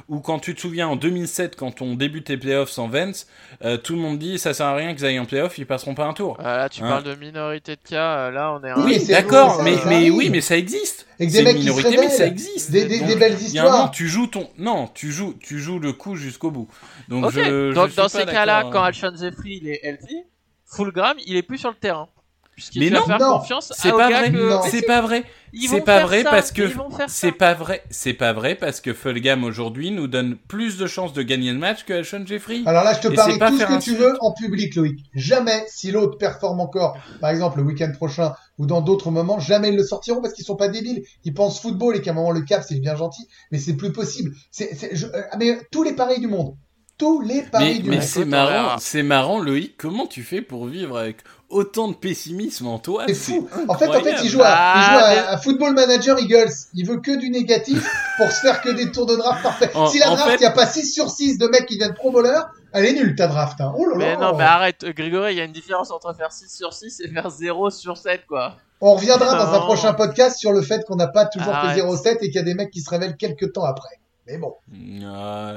ou 0.08 0.20
quand 0.20 0.40
tu 0.40 0.54
te 0.54 0.62
souviens 0.62 0.88
en 0.88 0.96
2007, 0.96 1.56
quand 1.56 1.82
on 1.82 1.96
débute 1.96 2.30
les 2.30 2.38
playoffs 2.38 2.70
sans 2.70 2.88
Vance, 2.88 3.28
euh, 3.64 3.78
tout 3.78 3.94
le 3.94 4.00
monde 4.00 4.20
dit 4.20 4.38
ça 4.38 4.54
sert 4.54 4.68
à 4.68 4.76
rien 4.76 4.94
qu'ils 4.94 5.06
aillent 5.06 5.20
en 5.20 5.26
playoffs, 5.26 5.58
ils 5.58 5.66
passeront 5.66 5.96
pas 5.96 6.06
un 6.06 6.14
tour. 6.14 6.38
euh, 6.40 6.44
là, 6.58 6.70
tu 6.70 6.84
Hein. 6.84 6.90
parles 6.90 7.04
de 7.04 7.16
minorité 7.16 7.76
de 7.76 7.82
cas. 7.90 8.18
euh, 8.28 8.32
Là, 8.32 8.54
on 8.54 8.64
est. 8.64 8.72
Oui, 8.74 8.82
un- 8.82 8.86
mais 8.86 9.00
Oui, 9.00 9.06
d'accord, 9.08 9.64
mais, 9.64 9.78
ça 9.78 9.86
mais 9.88 9.96
arrive. 9.96 10.16
oui, 10.16 10.30
mais 10.30 10.42
ça 10.42 10.58
existe. 10.58 11.08
Que 11.18 11.24
des 11.24 11.30
C'est 11.30 11.44
mecs 11.44 11.56
une 11.56 11.62
qui 11.62 11.68
se 11.70 11.74
minorité, 11.78 11.98
mais 12.02 12.10
ça 12.10 12.28
existe. 12.28 12.72
Des, 12.72 12.86
des, 12.86 13.00
Donc, 13.00 13.08
des 13.08 13.16
belles 13.16 13.38
Il 13.42 13.50
y 13.54 13.58
a 13.58 13.62
un 13.62 13.66
moment, 13.66 13.76
histoires. 13.78 13.92
tu 13.92 14.08
joues 14.08 14.28
ton, 14.28 14.50
non, 14.58 14.88
tu 14.94 15.12
joues, 15.12 15.34
tu 15.40 15.60
joues 15.60 15.80
le 15.80 15.94
coup 15.94 16.16
jusqu'au 16.16 16.52
bout. 16.52 16.68
Donc, 17.08 17.32
je, 17.32 17.74
donc 17.74 17.96
dans 17.96 18.08
ces 18.08 18.26
cas-là, 18.26 18.64
quand 18.72 18.82
hein. 18.82 18.88
Alshon 18.88 19.14
Jeffrey 19.20 19.60
il 19.62 19.68
est 19.70 19.80
healthy, 19.84 20.24
Fulgram 20.66 21.18
il 21.26 21.36
est 21.36 21.44
plus 21.44 21.58
sur 21.58 21.70
le 21.70 21.76
terrain. 21.78 22.10
Puisqu'il 22.56 22.82
Mais 22.82 22.90
va 22.90 23.02
non, 23.02 23.06
faire 23.06 23.18
non, 23.20 23.40
confiance 23.40 23.72
c'est 23.76 23.92
pas 23.92 24.10
vrai. 24.12 24.32
C'est 24.62 24.82
pas 24.82 25.02
vrai. 25.02 25.24
C'est 25.54 25.82
pas 25.82 26.00
vrai 26.00 26.24
ça, 26.24 26.32
parce 26.32 26.52
que 26.52 26.64
c'est 27.06 27.32
pas 27.32 27.54
vrai. 27.54 27.84
C'est 27.90 28.14
pas 28.14 28.34
vrai 28.34 28.56
parce 28.56 28.82
que 28.82 28.94
Fulgham 28.94 29.44
aujourd'hui 29.44 29.92
nous 29.92 30.08
donne 30.08 30.38
plus 30.38 30.78
de 30.78 30.88
chances 30.88 31.14
de 31.14 31.22
gagner 31.22 31.52
le 31.52 31.60
match 31.60 31.84
que 31.86 31.94
Alshon 31.94 32.26
Jeffrey. 32.26 32.62
Alors 32.66 32.84
là, 32.84 32.94
je 32.94 33.00
te 33.02 33.08
parie 33.14 33.44
tout 33.46 33.58
ce 33.60 33.66
que 33.66 33.74
tu 33.78 33.92
suite. 33.92 34.00
veux 34.00 34.14
en 34.22 34.34
public, 34.34 34.76
Loïc. 34.76 35.00
Jamais, 35.14 35.64
si 35.68 35.92
l'autre 35.92 36.18
performe 36.18 36.60
encore, 36.60 36.98
par 37.22 37.30
exemple 37.30 37.58
le 37.60 37.64
week-end 37.64 37.92
prochain 37.96 38.34
ou 38.58 38.66
dans 38.66 38.82
d'autres 38.82 39.12
moments, 39.12 39.40
jamais 39.40 39.70
ils 39.70 39.76
le 39.76 39.84
sortiront 39.84 40.22
parce 40.22 40.34
qu'ils 40.34 40.46
sont 40.46 40.56
pas 40.56 40.68
débiles. 40.68 41.04
Ils 41.24 41.34
pensent 41.34 41.60
football 41.62 41.96
et 41.96 42.02
qu'à 42.02 42.12
un 42.12 42.14
moment 42.16 42.32
le 42.32 42.42
cap 42.42 42.64
c'est 42.68 42.80
bien 42.80 42.96
gentil, 42.96 43.28
mais 43.52 43.60
c'est 43.60 43.76
plus 43.76 43.92
possible. 43.92 44.34
C'est, 44.52 44.74
c'est, 44.76 44.96
je- 44.96 45.06
euh, 45.08 45.22
mais 45.38 45.60
tous 45.72 45.84
les 45.84 45.94
paris 45.94 46.20
du 46.20 46.28
monde, 46.28 46.56
tous 46.98 47.22
les 47.22 47.42
paris 47.44 47.66
Mais, 47.76 47.80
du 47.80 47.90
mais 47.90 47.96
monde. 47.98 48.06
c'est 48.06 48.26
marrant, 48.26 48.76
c'est 48.80 49.04
marrant, 49.04 49.40
Loïc. 49.40 49.76
Comment 49.78 50.08
tu 50.08 50.24
fais 50.24 50.42
pour 50.42 50.66
vivre 50.68 50.98
avec 50.98 51.18
autant 51.50 51.88
de 51.90 51.94
pessimisme 51.96 52.68
en 52.68 52.80
toi 52.80 53.04
C'est 53.08 53.14
fou. 53.14 53.48
En 53.68 53.76
fait, 53.76 53.88
en 53.88 54.00
fait, 54.02 54.16
il 54.24 54.30
joue, 54.30 54.42
à, 54.44 54.74
il 54.78 54.82
joue 54.82 55.00
Ah, 55.00 55.04
à, 55.04 55.10
mais- 55.14 55.28
à 55.28 55.38
Football 55.38 55.74
Manager 55.74 56.18
Eagles. 56.20 56.52
Il 56.74 56.88
veut 56.88 57.00
que 57.02 57.18
du 57.18 57.30
négatif 57.30 57.86
pour 58.18 58.32
se 58.32 58.40
faire 58.42 58.62
que 58.62 58.70
des 58.70 58.92
tours 58.92 59.06
de 59.06 59.16
draft 59.16 59.44
parfaits. 59.44 59.76
En- 59.76 59.88
si 59.88 60.00
la 60.00 60.08
draft, 60.08 60.24
il 60.26 60.32
fait- 60.32 60.40
n'y 60.40 60.46
a 60.46 60.52
pas 60.52 60.66
6 60.68 60.92
sur 60.94 61.10
6 61.10 61.38
de 61.38 61.48
mecs 61.48 61.66
qui 61.66 61.78
viennent 61.78 61.94
pro 61.94 62.12
bowler, 62.12 62.40
elle 62.74 62.86
est 62.86 62.94
nulle 62.94 63.16
ta 63.16 63.28
draft. 63.28 63.60
Hein. 63.62 63.74
Oh 63.78 63.86
là 63.88 63.96
Mais 63.98 64.12
là. 64.14 64.18
non, 64.18 64.36
mais 64.38 64.44
arrête, 64.44 64.86
Grégory, 64.86 65.34
il 65.34 65.38
y 65.38 65.42
a 65.42 65.46
une 65.46 65.52
différence 65.52 65.92
entre 65.92 66.16
faire 66.16 66.32
6 66.32 66.50
sur 66.56 66.74
6 66.74 67.02
et 67.02 67.10
faire 67.10 67.30
0 67.30 67.70
sur 67.70 67.98
7, 67.98 68.26
quoi. 68.28 68.56
On 68.82 68.94
reviendra 68.96 69.36
dans 69.36 69.54
un 69.54 69.60
Non. 69.60 69.66
prochain 69.66 69.94
podcast 69.94 70.38
sur 70.38 70.52
le 70.52 70.62
fait 70.62 70.84
qu'on 70.86 70.96
n'a 70.98 71.08
pas 71.08 71.26
toujours 71.26 71.54
Arrête. 71.54 71.76
que 71.78 71.82
0,7 71.82 72.18
et 72.22 72.28
qu'il 72.28 72.36
y 72.36 72.40
a 72.40 72.44
des 72.44 72.54
mecs 72.56 72.72
qui 72.72 72.82
se 72.82 72.90
révèlent 72.90 73.16
quelques 73.18 73.54
temps 73.54 73.64
après. 73.64 74.00
Mais 74.28 74.38
bon. 74.38 74.56
Ah, 75.06 75.54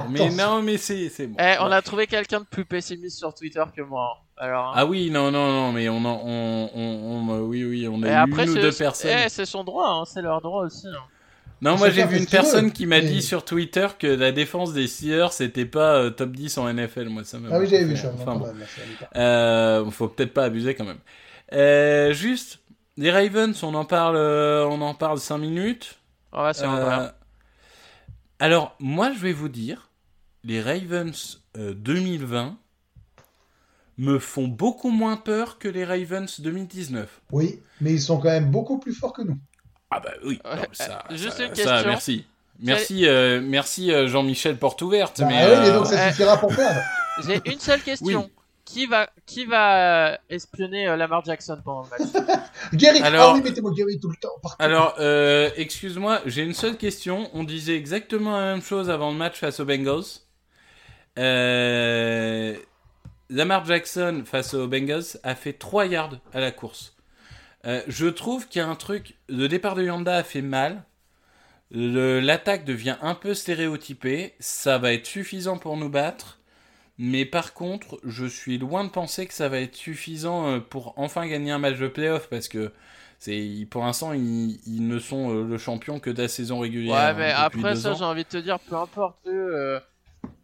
non, 0.00 0.08
mais 0.08 0.30
non, 0.30 0.62
mais 0.62 0.76
c'est 0.76 1.08
c'est 1.08 1.26
bon. 1.26 1.36
Eh, 1.38 1.56
on 1.60 1.70
a 1.70 1.82
trouvé 1.82 2.06
quelqu'un 2.06 2.40
de 2.40 2.44
plus 2.46 2.64
pessimiste 2.64 3.18
sur 3.18 3.32
Twitter 3.34 3.62
que 3.76 3.82
moi. 3.82 4.16
hein. 4.18 4.22
Alors, 4.38 4.66
hein. 4.68 4.72
Ah 4.74 4.86
oui, 4.86 5.10
non, 5.10 5.30
non, 5.30 5.46
non, 5.52 5.72
mais 5.72 5.88
on, 5.88 5.98
en- 6.04 6.20
on, 6.24 6.70
on, 6.74 7.28
on- 7.30 7.40
oui, 7.42 7.64
oui, 7.64 7.86
on 7.88 8.02
a 8.02 8.08
eu 8.08 8.10
après, 8.10 8.42
une 8.44 8.50
ou 8.50 8.54
deux 8.54 8.72
personnes. 8.72 9.10
eh, 9.26 9.28
c'est 9.28 9.44
son 9.46 9.62
droit, 9.62 9.88
hein, 9.88 10.04
c'est 10.04 10.22
leur 10.22 10.40
droit 10.40 10.64
aussi. 10.64 10.88
hein. 10.88 10.92
Non, 11.60 11.74
On 11.74 11.78
moi 11.78 11.90
j'ai 11.90 12.04
vu 12.06 12.18
une 12.18 12.26
personne 12.26 12.72
qui 12.72 12.86
m'a 12.86 13.00
dit 13.00 13.22
sur 13.22 13.44
Twitter 13.44 13.86
que 13.96 14.08
la 14.08 14.32
défense 14.32 14.72
des 14.72 14.88
Steelers 14.88 15.28
c'était 15.30 15.64
pas 15.64 15.94
euh, 15.94 16.10
top 16.10 16.32
10 16.32 16.58
en 16.58 16.66
NFL. 16.68 17.08
Moi 17.08 17.22
ça 17.22 17.38
m'a. 17.38 17.50
Ah 17.54 17.58
oui, 17.60 17.68
j'avais 17.68 17.84
vu 17.84 17.96
ça. 17.96 18.10
Enfin 18.12 18.34
bon, 18.34 18.52
euh, 19.14 19.88
faut 19.92 20.08
peut-être 20.08 20.34
pas 20.34 20.42
abuser 20.42 20.74
quand 20.74 20.84
même. 20.84 20.98
Euh, 21.52 22.12
juste, 22.12 22.58
les 22.96 23.12
Ravens, 23.12 23.62
on 23.62 23.74
en 23.74 23.84
parle, 23.84 24.16
euh, 24.16 24.66
on 24.66 24.80
en 24.80 24.94
parle 24.94 25.18
5 25.18 25.38
minutes. 25.38 26.00
On 26.32 26.42
va 26.42 26.52
sur 26.52 26.68
Euh. 26.68 27.06
Alors, 28.42 28.74
moi 28.80 29.12
je 29.12 29.18
vais 29.20 29.32
vous 29.32 29.48
dire, 29.48 29.90
les 30.42 30.60
Ravens 30.60 31.40
euh, 31.56 31.74
2020 31.74 32.56
me 33.98 34.18
font 34.18 34.48
beaucoup 34.48 34.90
moins 34.90 35.16
peur 35.16 35.58
que 35.60 35.68
les 35.68 35.84
Ravens 35.84 36.40
2019. 36.40 37.20
Oui, 37.30 37.60
mais 37.80 37.92
ils 37.92 38.00
sont 38.02 38.18
quand 38.18 38.30
même 38.30 38.50
beaucoup 38.50 38.78
plus 38.78 38.94
forts 38.94 39.12
que 39.12 39.22
nous. 39.22 39.38
Ah 39.92 40.00
bah 40.00 40.10
oui, 40.24 40.40
non, 40.44 40.62
ça, 40.72 41.04
euh, 41.08 41.16
juste 41.16 41.36
ça- 41.36 41.44
une 41.44 41.54
ça, 41.54 41.62
question. 41.62 41.88
merci. 41.88 42.26
Merci, 42.58 43.06
euh, 43.06 43.40
merci 43.40 43.92
euh, 43.92 44.08
Jean-Michel 44.08 44.58
Porte 44.58 44.82
ouverte. 44.82 45.20
Bah 45.20 45.26
mais, 45.28 45.44
oui, 45.46 45.56
mais 45.62 45.68
euh, 45.68 45.74
donc 45.74 45.86
ça 45.86 46.10
suffira 46.10 46.36
pour 46.36 46.54
perdre. 46.54 46.80
J'ai 47.26 47.40
une 47.44 47.60
seule 47.60 47.82
question. 47.82 48.24
Oui. 48.24 48.41
Qui 48.64 48.86
va, 48.86 49.10
qui 49.26 49.44
va 49.44 50.12
euh, 50.12 50.16
espionner 50.30 50.86
euh, 50.88 50.96
Lamar 50.96 51.24
Jackson 51.24 51.60
pendant 51.64 51.82
le 51.82 51.88
match? 52.04 52.40
Gary, 52.74 53.00
Alors- 53.02 53.30
ah 53.30 53.34
oui, 53.34 53.42
mettez-moi 53.42 53.72
Gary 53.76 53.98
tout 54.00 54.08
le 54.08 54.16
temps. 54.16 54.30
partout. 54.40 54.56
Alors, 54.62 54.94
euh, 55.00 55.50
excuse-moi, 55.56 56.20
j'ai 56.26 56.42
une 56.42 56.54
seule 56.54 56.76
question. 56.76 57.28
On 57.34 57.42
disait 57.44 57.76
exactement 57.76 58.38
la 58.38 58.52
même 58.54 58.62
chose 58.62 58.88
avant 58.88 59.10
le 59.10 59.16
match 59.16 59.40
face 59.40 59.58
aux 59.60 59.64
Bengals. 59.64 60.04
Euh, 61.18 62.56
Lamar 63.30 63.64
Jackson 63.64 64.22
face 64.24 64.54
aux 64.54 64.66
Bengals 64.68 65.18
a 65.22 65.34
fait 65.34 65.52
3 65.52 65.86
yards 65.86 66.16
à 66.32 66.40
la 66.40 66.50
course. 66.50 66.94
Euh, 67.66 67.82
je 67.88 68.06
trouve 68.06 68.48
qu'il 68.48 68.60
y 68.60 68.64
a 68.64 68.68
un 68.68 68.74
truc. 68.74 69.16
Le 69.28 69.48
départ 69.48 69.74
de 69.74 69.82
Yanda 69.84 70.16
a 70.16 70.22
fait 70.22 70.42
mal. 70.42 70.84
L'attaque 71.70 72.64
devient 72.64 72.96
un 73.00 73.14
peu 73.14 73.34
stéréotypée. 73.34 74.34
Ça 74.40 74.78
va 74.78 74.92
être 74.92 75.06
suffisant 75.06 75.58
pour 75.58 75.76
nous 75.76 75.88
battre. 75.88 76.38
Mais 77.04 77.24
par 77.24 77.52
contre, 77.52 77.98
je 78.04 78.24
suis 78.24 78.58
loin 78.58 78.84
de 78.84 78.88
penser 78.88 79.26
que 79.26 79.34
ça 79.34 79.48
va 79.48 79.58
être 79.58 79.74
suffisant 79.74 80.46
euh, 80.46 80.60
pour 80.60 80.94
enfin 80.96 81.26
gagner 81.26 81.50
un 81.50 81.58
match 81.58 81.76
de 81.76 81.88
playoff 81.88 82.28
parce 82.28 82.46
que 82.46 82.70
c'est 83.18 83.66
pour 83.68 83.82
l'instant 83.82 84.12
ils, 84.12 84.60
ils 84.68 84.86
ne 84.86 85.00
sont 85.00 85.34
euh, 85.34 85.42
le 85.42 85.58
champion 85.58 85.98
que 85.98 86.10
de 86.10 86.22
la 86.22 86.28
saison 86.28 86.60
régulière. 86.60 86.94
Ouais, 86.94 87.00
hein, 87.00 87.14
mais 87.18 87.32
après 87.32 87.74
ça, 87.74 87.94
j'ai 87.94 88.04
envie 88.04 88.22
de 88.22 88.28
te 88.28 88.36
dire, 88.36 88.60
peu 88.60 88.76
importe 88.76 89.16
eux. 89.26 89.32
euh, 89.52 89.80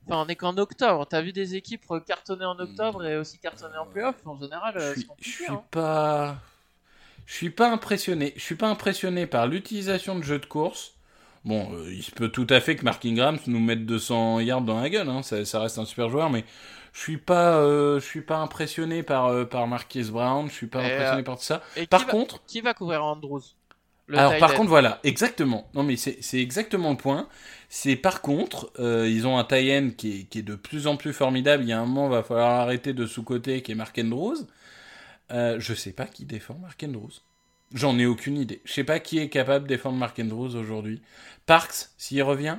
Enfin, 0.08 0.24
on 0.26 0.28
est 0.28 0.34
qu'en 0.34 0.56
octobre. 0.56 1.06
T'as 1.08 1.20
vu 1.20 1.32
des 1.32 1.54
équipes 1.54 1.84
cartonner 2.04 2.44
en 2.44 2.58
octobre 2.58 3.04
et 3.04 3.16
aussi 3.16 3.38
cartonner 3.38 3.76
en 3.76 3.86
playoff 3.86 4.16
En 4.24 4.36
général, 4.36 4.74
je 4.96 5.00
suis 5.20 5.44
hein. 5.48 5.62
pas, 5.70 6.38
je 7.24 7.34
suis 7.34 7.50
pas 7.50 7.70
impressionné. 7.70 8.32
Je 8.34 8.42
suis 8.42 8.56
pas 8.56 8.68
impressionné 8.68 9.28
par 9.28 9.46
l'utilisation 9.46 10.18
de 10.18 10.24
jeux 10.24 10.40
de 10.40 10.46
course. 10.46 10.97
Bon, 11.44 11.68
euh, 11.74 11.92
il 11.92 12.02
se 12.02 12.10
peut 12.10 12.28
tout 12.28 12.46
à 12.50 12.60
fait 12.60 12.76
que 12.76 12.84
Mark 12.84 13.04
Ingram 13.06 13.38
nous 13.46 13.60
mette 13.60 13.86
200 13.86 14.40
yards 14.40 14.62
dans 14.62 14.80
la 14.80 14.90
gueule. 14.90 15.08
Hein, 15.08 15.22
ça, 15.22 15.44
ça 15.44 15.60
reste 15.60 15.78
un 15.78 15.84
super 15.84 16.10
joueur, 16.10 16.30
mais 16.30 16.44
je 16.92 17.00
suis 17.00 17.18
pas, 17.18 17.56
euh, 17.58 18.00
je 18.00 18.04
suis 18.04 18.22
pas 18.22 18.38
impressionné 18.38 19.02
par 19.02 19.26
euh, 19.26 19.44
par 19.44 19.66
Marquise 19.66 20.10
Brown. 20.10 20.48
Je 20.48 20.54
suis 20.54 20.66
pas 20.66 20.82
Et, 20.82 20.86
impressionné 20.86 21.20
euh, 21.20 21.24
par 21.24 21.36
tout 21.36 21.44
ça. 21.44 21.62
Et 21.76 21.86
qui 21.86 21.86
Par 21.86 22.04
va, 22.06 22.12
contre, 22.12 22.42
qui 22.46 22.60
va 22.60 22.74
couvrir 22.74 23.04
Andrews 23.04 23.42
Le 24.06 24.18
Alors 24.18 24.36
par 24.38 24.54
contre 24.54 24.68
voilà, 24.68 25.00
exactement. 25.04 25.68
Non 25.74 25.82
mais 25.82 25.96
c'est 25.96 26.38
exactement 26.40 26.90
le 26.90 26.96
point. 26.96 27.28
C'est 27.68 27.96
par 27.96 28.22
contre, 28.22 28.72
euh, 28.78 29.08
ils 29.08 29.26
ont 29.26 29.38
un 29.38 29.44
tie-end 29.44 29.90
qui 29.96 30.20
est, 30.20 30.24
qui 30.24 30.38
est 30.40 30.42
de 30.42 30.54
plus 30.56 30.86
en 30.86 30.96
plus 30.96 31.12
formidable. 31.12 31.62
Il 31.64 31.68
y 31.68 31.72
a 31.72 31.80
un 31.80 31.86
moment, 31.86 32.08
va 32.08 32.22
falloir 32.22 32.60
arrêter 32.60 32.94
de 32.94 33.06
sous-côté, 33.06 33.62
qui 33.62 33.72
est 33.72 33.74
Mark 33.74 33.98
Andrews. 33.98 34.46
Euh, 35.30 35.60
je 35.60 35.74
sais 35.74 35.92
pas 35.92 36.06
qui 36.06 36.24
défend 36.24 36.54
Mark 36.54 36.82
Andrews. 36.82 37.12
J'en 37.74 37.98
ai 37.98 38.06
aucune 38.06 38.36
idée. 38.38 38.60
Je 38.64 38.72
sais 38.72 38.84
pas 38.84 38.98
qui 38.98 39.18
est 39.18 39.28
capable 39.28 39.64
de 39.64 39.68
défendre 39.74 39.96
Mark 39.98 40.18
Andrews 40.18 40.56
aujourd'hui. 40.56 41.02
Parks, 41.46 41.88
s'il 41.98 42.22
revient, 42.22 42.56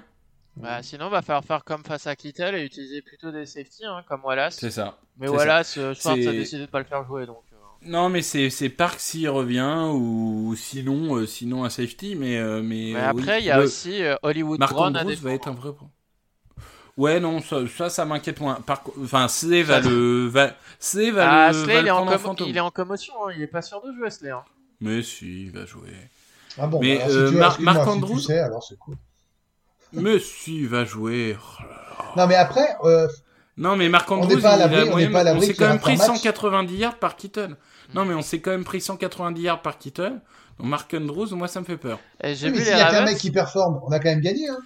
Bah, 0.55 0.83
sinon, 0.83 1.09
va 1.09 1.21
falloir 1.21 1.43
faire 1.43 1.63
comme 1.63 1.83
face 1.83 2.05
à 2.05 2.15
Kittle 2.15 2.53
et 2.55 2.63
utiliser 2.65 3.01
plutôt 3.01 3.31
des 3.31 3.45
safety, 3.45 3.85
hein, 3.85 4.03
comme 4.07 4.23
Wallace. 4.23 4.57
c'est 4.59 4.71
ça. 4.71 4.99
Mais 5.17 5.27
Wallace, 5.27 5.77
euh, 5.77 5.93
C'est- 5.95 6.27
a 6.27 6.31
décidé 6.31 6.61
de 6.61 6.65
pas 6.67 6.79
le 6.79 6.85
faire 6.85 7.05
jouer, 7.05 7.25
donc. 7.25 7.41
euh, 7.53 7.55
Non 7.83 8.09
mais 8.09 8.21
c'est 8.21 8.69
Parks 8.69 8.99
s'il 8.99 9.29
revient 9.29 9.87
ou 9.93 10.53
sinon 10.57 11.15
euh, 11.15 11.25
sinon 11.25 11.63
un 11.63 11.69
safety 11.69 12.15
mais 12.15 12.37
mais, 12.61 12.91
Mais 12.93 12.99
après, 12.99 13.39
il 13.41 13.45
y 13.45 13.51
a 13.51 13.57
Le- 13.57 13.63
aussi 13.63 14.01
Hollywood 14.21 14.59
Mark 14.59 14.73
Brown 14.73 14.97
Andrews 14.97 15.15
va 15.21 15.31
être 15.33 15.47
un 15.47 15.53
vrai 15.53 15.71
point. 15.73 15.89
Ouais, 16.97 17.21
non, 17.21 17.39
ça, 17.41 17.65
ça, 17.67 17.89
ça 17.89 18.03
m'inquiète 18.03 18.41
moins. 18.41 18.55
Par, 18.55 18.83
enfin, 19.01 19.29
Slay 19.29 19.63
va 19.63 19.79
le, 19.79 20.27
va, 20.27 20.53
Slay 20.79 21.11
va 21.11 21.45
Ah, 21.45 21.47
le, 21.53 21.63
Slay, 21.63 21.73
va 21.75 21.79
il, 21.79 21.83
le 21.83 21.87
est 21.87 21.91
en 21.91 21.95
prendre 21.97 22.11
en 22.11 22.15
commo- 22.15 22.19
fantôme. 22.19 22.49
il 22.49 22.57
est 22.57 22.59
en 22.59 22.71
commotion, 22.71 23.13
hein, 23.27 23.31
il 23.37 23.41
est 23.41 23.47
pas 23.47 23.61
sûr 23.61 23.81
de 23.81 23.93
jouer, 23.93 24.09
Slay. 24.09 24.31
Hein. 24.31 24.43
Mais 24.81 25.01
si, 25.03 25.43
il 25.45 25.51
va 25.51 25.65
jouer. 25.65 25.91
Ah 26.57 26.67
bon, 26.67 26.79
Mais, 26.81 26.97
bah, 26.97 27.03
alors, 27.05 27.11
si 27.11 27.17
euh, 27.17 27.29
tu, 27.57 27.63
si 27.83 27.89
Andrews- 27.89 28.17
tu 28.17 28.23
sais, 28.23 28.39
alors 28.39 28.63
c'est 28.63 28.77
cool. 28.77 28.95
Mais 29.93 30.19
si, 30.19 30.57
il 30.61 30.67
va 30.69 30.85
jouer. 30.85 31.37
Non, 32.15 32.27
mais 32.27 32.35
après, 32.35 32.67
euh, 32.83 33.07
Non, 33.57 33.75
mais 33.75 33.89
Marc 33.89 34.09
On 34.11 34.15
Andrews, 34.21 34.35
n'est 34.35 34.41
pas 34.41 34.51
à 34.51 34.57
il 34.57 34.61
a 34.61 34.67
l'abri- 34.67 34.89
on 35.35 35.41
s'est 35.41 35.53
quand 35.53 35.67
même 35.67 35.79
pris 35.79 35.97
match. 35.97 36.07
190 36.07 36.75
yards 36.77 36.97
par 36.99 37.15
Kittle. 37.15 37.55
Non, 37.93 38.05
mais 38.05 38.13
on 38.13 38.21
s'est 38.21 38.39
quand 38.39 38.51
même 38.51 38.63
pris 38.63 38.81
190 38.81 39.41
yards 39.41 39.61
par 39.61 39.77
Kittle. 39.77 40.21
Donc 40.59 40.67
Mark 40.67 40.93
Andrews, 40.93 41.27
moi, 41.35 41.47
ça 41.47 41.59
me 41.59 41.65
fait 41.65 41.77
peur. 41.77 41.99
Et 42.23 42.35
j'ai 42.35 42.47
oui, 42.47 42.53
mais 42.57 42.63
s'il 42.65 42.73
les 42.73 42.79
y 42.79 42.81
a 42.81 42.91
qu'un 42.91 43.05
mec 43.05 43.17
qui 43.17 43.31
performe, 43.31 43.79
on 43.85 43.91
a 43.91 43.99
quand 43.99 44.09
même 44.09 44.21
gagné, 44.21 44.47
hein. 44.49 44.59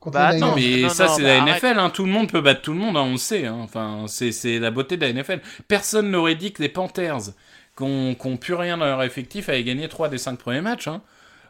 Contre 0.00 0.14
Bah, 0.14 0.26
attends, 0.28 0.54
mais 0.54 0.82
non, 0.82 0.88
ça, 0.90 1.08
c'est 1.08 1.22
bah, 1.22 1.28
la 1.28 1.42
arrête. 1.42 1.62
NFL. 1.62 1.78
Hein. 1.80 1.90
Tout 1.90 2.04
le 2.04 2.12
monde 2.12 2.30
peut 2.30 2.40
battre 2.40 2.62
tout 2.62 2.72
le 2.72 2.78
monde, 2.78 2.96
hein, 2.96 3.02
on 3.02 3.12
le 3.12 3.16
sait. 3.18 3.46
Hein. 3.46 3.58
Enfin, 3.62 4.04
c'est 4.06 4.30
c'est 4.30 4.60
la 4.60 4.70
beauté 4.70 4.96
de 4.96 5.04
la 5.04 5.12
NFL. 5.12 5.40
Personne 5.66 6.10
n'aurait 6.12 6.36
dit 6.36 6.52
que 6.52 6.62
les 6.62 6.68
Panthers, 6.68 7.30
qui 7.78 8.28
n'ont 8.28 8.36
plus 8.36 8.54
rien 8.54 8.76
dans 8.76 8.84
leur 8.86 9.02
effectif, 9.02 9.48
avaient 9.48 9.64
gagné 9.64 9.88
3 9.88 10.08
des 10.08 10.18
5 10.18 10.38
premiers 10.38 10.60
matchs. 10.60 10.88
Hein. 10.88 11.00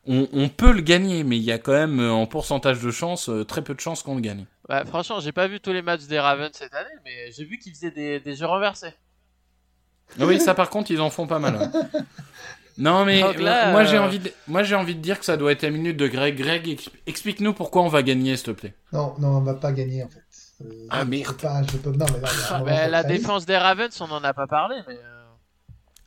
On, 0.07 0.29
on 0.33 0.49
peut 0.49 0.72
le 0.72 0.81
gagner, 0.81 1.24
mais 1.24 1.37
il 1.37 1.43
y 1.43 1.53
a 1.53 1.59
quand 1.59 1.72
même, 1.72 2.01
euh, 2.01 2.11
en 2.11 2.26
pourcentage 2.26 2.81
de 2.81 2.91
chance, 2.91 3.29
euh, 3.29 3.45
très 3.45 3.62
peu 3.62 3.74
de 3.74 3.81
chances 3.81 4.03
qu'on 4.03 4.14
le 4.14 4.20
gagne. 4.20 4.47
Ouais, 4.68 4.85
franchement, 4.87 5.20
j'ai 5.20 5.33
pas 5.33 5.49
vu 5.49 5.61
tous 5.61 5.72
les 5.72 5.83
matchs 5.83 6.05
des 6.05 6.18
Ravens 6.20 6.51
cette 6.53 6.74
année, 6.74 6.89
mais 7.05 7.31
j'ai 7.33 7.45
vu 7.45 7.59
qu'ils 7.59 7.72
faisaient 7.74 7.91
des, 7.91 8.20
des 8.20 8.35
jeux 8.37 8.47
renversés. 8.47 8.95
Ah 10.18 10.24
oui, 10.26 10.41
ça 10.41 10.55
par 10.55 10.70
contre, 10.70 10.91
ils 10.91 11.01
en 11.01 11.11
font 11.11 11.26
pas 11.26 11.39
mal. 11.39 11.57
ouais. 11.57 12.01
Non, 12.79 13.05
mais 13.05 13.20
Donc 13.20 13.41
là, 13.41 13.68
euh, 13.68 13.72
moi, 13.72 13.83
j'ai 13.85 13.97
euh, 13.97 14.03
envie 14.05 14.20
de... 14.20 14.31
moi 14.47 14.62
j'ai 14.62 14.76
envie 14.76 14.95
de 14.95 15.01
dire 15.01 15.18
que 15.18 15.24
ça 15.24 15.37
doit 15.37 15.51
être 15.51 15.62
la 15.62 15.70
minute 15.70 15.97
de 15.97 16.07
Greg. 16.07 16.37
Greg, 16.37 16.68
ex- 16.68 16.91
explique-nous 17.09 17.53
pourquoi 17.53 17.83
on 17.83 17.89
va 17.89 18.05
gagner, 18.05 18.37
s'il 18.37 18.47
te 18.47 18.51
plaît. 18.53 18.74
Non, 18.93 19.14
non, 19.18 19.39
on 19.39 19.41
va 19.41 19.55
pas 19.55 19.72
gagner, 19.72 20.05
en 20.05 20.09
fait. 20.09 20.22
Euh, 20.64 20.87
Ah, 20.89 21.05
merde. 21.05 21.26
peux 21.37 21.43
pas- 21.43 21.62
je 21.64 21.76
peux- 21.76 21.91
non, 21.91 22.07
mais 22.14 22.20
là, 22.20 22.29
Ah, 22.51 22.61
bah, 22.64 22.87
la 22.87 23.03
défense 23.03 23.47
des 23.47 23.57
Ravens, 23.57 24.01
on 24.01 24.05
en 24.12 24.22
a 24.22 24.33
pas 24.33 24.47
parlé, 24.47 24.76
mais. 24.87 24.95
euh, 24.95 25.18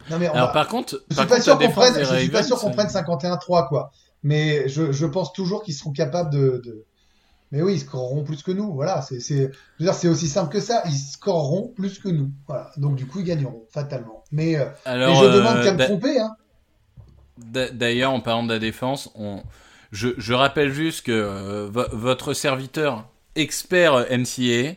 Non, 0.10 0.18
mais 0.20 0.30
on 0.30 0.34
Alors 0.34 0.48
va- 0.48 0.54
par 0.54 0.68
contre, 0.68 1.04
Je 1.10 1.16
suis 1.16 1.26
pas 1.26 1.36
contre, 1.68 1.74
prenne, 1.94 1.94
je 2.04 2.16
suis 2.20 2.30
pas 2.30 2.44
sûr 2.44 2.60
qu'on 2.60 2.72
prenne 2.72 2.88
51-3, 2.88 3.68
quoi. 3.68 3.92
Mais 4.24 4.68
je, 4.70 4.92
je 4.92 5.06
pense 5.06 5.34
toujours 5.34 5.64
qu'ils 5.64 5.74
seront 5.74 5.92
capables 5.92 6.32
de, 6.32 6.62
de- 6.64 6.86
Mais 7.52 7.62
oui, 7.62 7.74
ils 7.76 7.80
scoreront 7.80 8.24
plus 8.24 8.44
que 8.44 8.52
nous. 8.52 8.74
Voilà, 8.74 9.02
c'est, 9.02 9.20
aussi 10.08 10.28
simple 10.28 10.52
que 10.52 10.60
ça. 10.62 10.84
Ils 10.86 10.98
scoreront 10.98 11.68
plus 11.70 12.00
que 12.00 12.10
nous. 12.10 12.30
Voilà. 12.48 12.72
Donc 12.78 12.96
du 12.96 13.06
coup, 13.08 13.20
ils 13.20 13.26
gagneront 13.26 13.66
fatalement. 13.72 14.24
Mais, 14.32 14.56
euh, 14.58 14.66
Alors, 14.86 15.10
mais 15.22 15.28
je 15.28 15.38
demande 15.38 15.58
euh, 15.58 15.64
qu'à 15.64 15.74
me 15.74 15.84
tromper, 15.86 16.20
hein. 16.20 16.36
d'a- 17.38 17.70
D'ailleurs, 17.70 18.12
en 18.12 18.20
parlant 18.22 18.44
de 18.44 18.54
la 18.54 18.60
défense, 18.60 19.10
on... 19.16 19.42
je, 19.92 20.10
je 20.18 20.34
rappelle 20.34 20.72
juste 20.72 21.06
que 21.06 21.12
euh, 21.12 21.70
vo- 21.72 21.88
votre 21.92 22.34
serviteur 22.34 23.08
expert 23.36 24.06
NCA 24.12 24.76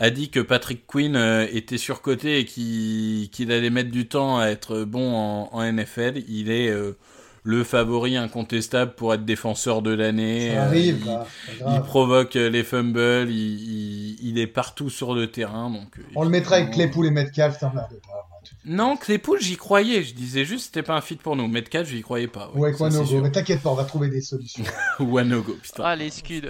a 0.00 0.10
dit 0.10 0.30
que 0.30 0.40
Patrick 0.40 0.86
Quinn 0.86 1.14
euh, 1.14 1.46
était 1.52 1.78
surcoté 1.78 2.40
et 2.40 2.44
qu'il 2.46 3.52
allait 3.52 3.70
mettre 3.70 3.90
du 3.90 4.08
temps 4.08 4.38
à 4.38 4.46
être 4.46 4.82
bon 4.84 5.14
en, 5.14 5.48
en 5.52 5.62
NFL. 5.72 6.22
Il 6.28 6.50
est 6.50 6.68
euh, 6.70 6.96
le 7.42 7.64
favori 7.64 8.16
incontestable 8.16 8.94
pour 8.94 9.14
être 9.14 9.24
défenseur 9.24 9.82
de 9.82 9.92
l'année. 9.92 10.50
Ça 10.54 10.62
Euh, 10.62 10.66
arrive, 10.66 10.96
il- 10.98 11.04
quoi. 11.04 11.26
Il 11.74 11.80
provoque 11.82 12.34
les 12.34 12.64
fumbles, 12.64 13.28
il, 13.30 13.36
il, 13.36 14.16
il 14.30 14.38
est 14.38 14.46
partout 14.46 14.90
sur 14.90 15.14
le 15.14 15.26
terrain. 15.30 15.70
Donc, 15.70 15.94
On 16.16 16.24
le 16.24 16.30
mettra 16.30 16.56
avec 16.56 16.72
Claypool 16.72 17.06
et 17.06 17.10
Metcalf, 17.10 17.60
pas. 17.60 17.88
Non, 18.64 18.96
Claypool, 18.96 19.38
j'y 19.40 19.56
croyais. 19.56 20.02
Je 20.02 20.14
disais 20.14 20.44
juste 20.44 20.66
c'était 20.66 20.82
pas 20.82 20.94
un 20.96 21.00
fit 21.02 21.16
pour 21.16 21.36
nous. 21.36 21.46
Metcalf, 21.48 21.88
j'y 21.88 22.00
croyais 22.02 22.26
pas. 22.26 22.50
Ou 22.54 22.64
avec 22.64 22.76
ça, 22.76 22.90
c'est 22.90 22.96
Wanogo. 22.96 23.10
sûr. 23.10 23.22
Mais 23.22 23.30
t'inquiète 23.30 23.60
pas, 23.62 23.70
on 23.70 23.74
va 23.74 23.84
trouver 23.84 24.08
des 24.08 24.20
solutions. 24.22 24.64
Wanogo, 24.98 25.54
putain. 25.62 25.82
Ah, 25.84 25.96
les 25.96 26.10
scuds. 26.10 26.48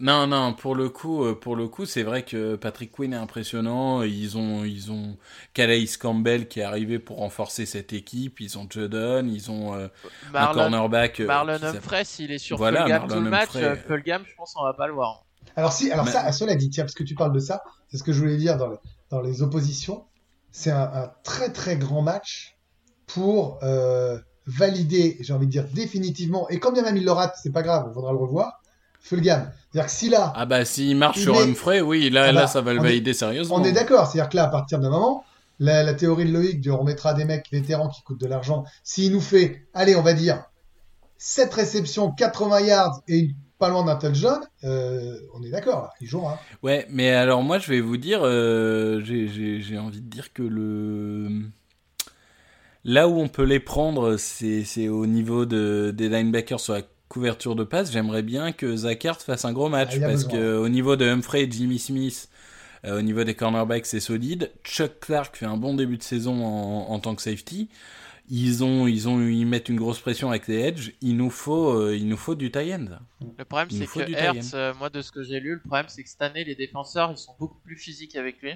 Non, 0.00 0.26
non, 0.26 0.54
pour 0.54 0.74
le 0.74 0.88
coup, 0.88 1.24
euh, 1.24 1.34
pour 1.38 1.54
le 1.54 1.68
coup, 1.68 1.86
c'est 1.86 2.02
vrai 2.02 2.24
que 2.24 2.56
Patrick 2.56 2.90
Quinn 2.90 3.12
est 3.12 3.16
impressionnant. 3.16 4.02
Ils 4.02 4.36
ont, 4.36 4.64
ils 4.64 4.90
ont 4.90 5.16
Calais 5.54 5.84
Campbell 6.00 6.48
qui 6.48 6.60
est 6.60 6.64
arrivé 6.64 6.98
pour 6.98 7.18
renforcer 7.18 7.64
cette 7.64 7.92
équipe. 7.92 8.40
Ils 8.40 8.58
ont 8.58 8.66
Judon, 8.68 9.26
ils 9.32 9.50
ont 9.50 9.74
euh, 9.74 9.86
un 10.28 10.30
Marlon, 10.32 10.62
cornerback. 10.62 11.20
euh, 11.20 11.26
Marlon 11.26 11.62
Humphrey, 11.62 12.04
s'il 12.04 12.32
est 12.32 12.38
sur 12.38 12.56
Voilà, 12.56 12.82
Fulgham 12.82 13.06
tout 13.08 13.14
le 13.20 13.30
match, 13.30 13.48
Humphrey. 13.54 13.76
Fulgham, 13.86 14.22
je 14.26 14.34
pense 14.36 14.52
qu'on 14.54 14.64
va 14.64 14.74
pas 14.74 14.88
le 14.88 14.94
voir. 14.94 15.24
Alors 15.54 15.72
si, 15.72 15.90
alors 15.92 16.04
Mais- 16.06 16.10
ça, 16.10 16.32
cela 16.32 16.54
dit, 16.56 16.68
tiens, 16.70 16.84
parce 16.84 16.94
que 16.94 17.04
tu 17.04 17.14
parles 17.14 17.32
de 17.32 17.38
ça, 17.38 17.62
c'est 17.88 17.98
ce 17.98 18.02
que 18.02 18.12
je 18.12 18.18
voulais 18.18 18.36
dire 18.36 18.56
dans, 18.56 18.66
le- 18.68 18.78
dans 19.10 19.20
les 19.20 19.42
oppositions. 19.42 20.04
C'est 20.50 20.70
un, 20.72 20.82
un 20.92 21.12
très 21.22 21.52
très 21.52 21.76
grand 21.76 22.02
match 22.02 22.56
pour 23.06 23.58
euh, 23.62 24.18
valider, 24.46 25.16
j'ai 25.20 25.32
envie 25.32 25.46
de 25.46 25.52
dire 25.52 25.66
définitivement, 25.72 26.48
et 26.48 26.58
quand 26.58 26.72
bien 26.72 26.82
même 26.82 26.96
il 26.96 27.04
le 27.04 27.12
rate, 27.12 27.36
c'est 27.42 27.52
pas 27.52 27.62
grave, 27.62 27.86
on 27.88 27.92
faudra 27.94 28.10
le 28.12 28.18
revoir. 28.18 28.60
Fulgham. 29.00 29.50
C'est-à-dire 29.72 29.86
que 29.86 29.92
si 29.96 30.08
là, 30.08 30.32
Ah 30.36 30.46
bah 30.46 30.64
s'il 30.64 30.96
marche 30.96 31.20
sur 31.20 31.34
est- 31.36 31.42
Humphrey, 31.44 31.80
oui, 31.80 32.10
là, 32.10 32.26
Ah 32.28 32.32
là, 32.32 32.40
bah, 32.42 32.46
ça 32.46 32.60
va 32.60 32.72
le 32.72 32.80
est- 32.80 32.82
valider 32.82 33.12
sérieusement. 33.14 33.56
on 33.56 33.64
est 33.64 33.72
d'accord, 33.72 34.06
c'est-à-dire 34.10 34.30
que 34.30 34.36
là, 34.36 34.44
à 34.44 34.48
partir 34.48 34.78
d'un 34.78 34.90
moment, 34.90 35.24
la, 35.58 35.82
la 35.82 35.94
théorie 35.94 36.24
de 36.26 36.32
Loïc 36.32 36.60
de 36.60 36.70
on 36.70 36.84
mettra 36.84 37.14
des 37.14 37.24
mecs 37.24 37.46
vétérans 37.50 37.88
qui 37.88 38.02
coûtent 38.02 38.20
de 38.20 38.26
l'argent, 38.26 38.64
s'il 38.84 39.12
nous 39.12 39.20
fait, 39.20 39.62
allez, 39.74 39.96
on 39.96 40.02
va 40.02 40.12
dire, 40.12 40.44
7 41.18 41.52
réceptions, 41.54 42.10
80 42.12 42.60
yards 42.60 43.00
et 43.08 43.18
une- 43.18 43.34
pas 43.58 43.70
loin 43.70 43.84
d'un 43.86 43.96
touchdown, 43.96 44.40
euh, 44.64 45.16
on 45.34 45.42
est 45.42 45.48
d'accord, 45.48 45.84
là, 45.84 45.90
il 46.02 46.06
jouera. 46.06 46.38
Ouais, 46.62 46.86
mais 46.90 47.10
alors 47.12 47.42
moi 47.42 47.58
je 47.58 47.68
vais 47.70 47.80
vous 47.80 47.96
dire, 47.96 48.20
euh, 48.22 49.00
j'ai- 49.02 49.78
envie 49.78 50.02
de 50.02 50.10
dire 50.10 50.34
que 50.34 50.42
le 50.42 51.30
là 52.84 53.08
où 53.08 53.18
on 53.18 53.28
peut 53.28 53.44
les 53.44 53.60
prendre, 53.60 54.16
c'est 54.18 54.62
c'est 54.64 54.88
au 54.88 55.06
niveau 55.06 55.46
de, 55.46 55.90
des 55.96 56.08
linebackers 56.10 56.60
sur 56.60 56.74
la 56.74 56.82
couverture 57.08 57.54
de 57.56 57.64
passe. 57.64 57.92
J'aimerais 57.92 58.22
bien 58.22 58.52
que 58.52 58.76
Zach 58.76 59.04
Ertz 59.04 59.24
fasse 59.24 59.44
un 59.44 59.52
gros 59.52 59.68
match 59.68 59.94
Ah, 59.96 60.00
parce 60.00 60.24
besoin. 60.24 60.30
que 60.32 60.56
au 60.56 60.68
niveau 60.68 60.96
de 60.96 61.06
Humphrey 61.06 61.44
et 61.44 61.50
Jimmy 61.50 61.78
Smith, 61.78 62.28
euh, 62.84 62.98
au 62.98 63.02
niveau 63.02 63.24
des 63.24 63.34
cornerbacks 63.34 63.86
c'est 63.86 64.00
solide. 64.00 64.50
Chuck 64.64 65.00
Clark 65.00 65.36
fait 65.36 65.46
un 65.46 65.56
bon 65.56 65.74
début 65.74 65.96
de 65.98 66.02
saison 66.02 66.44
en, 66.44 66.90
en 66.90 66.98
tant 67.00 67.14
que 67.14 67.22
safety. 67.22 67.68
Ils 68.28 68.64
ont, 68.64 68.88
ils 68.88 69.08
ont, 69.08 69.20
ils 69.20 69.44
mettent 69.46 69.68
une 69.68 69.76
grosse 69.76 70.00
pression 70.00 70.30
avec 70.30 70.48
les 70.48 70.58
edges. 70.58 70.92
Il 71.00 71.16
nous 71.16 71.30
faut, 71.30 71.70
euh, 71.70 71.96
il 71.96 72.08
nous 72.08 72.16
faut 72.16 72.34
du 72.34 72.50
tie 72.50 72.74
end. 72.74 72.86
Le 73.38 73.44
problème, 73.44 73.70
c'est 73.70 73.86
que 73.86 74.10
Hertz, 74.12 74.50
euh, 74.54 74.74
moi, 74.74 74.90
de 74.90 75.00
ce 75.00 75.12
que 75.12 75.22
j'ai 75.22 75.38
lu, 75.38 75.54
le 75.54 75.60
problème, 75.60 75.86
c'est 75.88 76.02
que 76.02 76.08
cette 76.08 76.22
année, 76.22 76.42
les 76.42 76.56
défenseurs, 76.56 77.12
ils 77.12 77.16
sont 77.18 77.36
beaucoup 77.38 77.60
plus 77.60 77.76
physiques 77.76 78.16
avec 78.16 78.42
lui. 78.42 78.50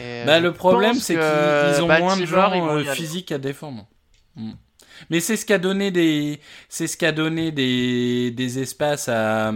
Et 0.00 0.24
Bah, 0.24 0.40
le 0.40 0.52
problème, 0.54 0.94
c'est 0.94 1.14
qu'ils 1.14 1.82
ont 1.82 1.86
moins 1.86 2.16
de 2.16 2.24
gens 2.24 2.68
euh, 2.78 2.84
physiques 2.84 3.30
à 3.30 3.36
défendre. 3.38 3.86
Mm. 4.36 4.52
Mais 5.10 5.20
c'est 5.20 5.36
ce 5.36 5.44
qui 5.46 5.52
a 5.52 5.58
donné 5.58 5.90
des, 5.90 6.40
c'est 6.68 6.86
ce 6.86 6.96
qui 6.96 7.06
a 7.06 7.12
donné 7.12 7.52
des, 7.52 8.30
des 8.30 8.58
espaces 8.58 9.08
à, 9.08 9.52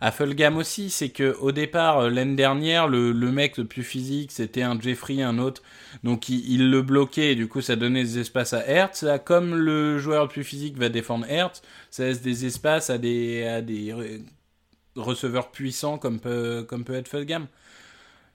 à 0.00 0.12
Fulgham 0.12 0.56
aussi. 0.56 0.90
C'est 0.90 1.10
que 1.10 1.36
au 1.40 1.52
départ, 1.52 1.98
euh, 1.98 2.10
l'année 2.10 2.36
dernière, 2.36 2.88
le, 2.88 3.12
le 3.12 3.32
mec 3.32 3.56
le 3.56 3.64
plus 3.64 3.82
physique, 3.82 4.32
c'était 4.32 4.62
un 4.62 4.80
Jeffrey, 4.80 5.22
un 5.22 5.38
autre. 5.38 5.62
Donc 6.04 6.28
il, 6.28 6.70
le 6.70 6.82
bloquait 6.82 7.32
et 7.32 7.34
du 7.34 7.48
coup, 7.48 7.60
ça 7.60 7.76
donnait 7.76 8.04
des 8.04 8.18
espaces 8.18 8.52
à 8.52 8.66
Hertz. 8.66 9.02
Là, 9.02 9.18
comme 9.18 9.54
le 9.54 9.98
joueur 9.98 10.24
le 10.24 10.28
plus 10.28 10.44
physique 10.44 10.76
va 10.76 10.88
défendre 10.88 11.26
Hertz, 11.28 11.62
ça 11.90 12.04
laisse 12.04 12.22
des 12.22 12.44
espaces 12.46 12.90
à 12.90 12.98
des, 12.98 13.44
à 13.44 13.62
des 13.62 13.92
re- 13.92 14.22
receveurs 14.94 15.50
puissants 15.50 15.98
comme 15.98 16.20
peut, 16.20 16.64
comme 16.68 16.84
peut 16.84 16.94
être 16.94 17.08
Fulgham. 17.08 17.46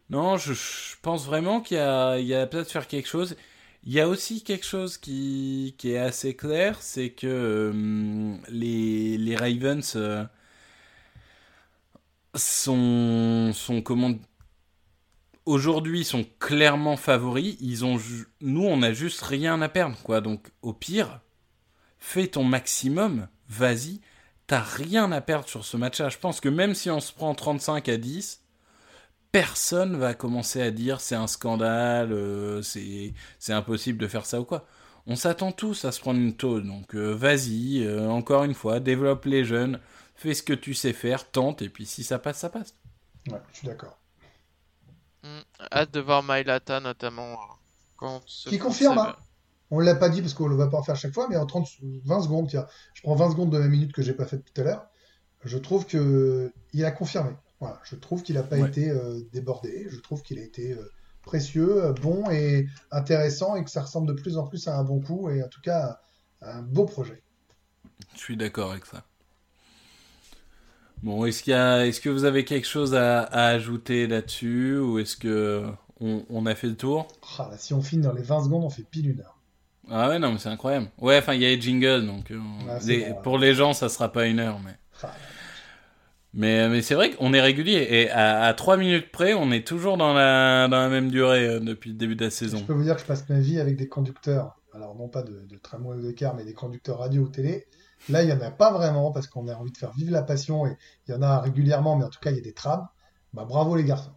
Non, 0.10 0.38
je, 0.38 0.54
je 0.54 0.96
pense 1.02 1.26
vraiment 1.26 1.62
qu'il 1.62 1.78
y 1.78 1.80
a, 1.80 2.18
il 2.18 2.26
y 2.28 2.36
a 2.36 2.46
peut-être 2.46 2.70
faire 2.72 2.88
quelque 2.88 3.08
chose. 3.08 3.38
Il 3.84 3.93
y 3.93 3.99
a 3.99 4.07
aussi 4.07 4.43
quelque 4.43 4.65
chose 4.65 4.97
qui, 4.97 5.75
est 5.84 5.97
assez 5.97 6.36
clair, 6.36 6.82
c'est 6.82 7.09
que 7.09 7.27
euh, 7.73 8.38
les, 8.49 9.36
Ravens 9.36 9.93
euh, 9.95 10.23
sont, 12.36 13.51
sont 13.53 13.82
aujourd'hui 15.45 16.03
sont 16.03 16.25
clairement 16.39 16.97
favoris. 16.97 17.57
Nous, 18.41 18.63
on 18.63 18.82
a 18.82 18.93
juste 18.93 19.21
rien 19.21 19.61
à 19.61 19.69
perdre, 19.69 19.97
quoi. 20.03 20.21
Donc, 20.21 20.51
au 20.61 20.73
pire, 20.73 21.21
fais 21.99 22.27
ton 22.27 22.43
maximum, 22.43 23.27
vas-y. 23.49 24.01
T'as 24.47 24.61
rien 24.61 25.11
à 25.11 25.21
perdre 25.21 25.47
sur 25.47 25.65
ce 25.65 25.77
match-là. 25.77 26.09
Je 26.09 26.17
pense 26.17 26.41
que 26.41 26.49
même 26.49 26.75
si 26.75 26.89
on 26.89 26.99
se 26.99 27.13
prend 27.13 27.34
35 27.34 27.88
à 27.89 27.97
10, 27.97 28.41
personne 29.32 29.95
va 29.97 30.13
commencer 30.13 30.61
à 30.61 30.71
dire 30.71 30.99
c'est 30.99 31.15
un 31.15 31.27
scandale, 31.27 32.11
euh, 32.11 32.61
c'est 32.61 33.13
impossible 33.53 33.97
de 33.97 34.07
faire 34.07 34.25
ça 34.25 34.41
ou 34.41 34.45
quoi. 34.45 34.65
on 35.07 35.15
s'attend 35.15 35.51
tous 35.51 35.86
à 35.86 35.91
se 35.91 35.99
prendre 35.99 36.19
une 36.19 36.36
tôle. 36.36 36.65
Donc 36.65 36.95
euh, 36.95 37.13
vas-y, 37.13 37.84
euh, 37.84 38.09
encore 38.09 38.43
une 38.43 38.53
fois, 38.53 38.79
développe 38.79 39.25
les 39.25 39.45
jeunes, 39.45 39.79
fais 40.15 40.34
ce 40.34 40.43
que 40.43 40.53
tu 40.53 40.73
sais 40.73 40.93
faire, 40.93 41.29
tente, 41.29 41.61
et 41.61 41.69
puis 41.69 41.86
si 41.86 42.03
ça 42.03 42.19
passe, 42.19 42.39
ça 42.39 42.49
passe. 42.49 42.75
Ouais, 43.29 43.41
je 43.51 43.57
suis 43.59 43.67
d'accord. 43.67 43.97
Mm, 45.23 45.39
hâte 45.71 45.91
de 45.91 45.99
voir 45.99 46.23
Mailata 46.23 46.79
notamment. 46.79 47.38
Quand 47.97 48.23
Qui 48.25 48.57
confirme, 48.57 48.97
hein. 48.97 49.15
On 49.73 49.79
l'a 49.79 49.95
pas 49.95 50.09
dit 50.09 50.21
parce 50.21 50.34
qu'on 50.34 50.49
ne 50.49 50.55
va 50.55 50.67
pas 50.67 50.77
en 50.77 50.84
faire 50.84 50.97
chaque 50.97 51.13
fois, 51.13 51.27
mais 51.29 51.38
en 51.38 51.45
30, 51.45 51.65
20 52.03 52.21
secondes, 52.23 52.49
tiens, 52.49 52.67
je 52.93 53.03
prends 53.03 53.15
20 53.15 53.32
secondes 53.32 53.51
de 53.51 53.57
ma 53.57 53.67
minute 53.67 53.93
que 53.93 54.01
j'ai 54.01 54.11
pas 54.11 54.25
faite 54.25 54.43
tout 54.43 54.59
à 54.59 54.65
l'heure. 54.65 54.86
Je 55.45 55.57
trouve 55.57 55.86
que 55.86 56.51
il 56.73 56.84
a 56.84 56.91
confirmé. 56.91 57.32
Voilà, 57.62 57.80
je 57.86 57.95
trouve 57.95 58.24
qu'il 58.24 58.36
n'a 58.36 58.43
pas 58.43 58.59
Ouais. 58.59 58.68
été 58.70 58.89
euh, 58.89 59.22
débordé. 59.32 59.88
Je 59.89 59.99
trouve 60.01 60.22
qu'il 60.24 60.38
a 60.39 60.43
été 60.43 60.74
euh, 60.74 60.91
précieux, 61.24 61.86
euh, 61.86 61.93
bon 61.93 62.30
et 62.30 62.68
intéressant 62.91 63.55
et 63.55 63.64
que 63.64 63.70
ça 63.72 63.84
ressemble 63.84 64.07
de 64.07 64.22
plus 64.22 64.38
en 64.38 64.47
plus 64.47 64.68
à 64.68 64.78
un 64.78 64.84
bon 64.84 64.99
coup 64.99 65.30
et 65.30 65.41
en 65.43 65.47
tout 65.47 65.62
cas 65.62 65.97
à 66.41 66.57
un 66.57 66.64
beau 66.64 66.86
projet. 66.86 67.24
Je 68.14 68.20
suis 68.20 68.38
d'accord 68.38 68.72
avec 68.72 68.86
ça. 68.86 69.03
Bon, 71.03 71.26
est-ce 71.26 71.41
qu'il 71.43 71.51
y 71.51 71.55
a, 71.55 71.86
est-ce 71.88 71.99
que 71.99 72.09
vous 72.09 72.26
avez 72.26 72.45
quelque 72.45 72.68
chose 72.68 72.93
à, 72.93 73.22
à 73.24 73.47
ajouter 73.47 74.05
là-dessus, 74.07 74.78
ou 74.78 74.99
est-ce 74.99 75.18
que 75.18 75.66
on, 75.99 76.24
on 76.30 76.45
a 76.45 76.53
fait 76.55 76.68
le 76.68 76.78
tour? 76.78 77.07
Ah, 77.39 77.47
là, 77.51 77.57
si 77.57 77.74
on 77.74 77.82
finit 77.82 78.03
dans 78.03 78.14
les 78.14 78.22
20 78.22 78.43
secondes, 78.43 78.64
on 78.64 78.70
fait 78.70 78.84
pile 78.84 79.09
une 79.09 79.22
heure. 79.22 79.38
Ah 79.89 80.09
ouais, 80.09 80.20
non, 80.20 80.32
mais 80.32 80.38
c'est 80.39 80.49
incroyable. 80.49 80.89
Ouais, 80.99 81.18
enfin, 81.18 81.34
il 81.34 81.41
y 81.41 81.45
a 81.45 81.49
les 81.49 81.59
jingles, 81.62 82.05
donc 82.05 82.32
euh, 82.32 82.39
Ah, 82.70 82.80
c'est 82.80 82.88
les- 82.88 83.09
bon, 83.09 83.16
ouais. 83.16 83.22
pour 83.24 83.38
les 83.38 83.53
gens, 83.55 83.74
ça 83.74 83.89
sera 83.89 84.12
pas 84.12 84.28
une 84.28 84.39
heure, 84.39 84.59
mais. 84.59 84.76
Ah, 85.03 85.12
Mais, 86.34 86.69
mais 86.69 86.82
c'est 86.82 86.95
vrai 86.95 87.11
qu'on 87.11 87.34
est 87.34 87.41
régulier 87.41 87.86
et 87.89 88.09
à, 88.09 88.43
à 88.43 88.53
3 88.53 88.77
minutes 88.77 89.11
près, 89.11 89.34
on 89.34 89.51
est 89.51 89.67
toujours 89.67 89.97
dans 89.97 90.13
la, 90.13 90.69
dans 90.69 90.77
la 90.77 90.88
même 90.88 91.11
durée 91.11 91.45
euh, 91.45 91.59
depuis 91.59 91.89
le 91.89 91.97
début 91.97 92.15
de 92.15 92.23
la 92.23 92.32
saison. 92.32 92.59
Je 92.59 92.63
peux 92.63 92.73
vous 92.73 92.84
dire 92.84 92.95
que 92.95 93.01
je 93.01 93.05
passe 93.05 93.27
ma 93.27 93.39
vie 93.39 93.59
avec 93.59 93.75
des 93.75 93.89
conducteurs, 93.89 94.55
alors 94.73 94.95
non 94.95 95.09
pas 95.09 95.23
de, 95.23 95.45
de 95.45 95.57
tramway 95.57 95.97
ou 95.97 96.01
de 96.01 96.11
car, 96.11 96.34
mais 96.34 96.45
des 96.45 96.53
conducteurs 96.53 96.99
radio 96.99 97.23
ou 97.23 97.27
télé. 97.27 97.67
Là, 98.09 98.23
il 98.23 98.27
n'y 98.27 98.34
en 98.34 98.41
a 98.41 98.49
pas 98.49 98.71
vraiment 98.71 99.11
parce 99.11 99.27
qu'on 99.27 99.47
a 99.49 99.55
envie 99.55 99.71
de 99.71 99.77
faire 99.77 99.91
vivre 99.91 100.11
la 100.11 100.23
passion 100.23 100.65
et 100.65 100.77
il 101.07 101.13
y 101.13 101.17
en 101.17 101.21
a 101.21 101.39
régulièrement, 101.39 101.97
mais 101.97 102.05
en 102.05 102.09
tout 102.09 102.19
cas, 102.19 102.32
il 102.32 102.38
y 102.38 102.39
a 102.39 102.43
des 102.43 102.53
trams. 102.53 102.88
Bah, 103.34 103.45
bravo 103.47 103.75
les 103.75 103.84
garçons. 103.84 104.11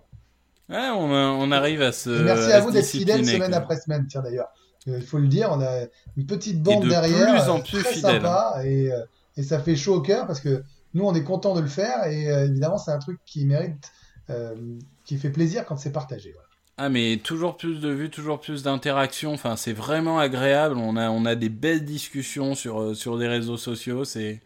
Ouais, 0.68 0.88
on, 0.96 1.52
arrive 1.52 1.82
à 1.82 1.92
se. 1.92 2.08
Et 2.08 2.22
merci 2.22 2.50
à 2.50 2.60
vous 2.60 2.70
d'être 2.70 2.86
fidèles 2.86 3.26
semaine 3.26 3.50
quoi. 3.50 3.58
après 3.58 3.76
semaine, 3.76 4.06
tiens 4.08 4.22
d'ailleurs. 4.22 4.48
Euh, 4.88 4.98
Il 4.98 5.04
faut 5.04 5.18
le 5.18 5.28
dire, 5.28 5.50
on 5.50 5.60
a 5.60 5.84
une 6.16 6.26
petite 6.26 6.62
bande 6.62 6.84
de 6.84 6.88
derrière, 6.88 7.34
plus 7.34 7.50
en 7.50 7.58
euh, 7.58 7.62
plus 7.62 7.82
très 7.82 7.92
fidèles, 7.92 8.22
sympa, 8.22 8.60
et, 8.64 8.90
et 9.36 9.42
ça 9.42 9.58
fait 9.58 9.76
chaud 9.76 9.96
au 9.96 10.00
cœur 10.00 10.26
parce 10.26 10.40
que 10.40 10.62
nous, 10.94 11.04
on 11.04 11.14
est 11.14 11.24
content 11.24 11.54
de 11.54 11.60
le 11.60 11.68
faire 11.68 12.04
et 12.06 12.30
euh, 12.30 12.46
évidemment, 12.46 12.78
c'est 12.78 12.90
un 12.92 12.98
truc 12.98 13.20
qui 13.26 13.44
mérite, 13.46 13.90
euh, 14.30 14.78
qui 15.04 15.18
fait 15.18 15.30
plaisir 15.30 15.64
quand 15.66 15.76
c'est 15.76 15.92
partagé. 15.92 16.32
voilà. 16.32 16.48
Ah 16.76 16.88
mais 16.88 17.18
toujours 17.22 17.56
plus 17.56 17.80
de 17.80 17.88
vues, 17.88 18.10
toujours 18.10 18.40
plus 18.40 18.62
d'interactions. 18.64 19.32
Enfin, 19.34 19.56
c'est 19.56 19.72
vraiment 19.72 20.18
agréable. 20.18 20.76
On 20.76 20.96
a 20.96 21.08
on 21.10 21.24
a 21.24 21.36
des 21.36 21.48
belles 21.48 21.84
discussions 21.84 22.54
sur 22.56 22.80
euh, 22.80 22.94
sur 22.94 23.16
des 23.16 23.28
réseaux 23.28 23.56
sociaux. 23.56 24.04
C'est 24.04 24.42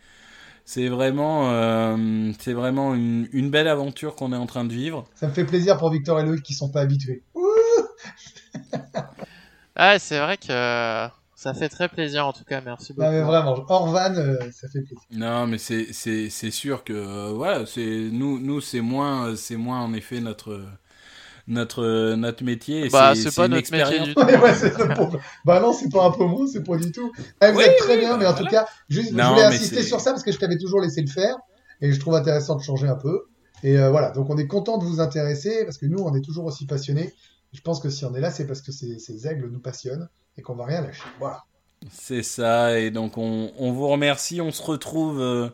c'est 0.65 0.89
vraiment 0.89 1.51
euh, 1.53 2.33
c'est 2.41 2.55
vraiment 2.55 2.95
une, 2.95 3.29
une 3.33 3.51
belle 3.51 3.69
aventure 3.69 4.17
qu'on 4.17 4.33
est 4.33 4.37
en 4.37 4.47
train 4.47 4.65
de 4.67 4.73
vivre. 4.75 5.09
Ça 5.15 5.29
me 5.29 5.35
fait 5.35 5.45
plaisir 5.45 5.77
pour 5.77 5.91
Victor 5.91 6.19
et 6.19 6.25
Loïc 6.25 6.43
qui 6.43 6.55
sont 6.55 6.71
pas 6.71 6.81
habitués. 6.81 7.23
Ah, 9.75 9.99
c'est 9.99 10.19
vrai 10.19 10.37
que 10.37 11.09
ça 11.39 11.55
fait 11.55 11.69
très 11.69 11.89
plaisir 11.89 12.27
en 12.27 12.33
tout 12.33 12.43
cas, 12.45 12.61
merci 12.61 12.93
beaucoup. 12.93 13.07
Non, 13.07 13.13
mais 13.13 13.23
vraiment, 13.23 13.65
hors 13.69 13.87
van, 13.87 14.13
euh, 14.17 14.37
ça 14.51 14.67
fait 14.69 14.81
plaisir. 14.81 14.99
Non, 15.13 15.47
mais 15.47 15.59
c'est 15.59 15.93
c'est 15.93 16.31
c'est 16.31 16.51
sûr 16.51 16.83
que 16.83 16.93
euh, 16.93 17.33
voilà, 17.33 17.65
c'est 17.65 18.09
nous 18.11 18.41
nous 18.41 18.61
c'est 18.61 18.81
moins 18.81 19.37
c'est 19.37 19.57
moins 19.57 19.81
en 19.81 19.93
effet 19.93 20.21
notre 20.21 20.61
notre 21.47 22.15
notre 22.17 22.43
métier. 22.45 22.89
Bah, 22.89 23.15
c'est 23.15 23.33
pas 23.35 23.47
une 23.47 23.53
notre 23.53 23.71
métier 23.71 24.01
du 24.01 24.15
tout. 24.15 24.21
Ouais, 24.21 24.55
c'est. 24.55 24.75
Bah 25.45 25.61
non, 25.61 25.73
c'est 25.73 25.89
pas 25.91 26.07
un 26.07 26.11
peu 26.11 26.25
moins, 26.25 26.47
c'est 26.47 26.65
pas 26.65 26.77
du 26.77 26.91
tout. 26.91 27.13
Ah, 27.41 27.53
vous 27.53 27.59
Oui, 27.59 27.65
êtes 27.65 27.79
très 27.79 27.95
oui, 27.95 28.01
bien, 28.01 28.11
bah, 28.11 28.17
mais 28.19 28.27
en 28.27 28.33
voilà. 28.33 28.45
tout 28.45 28.51
cas, 28.51 28.67
juste, 28.89 29.11
je 29.11 29.15
voulais 29.15 29.45
insister 29.45 29.83
sur 29.83 30.01
ça 30.01 30.11
parce 30.11 30.25
que 30.25 30.33
je 30.33 30.39
t'avais 30.39 30.59
toujours 30.59 30.81
laissé 30.81 31.01
le 31.03 31.09
faire 31.11 31.37
et 31.81 31.93
je 31.93 32.01
trouve 32.01 32.17
intéressant 32.17 32.57
de 32.57 32.63
changer 32.63 32.89
un 32.89 32.97
peu. 32.97 33.27
Et 33.63 33.79
euh, 33.79 33.91
voilà, 33.91 34.11
donc 34.11 34.29
on 34.29 34.37
est 34.39 34.47
content 34.49 34.79
de 34.79 34.85
vous 34.85 35.01
intéresser 35.01 35.65
parce 35.65 35.79
que 35.79 35.87
nous, 35.87 36.01
on 36.01 36.15
est 36.15 36.21
toujours 36.21 36.45
aussi 36.47 36.67
passionnés. 36.67 37.13
Je 37.53 37.61
pense 37.61 37.81
que 37.81 37.91
si 37.91 38.05
on 38.05 38.15
est 38.15 38.21
là, 38.21 38.31
c'est 38.31 38.47
parce 38.47 38.61
que 38.61 38.73
ces, 38.73 38.99
ces 38.99 39.27
aigles 39.27 39.49
nous 39.51 39.61
passionnent 39.61 40.09
et 40.39 40.43
qu'on 40.43 40.55
va 40.55 40.65
rien 40.65 40.81
lâcher. 40.81 41.05
Voilà. 41.19 41.45
C'est 41.91 42.23
ça, 42.23 42.79
et 42.79 42.91
donc 42.91 43.19
on, 43.19 43.73
vous 43.73 43.89
remercie, 43.89 44.41
on 44.41 44.51
se 44.51 44.63
retrouve, 44.63 45.21
euh, 45.21 45.49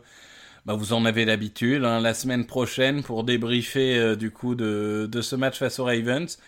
bah 0.65 0.73
vous 0.73 0.93
en 0.93 1.05
avez 1.05 1.23
l'habitude, 1.23 1.83
hein, 1.83 1.99
la 2.01 2.13
semaine 2.13 2.45
prochaine 2.45 3.03
pour 3.03 3.23
débriefer 3.23 3.97
euh, 3.97 4.15
du 4.15 4.31
coup 4.31 4.55
de, 4.55 5.07
ce 5.21 5.35
match 5.35 5.59
face 5.59 5.79
aux 5.79 5.85
Ravens. 5.85 6.39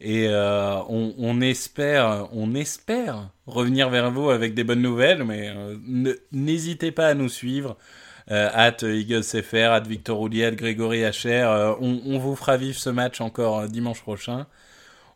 Et 0.00 0.26
euh, 0.28 0.82
on, 0.88 1.40
espère, 1.40 2.28
on 2.32 2.54
espère 2.54 3.30
revenir 3.46 3.88
vers 3.88 4.10
vous 4.10 4.30
avec 4.30 4.52
des 4.52 4.64
bonnes 4.64 4.82
nouvelles, 4.82 5.22
mais 5.22 5.54
n'hésitez 6.32 6.90
pas 6.90 7.06
à 7.06 7.14
nous 7.14 7.28
suivre. 7.28 7.76
At 8.28 8.78
Eagles 8.82 9.22
FR, 9.22 9.72
at 9.72 9.80
Victor 9.80 10.16
Roulier, 10.16 10.46
at 10.46 10.52
Grégory 10.52 11.04
HR. 11.04 11.78
on, 11.80 12.18
vous 12.18 12.34
fera 12.34 12.56
vivre 12.56 12.78
ce 12.78 12.90
match 12.90 13.20
encore 13.20 13.68
dimanche 13.68 14.00
prochain. 14.02 14.46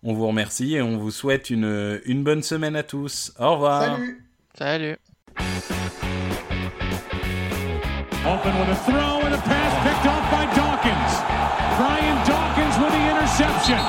On 0.09 0.15
vous 0.15 0.29
remercie 0.29 0.77
et 0.77 0.83
on 0.83 0.99
vous 0.99 1.11
souhaite 1.11 1.51
une, 1.51 2.01
une 2.05 2.23
bonne 2.23 2.45
semaine 2.45 2.77
à 2.77 2.85
tous. 2.85 3.33
Au 3.41 3.55
revoir. 3.55 3.83
Salut 3.83 4.23
Salut. 4.57 4.97
Open 8.23 8.55
with 8.55 8.71
a 8.71 8.77
throw 8.87 9.27
and 9.27 9.35
a 9.35 9.43
pass 9.43 9.73
picked 9.83 10.07
off 10.07 10.31
by 10.31 10.47
Dawkins. 10.55 11.13
Brian 11.77 12.19
Dawkins 12.23 12.79
with 12.79 12.93
the 12.95 13.03
interception. 13.11 13.83